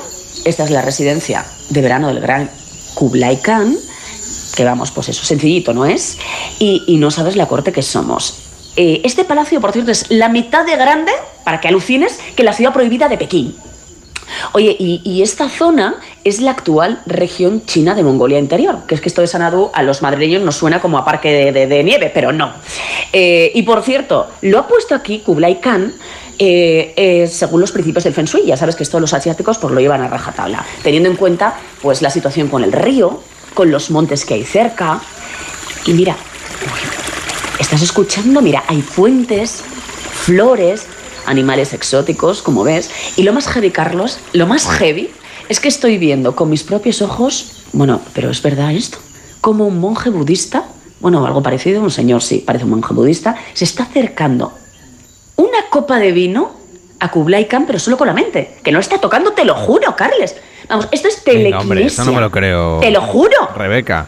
esta 0.45 0.63
es 0.63 0.71
la 0.71 0.81
residencia 0.81 1.43
de 1.69 1.81
verano 1.81 2.07
del 2.07 2.21
gran 2.21 2.49
Kublai 2.95 3.41
Khan, 3.41 3.75
que 4.55 4.63
vamos, 4.63 4.91
pues 4.91 5.09
eso, 5.09 5.23
sencillito, 5.25 5.73
¿no 5.73 5.85
es? 5.85 6.17
Y, 6.59 6.83
y 6.87 6.97
no 6.97 7.11
sabes 7.11 7.35
la 7.35 7.47
corte 7.47 7.71
que 7.71 7.81
somos. 7.81 8.45
Eh, 8.77 9.01
este 9.05 9.23
palacio, 9.23 9.61
por 9.61 9.71
cierto, 9.71 9.91
es 9.91 10.09
la 10.09 10.27
mitad 10.27 10.65
de 10.65 10.75
grande, 10.75 11.11
para 11.43 11.61
que 11.61 11.67
alucines, 11.67 12.19
que 12.35 12.43
la 12.43 12.53
ciudad 12.53 12.73
prohibida 12.73 13.07
de 13.07 13.17
Pekín. 13.17 13.55
Oye, 14.53 14.75
y, 14.79 15.21
esta 15.21 15.49
zona 15.49 15.97
es 16.23 16.41
la 16.41 16.51
actual 16.51 16.99
región 17.05 17.63
china 17.65 17.93
de 17.93 18.01
Mongolia 18.01 18.39
Interior, 18.39 18.79
que 18.87 18.95
es 18.95 19.01
que 19.01 19.07
esto 19.07 19.21
de 19.21 19.27
Sanadú 19.27 19.69
a 19.71 19.83
los 19.83 20.01
madrileños 20.01 20.41
nos 20.41 20.55
suena 20.55 20.81
como 20.81 20.97
a 20.97 21.05
parque 21.05 21.51
de, 21.51 21.83
nieve, 21.83 22.11
pero 22.11 22.31
no. 22.31 22.53
Eh, 23.13 23.51
y 23.53 23.61
por 23.61 23.83
cierto, 23.83 24.27
lo 24.41 24.59
ha 24.59 24.67
puesto 24.67 24.95
aquí 24.95 25.19
Kublai 25.19 25.61
Khan 25.61 25.93
eh, 26.39 27.29
según 27.31 27.61
los 27.61 27.71
principios 27.71 28.03
del 28.03 28.13
Feng 28.13 28.25
Shui. 28.25 28.45
Ya 28.47 28.57
sabes 28.57 28.75
que 28.75 28.81
esto 28.81 28.99
los 28.99 29.13
asiáticos 29.13 29.59
pues, 29.59 29.71
lo 29.71 29.79
llevan 29.79 30.01
a 30.01 30.07
rajatabla, 30.07 30.65
teniendo 30.81 31.07
en 31.07 31.15
cuenta 31.17 31.55
pues, 31.83 32.01
la 32.01 32.09
situación 32.09 32.47
con 32.47 32.63
el 32.63 32.71
río, 32.71 33.21
con 33.55 33.71
los 33.71 33.89
montes 33.89 34.23
que 34.25 34.35
hay 34.35 34.43
cerca. 34.43 35.01
Y 35.87 35.93
mira, 35.93 36.15
¿Estás 37.59 37.81
escuchando? 37.81 38.41
Mira, 38.41 38.63
hay 38.67 38.81
fuentes, 38.81 39.63
flores, 40.11 40.85
animales 41.25 41.73
exóticos, 41.73 42.41
como 42.41 42.63
ves. 42.63 42.91
Y 43.15 43.23
lo 43.23 43.31
más 43.31 43.47
heavy, 43.47 43.71
Carlos, 43.71 44.19
lo 44.33 44.45
más 44.45 44.67
heavy 44.67 45.09
es 45.47 45.59
que 45.59 45.69
estoy 45.69 45.97
viendo 45.97 46.35
con 46.35 46.49
mis 46.49 46.63
propios 46.63 47.01
ojos, 47.01 47.63
bueno, 47.71 48.01
pero 48.13 48.29
es 48.29 48.41
verdad 48.41 48.73
esto, 48.73 48.97
como 49.39 49.65
un 49.65 49.79
monje 49.79 50.09
budista, 50.09 50.65
bueno, 50.99 51.25
algo 51.25 51.41
parecido, 51.41 51.81
un 51.81 51.91
señor 51.91 52.21
sí, 52.21 52.43
parece 52.45 52.65
un 52.65 52.71
monje 52.71 52.93
budista, 52.93 53.35
se 53.53 53.63
está 53.63 53.83
acercando 53.83 54.53
una 55.37 55.69
copa 55.69 55.97
de 55.97 56.11
vino 56.11 56.51
a 56.99 57.09
Kublai 57.09 57.47
Khan, 57.47 57.65
pero 57.65 57.79
solo 57.79 57.97
con 57.97 58.07
la 58.07 58.13
mente, 58.13 58.57
que 58.63 58.71
no 58.71 58.79
está 58.79 58.99
tocando, 58.99 59.31
te 59.31 59.45
lo 59.45 59.55
juro, 59.55 59.95
Carles. 59.95 60.35
Vamos, 60.69 60.87
esto 60.91 61.07
es 61.07 61.15
Sí, 61.15 61.21
telequinesia. 61.23 61.55
no, 61.55 61.61
hombre, 61.61 61.85
eso 61.85 62.05
no 62.05 62.13
me 62.13 62.21
lo 62.21 62.31
creo. 62.31 62.79
Te 62.79 62.91
lo 62.91 63.01
juro. 63.01 63.49
Rebeca. 63.55 64.07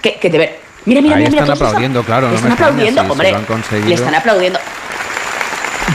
Que, 0.00 0.14
que 0.16 0.30
de 0.30 0.38
ver. 0.38 0.60
Mira, 0.84 1.00
mira, 1.00 1.16
Ahí 1.16 1.24
mira, 1.28 1.40
están 1.42 1.50
aplaudiendo, 1.56 2.02
claro, 2.04 2.28
no 2.28 2.34
Le 2.34 2.40
me 2.42 2.48
están 2.48 2.52
extraña 2.52 2.70
aplaudiendo, 2.90 3.02
si- 3.02 3.10
hombre. 3.10 3.84
Le 3.88 3.94
están 3.94 4.14
aplaudiendo. 4.14 4.58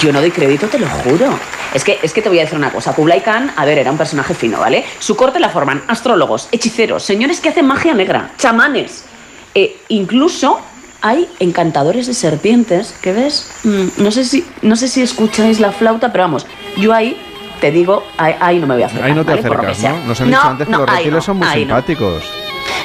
Yo 0.01 0.11
no 0.11 0.19
doy 0.21 0.31
crédito, 0.31 0.67
te 0.67 0.79
lo 0.79 0.87
juro. 0.87 1.37
Es 1.73 1.83
que, 1.85 1.99
es 2.01 2.11
que 2.13 2.21
te 2.21 2.27
voy 2.29 2.39
a 2.39 2.41
decir 2.41 2.57
una 2.57 2.71
cosa. 2.71 2.93
Kublai 2.93 3.21
Khan, 3.21 3.53
a 3.55 3.63
ver, 3.65 3.77
era 3.77 3.91
un 3.91 3.97
personaje 3.97 4.33
fino, 4.33 4.59
¿vale? 4.59 4.83
Su 4.99 5.15
corte 5.15 5.39
la 5.39 5.49
forman 5.49 5.83
astrólogos, 5.87 6.49
hechiceros, 6.51 7.03
señores 7.03 7.39
que 7.39 7.49
hacen 7.49 7.65
magia 7.65 7.93
negra, 7.93 8.31
chamanes. 8.37 9.05
Eh, 9.55 9.77
incluso 9.87 10.59
hay 11.01 11.29
encantadores 11.39 12.07
de 12.07 12.13
serpientes, 12.13 12.93
¿qué 13.01 13.13
ves? 13.13 13.49
Mm, 13.63 13.87
no, 13.97 14.11
sé 14.11 14.25
si, 14.25 14.45
no 14.61 14.75
sé 14.75 14.87
si 14.89 15.01
escucháis 15.01 15.59
la 15.61 15.71
flauta, 15.71 16.11
pero 16.11 16.25
vamos, 16.25 16.45
yo 16.77 16.93
ahí 16.93 17.19
te 17.61 17.71
digo, 17.71 18.03
ahí, 18.17 18.35
ahí 18.39 18.59
no 18.59 18.67
me 18.67 18.73
voy 18.73 18.83
a 18.83 18.87
acercar. 18.87 19.07
Ahí 19.07 19.15
no 19.15 19.23
te 19.23 19.33
acercas. 19.33 19.79
¿no? 19.83 19.97
Nos 20.07 20.19
han 20.19 20.27
dicho 20.27 20.39
No, 20.43 20.49
antes 20.49 20.65
que 20.67 20.71
no, 20.71 20.79
los 20.79 20.89
reptiles 20.89 21.23
son 21.23 21.37
muy 21.37 21.47
simpáticos. 21.47 22.23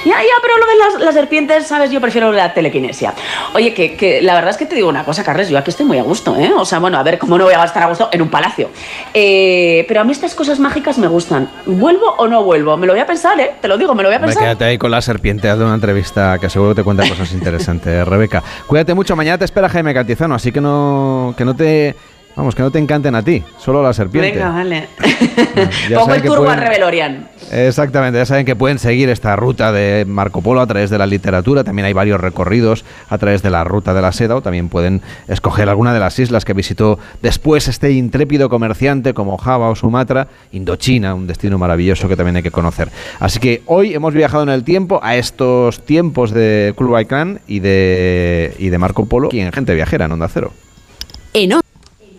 Ya, 0.05 0.13
ya, 0.23 0.35
pero 0.41 0.55
lo 0.59 0.67
de 0.67 0.77
las, 0.77 1.05
las 1.05 1.15
serpientes, 1.15 1.67
¿sabes? 1.67 1.91
Yo 1.91 2.01
prefiero 2.01 2.31
la 2.31 2.55
telequinesia. 2.55 3.13
Oye, 3.55 3.75
que, 3.75 3.97
que 3.97 4.23
la 4.23 4.35
verdad 4.35 4.51
es 4.51 4.57
que 4.57 4.65
te 4.65 4.77
digo 4.77 4.89
una 4.89 5.05
cosa, 5.05 5.25
Carles, 5.25 5.49
yo 5.49 5.59
aquí 5.59 5.71
estoy 5.71 5.85
muy 5.85 5.99
a 5.99 6.03
gusto, 6.05 6.37
¿eh? 6.37 6.53
O 6.57 6.65
sea, 6.65 6.79
bueno, 6.79 6.97
a 6.97 7.03
ver, 7.03 7.19
¿cómo 7.19 7.37
no 7.37 7.45
voy 7.45 7.55
a 7.55 7.65
estar 7.65 7.83
a 7.83 7.87
gusto 7.89 8.09
en 8.13 8.23
un 8.23 8.29
palacio? 8.29 8.71
Eh, 9.13 9.85
pero 9.89 10.01
a 10.03 10.05
mí 10.05 10.13
estas 10.13 10.35
cosas 10.37 10.61
mágicas 10.61 10.99
me 10.99 11.09
gustan. 11.09 11.51
¿Vuelvo 11.67 12.15
o 12.19 12.29
no 12.29 12.45
vuelvo? 12.45 12.77
Me 12.77 12.87
lo 12.87 12.93
voy 12.93 13.01
a 13.01 13.07
pensar, 13.07 13.39
¿eh? 13.41 13.55
Te 13.61 13.67
lo 13.67 13.77
digo, 13.79 13.97
me 13.97 14.05
lo 14.05 14.09
voy 14.09 14.17
a 14.17 14.21
Me 14.21 14.27
pensar. 14.27 14.45
quédate 14.45 14.65
ahí 14.67 14.79
con 14.79 14.93
la 14.93 15.03
serpiente, 15.03 15.51
hazle 15.51 15.65
una 15.65 15.75
entrevista 15.75 16.39
que 16.39 16.49
seguro 16.51 16.75
te 16.75 16.85
cuenta 16.85 17.09
cosas 17.09 17.33
interesantes, 17.33 18.07
Rebeca. 18.07 18.43
Cuídate 18.69 18.95
mucho, 18.95 19.17
mañana 19.17 19.39
te 19.39 19.45
espera 19.45 19.69
Jaime 19.69 19.93
Cantizano, 19.93 20.37
así 20.37 20.53
que 20.53 20.61
no, 20.61 21.35
que 21.37 21.45
no 21.45 21.55
te... 21.57 21.97
Vamos, 22.37 22.55
que 22.55 22.61
no 22.63 22.71
te 22.71 22.79
encanten 22.79 23.15
a 23.15 23.23
ti, 23.23 23.43
solo 23.59 23.81
a 23.81 23.83
la 23.83 23.93
serpiente. 23.95 24.33
Venga, 24.33 24.51
vale. 24.51 24.89
Ya 25.89 25.99
Pongo 26.01 26.15
el 26.15 26.23
turbo 26.23 26.45
pueden- 26.45 26.59
a 26.59 26.63
Rebelorian. 26.65 27.29
Exactamente, 27.51 28.19
ya 28.19 28.27
saben 28.27 28.45
que 28.45 28.55
pueden 28.57 28.79
seguir 28.79 29.09
esta 29.09 29.37
ruta 29.37 29.73
de 29.73 30.05
Marco 30.07 30.43
Polo 30.43 30.61
a 30.61 30.67
través 30.67 30.91
de 30.91 30.99
la 30.99 31.07
literatura, 31.07 31.65
también 31.65 31.87
hay 31.87 31.93
varios 31.95 32.21
recorridos 32.21 32.85
a 33.09 33.17
través 33.19 33.43
de 33.43 33.49
la 33.51 33.65
ruta 33.65 33.95
de 33.95 34.03
la 34.03 34.13
seda 34.13 34.35
o 34.37 34.43
también 34.43 34.69
pueden 34.69 35.01
escoger 35.29 35.69
alguna 35.69 35.95
de 35.95 36.01
las 36.01 36.19
islas 36.19 36.45
que 36.45 36.53
visitó 36.53 36.99
después 37.23 37.69
este 37.69 37.93
intrépido 37.93 38.49
comerciante 38.51 39.15
como 39.15 39.39
Java 39.39 39.71
o 39.71 39.75
Sumatra, 39.77 40.29
Indochina, 40.53 41.15
un 41.15 41.27
destino 41.27 41.57
maravilloso 41.57 42.09
que 42.09 42.17
también 42.17 42.37
hay 42.37 42.43
que 42.43 42.51
conocer. 42.51 42.91
Así 43.21 43.39
que 43.39 43.63
hoy 43.67 43.95
hemos 43.95 44.13
viajado 44.13 44.43
en 44.43 44.49
el 44.51 44.63
tiempo 44.65 45.01
a 45.03 45.17
estos 45.17 45.85
tiempos 45.87 46.33
de 46.33 46.75
Kublai 46.77 47.07
Khan 47.07 47.41
y 47.47 47.61
de, 47.61 48.55
y 48.59 48.69
de 48.69 48.79
Marco 48.79 49.07
Polo 49.07 49.29
y 49.33 49.39
en 49.41 49.53
Gente 49.53 49.73
Viajera 49.75 50.05
en 50.07 50.13
Onda 50.13 50.29
Cero. 50.29 50.53
En, 51.33 51.53
O- 51.55 51.61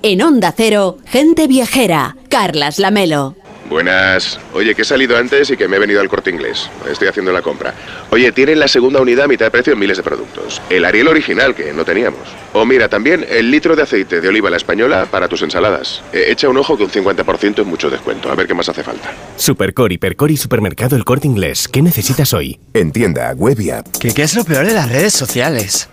en 0.03 0.21
Onda 0.21 0.53
Cero, 0.55 0.97
gente 1.05 1.47
viajera. 1.47 2.15
Carlas 2.29 2.79
Lamelo. 2.79 3.35
Buenas. 3.69 4.39
Oye, 4.53 4.73
que 4.75 4.83
he 4.83 4.85
salido 4.85 5.17
antes 5.17 5.49
y 5.49 5.57
que 5.57 5.67
me 5.67 5.75
he 5.75 5.79
venido 5.79 5.99
al 5.99 6.07
corte 6.07 6.29
inglés. 6.29 6.69
Estoy 6.89 7.09
haciendo 7.09 7.33
la 7.33 7.41
compra. 7.41 7.73
Oye, 8.11 8.31
tienen 8.31 8.59
la 8.59 8.67
segunda 8.69 9.01
unidad 9.01 9.25
a 9.25 9.27
mitad 9.27 9.45
de 9.45 9.51
precio 9.51 9.73
en 9.73 9.79
miles 9.79 9.97
de 9.97 10.03
productos. 10.03 10.61
El 10.69 10.85
Ariel 10.85 11.09
original, 11.09 11.53
que 11.53 11.73
no 11.73 11.83
teníamos. 11.83 12.21
O 12.53 12.65
mira, 12.65 12.87
también 12.87 13.25
el 13.29 13.51
litro 13.51 13.75
de 13.75 13.81
aceite 13.83 14.21
de 14.21 14.27
oliva 14.29 14.49
la 14.49 14.55
española 14.57 15.07
para 15.11 15.27
tus 15.27 15.41
ensaladas. 15.41 16.01
Eh, 16.13 16.27
echa 16.29 16.47
un 16.47 16.57
ojo 16.57 16.77
que 16.77 16.83
un 16.85 16.91
50% 16.91 17.59
es 17.59 17.67
mucho 17.67 17.89
descuento. 17.89 18.31
A 18.31 18.35
ver 18.35 18.47
qué 18.47 18.53
más 18.53 18.69
hace 18.69 18.83
falta. 18.83 19.11
Supercore, 19.35 19.95
Hipercore 19.95 20.33
y 20.33 20.37
Supermercado 20.37 20.95
El 20.95 21.03
Corte 21.03 21.27
Inglés. 21.27 21.67
¿Qué 21.67 21.81
necesitas 21.81 22.33
hoy? 22.33 22.59
En 22.73 22.93
tienda, 22.93 23.33
web 23.33 23.59
y 23.59 23.71
app. 23.71 23.85
¿Qué, 23.99 24.13
¿Qué 24.13 24.23
es 24.23 24.33
lo 24.35 24.45
peor 24.45 24.65
de 24.65 24.73
las 24.73 24.89
redes 24.89 25.13
sociales? 25.13 25.89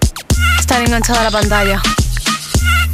Estar 0.61 0.81
enganchada 0.81 1.23
a 1.23 1.25
la 1.25 1.31
pantalla. 1.33 1.83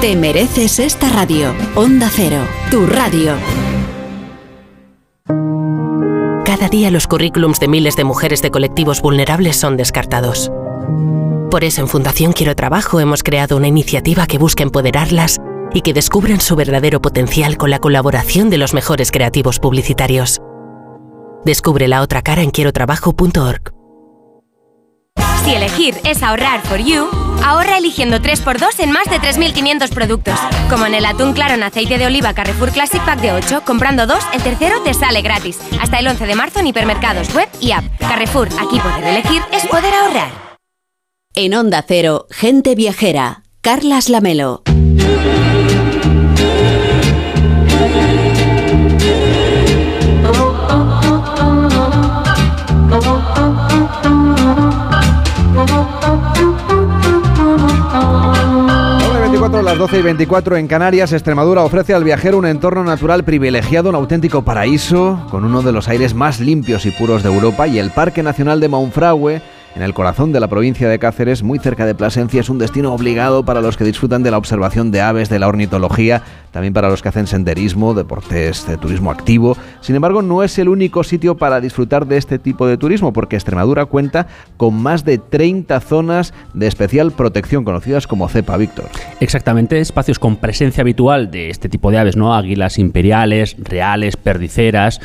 Te 0.00 0.14
mereces 0.14 0.78
esta 0.78 1.08
radio. 1.08 1.52
Onda 1.74 2.08
Cero, 2.08 2.46
tu 2.70 2.86
radio. 2.86 3.34
Cada 6.44 6.68
día 6.68 6.92
los 6.92 7.08
currículums 7.08 7.58
de 7.58 7.66
miles 7.66 7.96
de 7.96 8.04
mujeres 8.04 8.40
de 8.40 8.52
colectivos 8.52 9.02
vulnerables 9.02 9.56
son 9.56 9.76
descartados. 9.76 10.52
Por 11.50 11.64
eso 11.64 11.80
en 11.80 11.88
Fundación 11.88 12.32
Quiero 12.32 12.54
Trabajo 12.54 13.00
hemos 13.00 13.24
creado 13.24 13.56
una 13.56 13.66
iniciativa 13.66 14.28
que 14.28 14.38
busca 14.38 14.62
empoderarlas 14.62 15.38
y 15.74 15.80
que 15.80 15.94
descubran 15.94 16.40
su 16.40 16.54
verdadero 16.54 17.02
potencial 17.02 17.56
con 17.56 17.72
la 17.72 17.80
colaboración 17.80 18.50
de 18.50 18.58
los 18.58 18.74
mejores 18.74 19.10
creativos 19.10 19.58
publicitarios. 19.58 20.40
Descubre 21.44 21.88
la 21.88 22.02
otra 22.02 22.22
cara 22.22 22.42
en 22.42 22.50
quierotrabajo.org. 22.52 23.77
Si 25.44 25.54
elegir 25.54 25.94
es 26.04 26.22
ahorrar 26.22 26.60
for 26.62 26.78
you, 26.78 27.08
ahorra 27.44 27.78
eligiendo 27.78 28.18
3x2 28.18 28.80
en 28.80 28.92
más 28.92 29.04
de 29.06 29.18
3.500 29.18 29.92
productos. 29.94 30.38
Como 30.68 30.86
en 30.86 30.94
el 30.94 31.06
atún 31.06 31.32
claro 31.32 31.54
en 31.54 31.62
aceite 31.62 31.98
de 31.98 32.06
oliva 32.06 32.34
Carrefour 32.34 32.70
Classic 32.70 33.02
Pack 33.04 33.20
de 33.20 33.32
8, 33.32 33.62
comprando 33.64 34.06
2, 34.06 34.18
el 34.34 34.42
tercero 34.42 34.82
te 34.82 34.94
sale 34.94 35.22
gratis. 35.22 35.58
Hasta 35.80 35.98
el 35.98 36.08
11 36.08 36.26
de 36.26 36.34
marzo 36.34 36.60
en 36.60 36.66
hipermercados, 36.68 37.34
web 37.34 37.48
y 37.60 37.72
app. 37.72 37.84
Carrefour, 37.98 38.48
aquí 38.60 38.78
poder 38.80 39.04
elegir 39.04 39.42
es 39.52 39.66
poder 39.66 39.94
ahorrar. 39.94 40.48
En 41.34 41.54
Onda 41.54 41.84
Cero, 41.86 42.26
gente 42.30 42.74
viajera. 42.74 43.42
Carlas 43.60 44.08
Lamelo. 44.08 44.62
Las 59.78 59.90
12 59.90 60.00
y 60.00 60.02
24 60.02 60.56
en 60.56 60.66
Canarias, 60.66 61.12
Extremadura 61.12 61.62
ofrece 61.62 61.94
al 61.94 62.02
viajero 62.02 62.36
un 62.36 62.46
entorno 62.46 62.82
natural 62.82 63.22
privilegiado, 63.22 63.90
un 63.90 63.94
auténtico 63.94 64.42
paraíso, 64.42 65.24
con 65.30 65.44
uno 65.44 65.62
de 65.62 65.70
los 65.70 65.86
aires 65.86 66.14
más 66.14 66.40
limpios 66.40 66.84
y 66.84 66.90
puros 66.90 67.22
de 67.22 67.32
Europa 67.32 67.68
y 67.68 67.78
el 67.78 67.92
Parque 67.92 68.24
Nacional 68.24 68.58
de 68.58 68.66
Monfragüe, 68.66 69.40
en 69.78 69.84
el 69.84 69.94
corazón 69.94 70.32
de 70.32 70.40
la 70.40 70.48
provincia 70.48 70.88
de 70.88 70.98
Cáceres, 70.98 71.44
muy 71.44 71.60
cerca 71.60 71.86
de 71.86 71.94
Plasencia, 71.94 72.40
es 72.40 72.50
un 72.50 72.58
destino 72.58 72.92
obligado 72.92 73.44
para 73.44 73.60
los 73.60 73.76
que 73.76 73.84
disfrutan 73.84 74.24
de 74.24 74.32
la 74.32 74.36
observación 74.36 74.90
de 74.90 75.00
aves, 75.00 75.28
de 75.28 75.38
la 75.38 75.46
ornitología, 75.46 76.24
también 76.50 76.74
para 76.74 76.88
los 76.88 77.00
que 77.00 77.10
hacen 77.10 77.28
senderismo, 77.28 77.94
deportes 77.94 78.66
de 78.66 78.76
turismo 78.76 79.12
activo. 79.12 79.56
Sin 79.80 79.94
embargo, 79.94 80.20
no 80.20 80.42
es 80.42 80.58
el 80.58 80.68
único 80.68 81.04
sitio 81.04 81.36
para 81.36 81.60
disfrutar 81.60 82.08
de 82.08 82.16
este 82.16 82.40
tipo 82.40 82.66
de 82.66 82.76
turismo, 82.76 83.12
porque 83.12 83.36
Extremadura 83.36 83.86
cuenta 83.86 84.26
con 84.56 84.74
más 84.74 85.04
de 85.04 85.18
30 85.18 85.78
zonas 85.78 86.34
de 86.54 86.66
especial 86.66 87.12
protección, 87.12 87.62
conocidas 87.62 88.08
como 88.08 88.28
cepa, 88.28 88.56
Víctor. 88.56 88.86
Exactamente, 89.20 89.78
espacios 89.78 90.18
con 90.18 90.38
presencia 90.38 90.80
habitual 90.80 91.30
de 91.30 91.50
este 91.50 91.68
tipo 91.68 91.92
de 91.92 91.98
aves, 91.98 92.16
¿no? 92.16 92.34
Águilas 92.34 92.80
imperiales, 92.80 93.54
reales, 93.60 94.16
perdiceras 94.16 95.00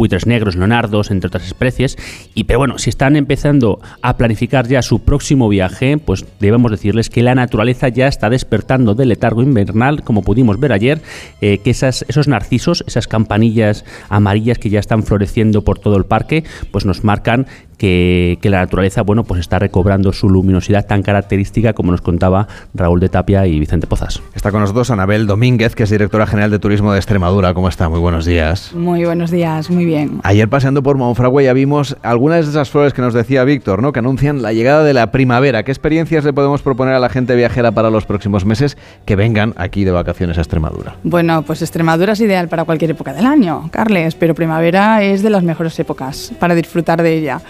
buitres 0.00 0.24
negros, 0.24 0.56
leonardos, 0.56 1.10
entre 1.10 1.28
otras 1.28 1.46
especies. 1.46 1.98
Y 2.34 2.44
pero 2.44 2.58
bueno, 2.58 2.78
si 2.78 2.88
están 2.88 3.16
empezando 3.16 3.80
a 4.00 4.16
planificar 4.16 4.66
ya 4.66 4.80
su 4.80 5.00
próximo 5.00 5.48
viaje, 5.50 5.98
pues 5.98 6.24
debemos 6.40 6.70
decirles 6.70 7.10
que 7.10 7.22
la 7.22 7.34
naturaleza 7.34 7.88
ya 7.88 8.08
está 8.08 8.30
despertando 8.30 8.94
del 8.94 9.10
letargo 9.10 9.42
invernal, 9.42 10.02
como 10.02 10.22
pudimos 10.22 10.58
ver 10.58 10.72
ayer, 10.72 11.02
eh, 11.42 11.58
que 11.58 11.70
esas, 11.70 12.06
esos 12.08 12.28
narcisos, 12.28 12.82
esas 12.86 13.06
campanillas 13.06 13.84
amarillas 14.08 14.58
que 14.58 14.70
ya 14.70 14.80
están 14.80 15.02
floreciendo 15.02 15.64
por 15.64 15.78
todo 15.78 15.98
el 15.98 16.06
parque, 16.06 16.44
pues 16.72 16.86
nos 16.86 17.04
marcan 17.04 17.46
que, 17.80 18.38
la 18.42 18.58
naturaleza, 18.58 19.00
bueno, 19.00 19.24
pues 19.24 19.40
está 19.40 19.58
recobrando 19.58 20.12
su 20.12 20.28
luminosidad 20.28 20.86
tan 20.86 21.02
característica 21.02 21.72
como 21.72 21.92
nos 21.92 22.02
contaba 22.02 22.46
Raúl 22.74 23.00
de 23.00 23.08
Tapia 23.08 23.46
y 23.46 23.58
Vicente 23.58 23.86
Pozas. 23.86 24.20
Está 24.34 24.50
con 24.50 24.60
nosotros 24.60 24.90
Anabel 24.90 25.26
Domínguez, 25.26 25.74
que 25.74 25.84
es 25.84 25.90
directora 25.90 26.26
general 26.26 26.50
de 26.50 26.58
Turismo 26.58 26.92
de 26.92 26.98
Extremadura. 26.98 27.54
¿Cómo 27.54 27.68
está? 27.68 27.88
Muy 27.88 27.98
buenos 27.98 28.26
días. 28.26 28.74
Muy 28.74 29.06
buenos 29.06 29.30
días, 29.30 29.70
muy 29.70 29.86
bien. 29.86 30.20
Ayer 30.24 30.46
paseando 30.46 30.82
por 30.82 30.98
Monfragüe 30.98 31.44
ya 31.44 31.54
vimos 31.54 31.96
algunas 32.02 32.44
de 32.44 32.50
esas 32.50 32.68
flores 32.68 32.92
que 32.92 33.00
nos 33.00 33.14
decía 33.14 33.44
Víctor, 33.44 33.80
¿no? 33.80 33.92
Que 33.92 34.00
anuncian 34.00 34.42
la 34.42 34.52
llegada 34.52 34.84
de 34.84 34.92
la 34.92 35.10
primavera. 35.10 35.62
¿Qué 35.62 35.70
experiencias 35.70 36.24
le 36.24 36.34
podemos 36.34 36.60
proponer 36.60 36.94
a 36.94 36.98
la 36.98 37.08
gente 37.08 37.34
viajera 37.34 37.72
para 37.72 37.88
los 37.88 38.04
próximos 38.04 38.44
meses 38.44 38.76
que 39.06 39.16
vengan 39.16 39.54
aquí 39.56 39.84
de 39.84 39.90
vacaciones 39.90 40.36
a 40.36 40.42
Extremadura? 40.42 40.96
Bueno, 41.02 41.42
pues 41.46 41.62
Extremadura 41.62 42.12
es 42.12 42.20
ideal 42.20 42.48
para 42.48 42.64
cualquier 42.64 42.90
época 42.90 43.14
del 43.14 43.24
año, 43.24 43.70
Carles, 43.72 44.16
pero 44.16 44.34
primavera 44.34 45.02
es 45.02 45.22
de 45.22 45.30
las 45.30 45.42
mejores 45.42 45.78
épocas 45.78 46.34
para 46.38 46.54
disfrutar 46.54 47.02
de 47.02 47.16
ella. 47.16 47.40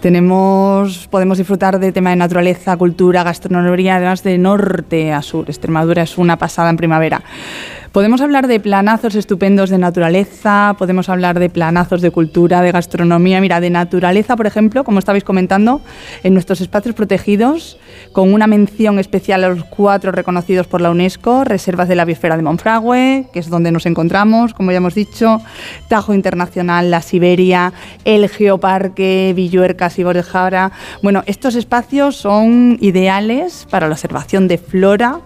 Tenemos, 0.00 1.06
podemos 1.08 1.38
disfrutar 1.38 1.78
de 1.78 1.92
tema 1.92 2.10
de 2.10 2.16
naturaleza, 2.16 2.76
cultura, 2.76 3.22
gastronomía, 3.22 3.96
además 3.96 4.22
de 4.22 4.38
norte 4.38 5.12
a 5.12 5.22
sur. 5.22 5.48
Extremadura 5.48 6.02
es 6.02 6.18
una 6.18 6.36
pasada 6.38 6.70
en 6.70 6.76
primavera. 6.76 7.22
Podemos 7.94 8.20
hablar 8.22 8.48
de 8.48 8.58
planazos 8.58 9.14
estupendos 9.14 9.70
de 9.70 9.78
naturaleza, 9.78 10.74
podemos 10.76 11.08
hablar 11.08 11.38
de 11.38 11.48
planazos 11.48 12.02
de 12.02 12.10
cultura, 12.10 12.60
de 12.60 12.72
gastronomía. 12.72 13.40
Mira, 13.40 13.60
de 13.60 13.70
naturaleza, 13.70 14.34
por 14.34 14.48
ejemplo, 14.48 14.82
como 14.82 14.98
estabais 14.98 15.22
comentando, 15.22 15.80
en 16.24 16.34
nuestros 16.34 16.60
espacios 16.60 16.96
protegidos, 16.96 17.78
con 18.10 18.34
una 18.34 18.48
mención 18.48 18.98
especial 18.98 19.44
a 19.44 19.48
los 19.50 19.62
cuatro 19.62 20.10
reconocidos 20.10 20.66
por 20.66 20.80
la 20.80 20.90
UNESCO, 20.90 21.44
reservas 21.44 21.86
de 21.86 21.94
la 21.94 22.04
biosfera 22.04 22.36
de 22.36 22.42
Monfragüe, 22.42 23.28
que 23.32 23.38
es 23.38 23.48
donde 23.48 23.70
nos 23.70 23.86
encontramos, 23.86 24.54
como 24.54 24.72
ya 24.72 24.78
hemos 24.78 24.96
dicho, 24.96 25.40
Tajo 25.86 26.14
Internacional, 26.14 26.90
la 26.90 27.00
Siberia, 27.00 27.72
el 28.04 28.28
Geoparque, 28.28 29.32
Villuercas 29.36 30.00
y 30.00 30.02
Borjara. 30.02 30.72
Bueno, 31.00 31.22
estos 31.26 31.54
espacios 31.54 32.16
son 32.16 32.76
ideales 32.80 33.68
para 33.70 33.86
la 33.86 33.92
observación 33.92 34.48
de 34.48 34.58
flora, 34.58 35.20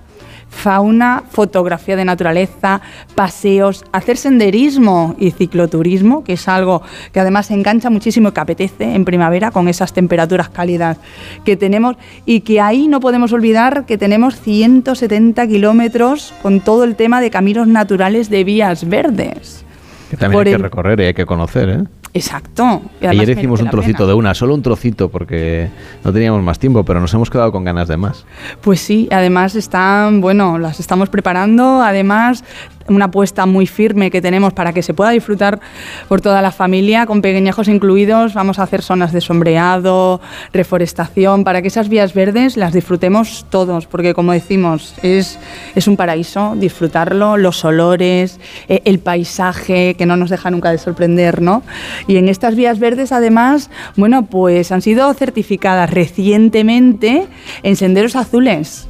fauna, 0.49 1.23
fotografía 1.31 1.97
de 1.97 2.05
naturaleza, 2.05 2.81
paseos, 3.15 3.85
hacer 3.93 4.16
senderismo 4.16 5.15
y 5.19 5.31
cicloturismo, 5.31 6.25
que 6.25 6.35
es 6.35 6.49
algo 6.49 6.83
que 7.12 7.20
además 7.20 7.51
engancha 7.51 7.91
muchísimo 7.91 8.31
y 8.31 8.33
que 8.33 8.41
apetece 8.41 8.95
en 8.95 9.05
primavera 9.05 9.51
con 9.51 9.69
esas 9.69 9.93
temperaturas 9.93 10.49
cálidas 10.49 10.99
que 11.45 11.57
tenemos 11.57 11.97
y 12.27 12.41
que 12.41 12.61
ahí 12.61 12.89
no 12.89 13.01
podemos 13.01 13.33
olvidar 13.33 13.87
que 13.87 13.99
tenemos 13.99 14.41
170 14.41 15.47
kilómetros 15.47 16.35
con 16.43 16.61
todo 16.61 16.85
el 16.85 16.97
tema 16.97 17.20
de 17.20 17.31
caminos 17.31 17.69
naturales 17.69 18.31
de 18.31 18.45
vías 18.45 18.89
verdes. 18.89 19.68
Que 20.11 20.17
también 20.17 20.47
hay 20.47 20.53
que 20.53 20.59
recorrer 20.59 21.01
y 21.01 21.05
hay 21.05 21.15
que 21.15 21.27
conocer, 21.27 21.69
¿eh? 21.69 21.85
Exacto. 22.15 22.83
Ayer 23.03 23.31
hicimos 23.31 23.61
un 23.61 23.71
trocito 23.71 24.07
de 24.07 24.15
una, 24.15 24.35
solo 24.35 24.55
un 24.55 24.63
trocito, 24.63 25.11
porque 25.11 25.69
no 26.05 26.13
teníamos 26.13 26.43
más 26.43 26.59
tiempo, 26.59 26.85
pero 26.85 27.01
nos 27.01 27.13
hemos 27.15 27.31
quedado 27.31 27.53
con 27.53 27.65
ganas 27.65 27.89
de 27.89 27.97
más. 27.97 28.25
Pues 28.63 28.81
sí, 28.81 29.09
además 29.11 29.55
están, 29.55 30.21
bueno, 30.21 30.59
las 30.59 30.81
estamos 30.81 31.11
preparando, 31.11 31.83
además 31.83 32.45
una 32.89 33.06
apuesta 33.06 33.47
muy 33.47 33.66
firme 33.66 34.10
que 34.10 34.20
tenemos 34.20 34.52
para 34.52 34.73
que 34.73 34.82
se 34.82 34.94
pueda 34.94 35.10
disfrutar 35.10 35.60
por 36.09 36.20
toda 36.20 36.43
la 36.43 36.52
familia, 36.52 37.06
con 37.06 37.23
pequeñajos 37.23 37.69
incluidos. 37.69 38.35
Vamos 38.35 38.59
a 38.59 38.65
hacer 38.65 38.82
zonas 38.82 39.12
de 39.12 39.20
sombreado, 39.20 40.20
reforestación, 40.52 41.44
para 41.44 41.62
que 41.62 41.69
esas 41.69 41.89
vías 41.89 42.15
verdes 42.15 42.56
las 42.56 42.73
disfrutemos 42.73 43.47
todos, 43.51 43.86
porque 43.86 44.15
como 44.15 44.32
decimos, 44.32 44.94
es, 45.02 45.39
es 45.74 45.89
un 45.89 45.97
paraíso 45.97 46.55
disfrutarlo, 46.56 47.36
los 47.36 47.65
olores, 47.65 48.40
eh, 48.69 48.82
el 48.85 48.98
paisaje, 48.98 49.94
que 49.94 50.06
no 50.06 50.16
nos 50.16 50.31
deja 50.31 50.51
nunca 50.51 50.70
de 50.70 50.78
sorprender, 50.78 51.43
¿no? 51.43 51.62
Y 52.06 52.16
en 52.16 52.28
estas 52.28 52.55
vías 52.55 52.78
verdes, 52.78 53.12
además, 53.12 53.70
bueno, 53.97 54.27
pues 54.27 54.73
han 54.73 54.82
sido 54.82 55.12
certificadas 55.15 55.90
recientemente 55.90 57.27
en 57.62 57.77
senderos 57.77 58.16
azules 58.16 58.89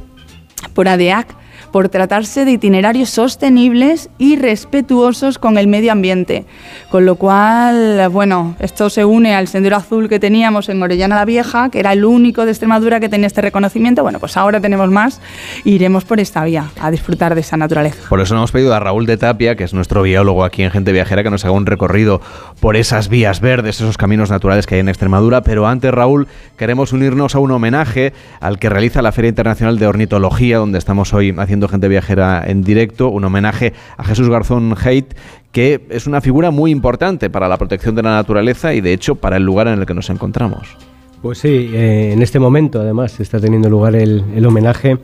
por 0.73 0.87
ADEAC 0.87 1.38
por 1.71 1.89
tratarse 1.89 2.45
de 2.45 2.51
itinerarios 2.51 3.09
sostenibles 3.09 4.09
y 4.17 4.35
respetuosos 4.35 5.37
con 5.37 5.57
el 5.57 5.67
medio 5.67 5.91
ambiente. 5.91 6.45
Con 6.89 7.05
lo 7.05 7.15
cual, 7.15 8.07
bueno, 8.09 8.55
esto 8.59 8.89
se 8.89 9.05
une 9.05 9.35
al 9.35 9.47
sendero 9.47 9.75
azul 9.75 10.09
que 10.09 10.19
teníamos 10.19 10.69
en 10.69 10.81
Orellana 10.81 11.15
la 11.15 11.25
Vieja, 11.25 11.69
que 11.69 11.79
era 11.79 11.93
el 11.93 12.05
único 12.05 12.45
de 12.45 12.51
Extremadura 12.51 12.99
que 12.99 13.09
tenía 13.09 13.27
este 13.27 13.41
reconocimiento. 13.41 14.03
Bueno, 14.03 14.19
pues 14.19 14.37
ahora 14.37 14.59
tenemos 14.59 14.89
más 14.89 15.21
e 15.65 15.71
iremos 15.71 16.05
por 16.05 16.19
esta 16.19 16.43
vía 16.43 16.65
a 16.79 16.91
disfrutar 16.91 17.35
de 17.35 17.41
esa 17.41 17.57
naturaleza. 17.57 18.09
Por 18.09 18.21
eso 18.21 18.35
hemos 18.35 18.51
pedido 18.51 18.73
a 18.73 18.79
Raúl 18.79 19.05
de 19.05 19.17
Tapia, 19.17 19.55
que 19.55 19.63
es 19.63 19.73
nuestro 19.73 20.01
biólogo 20.01 20.43
aquí 20.43 20.63
en 20.63 20.71
Gente 20.71 20.91
Viajera, 20.91 21.23
que 21.23 21.29
nos 21.29 21.45
haga 21.45 21.53
un 21.53 21.65
recorrido 21.65 22.21
por 22.59 22.75
esas 22.75 23.09
vías 23.09 23.41
verdes, 23.41 23.81
esos 23.81 23.97
caminos 23.97 24.29
naturales 24.29 24.65
que 24.65 24.75
hay 24.75 24.81
en 24.81 24.89
Extremadura. 24.89 25.41
Pero 25.41 25.67
antes, 25.67 25.91
Raúl, 25.91 26.27
queremos 26.57 26.93
unirnos 26.93 27.35
a 27.35 27.39
un 27.39 27.51
homenaje 27.51 28.13
al 28.39 28.59
que 28.59 28.69
realiza 28.69 29.01
la 29.01 29.11
Feria 29.11 29.29
Internacional 29.29 29.79
de 29.79 29.87
Ornitología, 29.87 30.57
donde 30.57 30.77
estamos 30.77 31.13
hoy 31.13 31.35
haciendo 31.37 31.58
Gente 31.67 31.87
Viajera 31.87 32.43
en 32.45 32.63
directo, 32.63 33.09
un 33.09 33.25
homenaje 33.25 33.73
a 33.97 34.03
Jesús 34.03 34.29
Garzón 34.29 34.75
Haidt, 34.81 35.13
que 35.51 35.85
es 35.89 36.07
una 36.07 36.21
figura 36.21 36.51
muy 36.51 36.71
importante 36.71 37.29
para 37.29 37.47
la 37.47 37.57
protección 37.57 37.95
de 37.95 38.03
la 38.03 38.11
naturaleza 38.11 38.73
y 38.73 38.81
de 38.81 38.93
hecho 38.93 39.15
para 39.15 39.37
el 39.37 39.43
lugar 39.43 39.67
en 39.67 39.79
el 39.79 39.85
que 39.85 39.93
nos 39.93 40.09
encontramos. 40.09 40.77
Pues 41.21 41.39
sí, 41.39 41.71
eh, 41.73 42.11
en 42.13 42.21
este 42.21 42.39
momento 42.39 42.79
además 42.79 43.19
está 43.19 43.39
teniendo 43.39 43.69
lugar 43.69 43.95
el, 43.95 44.45
homenaje 44.45 44.97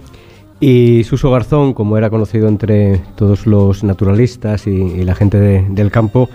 y 0.61 1.03
Suso 1.03 1.30
Garzón, 1.30 1.73
como 1.73 1.98
era 1.98 2.10
conocido 2.10 2.48
entre 2.48 3.02
todos 3.15 3.45
los 3.45 3.84
naturalistas 3.84 4.68
y, 4.68 5.03
la 5.03 5.14
gente 5.14 5.38
del 5.38 5.91
campo, 5.91 6.30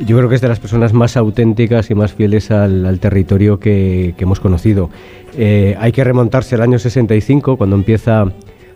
yo 0.00 0.16
creo 0.16 0.28
que 0.28 0.34
es 0.34 0.40
de 0.40 0.48
las 0.48 0.58
personas 0.58 0.92
más 0.92 1.16
auténticas 1.16 1.90
y 1.90 1.94
más 1.94 2.12
fieles 2.12 2.50
al, 2.50 2.98
territorio 3.00 3.60
que, 3.60 4.14
hemos 4.18 4.40
conocido. 4.40 4.90
Eh, 5.36 5.76
hay 5.78 5.92
que 5.92 6.02
remontarse 6.02 6.54
al 6.54 6.62
año 6.62 6.78
65, 6.78 7.56
cuando 7.56 7.76
empieza 7.76 8.24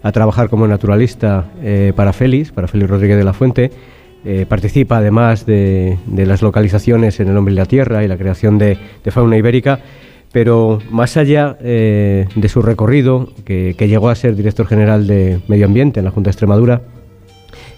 a 0.04 0.12
trabajar 0.12 0.50
como 0.50 0.68
naturalista 0.68 1.50
eh, 1.62 1.94
para 1.96 2.12
Félix, 2.12 2.52
para 2.52 2.68
Félix 2.68 2.90
Rodríguez 2.90 3.16
de 3.16 3.24
la 3.24 3.32
Fuente. 3.32 3.70
Eh, 4.26 4.44
participa 4.46 4.98
además 4.98 5.46
de, 5.46 5.98
las 6.14 6.42
localizaciones 6.42 7.20
en 7.20 7.28
el 7.28 7.36
hombre 7.36 7.54
y 7.54 7.56
la 7.56 7.64
tierra 7.64 8.04
y 8.04 8.08
la 8.08 8.18
creación 8.18 8.58
de, 8.58 8.78
fauna 9.06 9.38
ibérica, 9.38 9.80
pero 10.30 10.78
más 10.90 11.16
allá 11.16 11.56
eh, 11.62 12.26
de 12.34 12.48
su 12.50 12.60
recorrido, 12.60 13.30
que, 13.46 13.74
llegó 13.78 14.10
a 14.10 14.14
ser 14.14 14.36
director 14.36 14.66
general 14.66 15.06
de 15.06 15.40
Medio 15.48 15.64
Ambiente 15.64 16.00
en 16.00 16.04
la 16.04 16.10
Junta 16.10 16.28
de 16.28 16.32
Extremadura, 16.32 16.82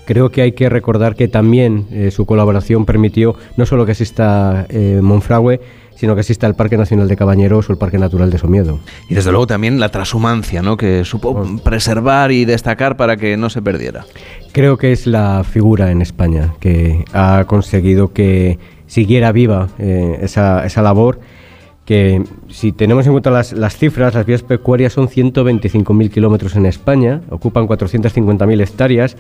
creo 0.05 0.31
que 0.31 0.43
hay 0.43 0.53
que 0.53 0.69
recordar 0.69 1.15
que 1.15 1.28
también 1.28 2.11
su 2.11 2.27
colaboración 2.27 2.86
permitió 2.86 3.36
no 3.57 3.66
solo 3.66 3.86
que 3.86 3.93
exista 3.93 4.66
Monfragüe, 5.01 5.61
sino 5.97 6.14
que 6.14 6.20
exista 6.20 6.47
el 6.47 6.55
Parque 6.55 6.77
Nacional 6.77 7.09
de 7.09 7.16
Cabañeros 7.16 7.68
o 7.68 7.73
el 7.73 7.78
Parque 7.78 7.98
Natural 7.98 8.31
de 8.31 8.39
Somiedo. 8.39 8.78
Y 9.09 9.14
desde 9.14 9.31
luego 9.31 9.47
también 9.47 9.81
la 9.81 9.90
transhumancia, 9.90 10.62
¿no? 10.62 10.77
que 10.77 11.05
supo 11.05 11.44
preservar 11.64 12.32
y 12.32 12.44
destacar 12.44 12.97
para 12.97 13.16
que 13.16 13.36
no 13.36 13.51
se 13.51 13.62
perdiera. 13.62 14.05
Creo 14.52 14.77
que 14.77 14.93
es 14.93 15.06
la 15.06 15.44
figura 15.44 15.90
en 15.90 16.02
España 16.02 16.55
que 16.60 17.05
ha 17.12 17.44
conseguido 17.47 18.12
que 18.12 18.59
siguiera 18.86 19.32
viva 19.32 19.68
eh, 19.78 20.18
esa, 20.23 20.64
esa 20.64 20.82
labor 20.82 21.18
que 21.85 22.24
si 22.48 22.73
tenemos 22.73 23.06
en 23.06 23.12
cuenta 23.12 23.31
las, 23.31 23.52
las 23.52 23.77
cifras, 23.77 24.12
las 24.12 24.27
vías 24.27 24.43
pecuarias 24.43 24.93
son 24.93 25.09
125.000 25.09 26.10
kilómetros 26.10 26.56
en 26.56 26.66
España, 26.66 27.20
ocupan 27.31 27.68
450.000 27.68 28.60
hectáreas 28.60 29.16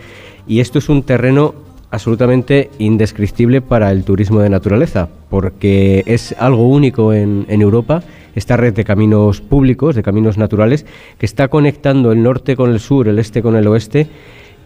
y 0.48 0.58
esto 0.58 0.80
es 0.80 0.88
un 0.88 1.04
terreno 1.04 1.54
absolutamente 1.90 2.70
indescriptible 2.78 3.60
para 3.60 3.90
el 3.90 4.04
turismo 4.04 4.40
de 4.40 4.50
naturaleza, 4.50 5.08
porque 5.30 6.02
es 6.06 6.34
algo 6.38 6.68
único 6.68 7.12
en, 7.12 7.46
Europa, 7.48 8.02
esta 8.34 8.56
red 8.56 8.74
de 8.74 8.84
caminos 8.84 9.40
públicos, 9.40 9.94
de 9.94 10.02
caminos 10.02 10.36
naturales, 10.36 10.86
que 11.18 11.26
está 11.26 11.48
conectando 11.48 12.12
el 12.12 12.22
norte 12.22 12.56
con 12.56 12.70
el 12.70 12.80
sur, 12.80 13.08
el 13.08 13.18
este 13.18 13.42
con 13.42 13.56
el 13.56 13.66
oeste, 13.66 14.08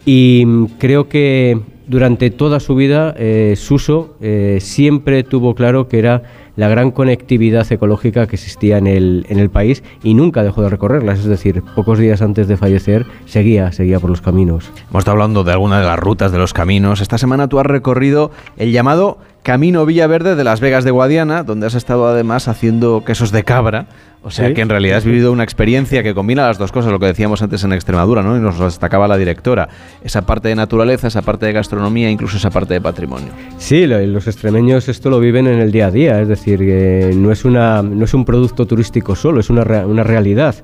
y 0.06 0.66
creo 0.78 1.09
que 1.09 1.60
durante 1.91 2.31
toda 2.31 2.61
su 2.61 2.77
vida 2.77 3.12
eh, 3.19 3.55
Suso 3.57 4.15
eh, 4.21 4.59
siempre 4.61 5.25
tuvo 5.25 5.57
claro 5.57 5.89
que 5.89 5.99
era 5.99 6.23
la 6.55 6.69
gran 6.69 6.93
conectividad 6.93 7.71
ecológica 7.73 8.29
que 8.29 8.37
existía 8.37 8.79
en 8.79 8.87
el, 8.87 9.27
en 9.29 9.41
el 9.41 9.51
país 9.51 9.83
y 10.05 10.15
nunca 10.15 10.45
dejó 10.45 10.62
de 10.62 10.69
recorrerlas, 10.69 11.19
es 11.19 11.25
decir, 11.25 11.65
pocos 11.75 11.99
días 11.99 12.23
antes 12.23 12.47
de 12.47 12.57
fallecer 12.57 13.07
seguía, 13.27 13.73
seguía 13.73 13.99
por 13.99 14.09
los 14.09 14.21
caminos. 14.21 14.71
Hemos 14.89 15.01
estado 15.01 15.17
hablando 15.17 15.43
de 15.43 15.51
alguna 15.51 15.81
de 15.81 15.87
las 15.87 15.99
rutas 15.99 16.31
de 16.31 16.39
los 16.39 16.53
caminos. 16.53 17.01
Esta 17.01 17.19
semana 17.19 17.49
tú 17.49 17.59
has 17.59 17.67
recorrido 17.67 18.31
el 18.57 18.71
llamado 18.71 19.19
Camino 19.43 19.85
Villaverde 19.85 20.37
de 20.37 20.45
Las 20.45 20.61
Vegas 20.61 20.85
de 20.85 20.91
Guadiana, 20.91 21.43
donde 21.43 21.67
has 21.67 21.75
estado 21.75 22.07
además 22.07 22.47
haciendo 22.47 23.05
quesos 23.05 23.33
de 23.33 23.43
cabra. 23.43 23.87
O 24.22 24.30
sea 24.30 24.52
que 24.52 24.60
en 24.60 24.68
realidad 24.68 24.98
has 24.98 25.05
vivido 25.05 25.32
una 25.32 25.44
experiencia 25.44 26.02
que 26.02 26.14
combina 26.14 26.47
las 26.47 26.59
dos 26.59 26.72
cosas, 26.72 26.92
lo 26.92 26.98
que 26.98 27.06
decíamos 27.06 27.40
antes 27.40 27.64
en 27.64 27.72
Extremadura, 27.72 28.22
¿no? 28.22 28.36
Y 28.36 28.40
nos 28.40 28.59
destacaba 28.59 29.09
la 29.09 29.16
directora. 29.16 29.68
Esa 30.05 30.26
parte 30.26 30.48
de 30.48 30.55
naturaleza, 30.55 31.09
esa 31.09 31.22
parte 31.22 31.47
de 31.47 31.52
gastronomía, 31.52 32.10
incluso 32.10 32.36
esa 32.36 32.51
parte 32.51 32.74
de 32.74 32.82
patrimonio. 32.82 33.28
Sí, 33.56 33.86
los 33.86 34.26
extremeños 34.26 34.88
esto 34.88 35.09
lo 35.09 35.20
viven 35.20 35.47
en 35.47 35.59
el 35.59 35.72
día 35.72 35.86
a 35.86 35.90
día, 35.90 36.20
es 36.20 36.28
decir, 36.28 36.59
que 36.59 37.12
no 37.16 37.32
es, 37.32 37.47
una, 37.47 37.82
no 37.82 38.05
es 38.05 38.12
un 38.12 38.26
producto 38.26 38.66
turístico 38.66 39.16
solo, 39.16 39.40
es 39.40 39.48
una, 39.48 39.62
una 39.86 40.02
realidad. 40.02 40.55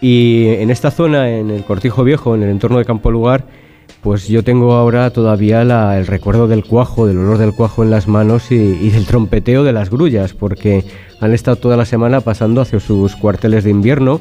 Y 0.00 0.46
en 0.46 0.70
esta 0.70 0.90
zona, 0.90 1.28
en 1.28 1.50
el 1.50 1.64
Cortijo 1.64 2.04
Viejo, 2.04 2.34
en 2.34 2.42
el 2.42 2.48
entorno 2.48 2.78
de 2.78 2.86
Campo 2.86 3.10
Lugar, 3.10 3.44
pues 4.02 4.28
yo 4.28 4.44
tengo 4.44 4.74
ahora 4.74 5.10
todavía 5.10 5.62
el 5.62 6.06
recuerdo 6.06 6.46
del 6.46 6.64
cuajo, 6.64 7.06
del 7.06 7.18
olor 7.18 7.38
del 7.38 7.52
cuajo 7.52 7.82
en 7.82 7.90
las 7.90 8.06
manos 8.06 8.50
y, 8.52 8.90
del 8.90 9.06
trompeteo 9.06 9.64
de 9.64 9.72
las 9.72 9.90
grullas, 9.90 10.34
porque 10.34 10.84
han 11.20 11.34
estado 11.34 11.56
toda 11.56 11.76
la 11.76 11.84
semana 11.84 12.20
pasando 12.20 12.60
hacia 12.60 12.80
sus 12.80 13.16
cuarteles 13.16 13.64
de 13.64 13.70
invierno. 13.70 14.20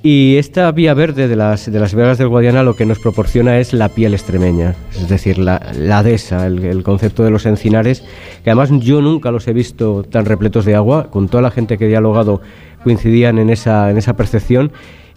Y 0.00 0.36
esta 0.36 0.70
vía 0.70 0.94
verde 0.94 1.26
de 1.26 1.34
las, 1.34 1.70
de 1.70 1.80
las 1.80 1.92
Vegas 1.92 2.18
del 2.18 2.28
Guadiana 2.28 2.62
lo 2.62 2.76
que 2.76 2.86
nos 2.86 3.00
proporciona 3.00 3.58
es 3.58 3.72
la 3.72 3.88
piel 3.88 4.14
extremeña, 4.14 4.76
es 4.92 5.08
decir, 5.08 5.38
la, 5.38 5.72
la 5.74 6.04
dehesa, 6.04 6.46
el, 6.46 6.64
el, 6.64 6.84
concepto 6.84 7.24
de 7.24 7.30
los 7.30 7.46
encinares, 7.46 8.04
que 8.44 8.50
además 8.50 8.70
yo 8.78 9.02
nunca 9.02 9.32
los 9.32 9.48
he 9.48 9.52
visto 9.52 10.04
tan 10.04 10.24
repletos 10.24 10.64
de 10.64 10.76
agua, 10.76 11.10
con 11.10 11.28
toda 11.28 11.42
la 11.42 11.50
gente 11.50 11.78
que 11.78 11.86
he 11.86 11.88
dialogado 11.88 12.40
coincidían 12.84 13.38
en 13.38 13.50
esa, 13.50 13.90
en 13.90 13.98
esa 13.98 14.14
percepción 14.14 14.70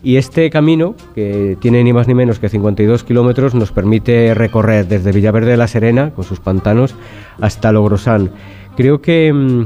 y 0.03 0.17
este 0.17 0.49
camino, 0.49 0.95
que 1.13 1.57
tiene 1.59 1.83
ni 1.83 1.93
más 1.93 2.07
ni 2.07 2.13
menos 2.13 2.39
que 2.39 2.49
52 2.49 3.03
kilómetros, 3.03 3.53
nos 3.53 3.71
permite 3.71 4.33
recorrer 4.33 4.87
desde 4.87 5.11
Villaverde 5.11 5.51
de 5.51 5.57
la 5.57 5.67
Serena, 5.67 6.11
con 6.11 6.23
sus 6.23 6.39
pantanos, 6.39 6.95
hasta 7.39 7.71
Logrosán. 7.71 8.31
Creo 8.75 9.01
que 9.01 9.31
mm, 9.31 9.65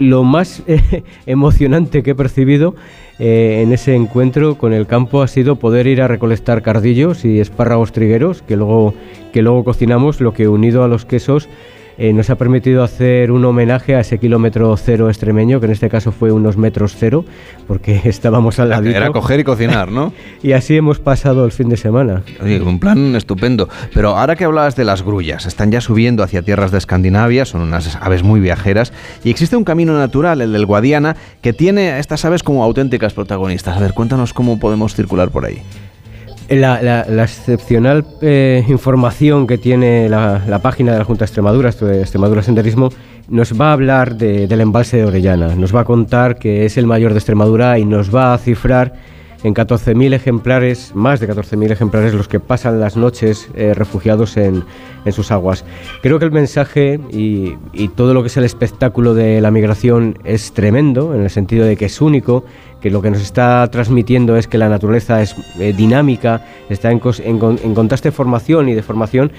lo 0.00 0.24
más 0.24 0.62
emocionante 1.26 2.02
que 2.02 2.10
he 2.10 2.14
percibido 2.14 2.74
eh, 3.20 3.60
en 3.62 3.72
ese 3.72 3.94
encuentro 3.94 4.56
con 4.56 4.72
el 4.72 4.88
campo 4.88 5.22
ha 5.22 5.28
sido 5.28 5.56
poder 5.56 5.86
ir 5.86 6.02
a 6.02 6.08
recolectar 6.08 6.62
cardillos 6.62 7.24
y 7.24 7.38
espárragos 7.38 7.92
trigueros 7.92 8.42
que 8.42 8.56
luego, 8.56 8.94
que 9.32 9.42
luego 9.42 9.62
cocinamos, 9.62 10.20
lo 10.20 10.34
que 10.34 10.48
unido 10.48 10.82
a 10.82 10.88
los 10.88 11.04
quesos 11.04 11.48
eh, 11.98 12.12
nos 12.12 12.30
ha 12.30 12.36
permitido 12.36 12.82
hacer 12.82 13.30
un 13.30 13.44
homenaje 13.44 13.94
a 13.94 14.00
ese 14.00 14.18
kilómetro 14.18 14.76
cero 14.76 15.08
extremeño, 15.08 15.60
que 15.60 15.66
en 15.66 15.72
este 15.72 15.88
caso 15.88 16.12
fue 16.12 16.32
unos 16.32 16.56
metros 16.56 16.96
cero, 16.98 17.24
porque 17.66 18.00
estábamos 18.04 18.58
al 18.58 18.70
lado. 18.70 18.88
Era 18.88 19.10
coger 19.10 19.40
y 19.40 19.44
cocinar, 19.44 19.90
¿no? 19.90 20.12
y 20.42 20.52
así 20.52 20.76
hemos 20.76 20.98
pasado 20.98 21.44
el 21.44 21.52
fin 21.52 21.68
de 21.68 21.76
semana. 21.76 22.22
un 22.40 22.78
plan 22.78 23.14
estupendo. 23.16 23.68
Pero 23.92 24.16
ahora 24.16 24.36
que 24.36 24.44
hablabas 24.44 24.76
de 24.76 24.84
las 24.84 25.02
grullas, 25.02 25.46
están 25.46 25.70
ya 25.70 25.80
subiendo 25.80 26.22
hacia 26.22 26.42
tierras 26.42 26.70
de 26.70 26.78
Escandinavia, 26.78 27.44
son 27.44 27.60
unas 27.60 27.96
aves 28.00 28.22
muy 28.22 28.40
viajeras, 28.40 28.92
y 29.22 29.30
existe 29.30 29.56
un 29.56 29.64
camino 29.64 29.96
natural, 29.96 30.40
el 30.40 30.52
del 30.52 30.66
Guadiana, 30.66 31.16
que 31.42 31.52
tiene 31.52 31.92
a 31.92 31.98
estas 31.98 32.24
aves 32.24 32.42
como 32.42 32.64
auténticas 32.64 33.12
protagonistas. 33.12 33.76
A 33.76 33.80
ver, 33.80 33.94
cuéntanos 33.94 34.32
cómo 34.32 34.58
podemos 34.58 34.94
circular 34.94 35.30
por 35.30 35.44
ahí. 35.44 35.62
La, 36.48 37.00
excepcional 37.22 38.04
eh, 38.20 38.64
información 38.68 39.46
que 39.46 39.56
tiene 39.56 40.08
la, 40.08 40.60
página 40.62 40.92
de 40.92 40.98
la 40.98 41.04
Junta 41.04 41.20
de 41.20 41.26
Extremadura, 41.26 41.70
esto 41.70 41.86
de 41.86 42.00
Extremadura 42.00 42.42
Senderismo, 42.42 42.90
nos 43.28 43.58
va 43.58 43.70
a 43.70 43.72
hablar 43.72 44.16
del 44.16 44.60
embalse 44.60 44.98
de 44.98 45.06
Orellana, 45.06 45.54
nos 45.54 45.74
va 45.74 45.80
a 45.80 45.84
contar 45.84 46.36
que 46.36 46.66
es 46.66 46.76
el 46.76 46.86
mayor 46.86 47.12
de 47.12 47.18
Extremadura 47.18 47.78
y 47.78 47.84
nos 47.86 48.14
va 48.14 48.34
a 48.34 48.38
cifrar 48.38 48.92
en 49.44 49.54
14.000 49.54 50.14
ejemplares, 50.14 50.92
más 50.94 51.20
de 51.20 51.28
14.000 51.28 51.70
ejemplares, 51.70 52.14
los 52.14 52.28
que 52.28 52.40
pasan 52.40 52.80
las 52.80 52.96
noches 52.96 53.50
eh, 53.54 53.74
refugiados 53.74 54.36
en, 54.38 54.64
sus 55.12 55.30
aguas. 55.30 55.66
Creo 56.02 56.18
que 56.18 56.24
el 56.24 56.32
mensaje 56.32 56.98
y, 57.12 57.56
todo 57.88 58.14
lo 58.14 58.22
que 58.22 58.28
es 58.28 58.36
el 58.38 58.44
espectáculo 58.44 59.12
de 59.12 59.42
la 59.42 59.50
migración 59.50 60.18
es 60.24 60.52
tremendo, 60.52 61.14
en 61.14 61.22
el 61.22 61.28
sentido 61.28 61.66
de 61.66 61.76
que 61.76 61.84
es 61.84 62.00
único, 62.00 62.44
que 62.80 62.90
lo 62.90 63.02
que 63.02 63.10
nos 63.10 63.20
está 63.20 63.68
transmitiendo 63.70 64.36
es 64.38 64.48
que 64.48 64.56
la 64.56 64.70
naturaleza 64.70 65.20
es 65.20 65.36
eh, 65.60 65.74
dinámica, 65.76 66.42
está 66.70 66.90
en, 66.90 67.02
en, 67.22 67.74
contraste 67.74 68.08
de 68.08 68.12
formación 68.12 68.70
y 68.70 68.74
de 68.74 68.82
formación 68.82 69.30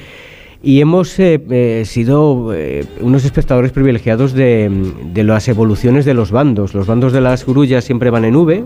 y 0.62 0.82
hemos 0.82 1.20
eh, 1.20 1.84
sido 1.86 2.54
unos 3.02 3.26
espectadores 3.26 3.72
privilegiados 3.72 4.34
de, 4.34 4.94
de, 5.14 5.24
las 5.24 5.48
evoluciones 5.48 6.06
de 6.06 6.14
los 6.14 6.32
bandos. 6.32 6.74
Los 6.74 6.88
bandos 6.88 7.14
de 7.14 7.22
las 7.22 7.46
grullas 7.46 7.84
siempre 7.84 8.10
van 8.10 8.26
en 8.26 8.36
V, 8.36 8.66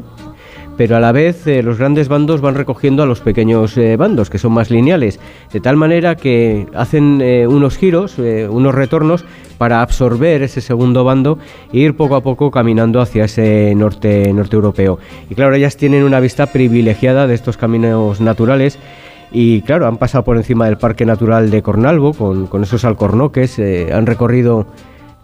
pero 0.79 0.95
a 0.95 1.01
la 1.01 1.11
vez 1.11 1.45
eh, 1.45 1.61
los 1.61 1.77
grandes 1.77 2.07
bandos 2.07 2.39
van 2.39 2.55
recogiendo 2.55 3.03
a 3.03 3.05
los 3.05 3.19
pequeños 3.19 3.77
eh, 3.77 3.97
bandos, 3.97 4.29
que 4.29 4.37
son 4.37 4.53
más 4.53 4.71
lineales, 4.71 5.19
de 5.51 5.59
tal 5.59 5.75
manera 5.75 6.15
que 6.15 6.67
hacen 6.73 7.19
eh, 7.21 7.45
unos 7.47 7.77
giros, 7.77 8.17
unos 8.17 8.73
retornos 8.73 9.25
para 9.57 9.81
absorber 9.81 10.41
ese 10.41 10.61
segundo 10.61 11.03
bando 11.03 11.37
e 11.73 11.79
ir 11.79 11.97
poco 11.97 12.15
a 12.15 12.23
poco 12.23 12.49
caminando 12.49 13.01
hacia 13.01 13.25
ese 13.25 13.75
norte, 13.75 14.31
norte 14.31 14.55
europeo. 14.55 14.99
Y 15.29 15.35
claro, 15.35 15.53
ellas 15.53 15.75
tienen 15.75 16.03
una 16.03 16.21
vista 16.21 16.45
privilegiada 16.45 17.27
de 17.27 17.35
estos 17.35 17.57
caminos 17.57 18.21
naturales. 18.21 18.79
Y 19.33 19.63
claro, 19.63 19.85
han 19.85 19.97
pasado 19.97 20.23
por 20.23 20.37
encima 20.37 20.67
del 20.67 20.77
Parque 20.77 21.05
Natural 21.05 21.51
de 21.51 21.61
Cornalvo 21.61 22.13
con, 22.13 22.63
esos 22.63 22.85
alcornoques, 22.85 23.59
han 23.59 24.05
recorrido 24.05 24.65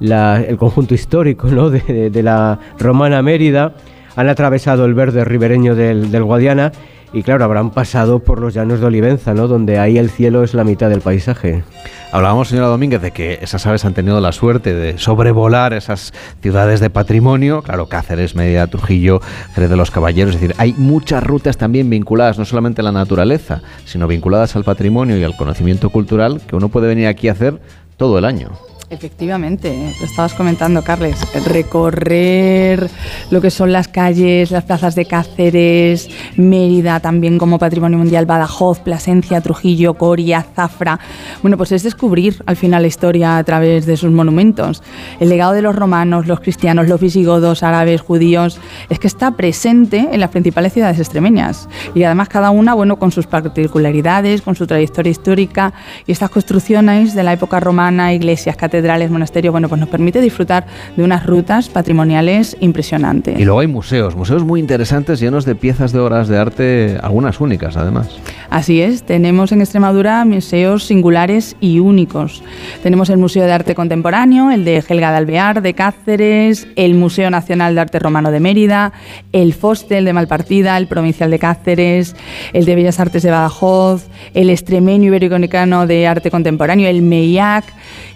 el 0.02 0.58
conjunto 0.58 0.94
histórico 0.94 1.48
¿no? 1.48 1.70
de, 1.70 2.10
de 2.10 2.24
la 2.24 2.60
romana 2.78 3.22
Mérida, 3.22 3.74
han 4.16 4.30
atravesado 4.30 4.86
el 4.86 4.94
verde 4.94 5.26
ribereño 5.26 5.76
del, 5.76 6.24
Guadiana 6.24 6.72
y 7.14 7.24
claro, 7.24 7.46
habrán 7.46 7.72
pasado 7.72 8.20
por 8.20 8.40
los 8.40 8.54
llanos 8.54 8.80
de 8.80 8.88
Olivenza, 8.88 9.34
¿no? 9.34 9.48
donde 9.48 9.80
ahí 9.80 9.98
el 9.98 10.10
cielo 10.10 10.44
es 10.44 10.54
la 10.54 10.64
mitad 10.64 10.90
del 10.90 11.02
paisaje. 11.02 11.64
Hablábamos, 12.12 12.50
señora 12.50 12.68
Domínguez, 12.68 13.02
de 13.02 13.12
que 13.12 13.40
esas 13.42 13.66
aves 13.66 13.86
han 13.86 13.94
tenido 13.94 14.20
la 14.22 14.32
suerte 14.32 14.74
de 14.74 14.98
sobrevolar 14.98 15.74
esas 15.74 16.14
ciudades 16.42 16.80
de 16.80 16.90
patrimonio, 16.90 17.62
claro, 17.62 17.88
Cáceres, 17.88 18.36
Media, 18.36 18.68
Trujillo, 18.68 19.22
Jerez 19.54 19.70
de 19.70 19.76
los 19.76 19.92
Caballeros, 19.92 20.36
es 20.36 20.42
decir, 20.42 20.56
hay 20.58 20.74
muchas 20.78 21.24
rutas 21.24 21.58
también 21.58 21.90
vinculadas 21.90 22.38
no 22.38 22.46
solamente 22.46 22.82
a 22.82 22.86
la 22.86 22.92
naturaleza, 22.92 23.62
sino 23.86 24.08
vinculadas 24.08 24.56
al 24.56 24.64
patrimonio 24.64 25.18
y 25.18 25.24
al 25.24 25.36
conocimiento 25.36 25.90
cultural 25.90 26.42
que 26.48 26.56
uno 26.56 26.70
puede 26.70 26.88
venir 26.88 27.08
aquí 27.08 27.28
a 27.28 27.34
hacer 27.34 27.60
todo 27.98 28.18
el 28.18 28.26
año. 28.26 28.52
Efectivamente, 28.92 29.94
lo 30.00 30.06
estabas 30.06 30.36
comentando, 30.36 30.84
Carles. 30.84 31.18
Recorrer 31.48 32.88
lo 33.32 33.42
que 33.42 33.50
son 33.50 33.72
las 33.72 33.88
calles, 33.88 34.52
las 34.52 34.64
plazas 34.64 34.94
de 34.94 35.06
Cáceres, 35.06 36.08
Mérida, 36.36 37.00
también 37.00 37.40
como 37.40 37.58
Patrimonio 37.58 37.98
Mundial, 37.98 38.28
Badajoz, 38.28 38.80
Plasencia, 38.80 39.42
Trujillo, 39.42 39.96
Coria, 39.96 40.46
Zafra. 40.56 41.00
Bueno, 41.42 41.58
pues 41.58 41.72
es 41.72 41.82
descubrir 41.82 42.44
al 42.46 42.58
final 42.58 42.84
la 42.84 42.88
historia 42.88 43.38
a 43.38 43.44
través 43.44 43.88
de 43.88 43.98
sus 43.98 44.12
monumentos. 44.12 44.84
El 45.20 45.30
legado 45.30 45.54
de 45.54 45.64
los 45.64 45.76
romanos, 45.76 46.28
los 46.28 46.40
cristianos, 46.40 46.88
los 46.88 47.02
visigodos, 47.02 47.64
árabes, 47.64 48.02
judíos, 48.02 48.60
es 48.90 49.00
que 49.00 49.08
está 49.08 49.32
presente 49.32 50.10
en 50.12 50.20
las 50.20 50.30
principales 50.30 50.74
ciudades 50.74 51.00
extremeñas. 51.00 51.68
Y 51.96 52.04
además 52.04 52.30
cada 52.30 52.52
una, 52.52 52.76
bueno, 52.76 53.00
con 53.00 53.12
sus 53.12 53.26
particularidades, 53.26 54.44
con 54.44 54.56
su 54.56 54.68
trayectoria 54.68 55.12
histórica 55.12 55.74
y 56.06 56.12
estas 56.12 56.30
construcciones 56.30 57.16
de 57.16 57.24
la 57.24 57.34
época 57.34 57.60
romana, 57.60 58.14
iglesias, 58.14 58.56
catedrales, 58.56 58.75
catedrales, 58.76 59.10
monasterios, 59.10 59.54
bueno, 59.54 59.70
pues 59.70 59.80
nos 59.80 59.88
permite 59.88 60.20
disfrutar 60.20 60.66
de 60.98 61.04
unas 61.04 61.26
rutas 61.26 61.70
patrimoniales 61.70 62.58
impresionantes. 62.60 63.40
Y 63.40 63.46
luego 63.46 63.62
hay 63.62 63.68
museos, 63.68 64.16
museos 64.18 64.44
muy 64.44 64.60
interesantes, 64.60 65.22
llenos 65.22 65.46
de 65.46 65.56
piezas 65.56 65.94
de 65.94 66.00
obras 66.00 66.28
de 66.28 66.38
arte, 66.38 66.98
algunas 67.02 67.40
únicas 67.40 67.78
además. 67.78 68.10
Así 68.50 68.82
es, 68.82 69.04
tenemos 69.04 69.54
en 69.54 69.62
Extremadura 69.62 70.26
museos 70.26 70.84
singulares 70.84 71.56
y 71.62 71.80
únicos. 71.80 72.44
Tenemos 72.84 73.10
el 73.10 73.18
Museo 73.18 73.46
de 73.46 73.54
Arte 73.54 73.76
Contemporáneo, 73.76 74.52
el 74.52 74.66
de 74.66 74.84
Helga 74.88 75.12
de 75.12 75.18
Alvear, 75.18 75.62
de 75.62 75.74
Cáceres, 75.74 76.68
el 76.76 76.96
Museo 76.96 77.30
Nacional 77.30 77.76
de 77.76 77.82
Arte 77.82 78.00
Romano 78.00 78.30
de 78.30 78.42
Mérida, 78.42 78.92
el 79.32 79.54
Fostel 79.54 80.04
de 80.04 80.12
Malpartida, 80.12 80.78
el 80.78 80.88
Provincial 80.88 81.32
de 81.32 81.40
Cáceres, 81.40 82.16
el 82.52 82.66
de 82.66 82.76
Bellas 82.76 83.00
Artes 83.00 83.24
de 83.24 83.32
Badajoz, 83.32 84.08
el 84.34 84.50
Extremeño 84.50 85.08
Iberico-Nicano 85.08 85.88
de 85.88 86.08
Arte 86.08 86.30
Contemporáneo, 86.30 86.90
el 86.90 87.02
MEIAC, 87.02 87.64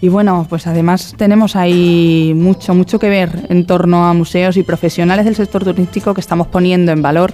y 0.01 0.07
bueno, 0.07 0.45
pues 0.49 0.67
además 0.67 1.13
tenemos 1.17 1.55
ahí 1.55 2.33
mucho, 2.35 2.73
mucho 2.73 2.99
que 2.99 3.07
ver 3.07 3.45
en 3.49 3.65
torno 3.65 4.05
a 4.05 4.13
museos 4.13 4.57
y 4.57 4.63
profesionales 4.63 5.25
del 5.25 5.35
sector 5.35 5.63
turístico 5.63 6.13
que 6.13 6.21
estamos 6.21 6.47
poniendo 6.47 6.91
en 6.91 7.01
valor 7.01 7.33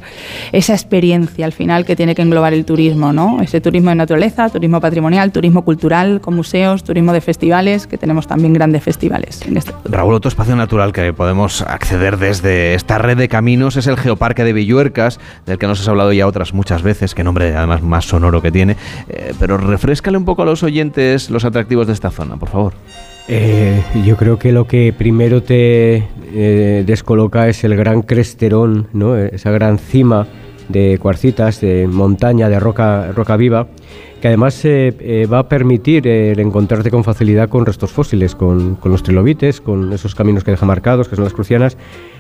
esa 0.52 0.74
experiencia 0.74 1.46
al 1.46 1.54
final 1.54 1.86
que 1.86 1.96
tiene 1.96 2.14
que 2.14 2.22
englobar 2.22 2.54
el 2.54 2.66
turismo, 2.66 3.14
¿no? 3.14 3.42
Ese 3.42 3.62
turismo 3.62 3.90
de 3.90 3.96
naturaleza, 3.96 4.50
turismo 4.50 4.82
patrimonial, 4.82 5.32
turismo 5.32 5.64
cultural 5.64 6.22
con 6.22 6.36
museos, 6.36 6.84
turismo 6.84 7.14
de 7.14 7.22
festivales, 7.22 7.88
que 7.88 7.98
tenemos 7.98 8.28
también 8.28 8.54
grandes 8.54 8.84
festivales. 8.84 9.42
En 9.48 9.58
este 9.58 9.72
Raúl, 9.86 10.14
otro 10.14 10.30
espacio 10.30 10.56
natural 10.56 10.92
que 10.92 11.14
podemos 11.14 11.62
acceder 11.62 12.18
desde 12.18 12.74
esta 12.74 12.98
red 12.98 13.18
de 13.18 13.30
caminos 13.30 13.78
es 13.78 13.88
el 13.88 13.98
Geoparque 13.98 14.44
de 14.44 14.54
Villuercas, 14.54 15.20
del 15.46 15.58
que 15.58 15.68
nos 15.68 15.80
has 15.80 15.88
hablado 15.88 16.12
ya 16.12 16.28
otras 16.28 16.54
muchas 16.54 16.84
veces, 16.84 17.16
qué 17.16 17.24
nombre 17.24 17.56
además 17.56 17.82
más 17.82 18.06
sonoro 18.06 18.42
que 18.42 18.52
tiene, 18.52 18.76
eh, 19.08 19.34
pero 19.40 19.58
refrescale 19.58 20.18
un 20.18 20.26
poco 20.26 20.42
a 20.42 20.46
los 20.46 20.64
oyentes 20.64 21.30
los 21.30 21.46
atractivos 21.46 21.88
de 21.88 21.94
esta 21.94 22.12
zona, 22.12 22.38
por 22.38 22.50
favor. 22.50 22.74
Eh, 23.28 23.84
yo 24.06 24.18
creo 24.18 24.38
que 24.38 24.52
lo 24.52 24.68
que 24.68 24.94
primero 24.96 25.42
te 25.42 26.08
eh, 26.34 26.84
descoloca 26.86 27.48
es 27.48 27.64
el 27.64 27.76
gran 27.76 28.04
cresterón, 28.04 28.88
¿no? 28.94 29.18
esa 29.18 29.50
gran 29.52 29.80
cima 29.80 30.28
de 30.70 31.00
cuarcitas, 31.00 31.60
de 31.60 31.88
montaña, 31.88 32.50
de 32.50 32.60
roca, 32.60 33.12
roca 33.14 33.36
viva, 33.36 33.68
que 34.22 34.28
además 34.28 34.60
eh, 34.64 35.28
va 35.32 35.40
a 35.40 35.50
permitir 35.50 36.08
encontrarte 36.08 36.92
con 36.92 37.04
facilidad 37.04 37.50
con 37.50 37.66
restos 37.66 37.92
fósiles, 37.92 38.36
con, 38.36 38.78
los 38.84 39.04
trilobites, 39.04 39.60
con 39.60 39.92
esos 39.92 40.14
caminos 40.14 40.44
que 40.44 40.52
deja 40.52 40.66
marcados, 40.66 41.08
que 41.08 41.16
son 41.16 41.24
las 41.24 41.34
crucianas, 41.34 41.78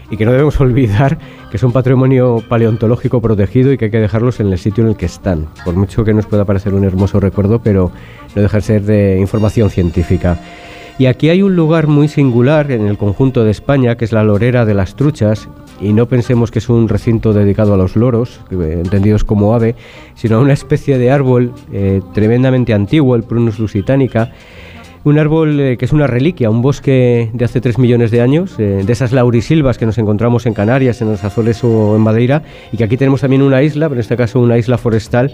y 0.10 0.18
que 0.18 0.26
no 0.26 0.32
debemos 0.32 0.60
olvidar 0.60 1.20
que 1.52 1.60
son 1.60 1.72
patrimonio 1.72 2.44
paleontológico 2.48 3.22
protegido 3.22 3.72
y 3.72 3.78
que 3.78 3.86
hay 3.86 3.92
que 3.92 4.00
dejarlos 4.00 4.40
en 4.40 4.52
el 4.52 4.58
sitio 4.58 4.84
en 4.84 4.92
el 4.92 4.98
que 4.98 5.06
están, 5.06 5.48
por 5.64 5.76
mucho 5.76 6.04
que 6.04 6.16
nos 6.16 6.26
pueda 6.26 6.46
parecer 6.46 6.74
un 6.74 6.84
hermoso 6.84 7.20
recuerdo, 7.20 7.62
pero 7.62 7.92
no 8.36 8.42
deja 8.42 8.58
de 8.58 8.62
ser 8.62 8.82
de 8.84 9.20
información 9.20 9.70
científica. 9.70 10.40
Y 10.98 11.08
aquí 11.08 11.30
hay 11.30 11.42
un 11.42 11.58
lugar 11.58 11.88
muy 11.88 12.08
singular 12.08 12.72
en 12.72 12.88
el 12.88 12.98
conjunto 12.98 13.44
de 13.44 13.52
España, 13.52 13.96
que 13.98 14.06
es 14.06 14.14
la 14.14 14.24
Lorera 14.24 14.66
de 14.66 14.74
las 14.74 14.96
Truchas, 14.96 15.50
y 15.82 15.92
no 15.92 16.08
pensemos 16.08 16.52
que 16.52 16.60
es 16.60 16.70
un 16.70 16.88
recinto 16.88 17.34
dedicado 17.34 17.74
a 17.74 17.78
los 17.78 17.98
loros, 17.98 18.40
entendidos 18.50 19.26
como 19.26 19.54
ave, 19.54 19.76
sino 20.14 20.38
a 20.38 20.40
una 20.40 20.54
especie 20.54 20.98
de 20.98 21.12
árbol 21.12 21.52
eh, 21.74 22.02
tremendamente 22.14 22.74
antiguo, 22.74 23.18
el 23.18 23.24
Prunus 23.24 23.60
lusitanica, 23.60 24.32
un 25.04 25.20
árbol 25.20 25.60
eh, 25.60 25.78
que 25.78 25.84
es 25.84 25.92
una 25.92 26.08
reliquia, 26.08 26.50
un 26.50 26.62
bosque 26.62 27.30
de 27.34 27.44
hace 27.44 27.60
3 27.60 27.78
millones 27.78 28.10
de 28.10 28.22
años, 28.22 28.56
eh, 28.58 28.84
de 28.86 28.94
esas 28.94 29.12
laurisilvas 29.12 29.78
que 29.78 29.86
nos 29.86 29.98
encontramos 29.98 30.46
en 30.46 30.54
Canarias, 30.54 31.02
en 31.02 31.10
los 31.10 31.26
Azores 31.26 31.62
o 31.66 31.96
en 31.98 32.02
Madeira, 32.02 32.42
y 32.72 32.78
que 32.78 32.86
aquí 32.86 32.96
tenemos 32.96 33.20
también 33.20 33.42
una 33.42 33.62
isla, 33.62 33.90
pero 33.90 34.00
en 34.00 34.02
este 34.02 34.16
caso 34.16 34.40
una 34.40 34.58
isla 34.58 34.78
forestal, 34.78 35.34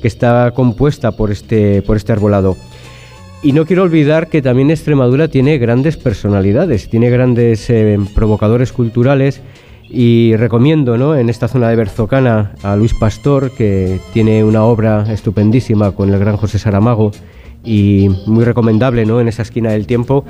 que 0.00 0.08
está 0.08 0.52
compuesta 0.52 1.12
por 1.12 1.30
este, 1.30 1.82
por 1.82 1.98
este 1.98 2.12
arbolado. 2.12 2.56
Y 3.44 3.52
no 3.52 3.66
quiero 3.66 3.82
olvidar 3.82 4.28
que 4.28 4.40
también 4.40 4.70
Extremadura 4.70 5.26
tiene 5.26 5.58
grandes 5.58 5.96
personalidades, 5.96 6.88
tiene 6.88 7.10
grandes 7.10 7.68
eh, 7.70 7.98
provocadores 8.14 8.72
culturales 8.72 9.40
y 9.90 10.36
recomiendo 10.36 10.96
¿no? 10.96 11.16
en 11.16 11.28
esta 11.28 11.48
zona 11.48 11.68
de 11.68 11.74
Berzocana 11.74 12.52
a 12.62 12.76
Luis 12.76 12.94
Pastor, 12.94 13.50
que 13.50 13.98
tiene 14.12 14.44
una 14.44 14.62
obra 14.62 15.12
estupendísima 15.12 15.90
con 15.90 16.14
el 16.14 16.20
gran 16.20 16.36
José 16.36 16.60
Saramago 16.60 17.10
y 17.64 18.08
muy 18.26 18.44
recomendable 18.44 19.04
¿no? 19.06 19.20
en 19.20 19.26
esa 19.26 19.42
esquina 19.42 19.72
del 19.72 19.88
tiempo, 19.88 20.24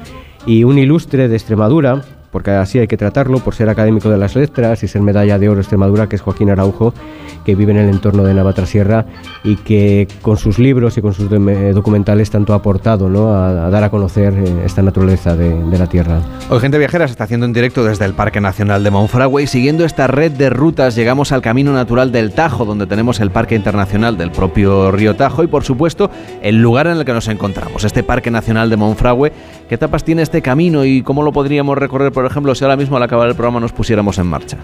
y 0.46 0.64
un 0.64 0.78
ilustre 0.78 1.28
de 1.28 1.36
Extremadura, 1.36 2.02
porque 2.32 2.50
así 2.50 2.78
hay 2.78 2.88
que 2.88 2.96
tratarlo, 2.96 3.38
por 3.38 3.54
ser 3.54 3.68
académico 3.68 4.08
de 4.08 4.16
las 4.16 4.34
letras 4.34 4.82
y 4.82 4.88
ser 4.88 5.02
medalla 5.02 5.38
de 5.38 5.48
oro 5.48 5.60
Extremadura, 5.60 6.08
que 6.08 6.16
es 6.16 6.22
Joaquín 6.22 6.50
Araujo, 6.50 6.94
que 7.44 7.54
vive 7.54 7.72
en 7.72 7.78
el 7.78 7.90
entorno 7.90 8.24
de 8.24 8.32
Navatrasierra 8.34 9.04
y 9.44 9.56
que 9.56 10.08
con 10.22 10.38
sus 10.38 10.58
libros 10.58 10.96
y 10.96 11.02
con 11.02 11.12
sus 11.12 11.28
documentales 11.28 12.30
tanto 12.30 12.54
ha 12.54 12.56
aportado 12.56 13.08
¿no? 13.08 13.34
a, 13.34 13.68
dar 13.70 13.84
a 13.84 13.90
conocer 13.90 14.32
eh, 14.32 14.62
esta 14.64 14.82
naturaleza 14.82 15.36
de, 15.36 15.62
de, 15.62 15.78
la 15.78 15.86
tierra. 15.86 16.20
Hoy 16.48 16.60
Gente 16.60 16.78
Viajera 16.78 17.06
se 17.06 17.12
está 17.12 17.24
haciendo 17.24 17.44
en 17.44 17.52
directo 17.52 17.84
desde 17.84 18.06
el 18.06 18.14
Parque 18.14 18.40
Nacional 18.40 18.82
de 18.82 18.90
Monfragüe 18.90 19.42
y 19.42 19.46
siguiendo 19.46 19.84
esta 19.84 20.06
red 20.06 20.32
de 20.32 20.48
rutas 20.48 20.94
llegamos 20.94 21.32
al 21.32 21.42
Camino 21.42 21.72
Natural 21.72 22.12
del 22.12 22.32
Tajo, 22.32 22.64
donde 22.64 22.86
tenemos 22.86 23.20
el 23.20 23.30
Parque 23.30 23.54
Internacional 23.54 24.16
del 24.16 24.30
propio 24.30 24.90
río 24.90 25.14
Tajo 25.16 25.42
y 25.42 25.48
por 25.48 25.64
supuesto 25.64 26.10
el 26.40 26.62
lugar 26.62 26.86
en 26.86 26.96
el 26.96 27.04
que 27.04 27.12
nos 27.12 27.28
encontramos, 27.28 27.84
este 27.84 28.02
Parque 28.02 28.30
Nacional 28.30 28.70
de 28.70 28.76
Monfragüe. 28.78 29.32
¿Qué 29.72 29.76
etapas 29.76 30.04
tiene 30.04 30.20
este 30.20 30.42
camino 30.42 30.84
y 30.84 31.00
cómo 31.00 31.22
lo 31.22 31.32
podríamos 31.32 31.78
recorrer, 31.78 32.12
por 32.12 32.26
ejemplo, 32.26 32.54
si 32.54 32.62
ahora 32.62 32.76
mismo 32.76 32.98
al 32.98 33.04
acabar 33.04 33.26
el 33.30 33.34
programa 33.34 33.58
nos 33.58 33.72
pusiéramos 33.72 34.18
en 34.18 34.26
marcha? 34.26 34.58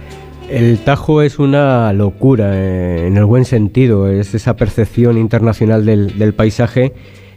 El 0.51 0.81
Tajo 0.81 1.23
es 1.23 1.39
una 1.39 1.91
locura, 1.95 2.51
eh, 2.53 3.07
en 3.07 3.17
el 3.17 3.25
buen 3.25 3.47
sentido, 3.47 4.11
es 4.11 4.35
esa 4.35 4.55
percepción 4.55 5.17
internacional 5.17 5.87
del, 5.87 6.35
paisaje. 6.35 6.93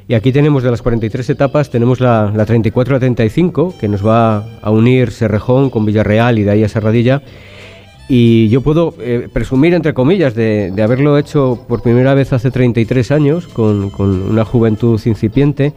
Y 0.10 0.16
aquí 0.16 0.34
tenemos 0.34 0.64
de 0.64 0.72
las 0.72 0.82
43 0.82 1.30
etapas, 1.30 1.70
tenemos 1.70 2.02
la, 2.02 2.34
34 2.46 2.98
a 2.98 3.00
35, 3.00 3.76
que 3.80 3.88
nos 3.88 4.06
va 4.06 4.44
a 4.62 4.70
unir 4.70 5.10
Serrejón 5.12 5.70
con 5.70 5.86
Villarreal 5.86 6.40
y 6.40 6.44
de 6.44 6.52
ahí 6.52 6.64
a 6.66 6.68
Serradilla. 6.68 7.22
Y 8.10 8.50
yo 8.50 8.60
puedo 8.60 8.96
eh, 9.00 9.30
presumir, 9.32 9.74
entre 9.76 9.94
comillas, 9.94 10.36
de, 10.36 10.74
haberlo 10.84 11.18
hecho 11.18 11.64
por 11.70 11.82
primera 11.82 12.16
vez 12.16 12.34
hace 12.34 12.52
33 12.52 13.12
años, 13.12 13.48
con, 13.48 13.92
con 13.92 14.30
una 14.30 14.44
juventud 14.44 15.00
incipiente 15.06 15.74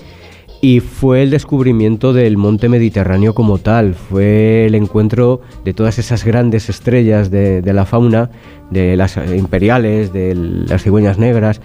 y 0.65 0.81
fue 0.81 1.23
el 1.23 1.29
descubrimiento 1.29 2.15
del 2.15 2.39
monte 2.39 2.71
Mediterráneo 2.71 3.35
como 3.35 3.59
tal, 3.59 3.93
fue 3.93 4.65
el 4.65 4.75
encuentro 4.75 5.43
de 5.63 5.75
todas 5.75 5.99
esas 5.99 6.25
grandes 6.25 6.71
estrellas 6.71 7.31
de, 7.31 7.61
la 7.71 7.85
fauna, 7.85 8.31
de 8.71 8.97
las 8.97 9.19
imperiales, 9.19 10.11
de 10.15 10.35
las 10.35 10.83
cigüeñas 10.83 11.19
negras, 11.19 11.61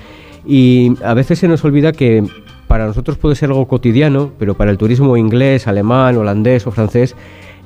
y 0.45 0.97
a 1.01 1.13
veces 1.13 1.39
se 1.39 1.47
nos 1.47 1.63
olvida 1.63 1.93
que 1.93 2.25
para 2.67 2.87
nosotros 2.87 3.17
puede 3.17 3.35
ser 3.35 3.51
algo 3.51 3.69
cotidiano, 3.69 4.33
pero 4.37 4.55
para 4.55 4.69
el 4.69 4.77
turismo 4.77 5.15
inglés, 5.15 5.65
alemán, 5.67 6.17
holandés 6.17 6.67
o 6.67 6.71
francés 6.71 7.15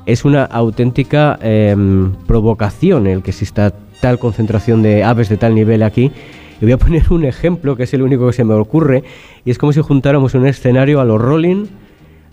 es 0.06 0.26
una 0.26 0.44
auténtica 0.44 1.40
em, 1.42 2.14
provocación 2.28 3.08
el 3.08 3.24
que 3.24 3.32
exista 3.32 3.74
tal 4.02 4.20
concentración 4.20 4.84
de 4.84 5.04
aves 5.04 5.30
de 5.30 5.38
tal 5.38 5.56
nivel 5.56 5.82
aquí 5.82 6.12
y 6.62 6.66
voy 6.66 6.72
a 6.72 6.78
poner 6.78 7.12
un 7.12 7.26
ejemplo 7.26 7.76
que 7.76 7.84
es 7.84 7.94
el 7.94 8.02
único 8.02 8.28
que 8.28 8.34
se 8.34 8.44
me 8.44 8.54
ocurre, 8.54 9.04
y 9.46 9.52
es 9.52 9.58
como 9.58 9.74
si 9.74 9.82
juntáramos 9.82 10.34
un 10.34 10.46
escenario 10.46 11.00
a 11.00 11.06
los 11.06 11.22
Rolling, 11.22 11.66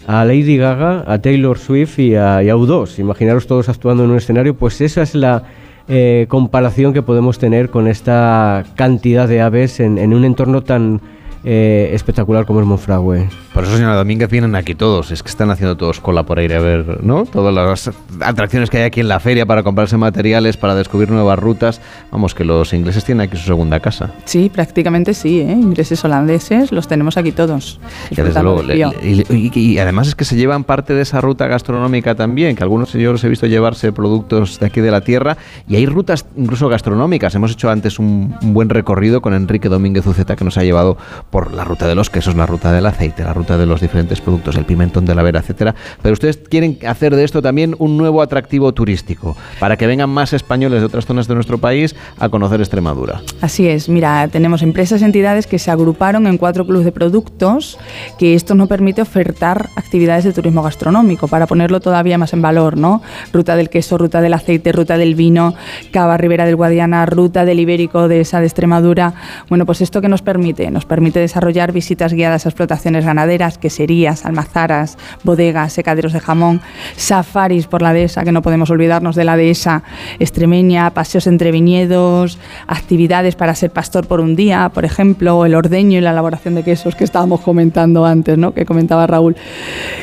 a 0.06 0.24
Lady 0.24 0.56
Gaga, 0.56 1.04
a 1.06 1.18
Taylor 1.18 1.58
Swift 1.58 1.98
y 1.98 2.14
a, 2.14 2.40
U2. 2.40 2.98
Imaginaros 2.98 3.46
todos 3.46 3.68
actuando 3.68 4.04
en 4.04 4.10
un 4.10 4.16
escenario, 4.16 4.54
pues 4.54 4.80
esa 4.80 5.02
es 5.02 5.14
la 5.14 5.44
eh, 5.88 6.26
comparación 6.28 6.92
que 6.92 7.02
podemos 7.02 7.38
tener 7.38 7.70
con 7.70 7.86
esta 7.86 8.64
cantidad 8.76 9.28
de 9.28 9.40
aves 9.40 9.80
en 9.80 10.14
un 10.14 10.24
entorno 10.24 10.62
tan 10.62 11.00
eh, 11.42 11.90
espectacular 11.94 12.44
como 12.44 12.60
es 12.60 12.66
Monfragüe. 12.66 13.28
Por 13.54 13.64
eso, 13.64 13.74
señora 13.74 13.96
Domínguez, 13.96 14.30
vienen 14.30 14.54
aquí 14.54 14.74
todos. 14.74 15.10
Es 15.10 15.22
que 15.22 15.28
están 15.28 15.50
haciendo 15.50 15.76
todos 15.76 16.00
cola 16.00 16.22
por 16.22 16.38
ir 16.38 16.54
a 16.54 16.60
ver, 16.60 17.02
¿no? 17.02 17.24
Todas 17.24 17.52
las 17.52 17.90
atracciones 18.20 18.70
que 18.70 18.78
hay 18.78 18.84
aquí 18.84 19.00
en 19.00 19.08
la 19.08 19.18
feria 19.20 19.44
para 19.46 19.62
comprarse 19.62 19.96
materiales, 19.96 20.56
para 20.56 20.74
descubrir 20.74 21.10
nuevas 21.10 21.38
rutas. 21.38 21.80
Vamos, 22.12 22.34
que 22.34 22.44
los 22.44 22.72
ingleses 22.72 23.04
tienen 23.04 23.26
aquí 23.26 23.36
su 23.36 23.44
segunda 23.44 23.80
casa. 23.80 24.12
Sí, 24.24 24.50
prácticamente 24.50 25.14
sí, 25.14 25.40
¿eh? 25.40 25.52
Ingleses 25.52 26.04
holandeses 26.04 26.72
los 26.72 26.86
tenemos 26.86 27.16
aquí 27.16 27.32
todos. 27.32 27.80
y, 28.10 29.78
además 29.78 30.08
es 30.08 30.14
que 30.14 30.24
se 30.24 30.36
llevan 30.36 30.64
parte 30.64 30.94
de 30.94 31.02
esa 31.02 31.20
ruta 31.20 31.48
gastronómica 31.48 32.14
también, 32.14 32.54
que 32.54 32.62
algunos 32.62 32.92
yo 32.92 33.12
los 33.12 33.24
he 33.24 33.28
visto 33.28 33.46
llevarse 33.46 33.92
productos 33.92 34.60
de 34.60 34.66
aquí 34.66 34.80
de 34.80 34.90
la 34.90 35.00
tierra. 35.00 35.36
Y 35.66 35.76
hay 35.76 35.86
rutas 35.86 36.26
incluso 36.36 36.68
gastronómicas. 36.68 37.34
Hemos 37.34 37.52
hecho 37.52 37.70
antes 37.70 37.98
un, 37.98 38.34
un 38.42 38.54
buen 38.54 38.68
recorrido 38.68 39.22
con 39.22 39.34
Enrique 39.34 39.68
Domínguez 39.68 40.06
Uceta 40.06 40.36
que 40.36 40.44
nos 40.44 40.56
ha 40.58 40.62
llevado 40.62 40.96
por 41.30 41.52
la 41.52 41.64
ruta 41.64 41.86
de 41.86 41.94
los 41.94 42.10
quesos, 42.10 42.34
la 42.34 42.46
ruta 42.46 42.72
del 42.72 42.86
aceite, 42.86 43.24
la 43.24 43.32
ruta 43.32 43.56
de 43.56 43.66
los 43.66 43.80
diferentes 43.80 44.20
productos, 44.20 44.56
el 44.56 44.64
pimentón 44.64 45.04
de 45.04 45.14
la 45.14 45.22
vera, 45.22 45.40
etcétera. 45.40 45.74
Pero 46.02 46.12
ustedes 46.12 46.38
quieren 46.38 46.78
hacer 46.86 47.14
de 47.14 47.24
esto 47.24 47.40
también 47.42 47.74
un 47.78 47.96
nuevo 47.96 48.22
atractivo 48.22 48.72
turístico 48.72 49.36
para 49.58 49.76
que 49.76 49.86
vengan 49.86 50.10
más 50.10 50.32
españoles 50.32 50.80
de 50.80 50.86
otras 50.86 51.06
zonas 51.06 51.28
de 51.28 51.34
nuestro 51.34 51.58
país 51.58 51.94
a 52.18 52.28
conocer 52.28 52.60
Extremadura. 52.60 53.22
Así 53.40 53.68
es, 53.68 53.88
mira, 53.88 54.28
tenemos 54.28 54.62
empresas, 54.62 55.02
entidades 55.02 55.46
que 55.46 55.58
se 55.58 55.70
agruparon 55.70 56.26
en 56.26 56.38
cuatro 56.38 56.66
clubes 56.66 56.84
de 56.84 56.92
productos, 56.92 57.78
que 58.18 58.34
esto 58.34 58.54
nos 58.54 58.68
permite 58.68 59.02
ofertar 59.02 59.68
actividades 59.76 60.24
de 60.24 60.32
turismo 60.32 60.62
gastronómico 60.62 61.28
para 61.28 61.46
ponerlo 61.46 61.80
todavía 61.80 62.18
más 62.18 62.32
en 62.32 62.42
valor, 62.42 62.76
¿no? 62.76 63.02
Ruta 63.32 63.56
del 63.56 63.70
queso, 63.70 63.98
ruta 63.98 64.20
del 64.20 64.34
aceite, 64.34 64.72
ruta 64.72 64.98
del 64.98 65.14
vino, 65.14 65.54
Cava 65.92 66.16
Ribera 66.16 66.44
del 66.44 66.56
Guadiana, 66.56 67.06
ruta 67.06 67.44
del 67.44 67.60
Ibérico 67.60 68.08
de 68.08 68.20
esa 68.20 68.40
de 68.40 68.46
Extremadura. 68.46 69.14
Bueno, 69.48 69.66
pues 69.66 69.80
esto 69.80 70.00
que 70.00 70.08
nos 70.08 70.22
permite, 70.22 70.70
nos 70.70 70.84
permite 70.84 71.19
desarrollar 71.20 71.72
visitas 71.72 72.12
guiadas 72.12 72.46
a 72.46 72.48
explotaciones 72.48 73.04
ganaderas, 73.04 73.58
queserías, 73.58 74.24
almazaras, 74.24 74.98
bodegas, 75.24 75.72
secaderos 75.72 76.12
de 76.12 76.20
jamón, 76.20 76.60
safaris 76.96 77.66
por 77.66 77.82
la 77.82 77.92
dehesa, 77.92 78.24
que 78.24 78.32
no 78.32 78.42
podemos 78.42 78.70
olvidarnos 78.70 79.16
de 79.16 79.24
la 79.24 79.36
dehesa 79.36 79.82
extremeña, 80.18 80.90
paseos 80.90 81.26
entre 81.26 81.52
viñedos, 81.52 82.38
actividades 82.66 83.36
para 83.36 83.54
ser 83.54 83.70
pastor 83.70 84.06
por 84.06 84.20
un 84.20 84.36
día, 84.36 84.70
por 84.72 84.84
ejemplo, 84.84 85.44
el 85.46 85.54
ordeño 85.54 85.98
y 85.98 86.00
la 86.00 86.10
elaboración 86.10 86.54
de 86.54 86.62
quesos 86.62 86.94
que 86.94 87.04
estábamos 87.04 87.40
comentando 87.40 88.04
antes, 88.04 88.38
¿no? 88.38 88.52
que 88.54 88.64
comentaba 88.64 89.06
Raúl. 89.06 89.36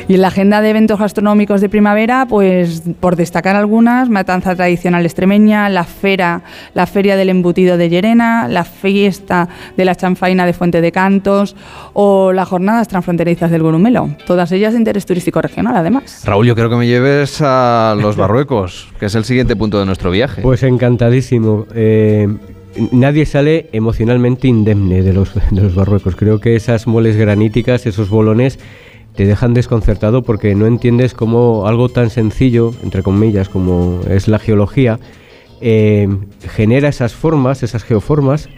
Y 0.08 0.16
en 0.16 0.22
la 0.22 0.28
agenda 0.28 0.62
de 0.62 0.70
eventos 0.70 1.00
gastronómicos 1.00 1.62
de 1.62 1.70
primavera, 1.70 2.26
pues 2.28 2.84
por 3.00 3.16
destacar 3.16 3.56
algunas, 3.56 4.10
Matanza 4.10 4.56
Tradicional 4.56 5.06
Extremeña, 5.06 5.70
la 5.70 5.84
Fera, 5.84 6.42
la 6.74 6.86
Feria 6.86 7.16
del 7.16 7.30
Embutido 7.30 7.78
de 7.78 7.90
Llerena, 7.90 8.48
la 8.48 8.64
Fiesta 8.64 9.50
de 9.76 9.86
la 9.86 9.96
Chanfaina 9.96 10.46
de 10.46 10.54
Fuente 10.54 10.82
de 10.82 10.92
Cantos 11.08 11.56
o 11.94 12.34
las 12.34 12.50
jornadas 12.50 12.90
transfronterizas 12.90 13.50
del 13.50 13.64
Gurumelo. 13.64 14.10
Todas 14.26 14.52
ellas 14.52 14.74
de 14.74 14.80
interés 14.80 15.06
turístico 15.06 15.42
regional, 15.42 15.78
además. 15.78 16.22
Raúl, 16.26 16.46
yo 16.46 16.54
quiero 16.54 16.70
que 16.70 16.76
me 16.76 16.86
lleves 16.86 17.42
a 17.42 17.96
los 17.98 18.18
Barruecos, 18.18 18.90
que 19.00 19.06
es 19.06 19.16
el 19.16 19.24
siguiente 19.24 19.56
punto 19.56 19.80
de 19.80 19.86
nuestro 19.86 20.12
viaje. 20.12 20.42
Pues 20.42 20.64
encantadísimo. 20.64 21.66
Eh, 21.74 22.28
nadie 22.92 23.26
sale 23.26 23.70
emocionalmente 23.72 24.50
indemne 24.50 25.02
de 25.02 25.14
los, 25.14 25.34
de 25.52 25.62
los 25.62 25.76
Barruecos. 25.76 26.18
Creo 26.18 26.42
que 26.42 26.58
esas 26.58 26.88
moles 26.88 27.16
graníticas, 27.16 27.86
esos 27.86 28.10
bolones, 28.10 28.60
te 29.16 29.26
dejan 29.26 29.54
desconcertado 29.54 30.24
porque 30.24 30.56
no 30.56 30.68
entiendes 30.68 31.14
cómo 31.14 31.68
algo 31.68 31.88
tan 31.88 32.10
sencillo, 32.10 32.74
entre 32.84 33.02
comillas, 33.02 33.48
como 33.48 34.02
es 34.10 34.28
la 34.28 34.40
geología, 34.40 35.00
eh, 35.62 36.10
genera 36.54 36.90
esas 36.90 37.14
formas, 37.14 37.64
esas 37.64 37.86
geoformas, 37.86 38.50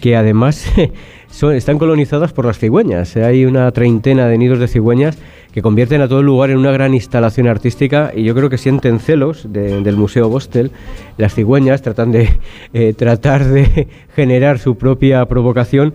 que 0.00 0.16
además 0.16 0.66
están 1.42 1.78
colonizadas 1.78 2.32
por 2.32 2.46
las 2.46 2.58
cigüeñas. 2.58 3.16
Hay 3.16 3.44
una 3.44 3.70
treintena 3.72 4.28
de 4.28 4.38
nidos 4.38 4.58
de 4.58 4.68
cigüeñas 4.68 5.18
que 5.52 5.62
convierten 5.62 6.00
a 6.00 6.08
todo 6.08 6.20
el 6.20 6.26
lugar 6.26 6.50
en 6.50 6.58
una 6.58 6.72
gran 6.72 6.94
instalación 6.94 7.48
artística 7.48 8.12
y 8.14 8.22
yo 8.22 8.34
creo 8.34 8.48
que 8.48 8.58
sienten 8.58 9.00
celos 9.00 9.52
del 9.52 9.96
Museo 9.96 10.28
Bostel. 10.28 10.70
Las 11.18 11.34
cigüeñas 11.34 11.82
tratan 11.82 12.12
de, 12.12 12.28
eh, 12.72 12.94
tratar 12.94 13.44
de 13.44 13.88
generar 14.14 14.58
su 14.58 14.76
propia 14.76 15.24
provocación 15.26 15.92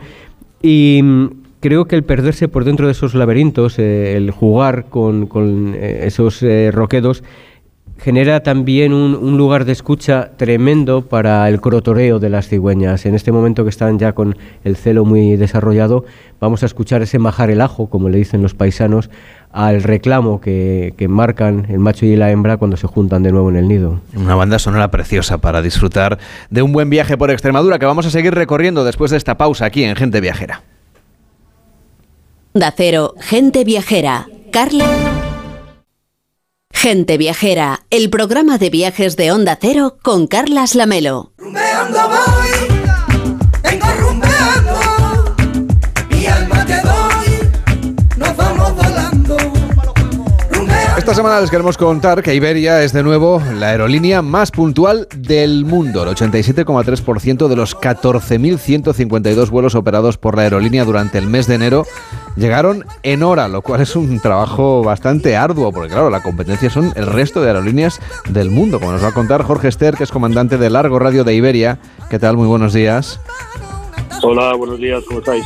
y 0.62 1.00
mm, 1.02 1.28
creo 1.62 1.86
que 1.86 1.96
el 1.96 2.04
perderse 2.04 2.48
por 2.48 2.66
dentro 2.66 2.86
de 2.86 2.92
esos 2.92 3.16
laberintos, 3.16 3.80
eh, 3.80 4.18
el 4.18 4.32
jugar 4.32 4.86
con, 4.90 5.74
eh, 5.76 6.04
esos 6.06 6.44
roquedos, 6.72 7.24
genera 8.00 8.42
también 8.42 8.94
un, 8.94 9.38
lugar 9.38 9.66
de 9.66 9.74
escucha 9.74 10.32
tremendo 10.38 11.02
para 11.02 11.48
el 11.50 11.60
crotoreo 11.60 12.20
de 12.20 12.30
las 12.30 12.48
cigüeñas. 12.48 13.06
En 13.06 13.14
este 13.14 13.32
momento 13.32 13.64
que 13.64 13.70
están 13.70 14.00
ya 14.00 14.14
con 14.14 14.38
el 14.64 14.76
celo 14.76 15.06
muy 15.06 15.36
desarrollado, 15.36 16.06
vamos 16.40 16.64
a 16.64 16.66
escuchar 16.66 17.02
ese 17.02 17.20
majar 17.20 17.50
el 17.50 17.62
ajo, 17.62 17.88
como 17.88 18.10
le 18.10 18.18
dicen 18.18 18.42
los 18.42 18.54
paisanos, 18.54 19.10
al 19.52 19.84
reclamo 19.84 20.40
que, 20.40 20.94
que, 20.98 21.08
marcan 21.08 21.66
el 21.70 21.80
macho 21.80 22.06
y 22.06 22.16
la 22.16 22.32
hembra 22.32 22.58
cuando 22.58 22.78
se 22.78 22.88
juntan 22.88 23.24
de 23.24 23.32
nuevo 23.32 23.50
en 23.50 23.58
el 23.58 23.68
nido. 23.68 24.00
Una 24.16 24.36
banda 24.36 24.60
sonora 24.60 24.92
preciosa 24.92 25.40
para 25.40 25.62
disfrutar 25.62 26.20
de 26.50 26.62
un 26.62 26.72
buen 26.72 26.90
viaje 26.90 27.18
por 27.18 27.32
Extremadura 27.32 27.80
que 27.80 27.86
vamos 27.86 28.06
a 28.06 28.12
seguir 28.12 28.34
recorriendo 28.34 28.84
después 28.86 29.12
de 29.12 29.18
esta 29.18 29.38
pausa 29.38 29.66
aquí 29.66 29.84
en 29.84 29.96
Gente 29.96 30.22
Viajera. 30.22 30.64
Gente 33.20 33.64
Viajera. 33.64 34.28
Carla. 34.52 35.19
Gente 36.82 37.18
Viajera, 37.18 37.82
el 37.90 38.10
programa 38.10 38.58
de 38.58 38.70
viajes 38.70 39.18
de 39.18 39.34
Onda 39.34 39.58
Cero 39.60 39.98
con 40.02 40.28
Carlas 40.28 40.76
Lamelo. 40.76 41.34
Esta 51.10 51.14
semana 51.14 51.42
les 51.42 51.50
queremos 51.50 51.78
contar 51.78 52.22
que 52.22 52.36
Iberia 52.36 52.84
es 52.84 52.94
de 52.94 53.04
nuevo 53.04 53.42
la 53.56 53.70
aerolínea 53.70 54.22
más 54.22 54.52
puntual 54.52 55.08
del 55.18 55.66
mundo. 55.66 56.04
El 56.04 56.10
87,3% 56.16 57.48
de 57.48 57.56
los 57.56 57.76
14.152 57.76 59.50
vuelos 59.50 59.76
operados 59.76 60.18
por 60.18 60.38
la 60.38 60.44
aerolínea 60.44 60.86
durante 60.86 61.18
el 61.18 61.28
mes 61.28 61.48
de 61.48 61.56
enero 61.56 61.86
llegaron 62.40 62.86
en 63.04 63.22
hora, 63.22 63.48
lo 63.48 63.62
cual 63.62 63.82
es 63.82 63.96
un 63.96 64.20
trabajo 64.20 64.82
bastante 64.84 65.36
arduo, 65.36 65.72
porque 65.72 65.90
claro, 65.90 66.10
la 66.10 66.22
competencia 66.22 66.70
son 66.70 66.92
el 66.96 67.06
resto 67.06 67.42
de 67.42 67.50
aerolíneas 67.50 68.00
del 68.30 68.50
mundo, 68.50 68.80
como 68.80 68.94
nos 68.94 69.04
va 69.04 69.10
a 69.10 69.14
contar 69.14 69.44
Jorge 69.44 69.68
Ester, 69.68 69.96
que 69.96 70.04
es 70.04 70.12
comandante 70.12 70.58
de 70.58 70.70
Largo 70.70 70.98
Radio 71.00 71.24
de 71.24 71.36
Iberia. 71.36 71.78
¿Qué 72.10 72.18
tal? 72.18 72.38
Muy 72.38 72.48
buenos 72.48 72.74
días. 72.74 73.20
Hola, 74.22 74.54
buenos 74.56 74.80
días, 74.80 75.02
¿cómo 75.08 75.20
estáis? 75.20 75.46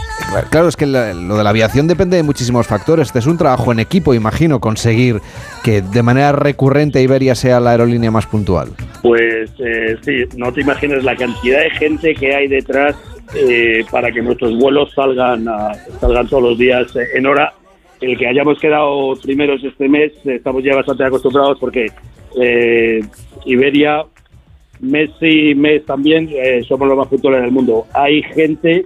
Claro, 0.49 0.67
es 0.67 0.75
que 0.75 0.87
lo 0.87 1.37
de 1.37 1.43
la 1.43 1.49
aviación 1.49 1.87
depende 1.87 2.17
de 2.17 2.23
muchísimos 2.23 2.65
factores. 2.65 3.07
Este 3.07 3.19
es 3.19 3.27
un 3.27 3.37
trabajo 3.37 3.71
en 3.71 3.79
equipo, 3.79 4.15
imagino, 4.15 4.59
conseguir 4.59 5.21
que 5.63 5.81
de 5.81 6.01
manera 6.01 6.31
recurrente 6.31 7.01
Iberia 7.01 7.35
sea 7.35 7.59
la 7.59 7.71
aerolínea 7.71 8.09
más 8.09 8.25
puntual. 8.25 8.69
Pues 9.03 9.51
eh, 9.59 9.95
sí, 10.01 10.23
no 10.37 10.51
te 10.51 10.61
imaginas 10.61 11.03
la 11.03 11.15
cantidad 11.15 11.59
de 11.59 11.69
gente 11.71 12.15
que 12.15 12.35
hay 12.35 12.47
detrás 12.47 12.95
eh, 13.35 13.83
para 13.91 14.11
que 14.11 14.21
nuestros 14.21 14.57
vuelos 14.57 14.91
salgan, 14.93 15.45
salgan 15.99 16.27
todos 16.27 16.43
los 16.43 16.57
días 16.57 16.87
en 17.13 17.25
hora. 17.25 17.53
El 18.01 18.17
que 18.17 18.27
hayamos 18.27 18.59
quedado 18.59 19.13
primeros 19.21 19.63
este 19.63 19.87
mes, 19.87 20.11
estamos 20.25 20.63
ya 20.63 20.75
bastante 20.75 21.05
acostumbrados 21.05 21.57
porque 21.59 21.87
eh, 22.39 23.01
Iberia 23.45 24.05
mes 24.83 25.11
y 25.21 25.55
mes 25.55 25.85
también 25.85 26.29
eh, 26.31 26.61
somos 26.67 26.87
los 26.87 26.97
más 26.97 27.07
puntuales 27.07 27.41
del 27.41 27.51
mundo. 27.51 27.85
Hay 27.93 28.21
gente, 28.21 28.85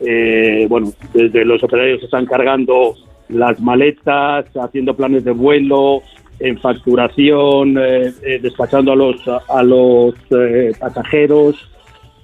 eh, 0.00 0.66
bueno, 0.68 0.92
desde 1.14 1.44
los 1.44 1.62
operarios 1.62 2.00
que 2.00 2.04
están 2.04 2.26
cargando 2.26 2.94
las 3.28 3.58
maletas, 3.60 4.46
haciendo 4.56 4.94
planes 4.94 5.24
de 5.24 5.32
vuelo, 5.32 6.02
en 6.40 6.58
facturación, 6.58 7.76
eh, 7.78 8.12
despachando 8.42 8.92
a 8.92 8.96
los, 8.96 9.16
a 9.28 9.62
los 9.62 10.14
pasajeros. 10.78 11.56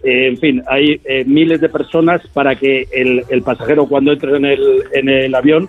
En 0.02 0.36
fin, 0.38 0.62
hay 0.68 1.00
miles 1.26 1.60
de 1.60 1.68
personas 1.68 2.26
para 2.28 2.54
que 2.54 2.86
el, 2.92 3.42
pasajero 3.42 3.86
cuando 3.86 4.12
entre 4.12 4.36
en 4.36 5.08
el, 5.08 5.34
avión 5.34 5.68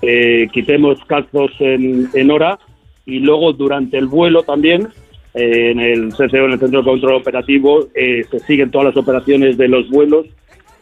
quitemos 0.00 1.02
calzos 1.06 1.52
en, 1.60 2.30
hora 2.30 2.58
y 3.06 3.20
luego 3.20 3.52
durante 3.52 3.96
el 3.96 4.06
vuelo 4.06 4.42
también 4.42 4.88
en 5.34 5.80
el 5.80 6.12
CCO, 6.12 6.46
en 6.46 6.52
el 6.52 6.58
Centro 6.58 6.80
de 6.80 6.90
Control 6.90 7.14
Operativo, 7.14 7.86
eh, 7.94 8.24
se 8.30 8.40
siguen 8.40 8.70
todas 8.70 8.94
las 8.94 8.96
operaciones 8.96 9.56
de 9.56 9.68
los 9.68 9.88
vuelos 9.88 10.26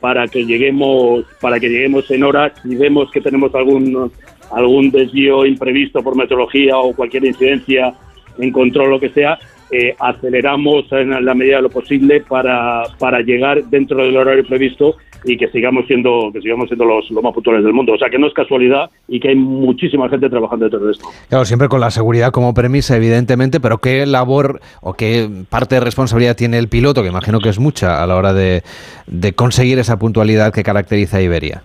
para 0.01 0.27
que 0.29 0.45
lleguemos 0.45 1.25
para 1.41 1.59
que 1.61 1.69
lleguemos 1.69 2.11
en 2.11 2.23
hora. 2.23 2.53
Si 2.63 2.75
vemos 2.77 3.11
que 3.11 3.21
tenemos 3.21 3.55
algún 3.55 4.11
algún 4.51 4.91
desvío 4.91 5.45
imprevisto 5.45 6.03
por 6.03 6.17
meteorología 6.17 6.79
o 6.79 6.95
cualquier 6.95 7.27
incidencia 7.27 7.93
en 8.39 8.51
control, 8.51 8.91
lo 8.91 9.01
que 9.01 9.11
sea, 9.11 9.39
eh, 9.71 9.95
aceleramos 9.99 10.91
en 10.93 11.25
la 11.25 11.35
medida 11.35 11.57
de 11.57 11.63
lo 11.63 11.71
posible 11.71 12.21
para, 12.21 12.85
para 12.99 13.21
llegar 13.21 13.65
dentro 13.65 14.03
del 14.03 14.17
horario 14.17 14.45
previsto 14.47 14.97
y 15.25 15.37
que 15.37 15.49
sigamos 15.49 15.87
siendo 15.87 16.31
que 16.33 16.41
sigamos 16.41 16.69
siendo 16.69 16.85
los, 16.85 17.11
los 17.11 17.23
más 17.23 17.35
puntuales 17.35 17.65
del 17.65 17.73
mundo. 17.73 17.93
O 17.93 17.99
sea 17.99 18.09
que 18.09 18.19
no 18.19 18.29
es 18.29 18.35
casualidad 18.35 18.91
y 19.09 19.19
que 19.21 19.31
hay 19.31 19.35
muchísima 19.35 20.09
gente 20.09 20.31
trabajando 20.31 20.67
detrás 20.67 20.83
de 20.83 20.91
esto. 20.93 21.09
Claro, 21.29 21.45
siempre 21.45 21.69
con 21.69 21.81
la 21.81 21.91
seguridad 21.91 22.31
como 22.31 22.55
premisa, 22.55 22.97
evidentemente, 22.97 23.61
pero 23.61 23.79
¿qué 23.79 24.07
labor 24.07 24.61
o 24.81 24.95
qué 24.95 25.29
parte 25.51 25.75
de 25.75 25.81
responsabilidad 25.81 26.37
tiene 26.37 26.59
el 26.59 26.69
piloto, 26.69 27.03
que 27.03 27.09
imagino 27.09 27.41
que 27.41 27.49
es 27.49 27.59
mucha, 27.59 28.03
a 28.03 28.07
la 28.07 28.17
hora 28.17 28.33
de, 28.33 28.63
de 29.07 29.33
conseguir 29.33 29.79
esa 29.79 29.99
puntualidad 29.99 30.53
que 30.53 30.63
caracteriza 30.63 31.19
a 31.19 31.23
Iberia? 31.23 31.63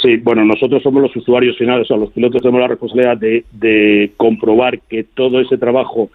Sí, 0.00 0.16
bueno, 0.16 0.44
nosotros 0.44 0.82
somos 0.82 1.02
los 1.02 1.14
usuarios 1.14 1.58
finales, 1.58 1.84
o 1.84 1.88
sea, 1.88 1.96
los 1.98 2.10
pilotos 2.12 2.40
tenemos 2.40 2.62
la 2.62 2.68
responsabilidad 2.68 3.18
de, 3.18 3.44
de 3.52 4.12
comprobar 4.16 4.80
que 4.88 5.04
todo 5.04 5.40
ese 5.40 5.58
trabajo 5.58 6.08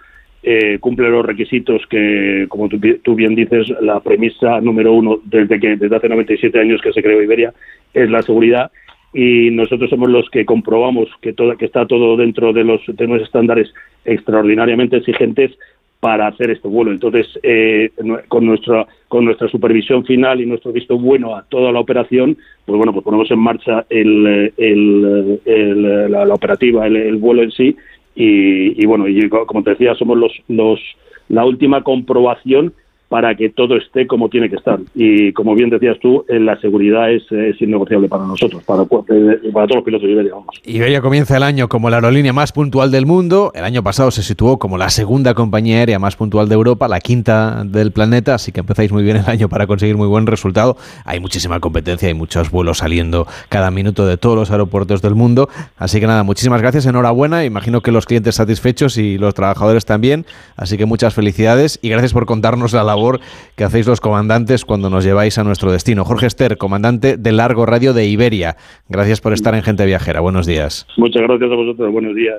eh, 0.48 0.78
cumple 0.80 1.10
los 1.10 1.26
requisitos 1.26 1.82
que, 1.90 2.46
como 2.50 2.70
tú, 2.70 3.16
bien 3.16 3.34
dices, 3.34 3.68
la 3.82 4.00
premisa 4.00 4.62
número 4.62 4.94
uno 4.94 5.20
desde 5.24 5.60
que 5.60 5.76
desde 5.76 5.96
hace 5.96 6.08
97 6.08 6.60
años 6.60 6.82
que 6.84 6.94
se 6.94 7.02
creó 7.02 7.20
Iberia 7.20 7.52
es 7.96 8.10
la 8.12 8.22
seguridad 8.22 8.72
y 9.12 9.50
nosotros 9.50 9.90
somos 9.90 10.08
los 10.10 10.30
que 10.30 10.46
comprobamos 10.46 11.10
que 11.20 11.34
todo, 11.34 11.58
que 11.58 11.66
está 11.66 11.88
todo 11.88 12.16
dentro 12.16 12.54
de 12.54 12.64
los, 12.64 12.82
de 12.86 13.06
unos 13.06 13.24
estándares 13.24 13.74
extraordinariamente 14.04 14.98
exigentes 14.98 15.58
para 16.00 16.28
hacer 16.28 16.52
este 16.52 16.68
vuelo. 16.68 16.92
Entonces, 16.92 17.28
eh, 17.42 17.90
con 18.28 18.46
nuestra 18.46 18.86
con 19.08 19.26
nuestra 19.26 19.48
supervisión 19.48 20.06
final 20.06 20.42
y 20.42 20.46
nuestro 20.46 20.72
visto 20.72 21.00
bueno 21.00 21.36
a 21.36 21.44
toda 21.44 21.72
la 21.72 21.80
operación, 21.80 22.38
pues 22.66 22.78
bueno, 22.78 22.94
pues 22.94 23.04
ponemos 23.04 23.32
en 23.32 23.40
marcha 23.40 23.86
el, 23.90 24.54
el, 24.58 26.12
la, 26.12 26.34
operativa, 26.34 26.86
el, 26.86 27.16
vuelo 27.16 27.42
en 27.42 27.52
sí 27.52 27.76
y, 28.16 28.86
bueno, 28.86 29.08
y 29.08 29.28
como 29.30 29.64
te 29.64 29.72
decía, 29.72 29.94
somos 29.96 30.18
los, 30.18 30.32
los 30.48 30.80
la 31.28 31.46
última 31.46 31.84
comprobación 31.84 32.74
para 33.16 33.34
que 33.34 33.48
todo 33.48 33.78
esté 33.78 34.08
como 34.08 34.28
tiene 34.28 34.50
que 34.50 34.58
estar. 34.58 34.78
Y 34.94 35.32
como 35.32 35.56
bien 35.56 35.70
decías 35.70 35.98
tú, 36.02 36.26
eh, 36.28 36.38
la 36.38 36.60
seguridad 36.60 37.10
es, 37.10 37.24
es 37.32 37.62
innegociable 37.62 38.10
para 38.10 38.26
nosotros, 38.26 38.62
para, 38.64 38.84
eh, 38.84 39.40
para, 39.54 39.68
todos 39.68 39.76
los 39.76 39.84
pilotos 39.86 40.06
de 40.06 40.12
Iberia. 40.12 40.34
Vamos. 40.34 40.54
Iberia 40.66 41.00
comienza 41.00 41.38
el 41.38 41.44
año 41.44 41.70
como 41.70 41.90
la 41.90 41.96
aerolínea 41.96 42.34
más 42.34 42.52
puntual 42.52 42.92
del 42.92 43.06
mundo. 43.06 43.54
El 43.56 43.64
año 43.64 43.84
pasado 43.84 44.12
se 44.12 44.22
situó 44.22 44.60
como 44.60 44.78
la 44.78 44.90
segunda 44.90 45.34
compañía 45.34 45.78
aérea 45.78 45.98
más 45.98 46.18
puntual 46.18 46.50
de 46.50 46.56
Europa, 46.56 46.90
la 46.90 47.00
quinta 47.00 47.64
del 47.64 47.94
planeta, 47.94 48.36
así 48.36 48.52
que 48.52 48.60
empezáis 48.60 48.92
muy 48.92 49.04
bien 49.04 49.16
el 49.16 49.30
año 49.30 49.48
para 49.48 49.66
conseguir 49.66 49.96
muy 49.96 50.10
buen 50.10 50.28
resultado. 50.28 50.76
Hay 51.06 51.22
muchísima 51.22 51.62
competencia, 51.62 52.10
hay 52.10 52.16
muchos 52.16 52.52
vuelos 52.52 52.80
saliendo 52.80 53.28
cada 53.48 53.72
minuto 53.72 54.06
de 54.06 54.18
todos 54.18 54.36
los 54.36 54.52
aeropuertos 54.52 55.02
del 55.02 55.16
mundo. 55.16 55.48
Así 55.78 56.02
que 56.02 56.08
nada, 56.08 56.24
muchísimas 56.24 56.62
gracias, 56.62 56.86
enhorabuena. 56.86 57.46
Imagino 57.46 57.80
que 57.80 57.94
los 57.94 58.08
clientes 58.08 58.36
satisfechos 58.36 58.98
y 58.98 59.18
los 59.18 59.34
trabajadores 59.34 59.86
también. 59.86 60.26
Así 60.58 60.76
que 60.78 60.86
muchas 60.86 61.14
felicidades 61.14 61.80
y 61.82 61.88
gracias 61.88 62.12
por 62.12 62.26
contarnos 62.26 62.74
la 62.74 62.84
labor 62.84 63.05
que 63.56 63.64
hacéis 63.64 63.88
los 63.88 64.02
comandantes 64.02 64.66
cuando 64.66 64.90
nos 64.90 65.04
lleváis 65.04 65.38
a 65.38 65.44
nuestro 65.44 65.72
destino. 65.72 66.06
Jorge 66.06 66.28
Ester, 66.28 66.58
comandante 66.58 67.18
de 67.18 67.32
Largo 67.32 67.66
Radio 67.66 67.94
de 67.94 68.06
Iberia. 68.06 68.56
Gracias 68.90 69.22
por 69.22 69.34
estar 69.34 69.56
en 69.56 69.64
Gente 69.64 69.86
Viajera. 69.86 70.20
Buenos 70.20 70.46
días. 70.46 70.88
Muchas 70.98 71.24
gracias 71.24 71.52
a 71.52 71.56
vosotros. 71.56 71.92
Buenos 71.92 72.16
días. 72.16 72.38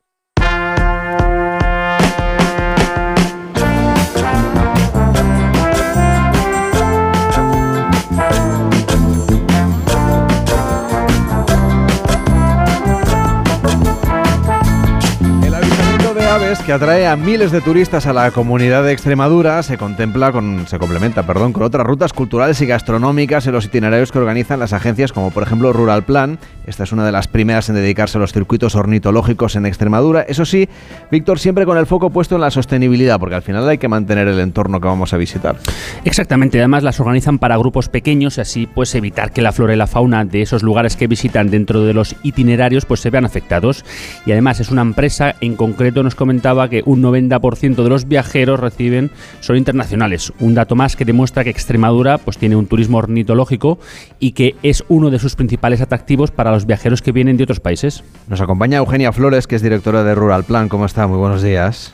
Que 16.64 16.72
atrae 16.72 17.06
a 17.06 17.16
miles 17.16 17.50
de 17.50 17.60
turistas 17.60 18.06
a 18.06 18.12
la 18.12 18.30
comunidad 18.30 18.84
de 18.84 18.92
Extremadura 18.92 19.62
se 19.62 19.78
contempla 19.78 20.32
con 20.32 20.66
se 20.66 20.78
complementa, 20.78 21.24
perdón, 21.24 21.52
con 21.52 21.62
otras 21.62 21.86
rutas 21.86 22.12
culturales 22.12 22.60
y 22.60 22.66
gastronómicas 22.66 23.46
en 23.46 23.52
los 23.52 23.64
itinerarios 23.64 24.12
que 24.12 24.18
organizan 24.18 24.60
las 24.60 24.72
agencias 24.72 25.12
como 25.12 25.30
por 25.30 25.42
ejemplo 25.42 25.72
Rural 25.72 26.04
Plan. 26.04 26.38
Esta 26.66 26.84
es 26.84 26.92
una 26.92 27.04
de 27.04 27.12
las 27.12 27.28
primeras 27.28 27.68
en 27.68 27.76
dedicarse 27.76 28.18
a 28.18 28.20
los 28.20 28.32
circuitos 28.32 28.74
ornitológicos 28.74 29.56
en 29.56 29.66
Extremadura. 29.66 30.22
Eso 30.22 30.44
sí, 30.44 30.68
Víctor 31.10 31.38
siempre 31.38 31.64
con 31.64 31.78
el 31.78 31.86
foco 31.86 32.10
puesto 32.10 32.36
en 32.36 32.40
la 32.40 32.50
sostenibilidad, 32.50 33.18
porque 33.18 33.36
al 33.36 33.42
final 33.42 33.68
hay 33.68 33.78
que 33.78 33.88
mantener 33.88 34.28
el 34.28 34.38
entorno 34.38 34.80
que 34.80 34.88
vamos 34.88 35.12
a 35.12 35.16
visitar. 35.16 35.56
Exactamente, 36.04 36.58
además 36.58 36.82
las 36.82 37.00
organizan 37.00 37.38
para 37.38 37.56
grupos 37.56 37.88
pequeños 37.88 38.38
así 38.38 38.66
pues 38.66 38.94
evitar 38.94 39.32
que 39.32 39.42
la 39.42 39.52
flora 39.52 39.74
y 39.74 39.76
la 39.76 39.86
fauna 39.86 40.24
de 40.24 40.42
esos 40.42 40.62
lugares 40.62 40.96
que 40.96 41.06
visitan 41.06 41.50
dentro 41.50 41.82
de 41.84 41.94
los 41.94 42.16
itinerarios 42.22 42.84
pues 42.84 43.00
se 43.00 43.10
vean 43.10 43.24
afectados. 43.24 43.84
Y 44.26 44.32
además 44.32 44.60
es 44.60 44.70
una 44.70 44.82
empresa 44.82 45.34
en 45.40 45.56
concreto 45.56 46.02
nos 46.02 46.14
comentaba 46.46 46.70
que 46.70 46.82
un 46.86 47.02
90% 47.02 47.82
de 47.82 47.88
los 47.88 48.06
viajeros 48.06 48.60
reciben 48.60 49.10
son 49.40 49.56
internacionales. 49.56 50.32
Un 50.38 50.54
dato 50.54 50.76
más 50.76 50.94
que 50.94 51.04
demuestra 51.04 51.42
que 51.42 51.50
Extremadura 51.50 52.18
pues, 52.18 52.38
tiene 52.38 52.54
un 52.54 52.68
turismo 52.68 52.98
ornitológico 52.98 53.80
y 54.20 54.30
que 54.30 54.54
es 54.62 54.84
uno 54.88 55.10
de 55.10 55.18
sus 55.18 55.34
principales 55.34 55.80
atractivos 55.80 56.30
para 56.30 56.52
los 56.52 56.64
viajeros 56.64 57.02
que 57.02 57.10
vienen 57.10 57.36
de 57.36 57.42
otros 57.42 57.58
países. 57.58 58.04
Nos 58.28 58.40
acompaña 58.40 58.78
Eugenia 58.78 59.10
Flores, 59.10 59.48
que 59.48 59.56
es 59.56 59.62
directora 59.62 60.04
de 60.04 60.14
Rural 60.14 60.44
Plan. 60.44 60.68
¿Cómo 60.68 60.86
está? 60.86 61.08
Muy 61.08 61.18
buenos 61.18 61.42
días. 61.42 61.92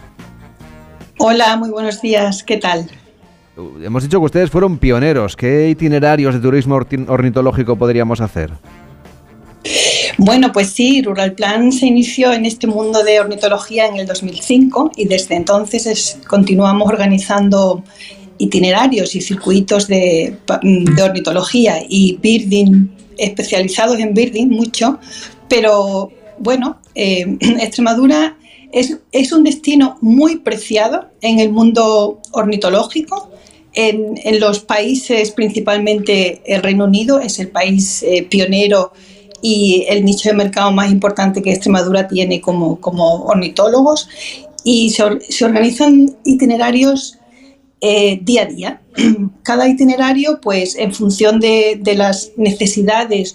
Hola, 1.18 1.56
muy 1.56 1.70
buenos 1.70 2.02
días. 2.02 2.42
¿Qué 2.42 2.58
tal? 2.58 2.90
Hemos 3.82 4.02
dicho 4.02 4.18
que 4.18 4.26
ustedes 4.26 4.50
fueron 4.50 4.76
pioneros. 4.76 5.34
¿Qué 5.34 5.70
itinerarios 5.70 6.34
de 6.34 6.40
turismo 6.40 6.78
ornitológico 7.08 7.76
podríamos 7.76 8.20
hacer? 8.20 8.50
Bueno, 10.18 10.52
pues 10.52 10.70
sí, 10.70 11.02
Rural 11.02 11.32
Plan 11.32 11.72
se 11.72 11.86
inició 11.86 12.32
en 12.32 12.44
este 12.44 12.66
mundo 12.66 13.02
de 13.02 13.20
ornitología 13.20 13.86
en 13.86 13.96
el 13.96 14.06
2005 14.06 14.92
y 14.96 15.06
desde 15.06 15.36
entonces 15.36 16.18
continuamos 16.28 16.88
organizando 16.88 17.82
itinerarios 18.38 19.14
y 19.14 19.20
circuitos 19.20 19.88
de, 19.88 20.36
ornitología 21.02 21.82
y 21.88 22.18
birding, 22.20 22.90
especializados 23.16 23.98
en 23.98 24.14
birding 24.14 24.48
mucho, 24.48 24.98
pero 25.48 26.10
bueno, 26.38 26.78
eh, 26.94 27.38
Extremadura 27.40 28.36
es, 28.72 28.98
es, 29.12 29.32
un 29.32 29.44
destino 29.44 29.98
muy 30.00 30.36
preciado 30.36 31.10
en 31.20 31.40
el 31.40 31.50
mundo 31.50 32.20
ornitológico. 32.32 33.30
En, 33.74 34.14
los 34.38 34.60
países, 34.60 35.30
principalmente 35.30 36.42
el 36.44 36.62
Reino 36.62 36.84
Unido, 36.84 37.20
es 37.20 37.38
el 37.38 37.48
país 37.48 38.02
eh, 38.02 38.26
pionero 38.28 38.92
y 39.42 39.84
el 39.88 40.04
nicho 40.04 40.30
de 40.30 40.36
mercado 40.36 40.70
más 40.70 40.90
importante 40.90 41.42
que 41.42 41.50
Extremadura 41.50 42.08
tiene 42.08 42.40
como, 42.40 42.80
como 42.80 43.24
ornitólogos 43.24 44.08
y 44.64 44.90
se, 44.90 45.44
organizan 45.44 46.16
itinerarios 46.24 47.18
eh, 47.80 48.20
día 48.22 48.42
a 48.42 48.46
día. 48.46 48.80
Cada 49.42 49.68
itinerario, 49.68 50.40
pues 50.40 50.76
en 50.76 50.94
función 50.94 51.40
de, 51.40 51.80
las 51.96 52.32
necesidades 52.36 53.34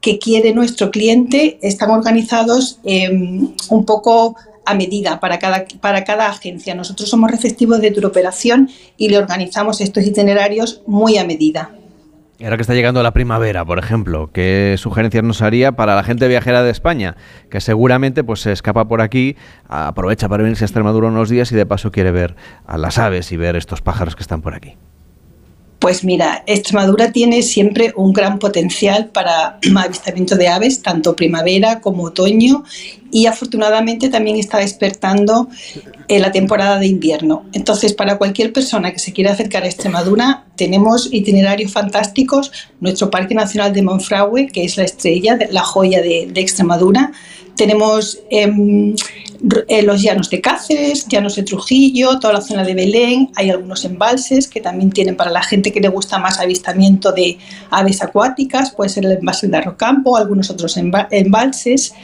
que 0.00 0.18
quiere 0.18 0.54
nuestro 0.54 0.90
cliente 0.90 1.58
están 1.62 1.90
organizados 1.90 2.78
em, 2.84 3.50
un 3.68 3.84
poco 3.84 4.36
a 4.64 4.74
medida 4.74 5.20
para 5.20 5.38
cada, 5.38 5.64
para 5.80 6.04
cada 6.04 6.28
agencia. 6.28 6.74
Nosotros 6.74 7.08
somos 7.08 7.30
receptivos 7.30 7.80
de 7.80 7.90
turoperación 7.90 8.70
y 8.96 9.08
le 9.08 9.18
organizamos 9.18 9.80
estos 9.80 10.04
itinerarios 10.06 10.82
muy 10.86 11.18
a 11.18 11.24
medida. 11.24 11.70
Ahora 12.42 12.56
que 12.56 12.62
está 12.62 12.74
llegando 12.74 13.02
la 13.02 13.12
primavera, 13.12 13.64
por 13.64 13.78
ejemplo, 13.78 14.30
¿qué 14.30 14.74
sugerencias 14.76 15.24
nos 15.24 15.40
haría 15.40 15.72
para 15.72 15.96
la 15.96 16.02
gente 16.02 16.28
viajera 16.28 16.62
de 16.62 16.70
España? 16.70 17.16
Que 17.50 17.62
seguramente 17.62 18.24
pues, 18.24 18.40
se 18.40 18.52
escapa 18.52 18.86
por 18.88 19.00
aquí, 19.00 19.36
aprovecha 19.68 20.28
para 20.28 20.42
venirse 20.42 20.64
a 20.64 20.66
Extremadura 20.66 21.08
unos 21.08 21.30
días 21.30 21.50
y 21.52 21.56
de 21.56 21.64
paso 21.64 21.90
quiere 21.90 22.10
ver 22.10 22.36
a 22.66 22.76
las 22.76 22.98
aves 22.98 23.32
y 23.32 23.38
ver 23.38 23.56
estos 23.56 23.80
pájaros 23.80 24.16
que 24.16 24.22
están 24.22 24.42
por 24.42 24.54
aquí. 24.54 24.76
Pues 25.78 26.04
mira, 26.04 26.42
Extremadura 26.46 27.12
tiene 27.12 27.42
siempre 27.42 27.92
un 27.96 28.12
gran 28.12 28.38
potencial 28.38 29.06
para 29.08 29.58
avistamiento 29.76 30.36
de 30.36 30.48
aves, 30.48 30.82
tanto 30.82 31.14
primavera 31.14 31.80
como 31.80 32.04
otoño, 32.04 32.64
y 33.10 33.26
afortunadamente 33.26 34.08
también 34.08 34.36
está 34.36 34.58
despertando 34.58 35.48
en 36.08 36.22
la 36.22 36.32
temporada 36.32 36.78
de 36.78 36.86
invierno. 36.86 37.44
Entonces, 37.52 37.92
para 37.94 38.18
cualquier 38.18 38.52
persona 38.52 38.92
que 38.92 38.98
se 38.98 39.12
quiera 39.12 39.32
acercar 39.32 39.62
a 39.62 39.66
Extremadura, 39.66 40.44
tenemos 40.56 41.08
itinerarios 41.12 41.72
fantásticos. 41.72 42.50
Nuestro 42.80 43.10
Parque 43.10 43.34
Nacional 43.34 43.72
de 43.72 43.82
Monfragüe, 43.82 44.48
que 44.48 44.64
es 44.64 44.76
la 44.76 44.84
estrella, 44.84 45.38
la 45.50 45.62
joya 45.62 46.02
de 46.02 46.30
Extremadura, 46.34 47.12
tenemos 47.56 48.20
em, 48.30 48.94
eh, 49.68 49.82
los 49.82 50.02
llanos 50.02 50.30
de 50.30 50.40
Cáceres, 50.40 51.06
llanos 51.08 51.36
de 51.36 51.42
Trujillo, 51.42 52.18
toda 52.18 52.34
la 52.34 52.40
zona 52.40 52.64
de 52.64 52.74
Belén. 52.74 53.30
Hay 53.34 53.50
algunos 53.50 53.84
embalses 53.84 54.48
que 54.48 54.60
también 54.60 54.90
tienen 54.90 55.16
para 55.16 55.30
la 55.30 55.42
gente 55.42 55.72
que 55.72 55.80
le 55.80 55.88
gusta 55.88 56.18
más 56.18 56.38
avistamiento 56.38 57.12
de 57.12 57.38
aves 57.70 58.02
acuáticas, 58.02 58.72
puede 58.72 58.90
ser 58.90 59.04
el 59.06 59.12
embalse 59.12 59.48
de 59.48 59.56
Arrocampo, 59.56 60.16
algunos 60.16 60.50
otros 60.50 60.76
embalses. 60.76 61.94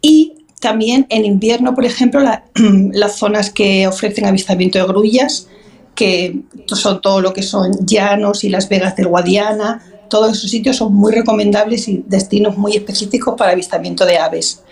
Y 0.00 0.44
también 0.60 1.06
en 1.10 1.24
invierno, 1.24 1.74
por 1.74 1.84
ejemplo, 1.84 2.20
las 2.92 3.16
zonas 3.16 3.50
que 3.50 3.86
ofrecen 3.86 4.26
avistamiento 4.26 4.78
de 4.78 4.86
grullas, 4.86 5.48
que 5.94 6.40
son 6.66 7.00
todo 7.00 7.20
lo 7.20 7.32
que 7.32 7.42
son 7.42 7.86
llanos 7.86 8.44
y 8.44 8.48
las 8.48 8.68
vegas 8.68 8.96
del 8.96 9.08
Guadiana, 9.08 9.82
todos 10.08 10.36
esos 10.36 10.50
sitios 10.50 10.76
son 10.76 10.94
muy 10.94 11.12
recomendables 11.12 11.88
y 11.88 12.04
destinos 12.06 12.56
muy 12.56 12.76
específicos 12.76 13.34
para 13.36 13.52
avistamiento 13.52 14.06
de 14.06 14.18
aves. 14.18 14.62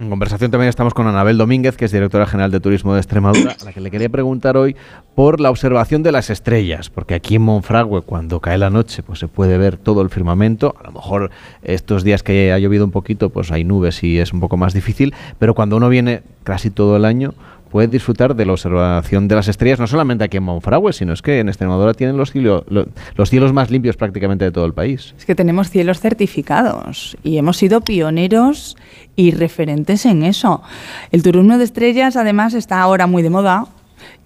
En 0.00 0.10
conversación 0.10 0.52
también 0.52 0.68
estamos 0.68 0.94
con 0.94 1.08
Anabel 1.08 1.36
Domínguez, 1.38 1.76
que 1.76 1.84
es 1.84 1.90
directora 1.90 2.24
general 2.24 2.52
de 2.52 2.60
Turismo 2.60 2.94
de 2.94 3.00
Extremadura, 3.00 3.56
a 3.60 3.64
la 3.64 3.72
que 3.72 3.80
le 3.80 3.90
quería 3.90 4.08
preguntar 4.08 4.56
hoy 4.56 4.76
por 5.16 5.40
la 5.40 5.50
observación 5.50 6.04
de 6.04 6.12
las 6.12 6.30
estrellas, 6.30 6.88
porque 6.88 7.14
aquí 7.14 7.34
en 7.34 7.42
Monfragüe, 7.42 8.02
cuando 8.02 8.38
cae 8.38 8.58
la 8.58 8.70
noche, 8.70 9.02
pues 9.02 9.18
se 9.18 9.26
puede 9.26 9.58
ver 9.58 9.76
todo 9.76 10.02
el 10.02 10.10
firmamento. 10.10 10.76
A 10.78 10.84
lo 10.84 10.92
mejor 10.92 11.32
estos 11.64 12.04
días 12.04 12.22
que 12.22 12.52
ha 12.52 12.60
llovido 12.60 12.84
un 12.84 12.92
poquito, 12.92 13.30
pues 13.30 13.50
hay 13.50 13.64
nubes 13.64 14.04
y 14.04 14.20
es 14.20 14.32
un 14.32 14.38
poco 14.38 14.56
más 14.56 14.72
difícil, 14.72 15.14
pero 15.40 15.56
cuando 15.56 15.76
uno 15.76 15.88
viene 15.88 16.22
casi 16.44 16.70
todo 16.70 16.96
el 16.96 17.04
año, 17.04 17.34
puede 17.70 17.88
disfrutar 17.88 18.34
de 18.34 18.46
la 18.46 18.52
observación 18.52 19.28
de 19.28 19.34
las 19.34 19.48
estrellas, 19.48 19.78
no 19.78 19.86
solamente 19.86 20.24
aquí 20.24 20.36
en 20.36 20.42
Monfragüe, 20.42 20.92
sino 20.92 21.12
es 21.12 21.22
que 21.22 21.40
en 21.40 21.48
Extremadura 21.48 21.94
tienen 21.94 22.16
los, 22.16 22.32
los 22.34 23.30
cielos 23.30 23.52
más 23.52 23.70
limpios 23.70 23.96
prácticamente 23.96 24.44
de 24.44 24.52
todo 24.52 24.64
el 24.66 24.74
país. 24.74 25.14
Es 25.18 25.24
que 25.24 25.34
tenemos 25.34 25.70
cielos 25.70 26.00
certificados 26.00 27.16
y 27.22 27.38
hemos 27.38 27.56
sido 27.56 27.80
pioneros 27.80 28.76
y 29.16 29.32
referentes 29.32 30.06
en 30.06 30.22
eso. 30.22 30.62
El 31.10 31.22
turismo 31.22 31.58
de 31.58 31.64
estrellas 31.64 32.16
además 32.16 32.54
está 32.54 32.80
ahora 32.80 33.06
muy 33.06 33.22
de 33.22 33.30
moda, 33.30 33.66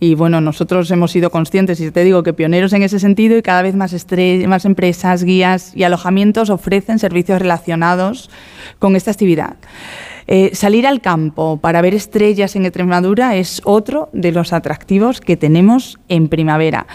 y 0.00 0.14
bueno, 0.16 0.40
nosotros 0.40 0.90
hemos 0.90 1.12
sido 1.12 1.30
conscientes, 1.30 1.80
y 1.80 1.90
te 1.90 2.04
digo 2.04 2.22
que 2.22 2.32
pioneros 2.32 2.72
en 2.72 2.82
ese 2.82 2.98
sentido, 2.98 3.36
y 3.36 3.42
cada 3.42 3.62
vez 3.62 3.74
más, 3.74 3.94
más 4.46 4.64
empresas, 4.64 5.24
guías 5.24 5.72
y 5.76 5.84
alojamientos 5.84 6.50
ofrecen 6.50 6.98
servicios 6.98 7.40
relacionados 7.40 8.28
con 8.78 8.96
esta 8.96 9.12
actividad. 9.12 9.56
Eh, 10.26 10.50
salir 10.54 10.86
al 10.86 11.00
campo 11.00 11.58
para 11.58 11.82
ver 11.82 11.94
estrellas 11.94 12.56
en 12.56 12.64
Extremadura 12.64 13.36
es 13.36 13.60
otro 13.64 14.08
de 14.12 14.32
los 14.32 14.52
atractivos 14.52 15.20
que 15.20 15.36
tenemos 15.36 15.98
en 16.08 16.28
primavera. 16.28 16.86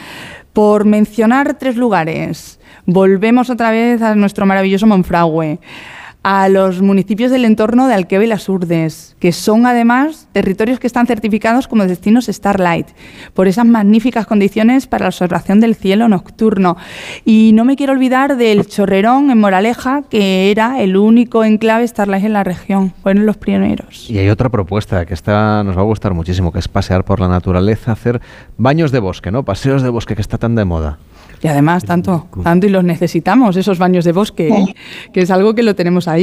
Por 0.53 0.85
mencionar 0.85 1.57
tres 1.59 1.75
lugares, 1.75 2.59
volvemos 2.85 3.49
otra 3.49 3.71
vez 3.71 4.01
a 4.01 4.15
nuestro 4.15 4.45
maravilloso 4.45 4.87
Monfragüe 4.87 5.59
a 6.29 6.49
los 6.49 6.81
municipios 6.81 7.31
del 7.31 7.45
entorno 7.45 7.87
de 7.87 7.93
Alqueva 7.93 8.25
y 8.25 8.27
las 8.27 8.49
Urdes, 8.49 9.15
que 9.17 9.31
son 9.31 9.65
además 9.65 10.27
territorios 10.33 10.77
que 10.77 10.85
están 10.85 11.07
certificados 11.07 11.69
como 11.69 11.85
destinos 11.85 12.25
Starlight, 12.25 12.87
por 13.33 13.47
esas 13.47 13.65
magníficas 13.65 14.27
condiciones 14.27 14.87
para 14.87 15.05
la 15.05 15.07
observación 15.07 15.61
del 15.61 15.73
cielo 15.73 16.09
nocturno. 16.09 16.75
Y 17.23 17.51
no 17.53 17.63
me 17.63 17.77
quiero 17.77 17.93
olvidar 17.93 18.35
del 18.35 18.67
Chorrerón 18.67 19.31
en 19.31 19.39
Moraleja, 19.39 20.01
que 20.09 20.51
era 20.51 20.81
el 20.81 20.97
único 20.97 21.45
enclave 21.45 21.87
Starlight 21.87 22.25
en 22.25 22.33
la 22.33 22.43
región, 22.43 22.93
fueron 23.01 23.25
los 23.25 23.37
pioneros. 23.37 24.09
Y 24.09 24.17
hay 24.17 24.27
otra 24.27 24.49
propuesta 24.49 25.05
que 25.05 25.13
esta 25.13 25.63
nos 25.63 25.77
va 25.77 25.81
a 25.81 25.85
gustar 25.85 26.13
muchísimo, 26.13 26.51
que 26.51 26.59
es 26.59 26.67
pasear 26.67 27.05
por 27.05 27.21
la 27.21 27.29
naturaleza, 27.29 27.93
hacer 27.93 28.19
baños 28.57 28.91
de 28.91 28.99
bosque, 28.99 29.31
¿no? 29.31 29.43
Paseos 29.43 29.81
de 29.81 29.87
bosque 29.87 30.13
que 30.13 30.21
está 30.21 30.37
tan 30.37 30.55
de 30.55 30.65
moda. 30.65 30.97
Y 31.41 31.47
además, 31.47 31.85
tanto, 31.85 32.27
tanto 32.43 32.65
y 32.65 32.69
los 32.69 32.83
necesitamos, 32.83 33.55
esos 33.57 33.77
baños 33.77 34.05
de 34.05 34.11
bosque, 34.11 34.49
¿eh? 34.49 34.75
que 35.13 35.21
es 35.21 35.29
algo 35.29 35.53
que 35.53 35.61
lo 35.61 35.75
tenemos 35.75 36.07
ahí. 36.07 36.16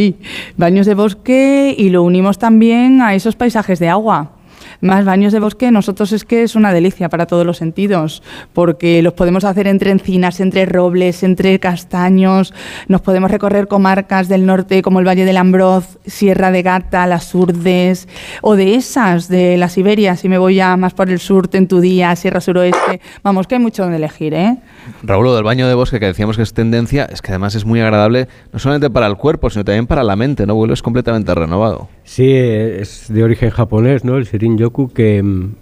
Baños 0.56 0.86
de 0.86 0.94
bosque 0.94 1.74
y 1.76 1.90
lo 1.90 2.02
unimos 2.02 2.38
también 2.38 3.00
a 3.00 3.14
esos 3.14 3.36
paisajes 3.36 3.78
de 3.78 3.88
agua. 3.88 4.32
Más 4.80 5.04
baños 5.04 5.32
de 5.32 5.40
bosque, 5.40 5.70
nosotros 5.70 6.12
es 6.12 6.24
que 6.24 6.42
es 6.42 6.56
una 6.56 6.72
delicia 6.72 7.08
para 7.08 7.26
todos 7.26 7.46
los 7.46 7.56
sentidos, 7.56 8.22
porque 8.52 9.02
los 9.02 9.14
podemos 9.14 9.44
hacer 9.44 9.66
entre 9.66 9.90
encinas, 9.90 10.40
entre 10.40 10.66
robles, 10.66 11.22
entre 11.22 11.58
castaños, 11.58 12.52
nos 12.88 13.00
podemos 13.00 13.30
recorrer 13.30 13.68
comarcas 13.68 14.28
del 14.28 14.46
norte 14.46 14.82
como 14.82 15.00
el 15.00 15.06
Valle 15.06 15.24
del 15.24 15.36
Ambroz, 15.36 15.98
Sierra 16.04 16.50
de 16.50 16.62
Gata, 16.62 17.06
las 17.06 17.34
Urdes, 17.34 18.08
o 18.42 18.56
de 18.56 18.74
esas, 18.74 19.28
de 19.28 19.56
la 19.56 19.68
Siberia, 19.68 20.16
si 20.16 20.28
me 20.28 20.38
voy 20.38 20.60
a 20.60 20.76
más 20.76 20.92
por 20.92 21.08
el 21.08 21.18
sur, 21.18 21.48
Tentudía, 21.48 22.14
Sierra 22.16 22.40
Suroeste, 22.40 23.00
vamos, 23.22 23.46
que 23.46 23.54
hay 23.54 23.60
mucho 23.60 23.82
donde 23.82 23.96
elegir, 23.96 24.34
¿eh? 24.34 24.58
Raúl, 25.02 25.34
del 25.34 25.44
baño 25.44 25.68
de 25.68 25.74
bosque 25.74 26.00
que 26.00 26.06
decíamos 26.06 26.36
que 26.36 26.42
es 26.42 26.52
tendencia, 26.52 27.04
es 27.04 27.22
que 27.22 27.32
además 27.32 27.54
es 27.54 27.64
muy 27.64 27.80
agradable, 27.80 28.28
no 28.52 28.58
solamente 28.58 28.90
para 28.90 29.06
el 29.06 29.16
cuerpo, 29.16 29.50
sino 29.50 29.64
también 29.64 29.86
para 29.86 30.04
la 30.04 30.16
mente, 30.16 30.46
¿no? 30.46 30.54
Vuelves 30.54 30.82
completamente 30.82 31.34
renovado. 31.34 31.88
Sí, 32.04 32.32
es 32.32 33.06
de 33.08 33.22
origen 33.22 33.50
japonés, 33.50 34.04
¿no? 34.04 34.16
El 34.16 34.26
Yoku, 34.56 34.92
que 34.92 35.22
mm, 35.22 35.54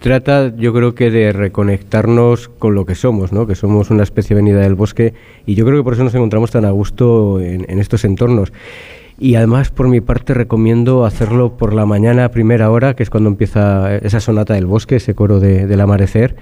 trata, 0.00 0.54
yo 0.56 0.72
creo 0.72 0.94
que 0.94 1.10
de 1.10 1.32
reconectarnos 1.32 2.48
con 2.48 2.74
lo 2.74 2.86
que 2.86 2.94
somos, 2.94 3.32
¿no? 3.32 3.46
Que 3.46 3.54
somos 3.54 3.90
una 3.90 4.02
especie 4.02 4.34
venida 4.34 4.60
del 4.60 4.74
bosque 4.74 5.14
y 5.46 5.54
yo 5.54 5.64
creo 5.64 5.78
que 5.78 5.84
por 5.84 5.94
eso 5.94 6.04
nos 6.04 6.14
encontramos 6.14 6.50
tan 6.50 6.64
a 6.64 6.70
gusto 6.70 7.40
en, 7.40 7.78
estos 7.78 8.04
entornos. 8.04 8.52
Y 9.18 9.36
además, 9.36 9.70
por 9.70 9.88
mi 9.88 10.00
parte, 10.00 10.34
recomiendo 10.34 11.04
hacerlo 11.04 11.56
por 11.56 11.74
la 11.74 11.86
mañana 11.86 12.24
a 12.24 12.30
primera 12.30 12.70
hora, 12.70 12.94
que 12.94 13.02
es 13.04 13.10
cuando 13.10 13.28
empieza 13.28 13.94
esa 13.96 14.18
sonata 14.18 14.54
del 14.54 14.66
bosque, 14.66 14.96
ese 14.96 15.14
coro 15.14 15.38
del 15.38 15.80
amanecer 15.80 16.34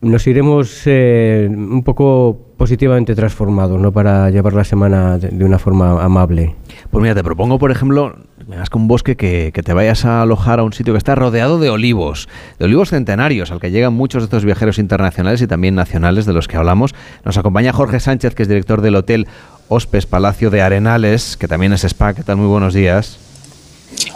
nos 0.00 0.26
iremos 0.26 0.82
eh, 0.86 1.48
un 1.50 1.82
poco 1.82 2.38
positivamente 2.56 3.14
transformados, 3.14 3.80
¿no? 3.80 3.92
Para 3.92 4.30
llevar 4.30 4.52
la 4.52 4.64
semana 4.64 5.18
de, 5.18 5.44
una 5.44 5.58
forma 5.58 6.02
amable. 6.02 6.54
Pues 6.90 7.02
mira, 7.02 7.14
te 7.14 7.24
propongo, 7.24 7.58
por 7.58 7.70
ejemplo, 7.70 8.16
vengas 8.46 8.70
con 8.70 8.82
un 8.82 8.88
bosque 8.88 9.16
que, 9.16 9.52
te 9.52 9.72
vayas 9.72 10.04
a 10.04 10.22
alojar 10.22 10.60
a 10.60 10.64
un 10.64 10.72
sitio 10.72 10.94
que 10.94 10.98
está 10.98 11.14
rodeado 11.14 11.58
de 11.58 11.70
olivos, 11.70 12.28
de 12.58 12.66
olivos 12.66 12.90
centenarios, 12.90 13.50
al 13.50 13.60
que 13.60 13.70
llegan 13.70 13.94
muchos 13.94 14.22
de 14.22 14.24
estos 14.24 14.44
viajeros 14.44 14.78
internacionales 14.78 15.40
y 15.42 15.46
también 15.46 15.74
nacionales 15.74 16.26
de 16.26 16.32
los 16.32 16.48
que 16.48 16.56
hablamos. 16.56 16.94
Nos 17.24 17.36
acompaña 17.36 17.72
Jorge 17.72 18.00
Sánchez, 18.00 18.34
que 18.34 18.42
es 18.42 18.48
director 18.48 18.82
del 18.82 18.96
Hotel 18.96 19.26
Hospes 19.68 20.06
Palacio 20.06 20.50
de 20.50 20.62
Arenales, 20.62 21.36
que 21.36 21.48
también 21.48 21.72
es 21.72 21.84
spa. 21.84 22.14
¿Qué 22.14 22.22
tal? 22.22 22.36
Muy 22.36 22.46
buenos 22.46 22.74
días. 22.74 23.18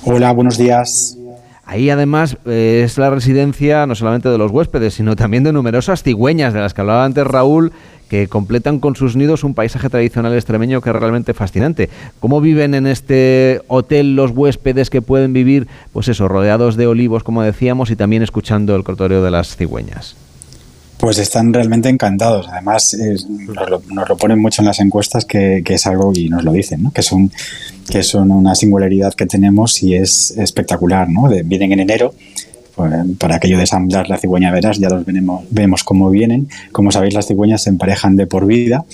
Hola, 0.05 0.33
buenos 0.33 0.57
días. 0.59 1.20
Ahí 1.71 1.89
además 1.89 2.37
eh, 2.47 2.83
es 2.85 2.99
la 2.99 3.11
residencia 3.11 3.87
no 3.87 3.95
solamente 3.95 4.29
de 4.29 4.37
los 4.37 4.51
huéspedes, 4.51 4.95
sino 4.95 5.15
también 5.15 5.45
de 5.45 5.53
numerosas 5.53 6.03
cigüeñas 6.03 6.53
de 6.53 6.59
las 6.59 6.75
que 6.75 6.81
hablaba 6.81 7.05
antes 7.05 7.25
Raúl, 7.25 7.71
que 8.09 8.27
completan 8.27 8.81
con 8.81 8.97
sus 8.97 9.15
nidos 9.15 9.45
un 9.45 9.55
paisaje 9.55 9.89
tradicional 9.89 10.35
extremeño 10.35 10.81
que 10.81 10.91
es 10.91 10.97
realmente 10.97 11.33
fascinante. 11.33 11.89
¿Cómo 12.19 12.41
viven 12.41 12.75
en 12.75 12.89
este 12.89 13.61
hotel 13.69 14.17
los 14.17 14.33
huéspedes 14.33 14.91
que 14.91 15.01
pueden 15.01 15.33
vivir, 15.33 15.69
pues 15.93 16.09
eso, 16.09 16.27
rodeados 16.27 16.75
de 16.75 16.89
olivos, 16.89 17.23
como 17.23 17.41
decíamos, 17.41 17.93
y 17.93 17.95
también 17.95 18.25
escuchando 18.25 18.75
el 18.75 18.83
cortoreo 18.83 19.23
de 19.23 19.31
las 19.31 19.55
cigüeñas? 19.55 20.17
Pues 21.01 21.19
están 21.19 21.53
realmente 21.55 21.89
encantados. 21.89 22.47
Además, 22.49 22.97
nos, 23.49 24.09
lo, 24.09 24.17
ponen 24.17 24.39
mucho 24.39 24.61
en 24.61 24.67
las 24.67 24.81
encuestas 24.81 25.25
que, 25.25 25.63
es 25.67 25.87
algo, 25.87 26.13
y 26.15 26.29
nos 26.29 26.45
lo 26.45 26.53
dicen, 26.53 26.83
¿no? 26.83 26.93
que, 26.93 27.03
son, 27.03 27.33
que 27.89 28.03
son 28.03 28.31
una 28.31 28.55
singularidad 28.55 29.15
que 29.15 29.25
tenemos 29.25 29.83
y 29.83 29.95
es 29.95 30.33
espectacular. 30.33 31.09
¿no? 31.09 31.29
vienen 31.45 31.73
en 31.73 31.81
enero, 31.81 32.15
pues, 32.75 32.93
para 33.19 33.37
aquello 33.37 33.57
de 33.57 33.63
ensamblar 33.63 34.11
la 34.11 34.19
cigüeña 34.19 34.53
veras, 34.53 34.79
ya 34.79 34.91
los 34.91 35.07
vemos, 35.07 35.45
vemos 35.51 35.85
cómo 35.85 36.11
vienen. 36.11 36.49
Como 36.71 36.93
sabéis, 36.93 37.15
las 37.15 37.27
cigüeñas 37.27 37.63
se 37.63 37.71
emparejan 37.71 38.17
de 38.17 38.27
por 38.27 38.45
vida 38.45 38.85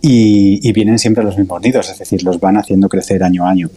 y, 0.00 0.60
y 0.62 0.72
vienen 0.72 1.00
siempre 1.00 1.22
a 1.22 1.26
los 1.26 1.36
mismos 1.36 1.60
nidos, 1.60 1.90
es 1.90 1.98
decir, 1.98 2.22
los 2.22 2.38
van 2.38 2.56
haciendo 2.56 2.88
crecer 2.88 3.24
año 3.24 3.44
a 3.44 3.50
año. 3.50 3.68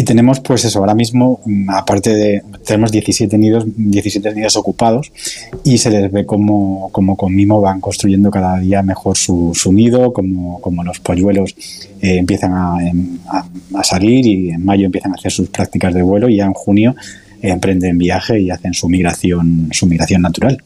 Y 0.00 0.02
tenemos, 0.02 0.40
pues 0.40 0.64
eso, 0.64 0.78
ahora 0.78 0.94
mismo, 0.94 1.40
mm, 1.44 1.68
aparte 1.68 2.14
de, 2.14 2.42
tenemos 2.64 2.90
17 2.90 3.36
nidos, 3.36 3.64
17 3.76 4.34
nidos 4.34 4.56
ocupados 4.56 5.12
y 5.62 5.76
se 5.76 5.90
les 5.90 6.10
ve 6.10 6.24
como, 6.24 6.88
como 6.90 7.18
con 7.18 7.34
mimo 7.34 7.60
van 7.60 7.82
construyendo 7.82 8.30
cada 8.30 8.58
día 8.58 8.82
mejor 8.82 9.18
su, 9.18 9.52
nido, 9.70 10.14
como, 10.14 10.58
como 10.62 10.82
los 10.84 11.00
polluelos 11.00 11.54
eh, 12.00 12.16
empiezan 12.16 12.52
em, 12.80 13.18
a, 13.28 13.44
a 13.74 13.84
salir 13.84 14.24
y 14.24 14.48
en 14.48 14.64
mayo 14.64 14.86
empiezan 14.86 15.12
a 15.12 15.16
hacer 15.16 15.32
sus 15.32 15.50
prácticas 15.50 15.92
de 15.92 16.00
vuelo 16.00 16.30
y 16.30 16.36
ya 16.36 16.46
en 16.46 16.54
junio 16.54 16.96
emprenden 17.42 17.98
viaje 17.98 18.40
y 18.40 18.48
hacen 18.48 18.72
su 18.72 18.88
migración, 18.88 19.68
su 19.70 19.86
migración 19.86 20.22
natural. 20.22 20.62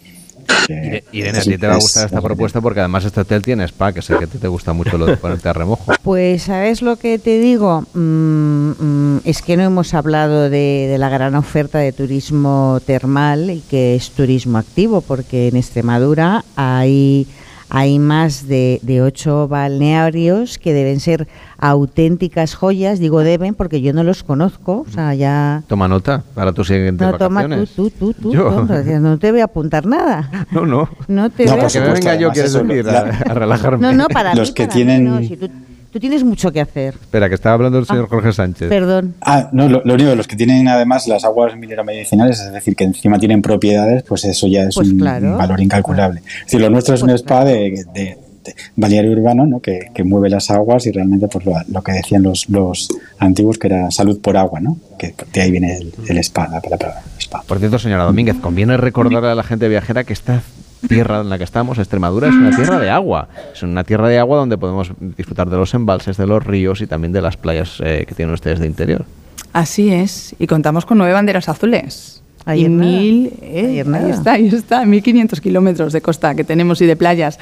Irene, 1.13 1.39
a 1.39 1.43
ti 1.43 1.59
te 1.59 1.67
va 1.67 1.75
a 1.75 1.79
gustar 1.79 2.07
esta 2.07 2.21
propuesta 2.21 2.61
porque 2.61 2.81
además 2.81 3.05
este 3.05 3.21
hotel 3.21 3.43
tiene 3.43 3.65
spa, 3.65 3.93
que 3.93 4.03
sé 4.03 4.17
que 4.19 4.25
a 4.25 4.27
ti 4.27 4.39
te 4.39 4.49
gusta 4.49 4.73
mucho 4.73 4.99
lo 4.99 5.07
de 5.07 5.17
ponerte 5.17 5.49
a 5.49 5.53
remojo. 5.53 5.93
Pues, 6.03 6.45
¿sabes 6.45 6.83
lo 6.83 6.97
que 6.97 7.19
te 7.19 7.39
digo? 7.39 7.85
Mm, 7.95 8.71
mm, 8.79 9.21
es 9.25 9.43
que 9.43 9.57
no 9.57 9.63
hemos 9.63 9.95
hablado 9.95 10.51
de, 10.51 10.89
de 10.91 10.99
la 10.99 11.09
gran 11.09 11.35
oferta 11.35 11.79
de 11.79 11.93
turismo 11.93 12.81
termal 12.87 13.51
y 13.51 13.61
que 13.61 13.95
es 13.95 14.11
turismo 14.11 14.59
activo, 14.59 15.01
porque 15.01 15.49
en 15.49 15.57
Extremadura 15.57 16.45
hay 16.57 17.27
hay 17.75 17.99
más 17.99 18.47
de, 18.47 18.79
de, 18.83 19.03
ocho 19.03 19.49
balnearios 19.49 20.59
que 20.59 20.73
deben 20.73 21.01
ser 21.01 21.27
auténticas 21.59 22.55
joyas, 22.55 23.01
digo 23.01 23.21
deben 23.21 23.55
porque 23.57 23.81
yo 23.81 23.93
no 23.93 24.05
los 24.05 24.23
conozco, 24.23 24.85
o 24.89 24.93
sea, 24.93 25.13
ya... 25.15 25.65
Toma 25.67 25.89
nota 25.89 26.23
para 26.35 26.53
tus 26.53 26.69
siguientes 26.69 27.05
no, 27.05 27.19
toma 27.19 27.43
vacaciones. 27.43 27.71
tú, 27.75 27.91
tú, 27.91 28.13
tú, 28.15 28.31
tú, 28.31 28.35
no, 28.35 29.01
no 29.01 29.19
te 29.19 29.33
voy 29.33 29.41
a 29.41 29.45
apuntar 29.45 29.87
nada. 29.87 30.31
No, 30.53 30.65
no. 30.67 30.89
No 31.09 31.31
te 31.31 31.47
no, 31.47 31.53
voy 31.53 31.61
a 31.61 31.63
porque 31.65 31.81
no 31.81 31.93
venga 31.95 32.15
yo, 32.15 32.31
quieres 32.31 32.53
decir, 32.53 32.89
a, 32.89 32.99
a, 33.01 33.35
relajarme. 33.35 33.83
No, 33.83 33.93
no, 33.93 34.07
para 34.07 34.37
Los 34.37 34.51
mí, 34.51 34.55
que 34.55 34.65
para 34.65 34.75
tienen... 34.75 35.05
mí, 35.05 35.11
no, 35.11 35.19
si 35.27 35.37
tú, 35.37 35.51
tú 35.95 36.01
tienes 36.01 36.25
mucho 36.25 36.51
que 36.51 36.61
hacer. 36.61 36.95
Espera, 36.95 37.29
que 37.29 37.37
estaba 37.37 37.55
hablando 37.55 37.79
el 37.79 37.87
señor 37.87 38.07
Ah, 38.07 38.09
Jorge 38.11 38.33
Sánchez. 38.33 38.69
Perdón. 38.69 39.15
Ah, 39.21 39.49
no, 39.53 39.69
lo, 39.69 39.81
lo 39.85 39.95
único 39.95 40.11
de 40.11 40.17
los 40.17 40.27
que 40.27 40.35
tienen 40.35 40.67
además 40.67 41.07
las 41.07 41.25
aguas 41.25 41.57
mineromedicinales, 41.57 42.41
es 42.41 42.53
decir, 42.53 42.75
que 42.75 42.83
encima 42.83 43.17
tienen 43.21 43.41
propiedades, 43.43 44.03
pues 44.03 44.25
eso 44.25 44.49
ya 44.49 44.65
es 44.65 44.75
Pues 44.75 44.89
un, 44.89 44.99
claro. 44.99 45.31
un 45.33 45.39
valor 45.39 45.61
incalculable. 45.61 46.21
Es 46.41 46.45
decir, 46.47 46.61
lo 46.61 46.69
nuestro 46.69 46.97
es 46.97 47.03
un 47.03 47.11
Pues 47.11 47.21
spa 47.21 47.45
de, 47.45 47.85
de, 47.95 48.19
de 48.45 48.55
balneario 48.75 49.13
urbano, 49.13 49.47
¿no? 49.47 49.61
Que, 49.61 49.87
que 49.95 50.03
mueve 50.03 50.29
las 50.31 50.51
aguas 50.51 50.85
y 50.87 50.91
realmente 50.91 51.29
pues 51.29 51.47
lo, 51.47 51.53
lo 51.69 51.83
que 51.83 51.93
decían 51.93 52.25
los, 52.25 52.49
los 52.49 52.89
antiguos 53.19 53.57
que 53.59 53.69
era 53.69 53.91
salud 53.93 54.21
por 54.21 54.37
agua, 54.37 54.59
¿no? 54.61 54.77
Que 54.99 55.15
de 55.33 55.41
ahí 55.43 55.51
viene 55.53 55.77
el, 55.77 55.95
el 56.09 56.19
spa, 56.19 56.49
la 56.49 56.61
palabra 56.61 57.03
spa. 57.21 57.43
Por 57.47 57.61
cierto, 57.61 57.79
señora 57.79 58.03
Domínguez, 58.03 58.37
conviene 58.41 58.77
recordar 58.77 59.25
a 59.25 59.35
la 59.37 59.45
gente 59.45 59.69
viajera 59.69 60.03
que 60.03 60.13
esta 60.13 60.43
tierra 60.89 61.21
en 61.21 61.29
la 61.29 61.39
que 61.39 61.45
estamos, 61.45 61.79
Extremadura, 61.79 62.29
es 62.29 62.35
una 62.35 62.55
tierra 62.55 62.79
de 62.79 62.91
agua. 62.91 63.29
Es 63.53 63.63
una 63.63 63.85
tierra 63.85 64.09
de 64.09 64.19
agua 64.19 64.39
donde 64.39 64.59
podemos 64.59 64.93
disfrutar 65.01 65.51
de 65.51 65.57
los 65.57 65.75
embalses, 65.75 66.17
de 66.17 66.27
los 66.27 66.45
ríos 66.45 66.81
y 66.81 66.87
también 66.87 67.13
de 67.13 67.23
las 67.23 67.37
playas 67.37 67.81
eh, 67.81 68.05
que 68.07 68.15
tienen 68.15 68.35
ustedes 68.35 68.59
de 68.59 68.67
interior. 68.67 69.05
Así 69.53 69.93
es, 69.93 70.35
y 70.39 70.47
contamos 70.47 70.85
con 70.85 70.99
nueve 70.99 71.13
banderas 71.13 71.49
azules. 71.49 72.23
Ayer 72.47 72.71
y 72.71 72.75
nada. 72.75 72.91
mil, 72.91 73.33
eh, 73.41 73.67
Ayer 73.69 73.95
ahí 73.95 74.11
está, 74.11 74.33
ahí 74.33 74.49
está, 74.49 74.85
1500 74.85 75.41
kilómetros 75.41 75.93
de 75.95 76.03
costa 76.03 76.35
que 76.35 76.45
tenemos 76.45 76.81
y 76.83 76.87
de 76.87 76.95
playas. 76.95 77.39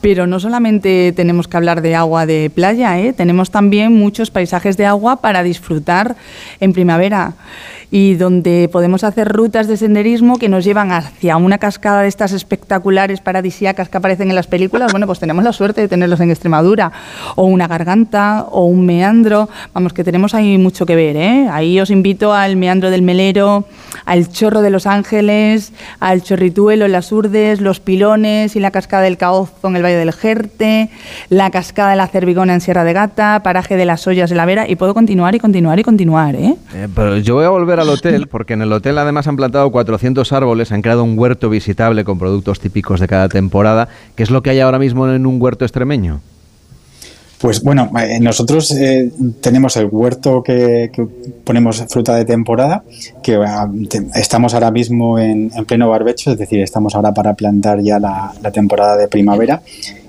Pero 0.00 0.26
no 0.26 0.40
solamente 0.40 1.12
tenemos 1.14 1.46
que 1.46 1.56
hablar 1.56 1.82
de 1.82 1.94
agua 1.94 2.24
de 2.24 2.50
playa, 2.54 2.98
¿eh? 2.98 3.12
tenemos 3.12 3.50
también 3.50 3.92
muchos 3.92 4.30
paisajes 4.30 4.76
de 4.76 4.86
agua 4.86 5.16
para 5.16 5.42
disfrutar 5.42 6.16
en 6.60 6.72
primavera 6.72 7.34
y 7.90 8.14
donde 8.14 8.68
podemos 8.70 9.04
hacer 9.04 9.28
rutas 9.28 9.68
de 9.68 9.76
senderismo 9.76 10.38
que 10.38 10.48
nos 10.48 10.64
llevan 10.64 10.92
hacia 10.92 11.36
una 11.36 11.58
cascada 11.58 12.02
de 12.02 12.08
estas 12.08 12.32
espectaculares 12.32 13.20
paradisíacas 13.20 13.88
que 13.88 13.98
aparecen 13.98 14.28
en 14.28 14.34
las 14.34 14.46
películas. 14.46 14.92
Bueno, 14.92 15.06
pues 15.06 15.18
tenemos 15.18 15.44
la 15.44 15.52
suerte 15.52 15.80
de 15.80 15.88
tenerlos 15.88 16.20
en 16.20 16.30
Extremadura, 16.30 16.92
o 17.36 17.44
una 17.44 17.68
garganta, 17.68 18.46
o 18.50 18.64
un 18.64 18.86
meandro. 18.86 19.48
Vamos, 19.74 19.92
que 19.92 20.04
tenemos 20.04 20.34
ahí 20.34 20.58
mucho 20.58 20.86
que 20.86 20.96
ver. 20.96 21.16
¿eh? 21.16 21.48
Ahí 21.50 21.80
os 21.80 21.90
invito 21.90 22.32
al 22.32 22.56
meandro 22.56 22.90
del 22.90 23.02
Melero, 23.02 23.64
al 24.04 24.28
Chorro 24.28 24.62
de 24.62 24.70
los 24.70 24.86
Ángeles, 24.86 25.72
al 26.00 26.22
Chorrituelo 26.22 26.84
en 26.84 26.92
las 26.92 27.12
Urdes, 27.12 27.60
los 27.60 27.80
Pilones 27.80 28.56
y 28.56 28.60
la 28.60 28.70
cascada 28.70 29.02
del 29.02 29.16
Caozo 29.16 29.68
en 29.68 29.76
el 29.76 29.82
Valle 29.82 29.96
del 29.96 30.12
Jerte, 30.12 30.90
la 31.28 31.50
cascada 31.50 31.90
de 31.90 31.96
la 31.96 32.06
Cervigona 32.06 32.54
en 32.54 32.60
Sierra 32.60 32.84
de 32.84 32.92
Gata, 32.92 33.42
paraje 33.42 33.76
de 33.76 33.84
las 33.84 34.06
Ollas 34.06 34.30
de 34.30 34.36
la 34.36 34.46
Vera, 34.46 34.68
y 34.68 34.76
puedo 34.76 34.94
continuar 34.94 35.34
y 35.34 35.40
continuar 35.40 35.78
y 35.78 35.82
continuar. 35.82 36.34
¿eh? 36.34 36.56
Eh, 36.74 36.88
pero 36.94 37.16
yo 37.18 37.36
voy 37.36 37.44
a 37.44 37.50
volver 37.50 37.80
hotel, 37.88 38.28
porque 38.28 38.54
en 38.54 38.62
el 38.62 38.72
hotel 38.72 38.98
además 38.98 39.26
han 39.26 39.36
plantado 39.36 39.70
400 39.70 40.32
árboles, 40.32 40.72
han 40.72 40.82
creado 40.82 41.04
un 41.04 41.18
huerto 41.18 41.48
visitable 41.50 42.04
con 42.04 42.18
productos 42.18 42.60
típicos 42.60 43.00
de 43.00 43.08
cada 43.08 43.28
temporada. 43.28 43.88
¿Qué 44.14 44.22
es 44.22 44.30
lo 44.30 44.42
que 44.42 44.50
hay 44.50 44.60
ahora 44.60 44.78
mismo 44.78 45.08
en 45.08 45.26
un 45.26 45.40
huerto 45.40 45.64
extremeño? 45.64 46.20
Pues 47.38 47.62
bueno, 47.62 47.90
eh, 48.00 48.18
nosotros 48.18 48.70
eh, 48.72 49.10
tenemos 49.42 49.76
el 49.76 49.88
huerto 49.90 50.42
que, 50.42 50.90
ponemos 51.44 51.84
fruta 51.88 52.14
de 52.14 52.24
temporada, 52.24 52.82
que 53.22 53.34
ah, 53.34 53.70
estamos 54.14 54.54
ahora 54.54 54.70
mismo 54.70 55.18
en, 55.18 55.50
en, 55.54 55.64
pleno 55.66 55.90
barbecho, 55.90 56.32
es 56.32 56.38
decir, 56.38 56.60
estamos 56.60 56.94
ahora 56.94 57.12
para 57.12 57.34
plantar 57.34 57.80
ya 57.82 57.98
la, 57.98 58.32
temporada 58.52 58.96
de 58.96 59.08
primavera. 59.08 59.60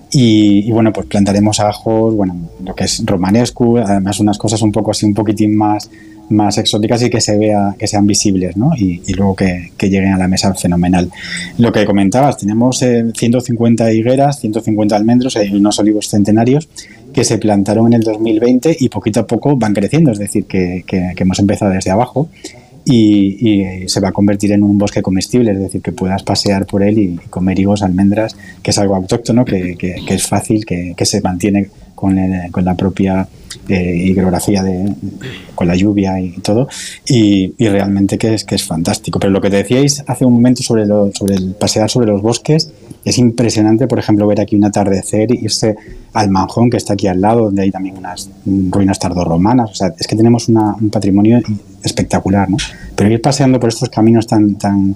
Y, 0.10 0.66
y, 0.66 0.72
bueno, 0.72 0.94
pues 0.94 1.08
plantaremos 1.08 1.60
ajos, 1.60 2.16
bueno, 2.16 2.34
lo 2.64 2.74
que 2.74 2.86
es 2.86 3.04
romanescu, 3.06 3.78
además 3.78 4.22
unas 4.22 4.38
cosas 4.38 4.62
un 4.62 4.72
poco 4.72 4.92
así, 4.92 5.06
un 5.06 5.14
poquitín 5.14 5.58
más, 5.58 5.90
más 6.30 6.58
exóticas 6.58 7.02
y 7.04 7.10
que 7.10 7.22
se 7.22 7.38
vea, 7.38 7.76
que 7.78 7.88
sean 7.88 8.06
visibles, 8.06 8.58
¿no? 8.58 8.72
Y, 8.76 9.02
luego 9.14 9.36
que, 9.36 9.72
lleguen 9.80 10.14
a 10.14 10.18
la 10.18 10.28
mesa 10.28 10.54
fenomenal. 10.54 11.10
Lo 11.58 11.72
que 11.72 11.86
comentabas, 11.86 12.38
tenemos 12.38 12.82
eh, 12.82 13.06
150 13.16 13.92
higueras, 13.94 14.40
150 14.40 14.96
almendros 14.96 15.38
y 15.38 15.56
unos 15.56 15.80
olivos 15.80 16.10
centenarios 16.10 16.68
que 17.14 17.24
se 17.24 17.38
plantaron 17.38 17.88
en 17.88 17.94
el 17.94 18.02
2020 18.02 18.78
y 18.80 18.90
poquito 18.90 19.22
a 19.22 19.28
poco 19.28 19.56
van 19.56 19.74
creciendo, 19.74 20.12
es 20.12 20.20
decir, 20.20 20.46
que, 20.46 20.84
hemos 21.18 21.40
empezado 21.40 21.72
desde 21.72 21.92
abajo 21.92 22.30
y, 22.86 23.84
y, 23.84 23.88
se 23.88 24.00
va 24.00 24.10
a 24.10 24.12
convertir 24.12 24.52
en 24.52 24.64
un 24.64 24.78
bosque 24.78 25.02
comestible, 25.02 25.52
es 25.52 25.60
decir, 25.60 25.82
que 25.82 25.92
puedas 25.92 26.24
pasear 26.24 26.66
por 26.66 26.84
él 26.84 27.00
y, 27.00 27.16
comer 27.30 27.60
higos, 27.60 27.82
almendras, 27.82 28.36
que 28.62 28.72
es 28.72 28.78
algo 28.78 28.96
autóctono, 28.96 29.46
que 29.46 29.78
es 30.08 30.28
fácil, 30.28 30.66
que, 30.66 30.96
se 31.06 31.22
mantiene 31.22 31.70
con, 31.98 32.20
el, 32.20 32.52
con 32.52 32.64
la 32.64 32.76
propia 32.76 33.28
eh, 33.68 33.96
hidrografía 34.06 34.62
de, 34.62 34.94
con 35.56 35.68
la 35.68 35.76
lluvia 35.76 36.20
y 36.20 36.30
todo 36.42 36.68
y, 37.08 37.56
y, 37.58 37.68
realmente 37.70 38.20
que 38.20 38.36
es 38.36 38.44
que 38.44 38.54
es 38.54 38.64
fantástico 38.64 39.20
pero 39.20 39.34
lo 39.34 39.42
que 39.42 39.50
te 39.50 39.56
decíais 39.56 40.04
hace 40.06 40.24
un 40.24 40.34
momento 40.34 40.62
sobre 40.62 40.86
lo, 40.86 41.12
sobre 41.12 41.34
el 41.36 41.56
pasear 41.56 41.90
sobre 41.90 42.06
los 42.06 42.22
bosques 42.22 42.72
es 43.04 43.18
impresionante 43.18 43.88
por 43.88 43.98
ejemplo 43.98 44.28
ver 44.28 44.42
aquí 44.42 44.56
un 44.56 44.64
atardecer 44.64 45.32
irse 45.32 45.76
al 46.14 46.30
Manjón 46.30 46.70
que 46.70 46.78
está 46.78 46.94
aquí 46.94 47.08
al 47.08 47.20
lado 47.20 47.46
donde 47.46 47.64
hay 47.64 47.72
también 47.72 47.98
unas 47.98 48.30
ruinas 48.46 49.00
tardorromanas 49.00 49.72
o 49.72 49.76
sea 49.76 49.92
es 49.98 50.06
que 50.06 50.16
tenemos 50.16 50.50
una, 50.50 50.76
un 50.80 50.92
patrimonio 50.92 51.42
espectacular 51.84 52.48
¿no? 52.48 52.58
pero 52.96 53.12
ir 53.12 53.22
paseando 53.22 53.60
por 53.60 53.70
estos 53.70 53.90
caminos 53.90 54.28
tan 54.28 54.56
tan 54.56 54.96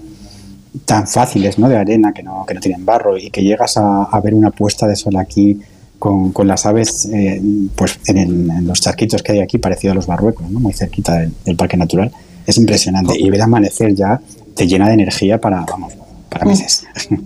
tan 0.85 1.07
fáciles 1.07 1.57
¿no? 1.57 1.67
de 1.67 1.77
arena 1.77 2.13
que 2.13 2.21
no, 2.21 2.45
que 2.45 2.53
no 2.53 2.59
tienen 2.61 2.85
barro 2.85 3.17
y 3.17 3.31
que 3.31 3.41
llegas 3.41 3.75
a, 3.77 4.03
a 4.03 4.21
ver 4.21 4.35
una 4.35 4.51
puesta 4.51 4.87
de 4.87 4.95
sol 4.95 5.15
aquí 5.17 5.59
con, 6.01 6.31
con, 6.31 6.47
las 6.47 6.65
aves 6.65 7.07
eh, 7.13 7.39
pues 7.75 7.99
en, 8.07 8.17
el, 8.17 8.49
en, 8.49 8.65
los 8.65 8.81
charquitos 8.81 9.21
que 9.21 9.33
hay 9.33 9.39
aquí, 9.39 9.59
parecido 9.59 9.91
a 9.91 9.95
los 9.95 10.07
barruecos, 10.07 10.49
¿no? 10.49 10.59
muy 10.59 10.73
cerquita 10.73 11.13
del, 11.19 11.31
del, 11.45 11.55
Parque 11.55 11.77
Natural. 11.77 12.11
Es 12.47 12.57
impresionante. 12.57 13.13
Y 13.19 13.29
ver 13.29 13.43
amanecer 13.43 13.93
ya 13.93 14.19
te 14.55 14.65
llena 14.65 14.87
de 14.87 14.95
energía 14.95 15.39
para, 15.39 15.61
vamos, 15.61 15.93
para 16.27 16.45
meses. 16.45 16.87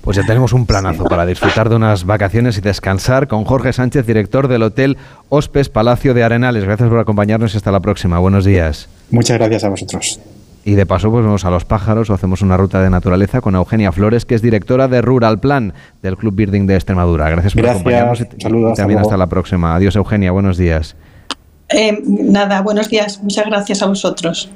Pues 0.00 0.16
ya 0.16 0.24
tenemos 0.24 0.52
un 0.52 0.66
planazo 0.66 1.04
para 1.04 1.24
disfrutar 1.26 1.68
de 1.68 1.76
unas 1.76 2.04
vacaciones 2.04 2.58
y 2.58 2.60
descansar 2.60 3.28
con 3.28 3.44
Jorge 3.44 3.72
Sánchez, 3.72 4.06
director 4.06 4.48
del 4.48 4.62
Hotel 4.62 4.96
Hospes 5.28 5.68
Palacio 5.68 6.12
de 6.12 6.24
Arenales. 6.24 6.64
Gracias 6.64 6.88
por 6.88 6.98
acompañarnos 6.98 7.54
y 7.54 7.56
hasta 7.56 7.70
la 7.70 7.80
próxima. 7.80 8.18
Buenos 8.18 8.44
días. 8.44 8.88
Muchas 9.10 9.38
gracias 9.38 9.64
a 9.64 9.68
vosotros. 9.68 10.20
Y 10.66 10.74
de 10.74 10.84
paso, 10.84 11.12
pues 11.12 11.24
vamos 11.24 11.44
a 11.44 11.50
los 11.50 11.64
pájaros 11.64 12.10
o 12.10 12.14
hacemos 12.14 12.42
una 12.42 12.56
ruta 12.56 12.82
de 12.82 12.90
naturaleza 12.90 13.40
con 13.40 13.54
Eugenia 13.54 13.92
Flores, 13.92 14.24
que 14.24 14.34
es 14.34 14.42
directora 14.42 14.88
de 14.88 15.00
Rural 15.00 15.38
Plan 15.38 15.72
del 16.02 16.16
Club 16.16 16.34
Birding 16.34 16.66
de 16.66 16.74
Extremadura. 16.74 17.30
Gracias 17.30 17.54
por 17.54 17.62
Gracias. 17.62 17.82
acompañarnos 17.82 18.20
y, 18.20 18.42
Saludos, 18.42 18.72
y 18.72 18.74
también 18.74 18.98
hasta, 18.98 19.10
hasta 19.10 19.16
la 19.16 19.28
próxima. 19.28 19.76
Adiós, 19.76 19.94
Eugenia. 19.94 20.32
Buenos 20.32 20.58
días. 20.58 20.96
Eh, 21.68 22.02
nada, 22.04 22.62
buenos 22.62 22.90
días. 22.90 23.22
Muchas 23.22 23.46
gracias 23.46 23.80
a 23.80 23.86
vosotros. 23.86 24.50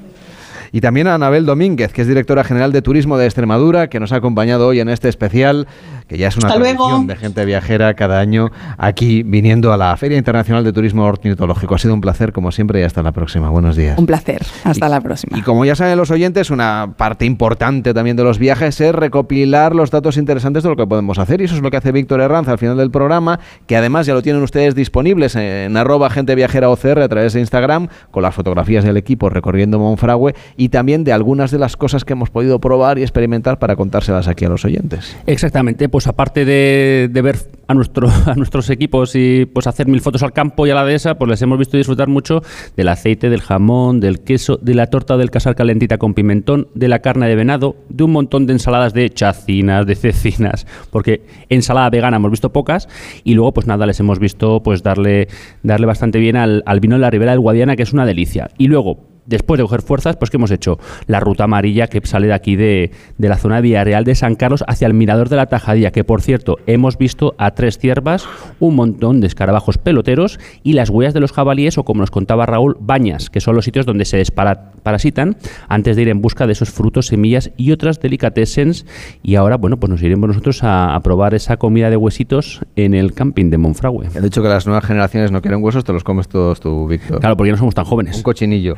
Y 0.72 0.80
también 0.80 1.06
a 1.06 1.14
Anabel 1.14 1.46
Domínguez, 1.46 1.92
que 1.92 2.02
es 2.02 2.08
directora 2.08 2.44
general 2.44 2.72
de 2.72 2.82
Turismo 2.82 3.18
de 3.18 3.26
Extremadura, 3.26 3.88
que 3.88 3.98
nos 3.98 4.12
ha 4.12 4.16
acompañado 4.16 4.68
hoy 4.68 4.80
en 4.80 4.88
este 4.88 5.08
especial, 5.08 5.66
que 6.06 6.18
ya 6.18 6.28
es 6.28 6.36
una 6.36 6.54
tradición 6.54 7.06
de 7.06 7.16
gente 7.16 7.44
viajera 7.44 7.94
cada 7.94 8.20
año 8.20 8.50
aquí 8.78 9.22
viniendo 9.22 9.72
a 9.72 9.76
la 9.76 9.96
Feria 9.96 10.18
Internacional 10.18 10.64
de 10.64 10.72
Turismo 10.72 11.04
Ornitológico. 11.04 11.74
Ha 11.74 11.78
sido 11.78 11.94
un 11.94 12.00
placer, 12.00 12.32
como 12.32 12.52
siempre, 12.52 12.80
y 12.80 12.84
hasta 12.84 13.02
la 13.02 13.12
próxima. 13.12 13.50
Buenos 13.50 13.76
días. 13.76 13.98
Un 13.98 14.06
placer. 14.06 14.42
Hasta 14.64 14.86
y, 14.86 14.90
la 14.90 15.00
próxima. 15.00 15.38
Y 15.38 15.42
como 15.42 15.64
ya 15.64 15.74
saben 15.74 15.96
los 15.96 16.10
oyentes, 16.10 16.50
una 16.50 16.94
parte 16.96 17.24
importante 17.24 17.94
también 17.94 18.16
de 18.16 18.24
los 18.24 18.38
viajes 18.38 18.80
es 18.80 18.94
recopilar 18.94 19.74
los 19.74 19.90
datos 19.90 20.16
interesantes 20.16 20.62
de 20.62 20.68
lo 20.68 20.76
que 20.76 20.86
podemos 20.86 21.18
hacer. 21.18 21.40
Y 21.40 21.44
eso 21.44 21.56
es 21.56 21.62
lo 21.62 21.70
que 21.70 21.76
hace 21.76 21.92
Víctor 21.92 22.20
Herranz 22.20 22.48
al 22.48 22.58
final 22.58 22.76
del 22.76 22.90
programa, 22.90 23.40
que 23.66 23.76
además 23.76 24.06
ya 24.06 24.14
lo 24.14 24.22
tienen 24.22 24.42
ustedes 24.42 24.74
disponibles 24.74 25.34
en 25.36 25.76
arroba 25.76 26.10
gente 26.10 26.34
viajera 26.34 26.70
OCR 26.70 27.00
a 27.00 27.08
través 27.08 27.32
de 27.32 27.40
Instagram, 27.40 27.88
con 28.10 28.22
las 28.22 28.34
fotografías 28.34 28.84
del 28.84 28.96
equipo 28.96 29.28
recorriendo 29.30 29.78
Monfragüe 29.78 30.34
y 30.60 30.68
también 30.68 31.04
de 31.04 31.14
algunas 31.14 31.50
de 31.50 31.58
las 31.58 31.74
cosas 31.78 32.04
que 32.04 32.12
hemos 32.12 32.28
podido 32.28 32.60
probar 32.60 32.98
y 32.98 33.02
experimentar 33.02 33.58
para 33.58 33.76
contárselas 33.76 34.28
aquí 34.28 34.44
a 34.44 34.50
los 34.50 34.66
oyentes. 34.66 35.16
Exactamente, 35.26 35.88
pues 35.88 36.06
aparte 36.06 36.44
de, 36.44 37.08
ver 37.22 37.38
a, 37.66 37.72
nuestro, 37.72 38.10
a 38.26 38.34
nuestros 38.34 38.68
equipos 38.68 39.16
y 39.16 39.46
pues 39.46 39.66
hacer 39.66 39.88
mil 39.88 40.02
fotos 40.02 40.22
al 40.22 40.34
campo 40.34 40.66
y 40.66 40.70
a 40.70 40.74
la 40.74 40.84
dehesa, 40.84 41.14
pues 41.14 41.30
les 41.30 41.40
hemos 41.40 41.58
visto 41.58 41.78
disfrutar 41.78 42.08
mucho 42.08 42.42
del 42.76 42.88
aceite, 42.88 43.30
del 43.30 43.40
jamón, 43.40 44.00
del 44.00 44.20
queso, 44.20 44.58
de 44.58 44.74
la 44.74 44.88
torta 44.88 45.16
del 45.16 45.30
casar 45.30 45.54
calentita 45.54 45.96
con 45.96 46.12
pimentón, 46.12 46.68
de 46.74 46.88
la 46.88 46.98
carne 46.98 47.26
de 47.26 47.36
venado, 47.36 47.76
de 47.88 48.04
un 48.04 48.12
montón 48.12 48.46
de 48.46 48.52
ensaladas 48.52 48.92
de 48.92 49.08
chacinas, 49.08 49.86
de 49.86 49.94
cecinas, 49.94 50.66
porque 50.90 51.22
ensalada 51.48 51.88
vegana 51.88 52.18
hemos 52.18 52.32
visto 52.32 52.52
pocas 52.52 52.86
y 53.24 53.32
luego 53.32 53.54
pues 53.54 53.66
nada, 53.66 53.86
les 53.86 53.98
hemos 53.98 54.18
visto 54.18 54.62
pues 54.62 54.82
darle, 54.82 55.28
darle 55.62 55.86
bastante 55.86 56.18
bien 56.18 56.36
al, 56.36 56.62
al 56.66 56.80
vino 56.80 56.96
de 56.96 57.00
la 57.00 57.08
Ribera 57.08 57.30
del 57.32 57.40
Guadiana, 57.40 57.76
que 57.76 57.82
es 57.84 57.94
una 57.94 58.04
delicia. 58.04 58.50
Y 58.58 58.66
luego, 58.66 59.09
después 59.26 59.58
de 59.58 59.64
coger 59.64 59.82
fuerzas, 59.82 60.16
pues 60.16 60.30
¿qué 60.30 60.36
hemos 60.36 60.50
hecho? 60.50 60.78
La 61.06 61.20
ruta 61.20 61.44
amarilla 61.44 61.86
que 61.86 62.00
sale 62.04 62.26
de 62.26 62.32
aquí 62.32 62.56
de, 62.56 62.90
de 63.18 63.28
la 63.28 63.36
zona 63.36 63.56
de 63.56 63.62
Villarreal 63.62 64.04
de 64.04 64.14
San 64.14 64.34
Carlos 64.34 64.64
hacia 64.66 64.86
el 64.86 64.94
Mirador 64.94 65.28
de 65.28 65.36
la 65.36 65.46
Tajadilla, 65.46 65.90
que 65.90 66.04
por 66.04 66.22
cierto 66.22 66.56
hemos 66.66 66.98
visto 66.98 67.34
a 67.38 67.52
tres 67.52 67.78
ciervas, 67.78 68.26
un 68.58 68.74
montón 68.76 69.20
de 69.20 69.26
escarabajos 69.26 69.78
peloteros 69.78 70.38
y 70.62 70.72
las 70.72 70.90
huellas 70.90 71.14
de 71.14 71.20
los 71.20 71.32
jabalíes 71.32 71.78
o 71.78 71.84
como 71.84 72.00
nos 72.00 72.10
contaba 72.10 72.46
Raúl, 72.46 72.76
bañas, 72.80 73.30
que 73.30 73.40
son 73.40 73.54
los 73.54 73.64
sitios 73.64 73.86
donde 73.86 74.04
se 74.04 74.16
desparasitan 74.16 75.36
antes 75.68 75.96
de 75.96 76.02
ir 76.02 76.08
en 76.08 76.20
busca 76.20 76.46
de 76.46 76.52
esos 76.52 76.70
frutos, 76.70 77.06
semillas 77.06 77.50
y 77.56 77.72
otras 77.72 78.00
delicatessens. 78.00 78.86
Y 79.22 79.36
ahora, 79.36 79.56
bueno, 79.56 79.78
pues 79.78 79.90
nos 79.90 80.02
iremos 80.02 80.28
nosotros 80.28 80.62
a, 80.64 80.94
a 80.94 81.00
probar 81.00 81.34
esa 81.34 81.56
comida 81.56 81.90
de 81.90 81.96
huesitos 81.96 82.60
en 82.76 82.94
el 82.94 83.12
camping 83.12 83.50
de 83.50 83.58
Monfragüe. 83.58 84.08
He 84.14 84.20
dicho 84.20 84.42
que 84.42 84.48
las 84.48 84.66
nuevas 84.66 84.84
generaciones 84.84 85.30
no 85.30 85.40
quieren 85.42 85.62
huesos, 85.62 85.84
te 85.84 85.92
los 85.92 86.04
comes 86.04 86.28
todos 86.28 86.60
tú, 86.60 86.86
Víctor. 86.86 87.20
Claro, 87.20 87.36
porque 87.36 87.50
no 87.50 87.56
somos 87.56 87.74
tan 87.74 87.84
jóvenes. 87.84 88.16
Un 88.16 88.22
cochinillo. 88.22 88.74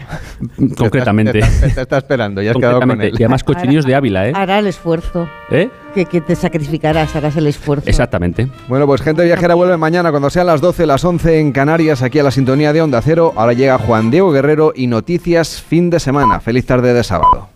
Concretamente. 0.76 1.32
Te 1.32 1.38
está, 1.40 1.74
te 1.74 1.80
está 1.82 1.98
esperando, 1.98 2.42
ya 2.42 2.50
has 2.52 2.56
quedado 2.56 2.80
con 2.80 3.00
él. 3.00 3.12
Y 3.12 3.22
además 3.22 3.44
cochinillos 3.44 3.84
de 3.84 3.94
Ávila, 3.94 4.28
¿eh? 4.28 4.32
Hará 4.34 4.58
el 4.58 4.66
esfuerzo. 4.66 5.28
¿Eh? 5.50 5.70
Que, 5.94 6.06
que 6.06 6.20
te 6.20 6.34
sacrificarás, 6.34 7.14
harás 7.16 7.36
el 7.36 7.46
esfuerzo. 7.46 7.88
Exactamente. 7.88 8.48
Bueno, 8.68 8.86
pues 8.86 9.02
Gente 9.02 9.24
Viajera 9.24 9.54
vuelve 9.54 9.76
mañana 9.76 10.10
cuando 10.10 10.30
sean 10.30 10.46
las 10.46 10.60
12, 10.60 10.86
las 10.86 11.04
11 11.04 11.40
en 11.40 11.52
Canarias, 11.52 12.02
aquí 12.02 12.18
a 12.18 12.22
la 12.22 12.30
sintonía 12.30 12.72
de 12.72 12.82
Onda 12.82 13.02
Cero. 13.02 13.32
Ahora 13.36 13.52
llega 13.52 13.78
Juan 13.78 14.10
Diego 14.10 14.32
Guerrero 14.32 14.72
y 14.74 14.86
noticias 14.86 15.60
fin 15.60 15.90
de 15.90 16.00
semana. 16.00 16.40
Feliz 16.40 16.66
tarde 16.66 16.94
de 16.94 17.04
sábado. 17.04 17.51